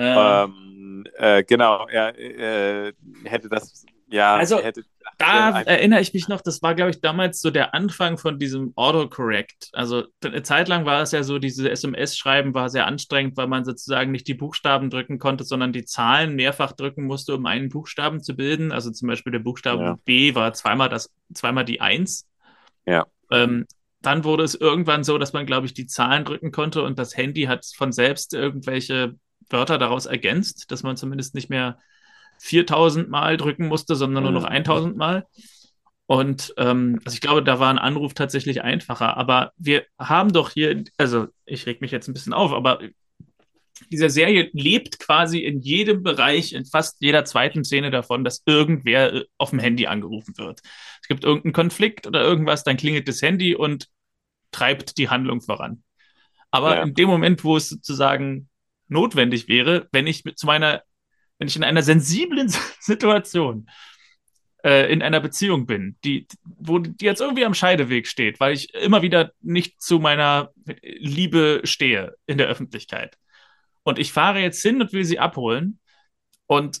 ähm, 0.00 1.06
äh, 1.16 1.44
genau, 1.44 1.86
er 1.88 2.18
äh, 2.18 2.92
hätte 3.24 3.48
das, 3.48 3.84
ja, 4.08 4.34
also, 4.34 4.58
hätte, 4.58 4.82
da 5.18 5.60
erinnere 5.60 6.00
ich 6.00 6.14
mich 6.14 6.28
noch, 6.28 6.40
das 6.40 6.62
war, 6.62 6.74
glaube 6.74 6.90
ich, 6.90 7.00
damals 7.00 7.40
so 7.40 7.50
der 7.50 7.74
Anfang 7.74 8.18
von 8.18 8.38
diesem 8.38 8.72
Autocorrect. 8.74 9.68
Also 9.72 10.04
eine 10.24 10.42
Zeit 10.42 10.68
lang 10.68 10.84
war 10.84 11.02
es 11.02 11.12
ja 11.12 11.22
so, 11.22 11.38
diese 11.38 11.70
SMS-Schreiben 11.70 12.54
war 12.54 12.70
sehr 12.70 12.86
anstrengend, 12.86 13.36
weil 13.36 13.46
man 13.46 13.64
sozusagen 13.64 14.10
nicht 14.10 14.26
die 14.26 14.34
Buchstaben 14.34 14.90
drücken 14.90 15.18
konnte, 15.18 15.44
sondern 15.44 15.72
die 15.72 15.84
Zahlen 15.84 16.34
mehrfach 16.36 16.72
drücken 16.72 17.04
musste, 17.04 17.34
um 17.34 17.46
einen 17.46 17.68
Buchstaben 17.68 18.22
zu 18.22 18.34
bilden. 18.34 18.72
Also 18.72 18.90
zum 18.90 19.08
Beispiel 19.08 19.32
der 19.32 19.40
Buchstabe 19.40 19.82
ja. 19.82 19.98
B 20.04 20.34
war 20.34 20.52
zweimal 20.54 20.88
das, 20.88 21.12
zweimal 21.34 21.64
die 21.64 21.80
Eins. 21.80 22.26
Ja. 22.86 23.06
Ähm, 23.30 23.66
dann 24.02 24.24
wurde 24.24 24.44
es 24.44 24.54
irgendwann 24.54 25.04
so, 25.04 25.18
dass 25.18 25.34
man, 25.34 25.44
glaube 25.44 25.66
ich, 25.66 25.74
die 25.74 25.86
Zahlen 25.86 26.24
drücken 26.24 26.50
konnte 26.50 26.82
und 26.82 26.98
das 26.98 27.16
Handy 27.16 27.44
hat 27.44 27.66
von 27.76 27.92
selbst 27.92 28.32
irgendwelche 28.32 29.14
Wörter 29.50 29.78
daraus 29.78 30.06
ergänzt, 30.06 30.70
dass 30.70 30.82
man 30.82 30.96
zumindest 30.96 31.34
nicht 31.34 31.50
mehr 31.50 31.78
4000 32.38 33.08
Mal 33.08 33.36
drücken 33.36 33.68
musste, 33.68 33.96
sondern 33.96 34.24
nur 34.24 34.32
noch 34.32 34.44
1000 34.44 34.96
Mal. 34.96 35.26
Und 36.06 36.54
ähm, 36.56 36.98
also 37.04 37.14
ich 37.14 37.20
glaube, 37.20 37.44
da 37.44 37.60
war 37.60 37.70
ein 37.70 37.78
Anruf 37.78 38.14
tatsächlich 38.14 38.62
einfacher. 38.62 39.16
Aber 39.16 39.52
wir 39.56 39.84
haben 39.98 40.32
doch 40.32 40.50
hier, 40.50 40.82
also 40.96 41.28
ich 41.44 41.66
reg 41.66 41.80
mich 41.80 41.92
jetzt 41.92 42.08
ein 42.08 42.14
bisschen 42.14 42.32
auf, 42.32 42.52
aber 42.52 42.80
diese 43.90 44.10
Serie 44.10 44.50
lebt 44.52 44.98
quasi 44.98 45.38
in 45.38 45.60
jedem 45.60 46.02
Bereich, 46.02 46.52
in 46.52 46.64
fast 46.64 46.96
jeder 47.00 47.24
zweiten 47.24 47.64
Szene 47.64 47.90
davon, 47.90 48.24
dass 48.24 48.42
irgendwer 48.44 49.14
äh, 49.14 49.24
auf 49.38 49.50
dem 49.50 49.58
Handy 49.58 49.86
angerufen 49.86 50.36
wird. 50.36 50.60
Es 51.00 51.08
gibt 51.08 51.24
irgendeinen 51.24 51.52
Konflikt 51.52 52.06
oder 52.06 52.22
irgendwas, 52.22 52.64
dann 52.64 52.76
klingelt 52.76 53.08
das 53.08 53.22
Handy 53.22 53.54
und 53.54 53.86
treibt 54.50 54.98
die 54.98 55.08
Handlung 55.08 55.40
voran. 55.40 55.82
Aber 56.50 56.76
ja. 56.76 56.82
in 56.82 56.94
dem 56.94 57.08
Moment, 57.08 57.44
wo 57.44 57.56
es 57.56 57.68
sozusagen 57.68 58.49
notwendig 58.90 59.48
wäre, 59.48 59.88
wenn 59.92 60.06
ich 60.06 60.24
zu 60.36 60.46
meiner, 60.46 60.82
wenn 61.38 61.48
ich 61.48 61.56
in 61.56 61.64
einer 61.64 61.82
sensiblen 61.82 62.48
Situation 62.80 63.68
äh, 64.64 64.92
in 64.92 65.02
einer 65.02 65.20
Beziehung 65.20 65.66
bin, 65.66 65.96
die, 66.04 66.26
wo 66.44 66.78
die 66.78 67.04
jetzt 67.04 67.20
irgendwie 67.20 67.44
am 67.44 67.54
Scheideweg 67.54 68.06
steht, 68.06 68.40
weil 68.40 68.54
ich 68.54 68.74
immer 68.74 69.02
wieder 69.02 69.32
nicht 69.40 69.80
zu 69.80 69.98
meiner 69.98 70.50
Liebe 70.82 71.62
stehe 71.64 72.14
in 72.26 72.38
der 72.38 72.48
Öffentlichkeit. 72.48 73.16
Und 73.82 73.98
ich 73.98 74.12
fahre 74.12 74.40
jetzt 74.40 74.62
hin 74.62 74.80
und 74.80 74.92
will 74.92 75.04
sie 75.04 75.18
abholen 75.18 75.78
und 76.46 76.80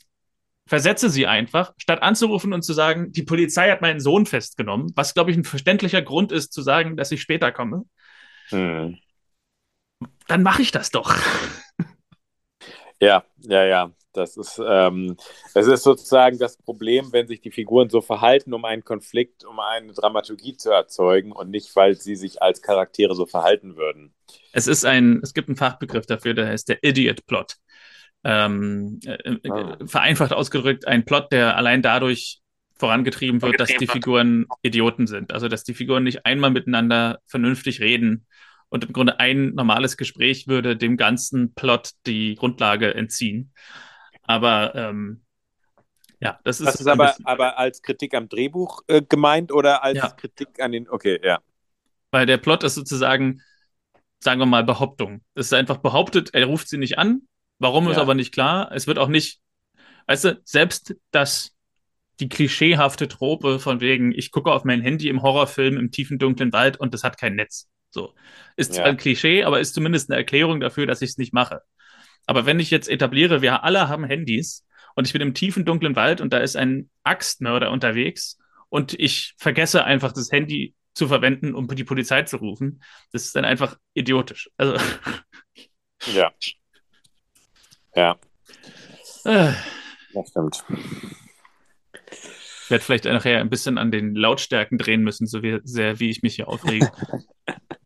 versetze 0.66 1.10
sie 1.10 1.26
einfach, 1.26 1.72
statt 1.78 2.02
anzurufen 2.02 2.52
und 2.52 2.62
zu 2.62 2.72
sagen, 2.72 3.10
die 3.10 3.24
Polizei 3.24 3.70
hat 3.70 3.80
meinen 3.80 3.98
Sohn 3.98 4.26
festgenommen, 4.26 4.92
was, 4.94 5.14
glaube 5.14 5.32
ich, 5.32 5.36
ein 5.36 5.44
verständlicher 5.44 6.02
Grund 6.02 6.30
ist, 6.30 6.52
zu 6.52 6.62
sagen, 6.62 6.96
dass 6.96 7.10
ich 7.10 7.20
später 7.20 7.50
komme. 7.50 7.84
Hm. 8.50 8.98
Dann 10.28 10.42
mache 10.42 10.62
ich 10.62 10.70
das 10.70 10.90
doch. 10.90 11.16
Ja, 13.00 13.24
ja, 13.40 13.64
ja. 13.64 13.90
Das 14.12 14.36
ist, 14.36 14.60
ähm, 14.64 15.16
es 15.54 15.68
ist 15.68 15.84
sozusagen 15.84 16.36
das 16.38 16.56
Problem, 16.56 17.12
wenn 17.12 17.28
sich 17.28 17.40
die 17.40 17.52
Figuren 17.52 17.88
so 17.90 18.00
verhalten, 18.00 18.52
um 18.52 18.64
einen 18.64 18.82
Konflikt, 18.82 19.44
um 19.44 19.60
eine 19.60 19.92
Dramaturgie 19.92 20.56
zu 20.56 20.70
erzeugen 20.70 21.30
und 21.30 21.50
nicht, 21.50 21.76
weil 21.76 21.94
sie 21.94 22.16
sich 22.16 22.42
als 22.42 22.60
Charaktere 22.60 23.14
so 23.14 23.26
verhalten 23.26 23.76
würden. 23.76 24.12
Es 24.52 24.66
ist 24.66 24.84
ein, 24.84 25.20
es 25.22 25.32
gibt 25.32 25.48
einen 25.48 25.56
Fachbegriff 25.56 26.06
dafür, 26.06 26.34
der 26.34 26.48
heißt 26.48 26.68
der 26.68 26.82
Idiot 26.82 27.24
Plot. 27.26 27.54
Ähm, 28.24 28.98
äh, 29.06 29.48
ah. 29.48 29.78
Vereinfacht 29.86 30.32
ausgedrückt, 30.32 30.88
ein 30.88 31.04
Plot, 31.04 31.30
der 31.30 31.56
allein 31.56 31.80
dadurch 31.80 32.40
vorangetrieben 32.78 33.40
wird, 33.42 33.60
dass 33.60 33.68
die 33.68 33.86
Figuren 33.86 34.46
Idioten 34.62 35.06
sind. 35.06 35.32
Also, 35.32 35.46
dass 35.46 35.62
die 35.62 35.74
Figuren 35.74 36.02
nicht 36.02 36.26
einmal 36.26 36.50
miteinander 36.50 37.20
vernünftig 37.26 37.80
reden 37.80 38.26
und 38.70 38.84
im 38.84 38.92
Grunde 38.92 39.20
ein 39.20 39.54
normales 39.54 39.96
Gespräch 39.96 40.46
würde 40.46 40.76
dem 40.76 40.96
ganzen 40.96 41.54
Plot 41.54 41.90
die 42.06 42.36
Grundlage 42.36 42.94
entziehen. 42.94 43.52
Aber 44.22 44.74
ähm, 44.74 45.22
ja, 46.20 46.38
das 46.44 46.60
ist. 46.60 46.66
Das 46.66 46.80
ist 46.80 46.86
aber, 46.86 47.14
aber 47.24 47.58
als 47.58 47.82
Kritik 47.82 48.14
am 48.14 48.28
Drehbuch 48.28 48.82
äh, 48.86 49.02
gemeint 49.02 49.52
oder 49.52 49.82
als 49.82 49.98
ja. 49.98 50.10
Kritik 50.10 50.60
an 50.60 50.72
den. 50.72 50.88
Okay, 50.88 51.18
ja. 51.22 51.40
Weil 52.10 52.26
der 52.26 52.38
Plot 52.38 52.62
ist 52.62 52.74
sozusagen, 52.74 53.42
sagen 54.20 54.40
wir 54.40 54.46
mal, 54.46 54.64
Behauptung. 54.64 55.22
Es 55.34 55.46
ist 55.46 55.54
einfach 55.54 55.78
behauptet, 55.78 56.30
er 56.32 56.46
ruft 56.46 56.68
sie 56.68 56.78
nicht 56.78 56.98
an. 56.98 57.22
Warum 57.58 57.84
ja. 57.84 57.92
ist 57.92 57.98
aber 57.98 58.14
nicht 58.14 58.32
klar. 58.32 58.70
Es 58.72 58.86
wird 58.86 58.98
auch 58.98 59.08
nicht, 59.08 59.40
weißt 60.06 60.24
du, 60.24 60.40
selbst 60.44 60.94
das, 61.10 61.54
die 62.18 62.28
klischeehafte 62.28 63.08
Trope 63.08 63.58
von 63.58 63.80
wegen, 63.80 64.12
ich 64.12 64.30
gucke 64.30 64.50
auf 64.52 64.64
mein 64.64 64.80
Handy 64.80 65.08
im 65.08 65.22
Horrorfilm 65.22 65.76
im 65.76 65.90
tiefen 65.90 66.18
dunklen 66.18 66.52
Wald 66.52 66.78
und 66.78 66.94
das 66.94 67.04
hat 67.04 67.18
kein 67.18 67.36
Netz. 67.36 67.68
So. 67.90 68.14
Ist 68.56 68.74
zwar 68.74 68.86
ja. 68.86 68.90
ein 68.92 68.96
Klischee, 68.96 69.44
aber 69.44 69.60
ist 69.60 69.74
zumindest 69.74 70.10
eine 70.10 70.18
Erklärung 70.18 70.60
dafür, 70.60 70.86
dass 70.86 71.02
ich 71.02 71.10
es 71.10 71.18
nicht 71.18 71.32
mache. 71.32 71.62
Aber 72.26 72.46
wenn 72.46 72.60
ich 72.60 72.70
jetzt 72.70 72.88
etabliere, 72.88 73.42
wir 73.42 73.64
alle 73.64 73.88
haben 73.88 74.04
Handys 74.04 74.64
und 74.94 75.06
ich 75.06 75.12
bin 75.12 75.22
im 75.22 75.34
tiefen 75.34 75.64
dunklen 75.64 75.96
Wald 75.96 76.20
und 76.20 76.32
da 76.32 76.38
ist 76.38 76.56
ein 76.56 76.90
Axtmörder 77.02 77.70
unterwegs 77.70 78.38
und 78.68 78.94
ich 78.94 79.34
vergesse 79.38 79.84
einfach 79.84 80.12
das 80.12 80.30
Handy 80.30 80.74
zu 80.94 81.08
verwenden, 81.08 81.54
um 81.54 81.66
die 81.68 81.84
Polizei 81.84 82.22
zu 82.22 82.36
rufen, 82.36 82.82
das 83.12 83.24
ist 83.24 83.36
dann 83.36 83.44
einfach 83.44 83.76
idiotisch. 83.94 84.50
Also. 84.56 84.76
Ja. 86.14 86.32
Ja. 87.94 88.18
Äh. 89.24 89.52
Das 90.14 90.30
stimmt. 90.30 90.64
Ich 92.10 92.70
werde 92.70 92.82
vielleicht 92.82 93.04
nachher 93.04 93.40
ein 93.40 93.50
bisschen 93.50 93.76
an 93.76 93.90
den 93.90 94.14
Lautstärken 94.14 94.78
drehen 94.78 95.02
müssen, 95.02 95.26
so 95.26 95.42
wie, 95.42 95.60
sehr 95.64 96.00
wie 96.00 96.08
ich 96.08 96.22
mich 96.22 96.36
hier 96.36 96.48
aufrege. 96.48 96.90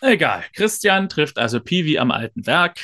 Egal. 0.00 0.44
Christian 0.54 1.08
trifft 1.08 1.38
also 1.38 1.60
Piwi 1.60 1.98
am 1.98 2.10
alten 2.10 2.46
Werk. 2.46 2.80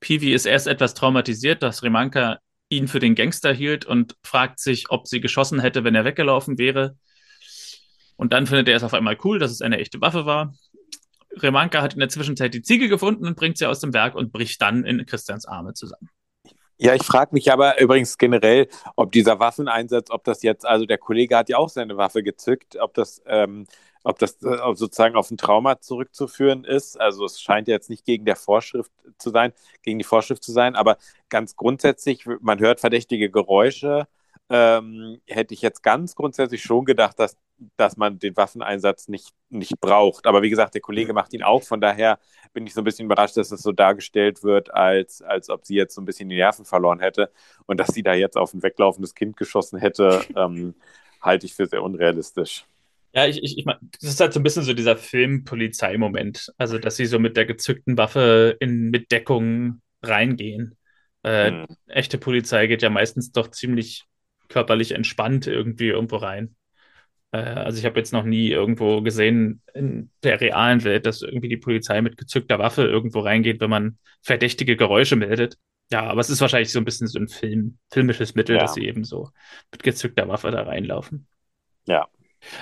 Piwi 0.00 0.32
ist 0.32 0.46
erst 0.46 0.66
etwas 0.66 0.94
traumatisiert, 0.94 1.62
dass 1.62 1.82
Remanka 1.82 2.38
ihn 2.68 2.88
für 2.88 3.00
den 3.00 3.14
Gangster 3.14 3.52
hielt 3.52 3.84
und 3.84 4.16
fragt 4.22 4.60
sich, 4.60 4.90
ob 4.90 5.06
sie 5.06 5.20
geschossen 5.20 5.60
hätte, 5.60 5.84
wenn 5.84 5.94
er 5.94 6.04
weggelaufen 6.04 6.56
wäre. 6.58 6.96
Und 8.16 8.32
dann 8.32 8.46
findet 8.46 8.68
er 8.68 8.76
es 8.76 8.82
auf 8.82 8.94
einmal 8.94 9.18
cool, 9.24 9.38
dass 9.38 9.50
es 9.50 9.62
eine 9.62 9.78
echte 9.78 10.00
Waffe 10.00 10.26
war. 10.26 10.54
Remanka 11.36 11.82
hat 11.82 11.94
in 11.94 12.00
der 12.00 12.08
Zwischenzeit 12.08 12.54
die 12.54 12.62
Ziege 12.62 12.88
gefunden 12.88 13.26
und 13.26 13.36
bringt 13.36 13.58
sie 13.58 13.66
aus 13.66 13.80
dem 13.80 13.92
Werk 13.92 14.14
und 14.14 14.32
bricht 14.32 14.60
dann 14.62 14.84
in 14.84 15.04
Christians 15.06 15.46
Arme 15.46 15.74
zusammen. 15.74 16.08
Ja, 16.78 16.94
ich 16.94 17.02
frage 17.02 17.34
mich 17.34 17.52
aber 17.52 17.78
übrigens 17.78 18.16
generell, 18.16 18.66
ob 18.96 19.12
dieser 19.12 19.38
Waffeneinsatz, 19.38 20.10
ob 20.10 20.24
das 20.24 20.42
jetzt, 20.42 20.64
also 20.64 20.86
der 20.86 20.96
Kollege 20.96 21.36
hat 21.36 21.50
ja 21.50 21.58
auch 21.58 21.68
seine 21.68 21.98
Waffe 21.98 22.22
gezückt, 22.22 22.76
ob 22.80 22.94
das 22.94 23.20
ähm, 23.26 23.66
ob 24.02 24.18
das 24.18 24.42
äh, 24.42 24.56
sozusagen 24.74 25.16
auf 25.16 25.30
ein 25.30 25.36
Trauma 25.36 25.80
zurückzuführen 25.80 26.64
ist. 26.64 27.00
Also 27.00 27.24
es 27.24 27.40
scheint 27.40 27.68
ja 27.68 27.74
jetzt 27.74 27.90
nicht 27.90 28.04
gegen 28.04 28.24
der 28.24 28.36
Vorschrift 28.36 28.92
zu 29.18 29.30
sein, 29.30 29.52
gegen 29.82 29.98
die 29.98 30.04
Vorschrift 30.04 30.42
zu 30.42 30.52
sein, 30.52 30.74
aber 30.76 30.96
ganz 31.28 31.56
grundsätzlich, 31.56 32.26
man 32.40 32.60
hört 32.60 32.80
verdächtige 32.80 33.30
Geräusche. 33.30 34.06
Ähm, 34.48 35.20
hätte 35.28 35.54
ich 35.54 35.62
jetzt 35.62 35.82
ganz 35.82 36.16
grundsätzlich 36.16 36.62
schon 36.62 36.84
gedacht, 36.84 37.20
dass, 37.20 37.36
dass 37.76 37.96
man 37.96 38.18
den 38.18 38.36
Waffeneinsatz 38.36 39.06
nicht, 39.06 39.28
nicht 39.48 39.78
braucht. 39.80 40.26
Aber 40.26 40.42
wie 40.42 40.50
gesagt, 40.50 40.74
der 40.74 40.80
Kollege 40.80 41.12
macht 41.12 41.32
ihn 41.32 41.44
auch. 41.44 41.62
Von 41.62 41.80
daher 41.80 42.18
bin 42.52 42.66
ich 42.66 42.74
so 42.74 42.80
ein 42.80 42.84
bisschen 42.84 43.04
überrascht, 43.06 43.36
dass 43.36 43.52
es 43.52 43.62
so 43.62 43.70
dargestellt 43.70 44.42
wird, 44.42 44.74
als, 44.74 45.22
als 45.22 45.50
ob 45.50 45.64
sie 45.66 45.76
jetzt 45.76 45.94
so 45.94 46.00
ein 46.00 46.04
bisschen 46.04 46.28
die 46.28 46.36
Nerven 46.36 46.64
verloren 46.64 46.98
hätte 46.98 47.30
und 47.66 47.78
dass 47.78 47.94
sie 47.94 48.02
da 48.02 48.14
jetzt 48.14 48.36
auf 48.36 48.52
ein 48.52 48.62
weglaufendes 48.62 49.14
Kind 49.14 49.36
geschossen 49.36 49.78
hätte, 49.78 50.20
ähm, 50.36 50.74
halte 51.20 51.46
ich 51.46 51.54
für 51.54 51.66
sehr 51.66 51.82
unrealistisch. 51.84 52.66
Ja, 53.12 53.26
ich, 53.26 53.42
ich, 53.42 53.58
ich 53.58 53.64
meine, 53.64 53.80
das 54.00 54.10
ist 54.10 54.20
halt 54.20 54.32
so 54.32 54.40
ein 54.40 54.42
bisschen 54.42 54.62
so 54.62 54.72
dieser 54.72 54.96
Film-Polizei-Moment. 54.96 56.52
Also, 56.58 56.78
dass 56.78 56.96
sie 56.96 57.06
so 57.06 57.18
mit 57.18 57.36
der 57.36 57.44
gezückten 57.44 57.98
Waffe 57.98 58.56
in 58.60 58.90
mit 58.90 59.10
Deckung 59.10 59.82
reingehen. 60.02 60.76
Äh, 61.22 61.50
hm. 61.50 61.66
Echte 61.88 62.18
Polizei 62.18 62.66
geht 62.66 62.82
ja 62.82 62.90
meistens 62.90 63.32
doch 63.32 63.50
ziemlich 63.50 64.04
körperlich 64.48 64.92
entspannt 64.92 65.46
irgendwie 65.46 65.88
irgendwo 65.88 66.16
rein. 66.16 66.54
Äh, 67.32 67.38
also, 67.38 67.78
ich 67.78 67.84
habe 67.84 67.98
jetzt 67.98 68.12
noch 68.12 68.24
nie 68.24 68.48
irgendwo 68.48 69.02
gesehen 69.02 69.60
in 69.74 70.10
der 70.22 70.40
realen 70.40 70.84
Welt, 70.84 71.04
dass 71.04 71.22
irgendwie 71.22 71.48
die 71.48 71.56
Polizei 71.56 72.00
mit 72.02 72.16
gezückter 72.16 72.60
Waffe 72.60 72.84
irgendwo 72.84 73.20
reingeht, 73.20 73.60
wenn 73.60 73.70
man 73.70 73.98
verdächtige 74.22 74.76
Geräusche 74.76 75.16
meldet. 75.16 75.56
Ja, 75.90 76.04
aber 76.04 76.20
es 76.20 76.30
ist 76.30 76.40
wahrscheinlich 76.40 76.70
so 76.70 76.78
ein 76.78 76.84
bisschen 76.84 77.08
so 77.08 77.18
ein 77.18 77.26
Film, 77.26 77.78
filmisches 77.90 78.36
Mittel, 78.36 78.54
ja. 78.54 78.62
dass 78.62 78.74
sie 78.74 78.86
eben 78.86 79.02
so 79.02 79.30
mit 79.72 79.82
gezückter 79.82 80.28
Waffe 80.28 80.52
da 80.52 80.62
reinlaufen. 80.62 81.26
Ja, 81.86 82.06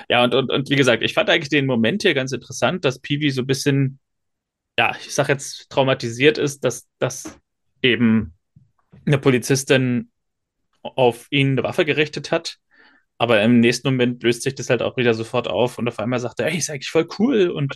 ja, 0.09 0.23
und, 0.23 0.33
und, 0.33 0.51
und 0.51 0.69
wie 0.69 0.75
gesagt, 0.75 1.03
ich 1.03 1.13
fand 1.13 1.29
eigentlich 1.29 1.49
den 1.49 1.65
Moment 1.65 2.01
hier 2.01 2.13
ganz 2.13 2.31
interessant, 2.31 2.85
dass 2.85 2.99
Peewee 2.99 3.29
so 3.29 3.41
ein 3.41 3.47
bisschen, 3.47 3.99
ja, 4.77 4.95
ich 4.99 5.13
sag 5.13 5.29
jetzt, 5.29 5.69
traumatisiert 5.69 6.37
ist, 6.37 6.63
dass, 6.63 6.87
dass 6.99 7.37
eben 7.81 8.33
eine 9.05 9.17
Polizistin 9.17 10.11
auf 10.81 11.27
ihn 11.29 11.51
eine 11.51 11.63
Waffe 11.63 11.85
gerichtet 11.85 12.31
hat. 12.31 12.57
Aber 13.17 13.41
im 13.43 13.59
nächsten 13.59 13.89
Moment 13.89 14.23
löst 14.23 14.43
sich 14.43 14.55
das 14.55 14.69
halt 14.69 14.81
auch 14.81 14.95
wieder 14.95 15.13
sofort 15.13 15.47
auf 15.47 15.77
und 15.77 15.87
auf 15.87 15.99
einmal 15.99 16.19
sagt 16.19 16.39
er, 16.39 16.47
ey, 16.47 16.57
ist 16.57 16.69
eigentlich 16.69 16.89
voll 16.89 17.07
cool 17.19 17.49
und 17.49 17.75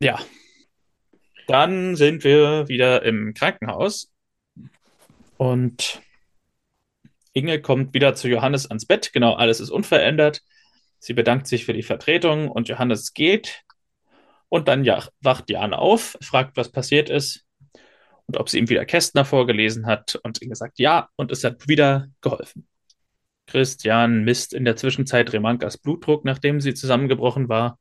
ja. 0.00 0.18
Dann 1.46 1.96
sind 1.96 2.24
wir 2.24 2.68
wieder 2.68 3.02
im 3.04 3.34
Krankenhaus 3.34 4.12
und 5.36 6.02
Inge 7.32 7.60
kommt 7.60 7.94
wieder 7.94 8.14
zu 8.14 8.28
Johannes 8.28 8.66
ans 8.68 8.86
Bett. 8.86 9.12
Genau, 9.12 9.34
alles 9.34 9.60
ist 9.60 9.70
unverändert. 9.70 10.42
Sie 11.02 11.14
bedankt 11.14 11.48
sich 11.48 11.64
für 11.64 11.72
die 11.72 11.82
Vertretung 11.82 12.48
und 12.48 12.68
Johannes 12.68 13.12
geht. 13.12 13.64
Und 14.48 14.68
dann 14.68 14.84
ja, 14.84 15.04
wacht 15.20 15.50
Jan 15.50 15.74
auf, 15.74 16.16
fragt, 16.22 16.56
was 16.56 16.70
passiert 16.70 17.10
ist 17.10 17.44
und 18.26 18.36
ob 18.36 18.48
sie 18.48 18.60
ihm 18.60 18.68
wieder 18.68 18.84
Kästner 18.84 19.24
vorgelesen 19.24 19.86
hat. 19.86 20.14
Und 20.22 20.40
Inge 20.40 20.54
sagt 20.54 20.78
ja 20.78 21.08
und 21.16 21.32
es 21.32 21.42
hat 21.42 21.66
wieder 21.66 22.06
geholfen. 22.20 22.68
Christian 23.48 24.22
misst 24.22 24.54
in 24.54 24.64
der 24.64 24.76
Zwischenzeit 24.76 25.32
Remankas 25.32 25.76
Blutdruck, 25.76 26.24
nachdem 26.24 26.60
sie 26.60 26.72
zusammengebrochen 26.72 27.48
war. 27.48 27.80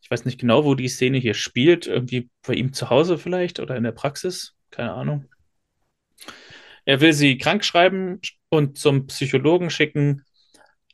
Ich 0.00 0.08
weiß 0.08 0.24
nicht 0.24 0.38
genau, 0.38 0.64
wo 0.64 0.76
die 0.76 0.88
Szene 0.88 1.18
hier 1.18 1.34
spielt. 1.34 1.88
Irgendwie 1.88 2.30
bei 2.46 2.54
ihm 2.54 2.72
zu 2.72 2.90
Hause 2.90 3.18
vielleicht 3.18 3.58
oder 3.58 3.74
in 3.74 3.82
der 3.82 3.90
Praxis. 3.90 4.54
Keine 4.70 4.92
Ahnung. 4.92 5.28
Er 6.84 7.00
will 7.00 7.12
sie 7.12 7.38
krank 7.38 7.64
schreiben 7.64 8.20
und 8.50 8.78
zum 8.78 9.08
Psychologen 9.08 9.68
schicken, 9.68 10.24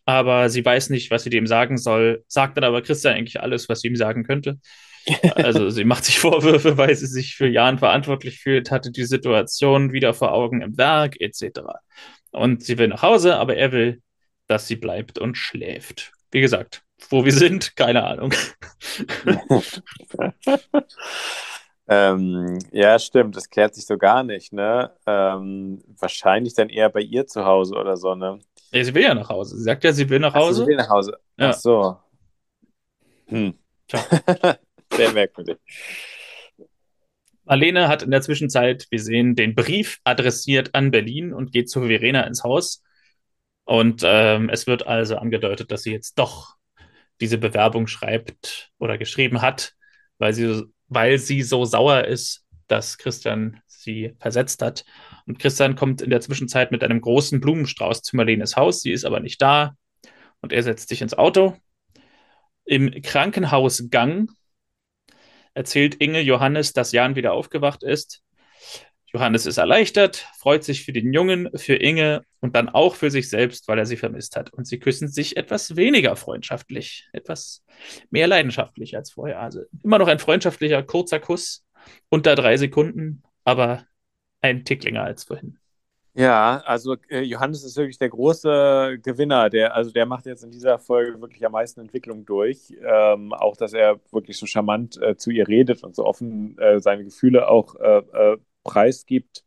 aber 0.09 0.48
sie 0.48 0.64
weiß 0.64 0.88
nicht, 0.88 1.11
was 1.11 1.24
sie 1.24 1.28
dem 1.28 1.46
sagen 1.46 1.76
soll. 1.76 2.24
Sagt 2.28 2.56
dann 2.56 2.64
aber 2.64 2.80
Christian 2.80 3.14
eigentlich 3.14 3.42
alles, 3.42 3.68
was 3.68 3.82
sie 3.82 3.88
ihm 3.88 3.96
sagen 3.96 4.24
könnte. 4.24 4.59
Also 5.36 5.70
sie 5.70 5.84
macht 5.84 6.04
sich 6.04 6.18
Vorwürfe, 6.18 6.76
weil 6.76 6.94
sie 6.94 7.06
sich 7.06 7.34
für 7.34 7.46
Jan 7.46 7.78
verantwortlich 7.78 8.40
fühlt, 8.40 8.70
hatte 8.70 8.90
die 8.90 9.04
Situation 9.04 9.92
wieder 9.92 10.12
vor 10.12 10.32
Augen 10.32 10.61
im 10.61 10.76
Werk 10.76 11.18
etc. 11.20 11.61
Und 12.30 12.62
sie 12.62 12.76
will 12.76 12.88
nach 12.88 13.00
Hause, 13.00 13.36
aber 13.36 13.56
er 13.56 13.72
will, 13.72 14.02
dass 14.46 14.66
sie 14.66 14.76
bleibt 14.76 15.18
und 15.18 15.36
schläft. 15.36 16.12
Wie 16.30 16.42
gesagt, 16.42 16.82
wo 17.09 17.24
wir 17.24 17.32
sind, 17.32 17.74
keine 17.76 18.04
Ahnung. 18.04 18.34
ähm, 21.88 22.59
ja, 22.72 22.98
stimmt, 22.98 23.34
das 23.36 23.48
klärt 23.48 23.74
sich 23.74 23.86
so 23.86 23.96
gar 23.96 24.22
nicht, 24.24 24.52
ne? 24.52 24.90
Ähm, 25.06 25.82
wahrscheinlich 25.98 26.54
dann 26.54 26.68
eher 26.68 26.90
bei 26.90 27.00
ihr 27.00 27.26
zu 27.26 27.46
Hause 27.46 27.76
oder 27.76 27.96
so, 27.96 28.14
ne? 28.14 28.40
Ja, 28.72 28.84
sie 28.84 28.94
will 28.94 29.02
ja 29.02 29.14
nach 29.14 29.28
Hause. 29.28 29.56
Sie 29.56 29.64
sagt 29.64 29.84
ja, 29.84 29.92
sie 29.92 30.08
will 30.08 30.18
nach 30.18 30.34
Hause. 30.34 30.62
Ach, 30.62 30.64
sie 30.64 30.70
will 30.70 30.76
nach 30.76 30.88
Hause. 30.88 31.18
Ja. 31.38 31.50
Ach 31.50 31.54
so. 31.54 31.96
Hm. 33.26 33.54
Sehr 34.92 35.12
merkwürdig. 35.12 35.58
Marlene 37.44 37.88
hat 37.88 38.02
in 38.02 38.10
der 38.10 38.20
Zwischenzeit, 38.20 38.86
wir 38.90 39.00
sehen, 39.00 39.34
den 39.34 39.54
Brief 39.54 40.00
adressiert 40.04 40.74
an 40.74 40.90
Berlin 40.90 41.32
und 41.32 41.50
geht 41.52 41.70
zu 41.70 41.80
Verena 41.80 42.22
ins 42.22 42.44
Haus. 42.44 42.82
Und 43.64 44.02
ähm, 44.04 44.50
es 44.50 44.66
wird 44.66 44.86
also 44.86 45.16
angedeutet, 45.16 45.72
dass 45.72 45.82
sie 45.82 45.92
jetzt 45.92 46.18
doch 46.18 46.56
diese 47.20 47.38
Bewerbung 47.38 47.86
schreibt 47.86 48.70
oder 48.78 48.98
geschrieben 48.98 49.40
hat, 49.40 49.74
weil 50.18 50.32
sie, 50.34 50.64
weil 50.88 51.18
sie 51.18 51.42
so 51.42 51.64
sauer 51.64 52.04
ist, 52.04 52.44
dass 52.66 52.98
Christian 52.98 53.60
sie 53.66 54.14
versetzt 54.18 54.60
hat. 54.62 54.84
Und 55.29 55.39
Christian 55.39 55.76
kommt 55.76 56.01
in 56.01 56.09
der 56.09 56.22
Zwischenzeit 56.22 56.70
mit 56.72 56.83
einem 56.83 57.03
großen 57.03 57.39
Blumenstrauß 57.41 58.01
zu 58.01 58.16
Marlenes 58.16 58.57
Haus. 58.57 58.81
Sie 58.81 58.93
ist 58.93 59.05
aber 59.05 59.20
nicht 59.20 59.43
da. 59.43 59.76
Und 60.41 60.55
er 60.55 60.62
setzt 60.62 60.89
sich 60.89 61.03
ins 61.03 61.12
Auto. 61.12 61.55
Im 62.64 63.03
Krankenhausgang 63.03 64.31
erzählt 65.53 65.97
Inge 65.97 66.20
Johannes, 66.20 66.72
dass 66.72 66.93
Jan 66.93 67.14
wieder 67.14 67.35
aufgewacht 67.35 67.83
ist. 67.83 68.22
Johannes 69.12 69.45
ist 69.45 69.59
erleichtert, 69.59 70.26
freut 70.39 70.64
sich 70.64 70.85
für 70.85 70.93
den 70.93 71.12
Jungen, 71.12 71.51
für 71.57 71.74
Inge 71.74 72.24
und 72.41 72.57
dann 72.57 72.70
auch 72.70 72.95
für 72.95 73.11
sich 73.11 73.29
selbst, 73.29 73.68
weil 73.68 73.79
er 73.79 73.87
sie 73.87 73.97
vermisst 73.97 74.35
hat. 74.35 74.53
Und 74.55 74.66
sie 74.66 74.79
küssen 74.79 75.09
sich 75.09 75.37
etwas 75.37 75.76
weniger 75.76 76.16
freundschaftlich, 76.16 77.09
etwas 77.12 77.64
mehr 78.11 78.29
leidenschaftlich 78.29 78.97
als 78.97 79.11
vorher. 79.11 79.41
Also 79.41 79.61
immer 79.83 79.99
noch 79.99 80.09
ein 80.09 80.20
freundschaftlicher, 80.20 80.83
kurzer 80.83 81.20
Kuss, 81.20 81.66
unter 82.09 82.35
drei 82.35 82.57
Sekunden, 82.57 83.22
aber 83.45 83.88
ein 84.41 84.64
Tick 84.64 84.84
länger 84.84 85.05
als 85.05 85.24
vorhin. 85.24 85.59
Ja, 86.14 86.62
also 86.64 86.97
äh, 87.11 87.20
Johannes 87.20 87.62
ist 87.62 87.76
wirklich 87.76 87.99
der 87.99 88.09
große 88.09 88.99
Gewinner. 89.05 89.51
Der, 89.51 89.76
also 89.76 89.93
der 89.93 90.05
macht 90.05 90.26
jetzt 90.26 90.43
in 90.43 90.51
dieser 90.51 90.80
Folge 90.80 91.20
wirklich 91.20 91.47
am 91.47 91.53
meisten 91.53 91.80
Entwicklung 91.80 92.26
durch. 92.26 92.74
Ähm, 92.82 93.32
auch, 93.32 93.57
dass 93.57 93.72
er 93.72 94.01
wirklich 94.11 94.36
so 94.36 94.45
charmant 94.47 95.01
äh, 95.01 95.16
zu 95.16 95.30
ihr 95.30 95.47
redet 95.47 95.84
und 95.84 95.95
so 95.95 96.05
offen 96.05 96.59
äh, 96.59 96.80
seine 96.80 97.05
Gefühle 97.05 97.49
auch 97.49 97.76
äh, 97.76 97.99
äh, 97.99 98.36
preisgibt. 98.64 99.45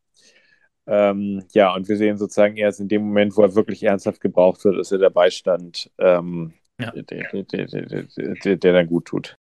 Ähm, 0.86 1.44
ja, 1.52 1.74
und 1.74 1.90
wir 1.90 1.96
sehen 1.98 2.16
sozusagen 2.16 2.56
erst 2.56 2.80
in 2.80 2.88
dem 2.88 3.02
Moment, 3.02 3.36
wo 3.36 3.42
er 3.42 3.54
wirklich 3.54 3.82
ernsthaft 3.82 4.22
gebraucht 4.22 4.64
wird, 4.64 4.78
ist 4.78 4.92
er 4.92 4.98
der 4.98 5.10
Beistand, 5.10 5.90
ähm, 5.98 6.54
ja. 6.80 6.90
der, 6.92 7.02
der, 7.02 7.44
der, 7.44 8.56
der 8.56 8.72
dann 8.72 8.86
gut 8.86 9.04
tut. 9.04 9.36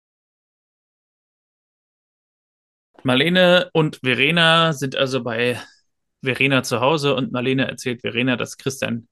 Marlene 3.09 3.71
und 3.73 4.01
Verena 4.05 4.75
sind 4.75 4.95
also 4.95 5.23
bei 5.23 5.59
Verena 6.23 6.63
zu 6.63 6.83
Hause 6.83 7.15
und 7.15 7.33
Marlene 7.33 7.67
erzählt 7.67 8.03
Verena, 8.03 8.37
dass 8.37 8.59
Christian 8.59 9.09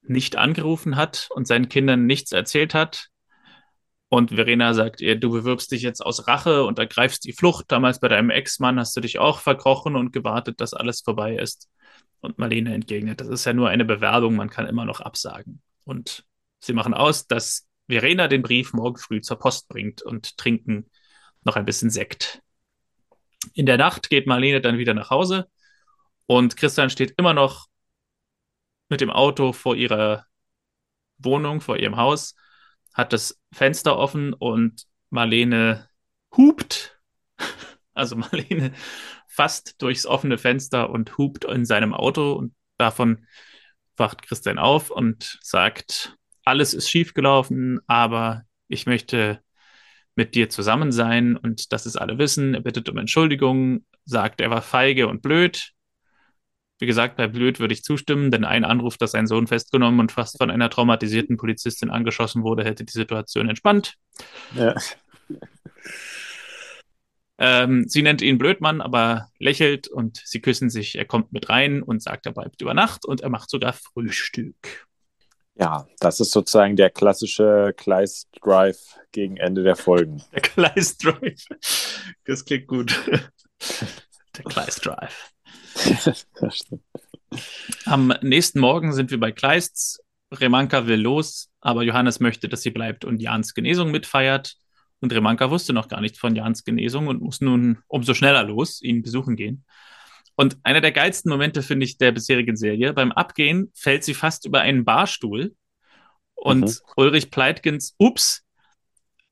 nicht 0.00 0.36
angerufen 0.36 0.96
hat 0.96 1.28
und 1.28 1.46
seinen 1.46 1.68
Kindern 1.68 2.06
nichts 2.06 2.32
erzählt 2.32 2.72
hat. 2.72 3.08
Und 4.08 4.30
Verena 4.30 4.72
sagt 4.72 5.02
ihr, 5.02 5.16
du 5.16 5.28
bewirbst 5.28 5.70
dich 5.72 5.82
jetzt 5.82 6.00
aus 6.00 6.26
Rache 6.26 6.64
und 6.64 6.78
ergreifst 6.78 7.26
die 7.26 7.34
Flucht. 7.34 7.66
Damals 7.68 8.00
bei 8.00 8.08
deinem 8.08 8.30
Ex-Mann 8.30 8.80
hast 8.80 8.96
du 8.96 9.02
dich 9.02 9.18
auch 9.18 9.40
verkrochen 9.40 9.94
und 9.94 10.14
gewartet, 10.14 10.62
dass 10.62 10.72
alles 10.72 11.02
vorbei 11.02 11.36
ist. 11.36 11.68
Und 12.20 12.38
Marlene 12.38 12.72
entgegnet, 12.72 13.20
das 13.20 13.28
ist 13.28 13.44
ja 13.44 13.52
nur 13.52 13.68
eine 13.68 13.84
Bewerbung, 13.84 14.36
man 14.36 14.48
kann 14.48 14.66
immer 14.66 14.86
noch 14.86 15.02
absagen. 15.02 15.60
Und 15.84 16.24
sie 16.60 16.72
machen 16.72 16.94
aus, 16.94 17.26
dass 17.26 17.66
Verena 17.90 18.26
den 18.26 18.40
Brief 18.40 18.72
morgen 18.72 18.96
früh 18.96 19.20
zur 19.20 19.38
Post 19.38 19.68
bringt 19.68 20.00
und 20.00 20.38
trinken 20.38 20.90
noch 21.44 21.56
ein 21.56 21.66
bisschen 21.66 21.90
Sekt. 21.90 22.40
In 23.52 23.66
der 23.66 23.76
Nacht 23.76 24.10
geht 24.10 24.26
Marlene 24.26 24.60
dann 24.60 24.78
wieder 24.78 24.94
nach 24.94 25.10
Hause 25.10 25.48
und 26.26 26.56
Christian 26.56 26.90
steht 26.90 27.14
immer 27.16 27.34
noch 27.34 27.66
mit 28.88 29.00
dem 29.00 29.10
Auto 29.10 29.52
vor 29.52 29.76
ihrer 29.76 30.26
Wohnung, 31.18 31.60
vor 31.60 31.76
ihrem 31.76 31.96
Haus, 31.96 32.34
hat 32.92 33.12
das 33.12 33.40
Fenster 33.52 33.96
offen 33.98 34.32
und 34.32 34.86
Marlene 35.10 35.88
hupt. 36.36 36.98
Also 37.96 38.16
Marlene 38.16 38.72
fasst 39.28 39.80
durchs 39.80 40.04
offene 40.04 40.36
Fenster 40.36 40.90
und 40.90 41.16
hupt 41.16 41.44
in 41.44 41.64
seinem 41.64 41.94
Auto 41.94 42.32
und 42.32 42.52
davon 42.76 43.28
wacht 43.96 44.22
Christian 44.22 44.58
auf 44.58 44.90
und 44.90 45.38
sagt, 45.42 46.16
alles 46.44 46.74
ist 46.74 46.90
schiefgelaufen, 46.90 47.78
aber 47.86 48.46
ich 48.66 48.86
möchte 48.86 49.43
mit 50.16 50.34
dir 50.34 50.48
zusammen 50.48 50.92
sein 50.92 51.36
und 51.36 51.72
das 51.72 51.86
ist 51.86 51.96
alle 51.96 52.18
wissen. 52.18 52.54
Er 52.54 52.60
bittet 52.60 52.88
um 52.88 52.98
Entschuldigung, 52.98 53.84
sagt, 54.04 54.40
er 54.40 54.50
war 54.50 54.62
feige 54.62 55.08
und 55.08 55.22
blöd 55.22 55.74
wie 56.78 56.86
gesagt, 56.86 57.16
bei 57.16 57.28
Blöd 57.28 57.60
würde 57.60 57.72
ich 57.72 57.84
zustimmen, 57.84 58.30
denn 58.30 58.44
ein 58.44 58.64
Anruf, 58.64 58.98
dass 58.98 59.12
sein 59.12 59.26
Sohn 59.26 59.46
festgenommen 59.46 60.00
und 60.00 60.12
fast 60.12 60.38
von 60.38 60.50
einer 60.50 60.70
traumatisierten 60.70 61.36
Polizistin 61.36 61.90
angeschossen 61.90 62.42
wurde, 62.42 62.64
hätte 62.64 62.84
die 62.84 62.92
Situation 62.92 63.48
entspannt. 63.48 63.94
Ja. 64.54 64.74
Ähm, 67.36 67.86
sie 67.88 68.02
nennt 68.02 68.22
ihn 68.22 68.38
Blödmann, 68.38 68.80
aber 68.80 69.28
lächelt 69.38 69.88
und 69.88 70.20
sie 70.24 70.40
küssen 70.40 70.70
sich. 70.70 70.96
Er 70.96 71.04
kommt 71.04 71.32
mit 71.32 71.48
rein 71.48 71.82
und 71.82 72.02
sagt, 72.02 72.26
er 72.26 72.32
bleibt 72.32 72.60
über 72.60 72.74
Nacht 72.74 73.04
und 73.04 73.22
er 73.22 73.28
macht 73.28 73.50
sogar 73.50 73.72
Frühstück. 73.72 74.86
Ja, 75.56 75.86
das 76.00 76.20
ist 76.20 76.32
sozusagen 76.32 76.76
der 76.76 76.90
klassische 76.90 77.72
Kleist 77.76 78.28
Drive 78.42 78.98
gegen 79.12 79.36
Ende 79.36 79.62
der 79.62 79.76
Folgen. 79.76 80.22
Der 80.32 80.40
Kleist 80.40 81.04
Drive. 81.04 81.46
Das 82.24 82.44
klingt 82.44 82.66
gut. 82.66 82.98
Der 84.36 84.44
Kleist 84.44 84.84
Drive. 84.84 85.32
Am 87.84 88.12
nächsten 88.22 88.58
Morgen 88.60 88.92
sind 88.92 89.10
wir 89.10 89.20
bei 89.20 89.30
Kleists. 89.32 90.00
Remanka 90.32 90.86
will 90.86 91.00
los, 91.00 91.50
aber 91.60 91.82
Johannes 91.84 92.18
möchte, 92.18 92.48
dass 92.48 92.62
sie 92.62 92.70
bleibt 92.70 93.04
und 93.04 93.20
Jans 93.20 93.54
Genesung 93.54 93.92
mitfeiert. 93.92 94.56
Und 95.00 95.12
Remanka 95.12 95.50
wusste 95.50 95.72
noch 95.72 95.88
gar 95.88 96.00
nichts 96.00 96.18
von 96.18 96.34
Jans 96.34 96.64
Genesung 96.64 97.06
und 97.06 97.20
muss 97.20 97.40
nun 97.40 97.78
umso 97.86 98.14
schneller 98.14 98.42
los, 98.42 98.82
ihn 98.82 99.02
besuchen 99.02 99.36
gehen. 99.36 99.64
Und 100.36 100.58
einer 100.62 100.80
der 100.80 100.92
geilsten 100.92 101.30
Momente, 101.30 101.62
finde 101.62 101.84
ich, 101.84 101.98
der 101.98 102.12
bisherigen 102.12 102.56
Serie. 102.56 102.92
Beim 102.92 103.12
Abgehen 103.12 103.70
fällt 103.74 104.04
sie 104.04 104.14
fast 104.14 104.46
über 104.46 104.60
einen 104.60 104.84
Barstuhl. 104.84 105.54
Und 106.34 106.64
mhm. 106.64 106.74
Ulrich 106.96 107.30
Pleitgens, 107.30 107.94
ups, 107.98 108.42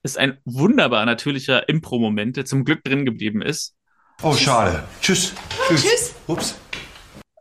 ist 0.03 0.19
ein 0.19 0.39
wunderbar 0.45 1.05
natürlicher 1.07 1.69
Impro-Moment, 1.69 2.37
der 2.37 2.45
zum 2.45 2.65
Glück 2.65 2.83
drin 2.85 3.05
geblieben 3.05 3.43
ist. 3.43 3.77
Oh, 4.23 4.35
schade. 4.35 4.85
Tschüss. 5.01 5.35
Tschüss. 5.69 5.83
Tschüss. 5.83 6.15
Ups. 6.27 6.59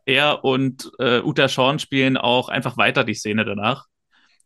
Er 0.06 0.44
und 0.44 0.92
äh, 1.00 1.22
Uta 1.22 1.48
Schorn 1.48 1.80
spielen 1.80 2.18
auch 2.18 2.50
einfach 2.50 2.78
weiter 2.78 3.04
die 3.04 3.14
Szene 3.14 3.46
danach. 3.46 3.86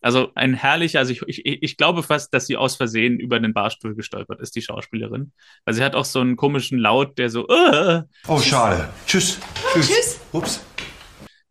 Also 0.06 0.30
ein 0.36 0.54
herrlicher, 0.54 1.00
also 1.00 1.14
ich, 1.14 1.24
ich, 1.26 1.64
ich 1.64 1.78
glaube 1.78 2.04
fast, 2.04 2.32
dass 2.32 2.46
sie 2.46 2.58
aus 2.58 2.76
Versehen 2.76 3.20
über 3.20 3.40
den 3.40 3.56
Barstuhl 3.56 3.96
gestolpert 3.96 4.40
ist, 4.40 4.56
die 4.56 4.62
Schauspielerin. 4.62 5.32
Weil 5.66 5.74
sie 5.74 5.84
hat 5.84 5.96
auch 5.96 6.06
so 6.06 6.20
einen 6.20 6.36
komischen 6.36 6.78
Laut, 6.78 7.18
der 7.18 7.32
so. 7.32 7.48
Äh, 7.48 8.04
oh, 8.28 8.40
schade. 8.40 8.88
Tschüss. 9.08 9.40
Tschüss. 9.74 9.88
Tschüss. 9.88 10.22
Ups. 10.32 10.66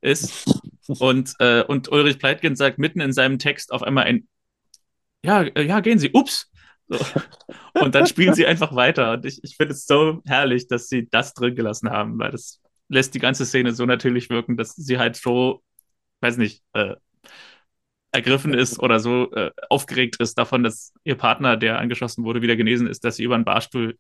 Ist. 0.03 0.45
Und, 0.87 1.35
äh, 1.41 1.63
und 1.63 1.91
Ulrich 1.91 2.21
Pleitgen 2.21 2.55
sagt 2.55 2.79
mitten 2.79 3.01
in 3.01 3.13
seinem 3.13 3.41
Text 3.41 3.73
auf 3.73 3.83
einmal 3.83 4.05
ein. 4.05 4.29
Ja, 5.25 5.43
äh, 5.43 5.67
ja, 5.67 5.81
gehen 5.81 5.99
Sie. 5.99 6.13
Ups. 6.13 6.49
So. 6.87 6.99
Und 7.81 7.97
dann 7.97 8.07
spielen 8.07 8.35
sie 8.35 8.47
einfach 8.47 8.77
weiter. 8.77 9.15
Und 9.15 9.27
ich, 9.27 9.43
ich 9.43 9.57
finde 9.57 9.75
es 9.75 9.85
so 9.85 10.23
herrlich, 10.27 10.69
dass 10.69 10.89
sie 10.89 11.09
das 11.11 11.35
drin 11.35 11.57
gelassen 11.57 11.91
haben, 11.91 12.21
weil 12.21 12.31
das 12.31 12.61
lässt 12.89 13.15
die 13.15 13.21
ganze 13.21 13.47
Szene 13.47 13.73
so 13.73 13.85
natürlich 13.85 14.31
wirken, 14.31 14.57
dass 14.57 14.77
sie 14.77 14.99
halt 14.99 15.17
so 15.17 15.65
weiß 16.21 16.39
nicht, 16.39 16.63
äh, 16.73 16.95
ergriffen 18.15 18.55
ist 18.55 18.79
oder 18.79 19.01
so 19.01 19.31
äh, 19.33 19.51
aufgeregt 19.69 20.17
ist 20.21 20.39
davon, 20.39 20.63
dass 20.63 20.95
ihr 21.03 21.17
Partner, 21.17 21.57
der 21.57 21.79
angeschossen 21.79 22.25
wurde, 22.25 22.43
wieder 22.43 22.55
genesen 22.55 22.87
ist, 22.87 23.05
dass 23.05 23.17
sie 23.17 23.25
über 23.25 23.35
einen 23.35 23.45
Barstuhl 23.45 23.99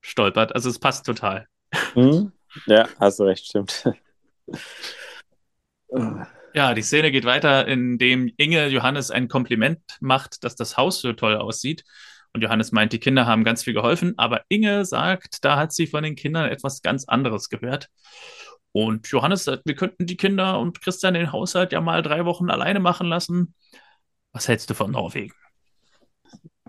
stolpert. 0.00 0.54
Also 0.54 0.70
es 0.70 0.78
passt 0.78 1.04
total. 1.04 1.46
Mhm. 1.94 2.32
Ja, 2.66 2.88
hast 3.00 3.18
du 3.18 3.24
recht, 3.24 3.44
stimmt. 3.44 3.84
Ja, 6.54 6.74
die 6.74 6.82
Szene 6.82 7.10
geht 7.10 7.24
weiter, 7.24 7.66
indem 7.66 8.32
Inge 8.36 8.68
Johannes 8.68 9.10
ein 9.10 9.28
Kompliment 9.28 9.80
macht, 10.00 10.44
dass 10.44 10.54
das 10.54 10.76
Haus 10.76 11.00
so 11.00 11.12
toll 11.12 11.36
aussieht. 11.36 11.84
Und 12.32 12.42
Johannes 12.42 12.70
meint, 12.70 12.92
die 12.92 13.00
Kinder 13.00 13.26
haben 13.26 13.44
ganz 13.44 13.64
viel 13.64 13.74
geholfen, 13.74 14.14
aber 14.16 14.42
Inge 14.48 14.84
sagt, 14.84 15.44
da 15.44 15.56
hat 15.56 15.72
sie 15.72 15.86
von 15.86 16.02
den 16.02 16.14
Kindern 16.14 16.50
etwas 16.50 16.82
ganz 16.82 17.06
anderes 17.06 17.48
gehört. 17.48 17.88
Und 18.76 19.08
Johannes 19.08 19.44
sagt, 19.44 19.62
wir 19.64 19.74
könnten 19.74 20.04
die 20.04 20.18
Kinder 20.18 20.58
und 20.58 20.82
Christian 20.82 21.14
den 21.14 21.32
Haushalt 21.32 21.72
ja 21.72 21.80
mal 21.80 22.02
drei 22.02 22.26
Wochen 22.26 22.50
alleine 22.50 22.78
machen 22.78 23.06
lassen. 23.06 23.54
Was 24.32 24.48
hältst 24.48 24.68
du 24.68 24.74
von 24.74 24.90
Norwegen? 24.90 25.32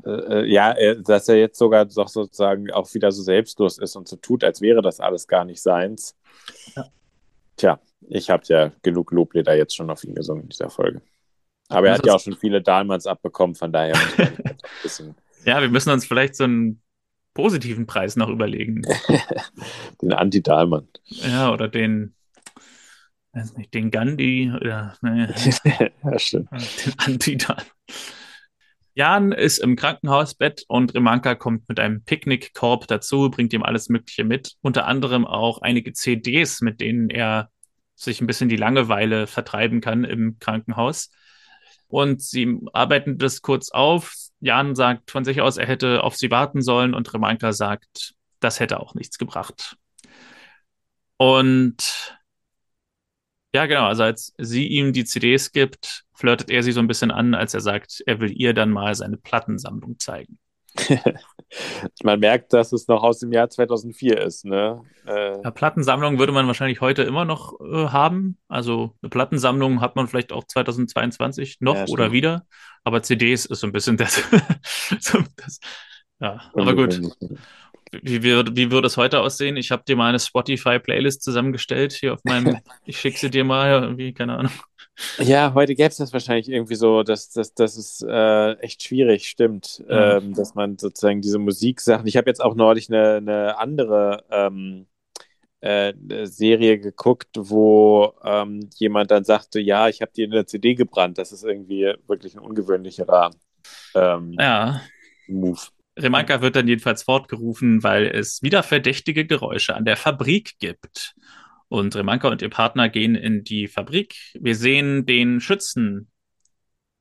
Äh, 0.05 0.11
äh 0.11 0.45
ja, 0.45 0.71
äh, 0.71 1.01
dass 1.01 1.27
er 1.27 1.35
jetzt 1.35 1.59
sogar 1.59 1.84
doch 1.84 2.07
sozusagen 2.07 2.71
auch 2.71 2.93
wieder 2.93 3.11
so 3.11 3.21
selbstlos 3.23 3.77
ist 3.77 3.97
und 3.97 4.07
so 4.07 4.15
tut, 4.15 4.45
als 4.45 4.61
wäre 4.61 4.81
das 4.81 5.01
alles 5.01 5.27
gar 5.27 5.43
nicht 5.43 5.61
seins. 5.61 6.15
Ja. 6.77 6.85
Tja, 7.57 7.79
ich 8.07 8.29
habe 8.29 8.43
ja 8.45 8.71
genug 8.84 9.11
Loblieder 9.11 9.57
jetzt 9.57 9.75
schon 9.75 9.89
auf 9.89 10.05
ihn 10.05 10.15
gesungen 10.15 10.43
in 10.43 10.49
dieser 10.49 10.69
Folge. 10.69 11.01
Aber 11.67 11.89
er 11.89 11.95
hat 11.95 12.05
ja 12.05 12.13
auch 12.13 12.21
schon 12.21 12.38
viele 12.38 12.61
Dalmans 12.61 13.05
abbekommen, 13.05 13.53
von 13.53 13.73
daher 13.73 13.97
muss 13.97 14.17
man 14.17 14.27
ein 14.45 14.57
bisschen. 14.81 15.15
Ja, 15.43 15.59
wir 15.59 15.67
müssen 15.67 15.89
uns 15.89 16.05
vielleicht 16.05 16.38
so 16.38 16.45
einen 16.45 16.81
positiven 17.38 17.85
Preis 17.85 18.15
noch 18.15 18.30
überlegen. 18.30 18.81
den 20.01 20.11
Anti-Dalman. 20.11 20.88
Ja, 21.05 21.53
oder 21.53 21.68
den, 21.68 22.15
weiß 23.34 23.55
nicht, 23.57 23.76
den 23.76 23.91
Gandhi 23.91 24.51
oder 24.55 24.97
naja, 25.01 25.30
ja, 26.03 26.18
stimmt. 26.18 26.49
den 26.51 26.93
Anti-Dalman. 26.97 27.64
Jan 28.95 29.31
ist 29.34 29.59
im 29.59 29.76
Krankenhausbett 29.76 30.64
und 30.68 30.95
Remanka 30.95 31.35
kommt 31.35 31.69
mit 31.69 31.80
einem 31.80 32.03
Picknickkorb 32.03 32.88
dazu, 32.88 33.30
bringt 33.30 33.53
ihm 33.53 33.61
alles 33.61 33.89
Mögliche 33.89 34.23
mit, 34.23 34.55
unter 34.61 34.88
anderem 34.88 35.27
auch 35.27 35.61
einige 35.61 35.93
CDs, 35.93 36.61
mit 36.61 36.81
denen 36.81 37.11
er 37.11 37.51
sich 37.93 38.19
ein 38.19 38.26
bisschen 38.26 38.49
die 38.49 38.55
Langeweile 38.55 39.27
vertreiben 39.27 39.80
kann 39.80 40.05
im 40.05 40.39
Krankenhaus. 40.39 41.11
Und 41.88 42.23
sie 42.23 42.57
arbeiten 42.73 43.19
das 43.19 43.43
kurz 43.43 43.69
auf. 43.69 44.15
Jan 44.39 44.76
sagt 44.76 45.11
von 45.11 45.26
sich 45.26 45.41
aus, 45.41 45.57
er 45.57 45.68
hätte 45.68 46.03
auf 46.03 46.15
sie 46.15 46.31
warten 46.31 46.61
sollen 46.61 46.93
und 46.93 47.14
Remanka 47.14 47.51
sagt, 47.53 48.14
das 48.39 48.59
hätte 48.59 48.80
auch 48.80 48.93
nichts 48.93 49.18
gebracht. 49.18 49.77
Und 51.18 52.18
ja, 53.53 53.65
genau. 53.65 53.85
Also 53.88 54.03
als 54.03 54.34
sie 54.38 54.68
ihm 54.68 54.93
die 54.93 55.05
CDs 55.05 55.51
gibt, 55.51 56.03
flirtet 56.14 56.49
er 56.49 56.61
sie 56.64 56.72
so 56.72 56.80
ein 56.80 56.88
bisschen 56.88 57.11
an, 57.11 57.34
als 57.34 57.53
er 57.53 57.61
sagt, 57.61 58.03
er 58.05 58.19
will 58.19 58.31
ihr 58.31 58.53
dann 58.53 58.69
mal 58.69 58.93
seine 58.93 59.18
Plattensammlung 59.18 59.97
zeigen. 59.99 60.38
man 62.03 62.19
merkt, 62.19 62.53
dass 62.53 62.71
es 62.73 62.87
noch 62.87 63.03
aus 63.03 63.19
dem 63.19 63.31
Jahr 63.31 63.49
2004 63.49 64.21
ist. 64.21 64.45
Ne? 64.45 64.81
Äh, 65.05 65.41
ja, 65.41 65.51
Plattensammlung 65.51 66.19
würde 66.19 66.33
man 66.33 66.47
wahrscheinlich 66.47 66.81
heute 66.81 67.03
immer 67.03 67.25
noch 67.25 67.59
äh, 67.61 67.87
haben. 67.87 68.37
Also 68.47 68.95
eine 69.01 69.09
Plattensammlung 69.09 69.81
hat 69.81 69.95
man 69.95 70.07
vielleicht 70.07 70.31
auch 70.31 70.43
2022 70.43 71.57
noch 71.59 71.75
ja, 71.75 71.85
oder 71.87 72.11
wieder. 72.11 72.45
Aber 72.83 73.03
CDs 73.03 73.45
ist 73.45 73.59
so 73.59 73.67
ein 73.67 73.73
bisschen 73.73 73.97
das. 73.97 74.21
so 74.99 75.19
das 75.35 75.59
ja, 76.19 76.41
aber 76.53 76.75
gut. 76.75 76.99
Wie, 77.91 78.23
wie, 78.23 78.55
wie 78.55 78.71
würde 78.71 78.87
es 78.87 78.97
heute 78.97 79.21
aussehen? 79.21 79.55
Ich 79.55 79.71
habe 79.71 79.83
dir 79.87 79.95
mal 79.95 80.09
eine 80.09 80.19
Spotify-Playlist 80.19 81.21
zusammengestellt 81.21 81.93
hier 81.93 82.13
auf 82.13 82.23
meinem. 82.23 82.57
ich 82.85 82.99
schicke 82.99 83.17
sie 83.17 83.29
dir 83.29 83.43
mal, 83.43 83.83
irgendwie, 83.83 84.13
keine 84.13 84.37
Ahnung. 84.37 84.51
Ja, 85.19 85.53
heute 85.53 85.75
gäbe 85.75 85.89
es 85.89 85.97
das 85.97 86.13
wahrscheinlich 86.13 86.49
irgendwie 86.49 86.75
so, 86.75 87.03
dass 87.03 87.29
das, 87.29 87.53
das 87.53 87.77
ist 87.77 88.03
äh, 88.03 88.53
echt 88.53 88.83
schwierig, 88.83 89.27
stimmt, 89.27 89.83
ja. 89.87 90.17
ähm, 90.17 90.33
dass 90.33 90.55
man 90.55 90.77
sozusagen 90.77 91.21
diese 91.21 91.39
Musiksachen. 91.39 92.07
Ich 92.07 92.17
habe 92.17 92.29
jetzt 92.29 92.41
auch 92.41 92.55
neulich 92.55 92.89
eine, 92.89 93.17
eine 93.17 93.57
andere 93.59 94.23
ähm, 94.31 94.87
äh, 95.61 95.93
Serie 96.25 96.79
geguckt, 96.79 97.29
wo 97.35 98.13
ähm, 98.23 98.69
jemand 98.77 99.11
dann 99.11 99.23
sagte, 99.23 99.59
ja, 99.59 99.87
ich 99.87 100.01
habe 100.01 100.11
die 100.15 100.23
in 100.23 100.31
der 100.31 100.47
CD 100.47 100.75
gebrannt. 100.75 101.17
Das 101.17 101.31
ist 101.31 101.43
irgendwie 101.43 101.93
wirklich 102.07 102.35
ein 102.35 102.39
ungewöhnlicherer 102.39 103.31
ähm, 103.95 104.33
ja. 104.39 104.81
Move. 105.27 105.59
Remanka 105.97 106.41
wird 106.41 106.55
dann 106.55 106.67
jedenfalls 106.67 107.03
fortgerufen, 107.03 107.83
weil 107.83 108.05
es 108.05 108.43
wieder 108.43 108.61
verdächtige 108.61 109.25
Geräusche 109.25 109.75
an 109.75 109.85
der 109.85 109.97
Fabrik 109.97 110.59
gibt. 110.59 111.15
Und 111.69 111.95
Remanka 111.95 112.30
und 112.30 112.41
ihr 112.41 112.49
Partner 112.49 112.89
gehen 112.89 113.15
in 113.15 113.44
die 113.44 113.68
Fabrik. 113.68 114.15
Wir 114.39 114.56
sehen 114.56 115.06
den 115.06 115.41
Schützen 115.41 116.10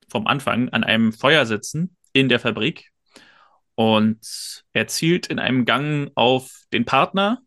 vom 0.08 0.26
Anfang 0.26 0.68
an 0.70 0.84
einem 0.84 1.12
Feuer 1.12 1.46
sitzen 1.46 1.96
in 2.12 2.28
der 2.28 2.40
Fabrik. 2.40 2.90
Und 3.74 4.64
er 4.72 4.86
zielt 4.86 5.26
in 5.26 5.38
einem 5.38 5.64
Gang 5.64 6.10
auf 6.14 6.62
den 6.72 6.84
Partner. 6.84 7.42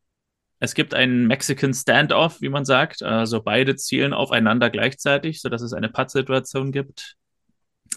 Es 0.60 0.76
gibt 0.76 0.94
einen 0.94 1.28
Mexican 1.28 1.74
Standoff, 1.74 2.42
wie 2.42 2.50
man 2.50 2.66
sagt. 2.66 3.02
Also 3.02 3.42
beide 3.42 3.76
zielen 3.76 4.14
aufeinander 4.14 4.70
gleichzeitig, 4.70 5.42
sodass 5.42 5.62
es 5.62 5.74
eine 5.74 5.90
Pattsituation 5.90 6.72
gibt. 6.72 7.16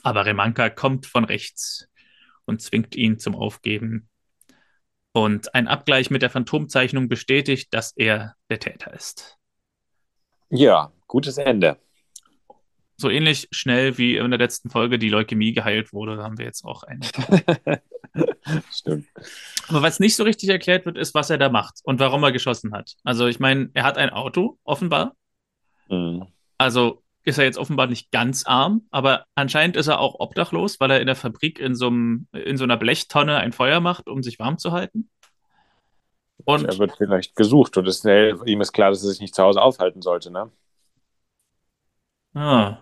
Aber 0.03 0.25
Remanka 0.25 0.71
kommt 0.71 1.07
von 1.07 1.25
rechts 1.25 1.89
und 2.45 2.63
zwingt 2.63 2.97
ihn 2.97 3.19
zum 3.19 3.35
Aufgeben. 3.35 4.09
Und 5.13 5.55
ein 5.55 5.69
Abgleich 5.69 6.11
mit 6.11 6.23
der 6.23 6.31
Phantomzeichnung 6.31 7.09
bestätigt, 7.09 7.75
dass 7.75 7.93
er 7.97 8.35
der 8.49 8.59
Täter 8.59 8.95
ist. 8.95 9.39
Ja, 10.49 10.93
gutes 11.07 11.39
Ende. 11.39 11.79
So 12.97 13.11
ähnlich 13.11 13.49
schnell 13.51 13.99
wie 13.99 14.17
in 14.17 14.31
der 14.31 14.39
letzten 14.39 14.71
Folge 14.71 14.99
die 14.99 15.09
Leukämie 15.09 15.53
geheilt 15.53 15.93
wurde, 15.93 16.23
haben 16.23 16.39
wir 16.39 16.45
jetzt 16.45 16.65
auch 16.65 16.83
einen. 16.85 17.03
Stimmt. 18.71 19.07
Aber 19.69 19.83
was 19.83 19.99
nicht 19.99 20.17
so 20.17 20.25
richtig 20.25 20.51
erklärt 20.51 20.87
wird, 20.87 20.99
ist, 20.99 21.15
was 21.15 21.31
er 21.31 21.39
da 21.39 21.49
macht 21.49 21.81
und 21.85 22.01
warum 22.01 22.23
er 22.23 22.33
geschossen 22.33 22.73
hat. 22.73 22.95
Also 23.03 23.27
ich 23.27 23.41
meine, 23.41 23.71
er 23.75 23.85
hat 23.85 23.99
ein 23.99 24.11
Auto, 24.11 24.59
offenbar. 24.65 25.17
Mhm. 25.89 26.27
Also 26.59 27.02
ist 27.25 27.39
er 27.39 27.45
jetzt 27.45 27.59
offenbar 27.59 27.87
nicht 27.87 28.11
ganz 28.11 28.45
arm, 28.47 28.87
aber 28.91 29.27
anscheinend 29.35 29.77
ist 29.77 29.87
er 29.87 30.01
auch 30.01 30.17
obdachlos, 30.19 30.81
weil 30.81 30.91
er 30.91 31.01
in 31.01 31.07
der 31.07 31.17
Fabrik 31.17 31.59
in 31.59 31.75
so, 31.75 31.87
einem, 31.87 32.27
in 32.33 32.57
so 32.57 32.65
einer 32.65 32.77
Blechtonne 32.77 33.37
ein 33.37 33.53
Feuer 33.53 33.81
macht, 33.81 34.09
um 34.09 34.23
sich 34.23 34.39
warm 34.39 34.59
zu 34.59 34.73
halten. 34.73 35.09
Und 36.45 36.65
er 36.65 36.79
wird 36.79 36.97
vielleicht 36.97 37.37
gesucht 37.37 37.77
und 37.77 37.87
ist, 37.87 38.05
ihm 38.05 38.61
ist 38.61 38.73
klar, 38.73 38.91
dass 38.91 39.05
er 39.05 39.11
sich 39.11 39.21
nicht 39.21 39.35
zu 39.35 39.43
Hause 39.43 39.63
aufhalten 39.63 40.03
sollte, 40.03 40.31
ne? 40.33 40.51
Ah. 42.35 42.79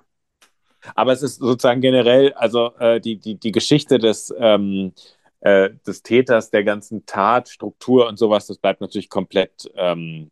Aber 0.95 1.13
es 1.13 1.23
ist 1.23 1.41
sozusagen 1.41 1.83
generell, 1.83 2.33
also 2.35 2.75
äh, 2.79 3.01
die, 3.01 3.19
die, 3.19 3.39
die 3.39 3.53
Geschichte 3.53 3.99
des, 3.99 4.33
ähm, 4.39 4.95
äh, 5.41 5.71
des 5.87 6.03
Täters, 6.03 6.51
der 6.51 6.65
ganzen 6.65 7.05
Tat, 7.05 7.49
Struktur 7.49 8.09
und 8.09 8.19
sowas, 8.19 8.47
das 8.47 8.57
bleibt 8.57 8.81
natürlich 8.81 9.11
komplett 9.11 9.71
ähm, 9.75 10.31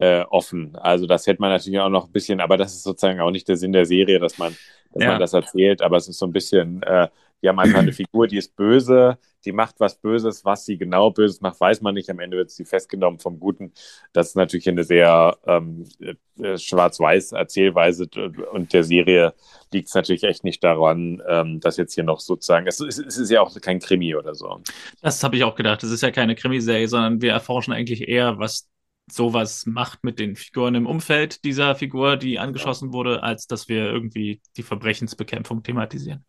äh, 0.00 0.22
offen. 0.22 0.74
Also 0.76 1.06
das 1.06 1.26
hätte 1.26 1.40
man 1.40 1.50
natürlich 1.50 1.78
auch 1.78 1.90
noch 1.90 2.06
ein 2.06 2.12
bisschen, 2.12 2.40
aber 2.40 2.56
das 2.56 2.74
ist 2.74 2.82
sozusagen 2.82 3.20
auch 3.20 3.30
nicht 3.30 3.46
der 3.48 3.56
Sinn 3.56 3.72
der 3.72 3.84
Serie, 3.84 4.18
dass 4.18 4.38
man, 4.38 4.56
dass 4.92 5.02
ja. 5.02 5.10
man 5.10 5.20
das 5.20 5.34
erzählt, 5.34 5.82
aber 5.82 5.98
es 5.98 6.08
ist 6.08 6.18
so 6.18 6.26
ein 6.26 6.32
bisschen, 6.32 6.82
äh, 6.82 7.08
die 7.42 7.48
haben 7.48 7.58
einfach 7.58 7.80
eine 7.80 7.92
Figur, 7.92 8.26
die 8.26 8.38
ist 8.38 8.56
böse, 8.56 9.18
die 9.44 9.52
macht 9.52 9.76
was 9.78 9.96
Böses, 9.96 10.44
was 10.44 10.64
sie 10.64 10.76
genau 10.76 11.10
Böses 11.10 11.40
macht, 11.40 11.60
weiß 11.60 11.80
man 11.80 11.94
nicht. 11.94 12.10
Am 12.10 12.18
Ende 12.18 12.36
wird 12.36 12.50
sie 12.50 12.64
festgenommen 12.64 13.18
vom 13.18 13.40
Guten. 13.40 13.72
Das 14.12 14.28
ist 14.28 14.36
natürlich 14.36 14.68
eine 14.68 14.84
sehr 14.84 15.38
ähm, 15.46 15.84
äh, 16.00 16.58
schwarz-weiß 16.58 17.32
Erzählweise 17.32 18.06
und 18.52 18.72
der 18.72 18.84
Serie 18.84 19.34
liegt 19.72 19.88
es 19.88 19.94
natürlich 19.94 20.24
echt 20.24 20.44
nicht 20.44 20.62
daran, 20.62 21.22
ähm, 21.26 21.60
dass 21.60 21.76
jetzt 21.76 21.94
hier 21.94 22.04
noch 22.04 22.20
sozusagen, 22.20 22.66
es, 22.66 22.80
es, 22.80 22.98
es 22.98 23.16
ist 23.16 23.30
ja 23.30 23.40
auch 23.40 23.58
kein 23.60 23.80
Krimi 23.80 24.14
oder 24.14 24.34
so. 24.34 24.60
Das 25.00 25.22
habe 25.24 25.36
ich 25.36 25.44
auch 25.44 25.54
gedacht. 25.54 25.82
Es 25.82 25.90
ist 25.90 26.02
ja 26.02 26.10
keine 26.10 26.34
Krimiserie, 26.34 26.88
sondern 26.88 27.22
wir 27.22 27.32
erforschen 27.32 27.72
eigentlich 27.72 28.08
eher, 28.08 28.38
was 28.38 28.68
sowas 29.10 29.66
macht 29.66 30.04
mit 30.04 30.18
den 30.18 30.36
Figuren 30.36 30.74
im 30.74 30.86
Umfeld 30.86 31.44
dieser 31.44 31.74
Figur, 31.74 32.16
die 32.16 32.38
angeschossen 32.38 32.92
wurde, 32.92 33.22
als 33.22 33.46
dass 33.46 33.68
wir 33.68 33.84
irgendwie 33.90 34.40
die 34.56 34.62
Verbrechensbekämpfung 34.62 35.62
thematisieren. 35.62 36.24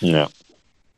Ja. 0.00 0.28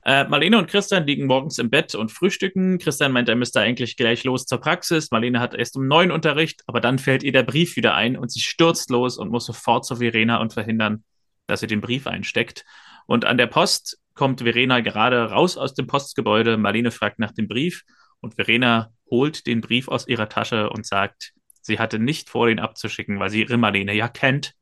Äh, 0.05 0.25
Marlene 0.25 0.57
und 0.57 0.69
Christian 0.69 1.07
liegen 1.07 1.27
morgens 1.27 1.59
im 1.59 1.71
Bett 1.71 1.95
und 1.95 2.11
frühstücken. 2.11 2.79
Christian 2.79 3.13
meint, 3.13 3.29
er 3.29 3.37
müsste 3.37 3.61
eigentlich 3.61 3.97
gleich 3.97 4.25
los 4.25 4.47
zur 4.47 4.59
Praxis. 4.59 5.11
Marlene 5.11 5.41
hat 5.41 5.55
erst 5.55 5.77
um 5.77 5.87
neun 5.87 6.11
Unterricht, 6.11 6.63
aber 6.67 6.81
dann 6.81 6.99
fällt 6.99 7.23
ihr 7.23 7.33
der 7.33 7.43
Brief 7.43 7.77
wieder 7.77 7.95
ein 7.95 8.17
und 8.17 8.33
sie 8.33 8.41
stürzt 8.41 8.91
los 8.91 9.19
und 9.19 9.31
muss 9.31 9.45
sofort 9.45 9.85
zu 9.85 9.97
Verena 9.97 10.39
und 10.39 10.55
verhindern, 10.55 11.05
dass 11.47 11.61
sie 11.61 11.67
den 11.67 11.81
Brief 11.81 12.07
einsteckt. 12.07 12.65
Und 13.07 13.25
an 13.25 13.37
der 13.37 13.49
Post 13.49 13.99
kommt 14.15 14.41
Verena 14.41 14.81
gerade 14.81 15.31
raus 15.31 15.59
aus 15.59 15.75
dem 15.75 15.87
Postgebäude. 15.87 16.57
Marlene 16.57 16.91
fragt 16.91 17.19
nach 17.19 17.33
dem 17.33 17.47
Brief 17.47 17.85
und 18.21 18.35
Verena 18.35 18.93
holt 19.11 19.47
den 19.47 19.61
Brief 19.61 19.89
aus 19.89 20.07
ihrer 20.07 20.29
Tasche 20.29 20.71
und 20.71 20.87
sagt, 20.87 21.33
sie 21.61 21.79
hatte 21.79 21.99
nicht 21.99 22.29
vor, 22.31 22.49
den 22.49 22.61
abzuschicken, 22.61 23.19
weil 23.19 23.31
sie 23.31 23.41
ihre 23.41 23.57
Marlene 23.57 23.95
ja 23.95 24.09
kennt. 24.09 24.55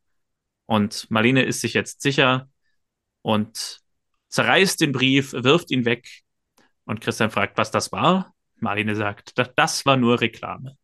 Und 0.66 1.10
Marlene 1.10 1.42
ist 1.42 1.60
sich 1.60 1.74
jetzt 1.74 2.02
sicher 2.02 2.48
und 3.22 3.80
zerreißt 4.28 4.80
den 4.80 4.92
Brief, 4.92 5.32
wirft 5.32 5.70
ihn 5.70 5.84
weg. 5.84 6.08
Und 6.84 7.00
Christian 7.00 7.30
fragt, 7.30 7.58
was 7.58 7.70
das 7.70 7.92
war. 7.92 8.34
Marlene 8.56 8.96
sagt, 8.96 9.38
das 9.56 9.86
war 9.86 9.96
nur 9.96 10.20
Reklame. 10.20 10.76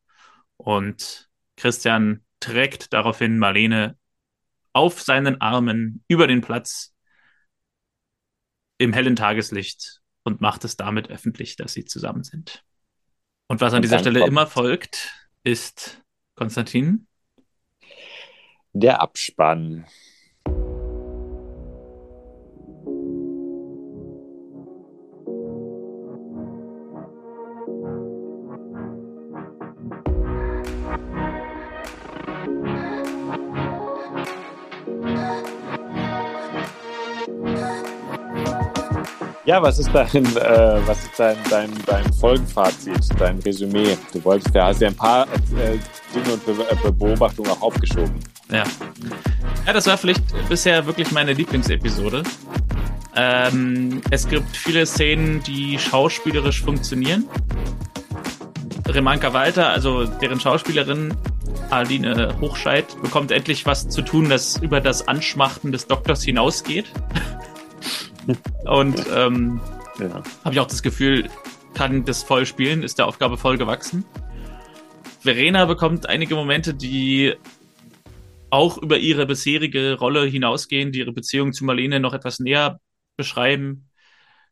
Und 0.56 1.28
Christian 1.56 2.24
trägt 2.40 2.92
daraufhin 2.92 3.38
Marlene 3.38 3.96
auf 4.72 5.02
seinen 5.02 5.40
Armen 5.40 6.04
über 6.08 6.26
den 6.26 6.40
Platz 6.40 6.94
im 8.78 8.92
hellen 8.92 9.16
Tageslicht 9.16 10.01
und 10.24 10.40
macht 10.40 10.64
es 10.64 10.76
damit 10.76 11.10
öffentlich, 11.10 11.56
dass 11.56 11.72
sie 11.72 11.84
zusammen 11.84 12.24
sind. 12.24 12.64
Und 13.48 13.60
was 13.60 13.72
an 13.72 13.76
und 13.76 13.82
dieser 13.82 13.98
Stelle 13.98 14.20
kommt. 14.20 14.30
immer 14.30 14.46
folgt, 14.46 15.12
ist 15.44 16.02
Konstantin. 16.34 17.06
Der 18.72 19.00
Abspann. 19.00 19.86
Ja, 39.52 39.62
was 39.62 39.78
ist 39.78 39.90
dein, 39.92 40.24
äh, 40.36 40.80
was 40.86 41.04
ist 41.04 41.10
dein, 41.18 41.36
dein, 41.50 41.70
dein 41.84 42.10
Folgenfazit, 42.14 42.96
dein 43.18 43.38
Resümee? 43.40 43.98
Du 44.10 44.24
wolltest, 44.24 44.56
da 44.56 44.68
hast 44.68 44.80
ja 44.80 44.88
ein 44.88 44.96
paar 44.96 45.24
äh, 45.24 45.76
Dinge 46.14 46.32
und 46.32 46.46
Be 46.46 46.54
Be 46.54 46.90
Beobachtungen 46.90 47.50
auch 47.50 47.60
aufgeschoben. 47.60 48.14
Ja. 48.50 48.64
Ja, 49.66 49.72
das 49.74 49.86
war 49.86 49.98
vielleicht 49.98 50.22
bisher 50.48 50.86
wirklich 50.86 51.12
meine 51.12 51.34
Lieblingsepisode. 51.34 52.22
Ähm, 53.14 54.00
es 54.10 54.26
gibt 54.26 54.56
viele 54.56 54.86
Szenen, 54.86 55.42
die 55.42 55.78
schauspielerisch 55.78 56.62
funktionieren. 56.62 57.28
Remanka 58.88 59.34
Walter, 59.34 59.68
also 59.68 60.06
deren 60.06 60.40
Schauspielerin 60.40 61.14
Aline 61.68 62.34
Hochscheid, 62.40 62.86
bekommt 63.02 63.30
endlich 63.30 63.66
was 63.66 63.86
zu 63.86 64.00
tun, 64.00 64.30
das 64.30 64.56
über 64.56 64.80
das 64.80 65.06
Anschmachten 65.08 65.72
des 65.72 65.86
Doktors 65.88 66.22
hinausgeht. 66.22 66.86
Und 68.64 69.04
ähm, 69.14 69.60
ja. 69.98 70.22
habe 70.44 70.54
ich 70.54 70.60
auch 70.60 70.66
das 70.66 70.82
Gefühl, 70.82 71.28
kann 71.74 72.04
das 72.04 72.22
voll 72.22 72.46
spielen, 72.46 72.82
ist 72.82 72.98
der 72.98 73.06
Aufgabe 73.06 73.36
voll 73.36 73.58
gewachsen. 73.58 74.04
Verena 75.20 75.64
bekommt 75.64 76.08
einige 76.08 76.34
Momente, 76.34 76.74
die 76.74 77.34
auch 78.50 78.76
über 78.78 78.98
ihre 78.98 79.24
bisherige 79.26 79.94
Rolle 79.98 80.24
hinausgehen, 80.26 80.92
die 80.92 80.98
ihre 80.98 81.12
Beziehung 81.12 81.52
zu 81.52 81.64
Marlene 81.64 82.00
noch 82.00 82.12
etwas 82.12 82.38
näher 82.38 82.80
beschreiben. 83.16 83.88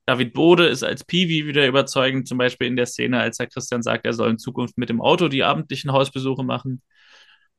David 0.07 0.33
Bode 0.33 0.67
ist 0.67 0.83
als 0.83 1.05
Piwi 1.05 1.47
wieder 1.47 1.67
überzeugend, 1.67 2.27
zum 2.27 2.39
Beispiel 2.39 2.67
in 2.67 2.77
der 2.77 2.87
Szene, 2.87 3.21
als 3.21 3.39
er 3.39 3.47
Christian 3.47 3.83
sagt, 3.83 4.07
er 4.07 4.13
soll 4.13 4.31
in 4.31 4.39
Zukunft 4.39 4.79
mit 4.79 4.89
dem 4.89 5.01
Auto 5.01 5.29
die 5.29 5.45
abendlichen 5.45 5.93
Hausbesuche 5.93 6.43
machen. 6.43 6.83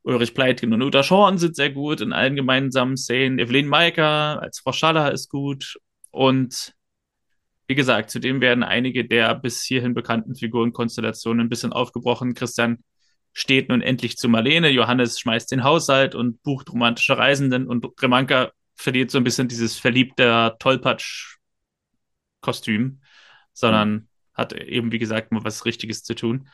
Ulrich 0.04 0.34
Pleitgen 0.34 0.74
und 0.74 0.82
Uta 0.82 1.04
Schorn 1.04 1.38
sind 1.38 1.56
sehr 1.56 1.70
gut 1.70 2.02
in 2.02 2.12
allen 2.12 2.36
gemeinsamen 2.36 2.98
Szenen. 2.98 3.38
Evelyn 3.38 3.68
Maiker 3.68 4.42
als 4.42 4.60
Frau 4.60 4.72
Schaller 4.72 5.12
ist 5.12 5.30
gut. 5.30 5.78
Und 6.12 6.74
wie 7.68 7.76
gesagt, 7.76 8.10
zudem 8.10 8.42
werden 8.42 8.64
einige 8.64 9.08
der 9.08 9.34
bis 9.34 9.64
hierhin 9.64 9.94
bekannten 9.94 10.36
Figurenkonstellationen 10.36 11.46
ein 11.46 11.50
bisschen 11.50 11.72
aufgebrochen. 11.72 12.34
Christian 12.34 12.84
steht 13.34 13.70
nun 13.70 13.82
endlich 13.82 14.18
zu 14.18 14.28
Marlene, 14.28 14.68
Johannes 14.70 15.18
schmeißt 15.20 15.52
den 15.52 15.64
Haushalt 15.64 16.16
und 16.16 16.42
bucht 16.44 16.70
romantische 16.70 17.18
Reisenden 17.18 17.66
und 17.68 17.88
Remanka 18.02 18.52
verliert 18.76 19.10
so 19.12 19.18
ein 19.18 19.24
bisschen 19.24 19.48
dieses 19.48 19.78
verliebte 19.78 20.58
Tollpatsch-Kostüm, 20.60 23.00
sondern 23.54 23.92
mhm. 23.92 24.08
hat 24.34 24.52
eben, 24.54 24.92
wie 24.92 25.00
gesagt, 25.00 25.32
mal 25.32 25.46
was 25.46 25.66
Richtiges 25.66 26.04
zu 26.04 26.14
tun. 26.14 26.50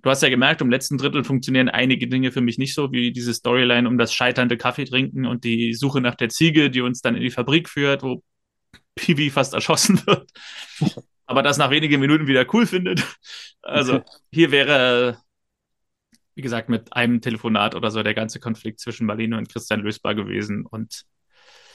Du 0.00 0.10
hast 0.10 0.22
ja 0.22 0.28
gemerkt, 0.28 0.60
im 0.60 0.70
letzten 0.70 0.98
Drittel 0.98 1.24
funktionieren 1.24 1.68
einige 1.68 2.06
Dinge 2.08 2.32
für 2.32 2.40
mich 2.40 2.58
nicht 2.58 2.74
so, 2.74 2.92
wie 2.92 3.12
diese 3.12 3.34
Storyline 3.34 3.88
um 3.88 3.98
das 3.98 4.14
scheiternde 4.14 4.56
Kaffeetrinken 4.56 5.26
und 5.26 5.42
die 5.44 5.74
Suche 5.74 6.00
nach 6.00 6.14
der 6.14 6.28
Ziege, 6.28 6.70
die 6.70 6.80
uns 6.80 7.00
dann 7.00 7.16
in 7.16 7.22
die 7.22 7.30
Fabrik 7.30 7.68
führt, 7.68 8.02
wo 8.02 8.22
Piwi 8.98 9.30
fast 9.30 9.54
erschossen 9.54 10.00
wird, 10.06 10.30
aber 11.26 11.42
das 11.42 11.58
nach 11.58 11.70
wenigen 11.70 12.00
Minuten 12.00 12.26
wieder 12.26 12.46
cool 12.52 12.66
findet. 12.66 13.04
Also 13.62 14.02
hier 14.30 14.50
wäre, 14.50 15.18
wie 16.34 16.42
gesagt, 16.42 16.68
mit 16.68 16.92
einem 16.92 17.20
Telefonat 17.20 17.74
oder 17.74 17.90
so 17.90 18.02
der 18.02 18.14
ganze 18.14 18.40
Konflikt 18.40 18.80
zwischen 18.80 19.06
Marlene 19.06 19.36
und 19.36 19.48
Christian 19.48 19.80
lösbar 19.80 20.14
gewesen 20.14 20.66
und 20.66 21.04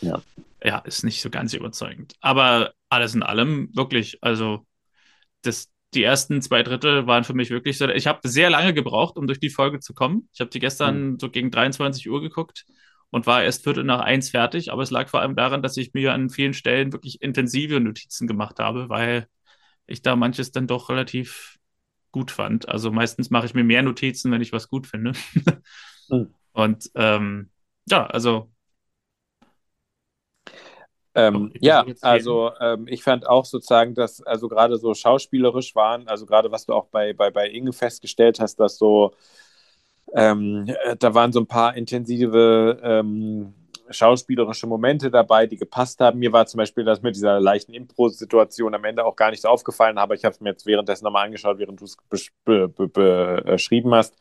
ja, 0.01 0.21
ja 0.63 0.79
ist 0.79 1.03
nicht 1.03 1.21
so 1.21 1.29
ganz 1.29 1.53
überzeugend. 1.53 2.15
Aber 2.21 2.73
alles 2.89 3.15
in 3.15 3.23
allem 3.23 3.69
wirklich, 3.75 4.19
also 4.21 4.65
das, 5.41 5.71
die 5.93 6.03
ersten 6.03 6.41
zwei 6.41 6.63
Drittel 6.63 7.07
waren 7.07 7.23
für 7.23 7.33
mich 7.33 7.49
wirklich 7.49 7.77
so. 7.77 7.87
Ich 7.89 8.07
habe 8.07 8.27
sehr 8.27 8.49
lange 8.49 8.73
gebraucht, 8.73 9.17
um 9.17 9.27
durch 9.27 9.39
die 9.39 9.49
Folge 9.49 9.79
zu 9.79 9.93
kommen. 9.93 10.29
Ich 10.33 10.39
habe 10.39 10.49
die 10.49 10.59
gestern 10.59 11.11
mhm. 11.11 11.19
so 11.19 11.29
gegen 11.29 11.51
23 11.51 12.09
Uhr 12.09 12.21
geguckt 12.21 12.65
und 13.13 13.27
war 13.27 13.43
erst 13.43 13.63
Viertel 13.63 13.83
nach 13.83 13.99
eins 13.99 14.31
fertig. 14.31 14.71
Aber 14.71 14.81
es 14.81 14.89
lag 14.89 15.07
vor 15.07 15.21
allem 15.21 15.35
daran, 15.35 15.61
dass 15.61 15.77
ich 15.77 15.93
mir 15.93 16.13
an 16.13 16.31
vielen 16.31 16.55
Stellen 16.55 16.93
wirklich 16.93 17.21
intensive 17.21 17.79
Notizen 17.79 18.25
gemacht 18.25 18.57
habe, 18.57 18.89
weil 18.89 19.27
ich 19.85 20.01
da 20.01 20.15
manches 20.15 20.51
dann 20.51 20.65
doch 20.65 20.89
relativ 20.89 21.59
gut 22.11 22.31
fand. 22.31 22.67
Also 22.67 22.89
meistens 22.89 23.29
mache 23.29 23.45
ich 23.45 23.53
mir 23.53 23.63
mehr 23.63 23.83
Notizen, 23.83 24.31
wenn 24.31 24.41
ich 24.41 24.51
was 24.51 24.67
gut 24.67 24.87
finde. 24.87 25.13
mhm. 26.09 26.33
Und 26.53 26.89
ähm, 26.95 27.51
ja, 27.87 28.07
also. 28.07 28.49
Ähm, 31.13 31.53
ja, 31.59 31.85
also 32.01 32.51
ähm, 32.59 32.87
ich 32.87 33.03
fand 33.03 33.27
auch 33.27 33.45
sozusagen, 33.45 33.93
dass 33.93 34.23
also 34.23 34.47
gerade 34.47 34.77
so 34.77 34.95
schauspielerisch 34.95 35.75
waren, 35.75 36.07
also 36.07 36.25
gerade 36.25 36.51
was 36.51 36.65
du 36.65 36.73
auch 36.73 36.87
bei, 36.87 37.13
bei, 37.13 37.29
bei 37.29 37.47
Inge 37.47 37.73
festgestellt 37.73 38.39
hast, 38.39 38.59
dass 38.59 38.79
so 38.79 39.13
ähm, 40.15 40.65
äh, 40.67 40.95
da 40.97 41.13
waren 41.13 41.31
so 41.31 41.39
ein 41.39 41.47
paar 41.47 41.75
intensive 41.75 42.79
ähm, 42.83 43.53
schauspielerische 43.89 44.67
Momente 44.67 45.11
dabei, 45.11 45.47
die 45.47 45.57
gepasst 45.57 45.99
haben. 45.99 46.19
Mir 46.19 46.31
war 46.31 46.45
zum 46.45 46.57
Beispiel 46.57 46.83
das 46.83 47.01
mit 47.01 47.15
dieser 47.15 47.39
leichten 47.39 47.73
Impro-Situation 47.73 48.73
am 48.73 48.83
Ende 48.85 49.05
auch 49.05 49.15
gar 49.15 49.31
nicht 49.31 49.41
so 49.41 49.47
aufgefallen, 49.47 49.97
aber 49.97 50.15
ich 50.15 50.25
habe 50.25 50.33
es 50.33 50.41
mir 50.41 50.49
jetzt 50.49 50.65
währenddessen 50.65 51.03
nochmal 51.03 51.25
angeschaut, 51.25 51.59
während 51.59 51.79
du 51.79 51.85
es 51.85 51.97
be 52.45 52.69
beschrieben 52.69 53.93
hast. 53.93 54.15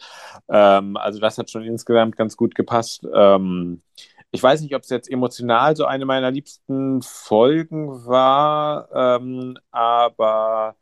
Ähm, 0.49 0.97
also 0.97 1.21
das 1.21 1.39
hat 1.39 1.51
schon 1.51 1.65
insgesamt 1.65 2.17
ganz 2.17 2.37
gut 2.37 2.55
gepasst. 2.55 3.07
Ähm, 3.15 3.83
ich 4.31 4.43
weiß 4.43 4.63
nicht, 4.63 4.75
ob 4.75 4.83
es 4.83 4.89
jetzt 4.89 5.11
emotional 5.11 5.77
so 5.77 5.85
eine 5.85 6.07
meiner 6.07 6.31
liebsten 6.31 7.03
Folgen 7.03 8.07
war, 8.07 8.89
ähm, 8.95 9.59
aber 9.71 10.77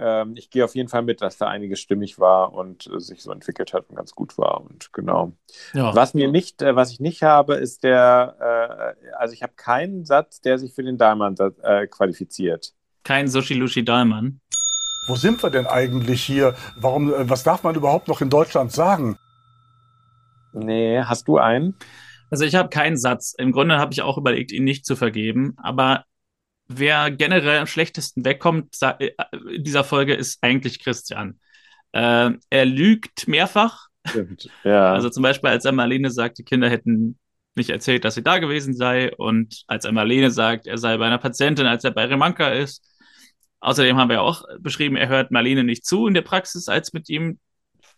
ähm, 0.00 0.34
ich 0.36 0.50
gehe 0.50 0.64
auf 0.64 0.74
jeden 0.74 0.88
Fall 0.88 1.02
mit, 1.02 1.20
dass 1.20 1.36
da 1.36 1.46
einiges 1.46 1.80
stimmig 1.80 2.18
war 2.18 2.54
und 2.54 2.86
äh, 2.86 2.98
sich 2.98 3.22
so 3.22 3.30
entwickelt 3.30 3.72
hat 3.74 3.90
und 3.90 3.96
ganz 3.96 4.14
gut 4.14 4.38
war. 4.38 4.62
Und 4.62 4.92
genau. 4.92 5.32
Ja. 5.74 5.94
Was 5.94 6.14
mir 6.14 6.28
nicht, 6.28 6.62
äh, 6.62 6.74
was 6.74 6.90
ich 6.90 7.00
nicht 7.00 7.22
habe, 7.22 7.54
ist 7.54 7.84
der, 7.84 8.94
äh, 8.98 9.14
also 9.16 9.34
ich 9.34 9.42
habe 9.42 9.52
keinen 9.56 10.04
Satz, 10.04 10.40
der 10.40 10.58
sich 10.58 10.72
für 10.72 10.82
den 10.82 10.96
Dahlmann 10.96 11.36
äh, 11.62 11.86
qualifiziert. 11.86 12.72
Kein 13.04 13.28
Sushi-Lushi 13.28 13.84
Dahlmann. 13.84 14.40
Wo 15.06 15.16
sind 15.16 15.42
wir 15.42 15.50
denn 15.50 15.66
eigentlich 15.66 16.22
hier? 16.22 16.54
Warum, 16.76 17.12
äh, 17.12 17.28
was 17.28 17.42
darf 17.42 17.62
man 17.62 17.74
überhaupt 17.74 18.08
noch 18.08 18.20
in 18.20 18.30
Deutschland 18.30 18.72
sagen? 18.72 19.18
Nee, 20.52 21.02
hast 21.02 21.28
du 21.28 21.38
einen? 21.38 21.76
Also 22.30 22.44
ich 22.44 22.54
habe 22.54 22.68
keinen 22.68 22.96
Satz. 22.96 23.34
Im 23.36 23.52
Grunde 23.52 23.78
habe 23.78 23.92
ich 23.92 24.02
auch 24.02 24.16
überlegt, 24.16 24.52
ihn 24.52 24.64
nicht 24.64 24.86
zu 24.86 24.96
vergeben. 24.96 25.56
Aber 25.56 26.04
wer 26.72 27.10
generell 27.10 27.58
am 27.58 27.66
schlechtesten 27.66 28.24
wegkommt 28.24 28.76
äh, 28.80 29.10
in 29.54 29.64
dieser 29.64 29.84
Folge, 29.84 30.14
ist 30.14 30.38
eigentlich 30.42 30.82
Christian. 30.82 31.40
Äh, 31.92 32.30
er 32.48 32.64
lügt 32.64 33.26
mehrfach. 33.26 33.88
Ja. 34.64 34.92
Also 34.94 35.10
zum 35.10 35.22
Beispiel, 35.22 35.50
als 35.50 35.64
er 35.64 35.72
Marlene 35.72 36.10
sagt, 36.10 36.38
die 36.38 36.44
Kinder 36.44 36.70
hätten 36.70 37.18
nicht 37.56 37.70
erzählt, 37.70 38.04
dass 38.04 38.14
sie 38.14 38.22
da 38.22 38.38
gewesen 38.38 38.74
sei. 38.74 39.14
Und 39.16 39.64
als 39.66 39.84
er 39.84 39.92
Marlene 39.92 40.30
sagt, 40.30 40.66
er 40.66 40.78
sei 40.78 40.96
bei 40.96 41.06
einer 41.06 41.18
Patientin, 41.18 41.66
als 41.66 41.84
er 41.84 41.90
bei 41.90 42.06
Remanka 42.06 42.48
ist. 42.48 42.86
Außerdem 43.58 43.96
haben 43.96 44.08
wir 44.08 44.22
auch 44.22 44.44
beschrieben, 44.58 44.96
er 44.96 45.08
hört 45.08 45.32
Marlene 45.32 45.64
nicht 45.64 45.84
zu 45.84 46.06
in 46.06 46.14
der 46.14 46.22
Praxis, 46.22 46.68
als 46.68 46.92
mit 46.92 47.10
ihm 47.10 47.38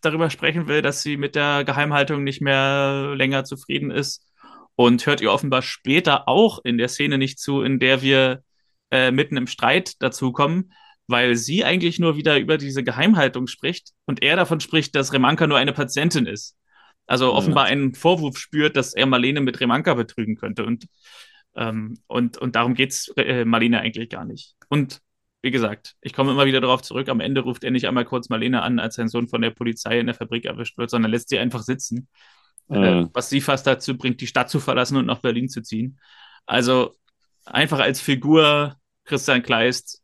darüber 0.01 0.31
sprechen 0.31 0.67
will, 0.67 0.83
dass 0.83 1.03
sie 1.03 1.17
mit 1.17 1.37
der 1.37 1.63
Geheimhaltung 1.65 2.25
nicht 2.25 2.41
mehr 2.41 3.15
länger 3.15 3.45
zufrieden 3.45 3.91
ist. 3.91 4.27
Und 4.75 5.07
hört 5.07 5.21
ihr 5.21 5.31
offenbar 5.31 5.61
später 5.61 6.27
auch 6.27 6.59
in 6.65 6.79
der 6.79 6.89
Szene 6.89 7.19
nicht 7.19 7.39
zu, 7.39 7.63
in 7.63 7.79
der 7.79 8.01
wir 8.01 8.43
äh, 8.93 9.11
mitten 9.11 9.37
im 9.37 9.47
Streit 9.49 10.01
dazukommen, 10.03 10.73
weil 11.09 11.35
sie 11.35 11.65
eigentlich 11.65 11.99
nur 11.99 12.17
wieder 12.17 12.39
über 12.39 12.59
diese 12.59 12.85
Geheimhaltung 12.85 13.47
spricht 13.47 13.91
und 14.05 14.23
er 14.23 14.37
davon 14.37 14.61
spricht, 14.61 14.95
dass 14.95 15.13
Remanka 15.13 15.47
nur 15.47 15.59
eine 15.59 15.73
Patientin 15.73 16.27
ist. 16.27 16.57
Also 17.07 17.33
offenbar 17.33 17.65
einen 17.65 17.95
Vorwurf 17.95 18.39
spürt, 18.39 18.77
dass 18.77 18.95
er 18.95 19.07
Marlene 19.07 19.41
mit 19.41 19.61
Remanka 19.61 19.95
betrügen 19.95 20.37
könnte. 20.37 20.65
Und, 20.65 20.87
ähm, 21.57 21.99
und, 22.07 22.39
und 22.39 22.55
darum 22.55 22.75
geht's 22.75 23.09
äh, 23.17 23.45
Marlene 23.45 23.81
eigentlich 23.81 24.09
gar 24.09 24.25
nicht. 24.25 24.55
Und 24.69 25.01
wie 25.43 25.51
gesagt, 25.51 25.95
ich 26.03 26.13
komme 26.13 26.31
immer 26.31 26.47
wieder 26.47 26.61
darauf 26.61 26.83
zurück, 26.83 27.09
am 27.09 27.21
Ende 27.21 27.41
ruft 27.41 27.65
er 27.65 27.73
nicht 27.73 27.89
einmal 27.89 28.05
kurz 28.05 28.29
Marlene 28.29 28.63
an, 28.63 28.79
als 28.79 28.95
sein 28.95 29.09
Sohn 29.09 29.27
von 29.27 29.43
der 29.43 29.51
Polizei 29.51 29.99
in 29.99 30.07
der 30.07 30.15
Fabrik 30.15 30.45
erwischt 30.45 30.79
wird, 30.79 30.91
sondern 30.91 31.11
lässt 31.11 31.31
sie 31.31 31.39
einfach 31.39 31.63
sitzen. 31.63 32.09
Äh, 32.69 33.07
was 33.13 33.29
sie 33.29 33.41
fast 33.41 33.67
dazu 33.67 33.99
bringt, 33.99 34.21
die 34.21 34.27
Stadt 34.27 34.49
zu 34.49 34.61
verlassen 34.61 34.97
und 34.97 35.07
nach 35.07 35.21
Berlin 35.21 35.49
zu 35.49 35.63
ziehen. 35.63 35.99
Also 36.47 36.95
einfach 37.45 37.81
als 37.81 38.01
Figur 38.01 38.77
Christian 39.05 39.43
Kleist 39.43 40.03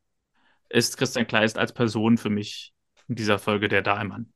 ist 0.69 0.97
Christian 0.97 1.27
Kleist 1.27 1.59
als 1.59 1.73
Person 1.73 2.19
für 2.19 2.31
mich 2.31 2.73
in 3.09 3.15
dieser 3.15 3.39
Folge 3.39 3.69
der 3.69 3.83
Dahlmann. 3.83 4.33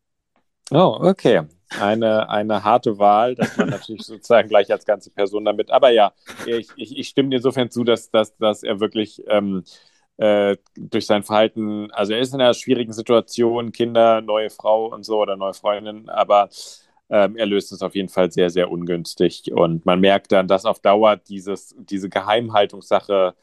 Oh, 0.70 0.98
okay. 1.00 1.42
Eine, 1.80 2.28
eine 2.30 2.64
harte 2.64 2.98
Wahl, 2.98 3.34
dass 3.34 3.56
man 3.56 3.68
natürlich 3.70 4.02
sozusagen 4.02 4.48
gleich 4.48 4.70
als 4.70 4.86
ganze 4.86 5.10
Person 5.10 5.44
damit. 5.44 5.70
Aber 5.70 5.90
ja, 5.90 6.12
ich, 6.46 6.68
ich, 6.76 6.96
ich 6.96 7.08
stimme 7.08 7.30
dir 7.30 7.36
insofern 7.36 7.70
zu, 7.70 7.84
dass, 7.84 8.10
dass, 8.10 8.36
dass 8.36 8.62
er 8.62 8.80
wirklich 8.80 9.22
ähm, 9.26 9.64
äh, 10.16 10.56
durch 10.76 11.06
sein 11.06 11.22
Verhalten, 11.22 11.90
also 11.90 12.12
er 12.12 12.20
ist 12.20 12.34
in 12.34 12.40
einer 12.40 12.54
schwierigen 12.54 12.92
Situation, 12.92 13.72
Kinder, 13.72 14.20
neue 14.20 14.50
Frau 14.50 14.86
und 14.86 15.04
so 15.04 15.20
oder 15.20 15.36
neue 15.36 15.54
Freundin, 15.54 16.08
aber 16.08 16.48
ähm, 17.10 17.36
er 17.36 17.46
löst 17.46 17.72
es 17.72 17.82
auf 17.82 17.94
jeden 17.94 18.08
Fall 18.08 18.30
sehr, 18.30 18.48
sehr 18.48 18.70
ungünstig. 18.70 19.52
Und 19.52 19.84
man 19.84 20.00
merkt 20.00 20.32
dann, 20.32 20.48
dass 20.48 20.64
auf 20.64 20.80
Dauer 20.80 21.16
dieses, 21.16 21.74
diese 21.78 22.08
Geheimhaltungssache 22.08 23.34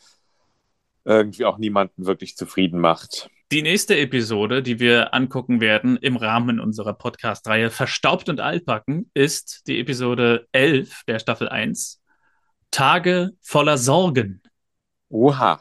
irgendwie 1.10 1.46
auch 1.46 1.58
niemanden 1.58 2.06
wirklich 2.06 2.38
zufrieden 2.38 2.80
macht. 2.80 3.30
Die 3.52 3.62
nächste 3.64 3.98
Episode, 3.98 4.62
die 4.62 4.80
wir 4.80 5.14
angucken 5.14 5.60
werden 5.60 5.98
im 5.98 6.16
Rahmen 6.16 6.60
unserer 6.60 6.94
Podcast-Reihe 6.94 7.72
Verstaubt 7.72 8.30
und 8.30 8.40
Altbacken, 8.40 9.10
ist 9.14 9.68
die 9.68 9.80
Episode 9.80 10.48
11 10.52 11.04
der 11.08 11.20
Staffel 11.20 11.50
1. 11.50 12.02
Tage 12.72 13.32
voller 13.42 13.78
Sorgen. 13.78 14.42
Oha 15.10 15.60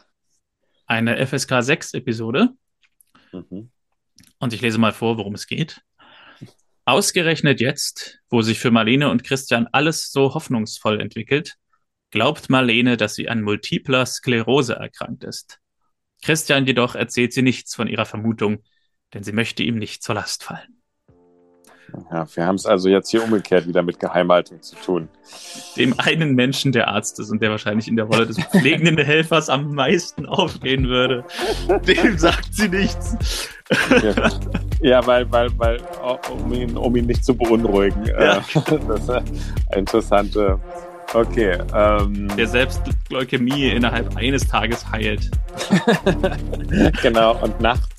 eine 0.89 1.25
FSK 1.25 1.63
6 1.63 1.95
Episode. 1.95 2.49
Mhm. 3.33 3.71
Und 4.39 4.53
ich 4.53 4.61
lese 4.61 4.79
mal 4.79 4.93
vor, 4.93 5.19
worum 5.19 5.35
es 5.35 5.47
geht. 5.47 5.83
Ausgerechnet 6.85 7.61
jetzt, 7.61 8.19
wo 8.31 8.41
sich 8.41 8.59
für 8.59 8.71
Marlene 8.71 9.11
und 9.11 9.23
Christian 9.23 9.69
alles 9.71 10.11
so 10.11 10.35
hoffnungsvoll 10.35 11.01
entwickelt, 11.01 11.57
glaubt 12.11 12.51
Marlene, 12.51 12.97
dass 12.97 13.15
sie 13.15 13.29
an 13.29 13.43
multipler 13.43 14.07
Sklerose 14.07 14.75
erkrankt 14.75 15.25
ist. 15.25 15.59
Christian 16.23 16.67
jedoch 16.67 16.95
erzählt 16.95 17.33
sie 17.33 17.43
nichts 17.43 17.75
von 17.75 17.87
ihrer 17.89 18.07
Vermutung, 18.07 18.63
denn 19.15 19.23
sie 19.23 19.33
möchte 19.33 19.63
ihm 19.63 19.79
nicht 19.79 20.03
zur 20.03 20.17
Last 20.17 20.43
fallen. 20.43 20.79
Ja, 22.11 22.27
wir 22.35 22.45
haben 22.45 22.57
es 22.57 22.67
also 22.67 22.89
jetzt 22.89 23.11
hier 23.11 23.25
umgekehrt 23.25 23.67
wieder 23.67 23.83
mit 23.83 23.99
Geheimhaltung 23.99 24.61
zu 24.63 24.77
tun. 24.77 25.09
Dem 25.77 25.99
einen 25.99 26.35
Menschen, 26.35 26.73
der 26.73 26.89
Arzt 26.89 27.19
ist 27.19 27.31
und 27.31 27.41
der 27.41 27.51
wahrscheinlich 27.51 27.89
in 27.89 27.97
der 27.97 28.05
Rolle 28.05 28.27
des 28.27 28.39
pflegenden 28.39 28.99
Helfers 29.05 29.49
am 29.49 29.75
meisten 29.75 30.27
aufgehen 30.27 30.89
würde, 30.89 31.25
dem 31.87 32.19
sagt 32.19 32.55
sie 32.55 32.69
nichts. 32.69 33.49
Ja, 34.03 34.31
ja 34.81 35.07
weil, 35.07 35.31
weil, 35.33 35.49
weil 35.59 35.81
um, 36.31 36.53
ihn, 36.53 36.77
um 36.77 36.95
ihn 36.95 37.07
nicht 37.07 37.25
zu 37.25 37.35
beunruhigen. 37.35 38.05
Ja. 38.07 38.39
Äh, 38.39 38.41
das 38.87 39.01
ist 39.01 39.11
eine 39.11 39.25
interessante. 39.75 40.61
Okay. 41.15 41.59
Ähm, 41.75 42.29
der 42.37 42.47
selbst 42.47 42.83
Leukämie 43.09 43.71
innerhalb 43.71 44.17
eines 44.17 44.47
Tages 44.47 44.89
heilt. 44.91 45.31
genau, 47.03 47.37
und 47.43 47.61
nachts 47.61 47.99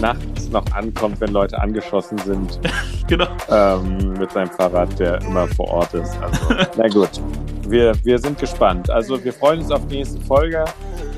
nachts 0.00 0.48
noch 0.48 0.64
ankommt, 0.72 1.20
wenn 1.20 1.32
Leute 1.32 1.58
angeschossen 1.58 2.18
sind. 2.18 2.60
genau. 3.06 3.28
Ähm, 3.48 4.14
mit 4.14 4.30
seinem 4.32 4.50
Fahrrad, 4.50 4.98
der 4.98 5.20
immer 5.22 5.46
vor 5.48 5.68
Ort 5.68 5.94
ist. 5.94 6.16
Also, 6.20 6.54
na 6.76 6.88
gut. 6.88 7.10
Wir, 7.68 7.92
wir 8.02 8.18
sind 8.18 8.38
gespannt. 8.38 8.88
Also 8.88 9.22
wir 9.22 9.32
freuen 9.32 9.60
uns 9.60 9.70
auf 9.70 9.86
die 9.88 9.96
nächste 9.96 10.18
Folge. 10.22 10.64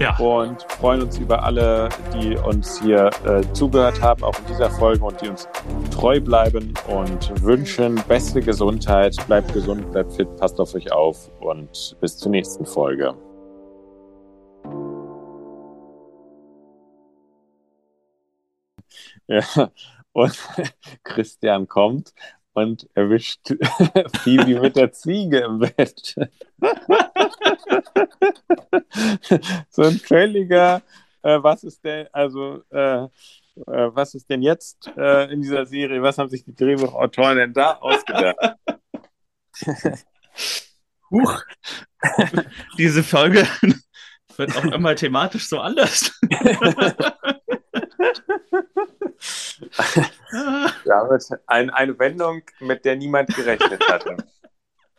Ja. 0.00 0.16
Und 0.16 0.62
freuen 0.62 1.02
uns 1.02 1.16
über 1.18 1.44
alle, 1.44 1.88
die 2.12 2.36
uns 2.36 2.80
hier 2.80 3.10
äh, 3.24 3.42
zugehört 3.52 4.02
haben, 4.02 4.24
auch 4.24 4.36
in 4.40 4.46
dieser 4.46 4.68
Folge 4.70 5.04
und 5.04 5.20
die 5.20 5.28
uns 5.28 5.48
treu 5.92 6.20
bleiben 6.20 6.74
und 6.88 7.42
wünschen 7.42 8.02
beste 8.08 8.40
Gesundheit. 8.40 9.14
Bleibt 9.28 9.52
gesund, 9.52 9.92
bleibt 9.92 10.12
fit, 10.12 10.28
passt 10.38 10.58
auf 10.58 10.74
euch 10.74 10.90
auf 10.90 11.30
und 11.40 11.96
bis 12.00 12.16
zur 12.16 12.32
nächsten 12.32 12.66
Folge. 12.66 13.14
Ja. 19.28 19.42
Und 20.12 20.36
Christian 21.04 21.68
kommt 21.68 22.12
und 22.54 22.88
erwischt 22.94 23.52
Phoebe 24.22 24.60
mit 24.60 24.76
der 24.76 24.92
Ziege 24.92 25.40
im 25.40 25.58
Bett. 25.60 26.16
so 29.70 29.82
ein 29.82 29.98
völliger, 29.98 30.82
äh, 31.22 31.38
was 31.42 31.64
ist 31.64 31.84
denn, 31.84 32.06
also, 32.12 32.62
äh, 32.70 33.04
äh, 33.04 33.08
was 33.56 34.14
ist 34.14 34.30
denn 34.30 34.42
jetzt 34.42 34.90
äh, 34.96 35.32
in 35.32 35.42
dieser 35.42 35.66
Serie, 35.66 36.00
was 36.02 36.18
haben 36.18 36.30
sich 36.30 36.44
die 36.44 36.54
Drehbuchautoren 36.54 37.36
denn 37.36 37.52
da 37.52 37.72
ausgedacht? 37.74 38.56
Huch. 41.10 41.42
Diese 42.78 43.02
Folge 43.02 43.46
wird 44.36 44.56
auch 44.56 44.64
immer 44.64 44.94
thematisch 44.94 45.48
so 45.48 45.60
anders. 45.60 46.12
Damit 50.84 51.28
ein, 51.46 51.70
eine 51.70 51.98
Wendung, 51.98 52.42
mit 52.60 52.84
der 52.84 52.96
niemand 52.96 53.34
gerechnet 53.34 53.82
hatte. 53.88 54.18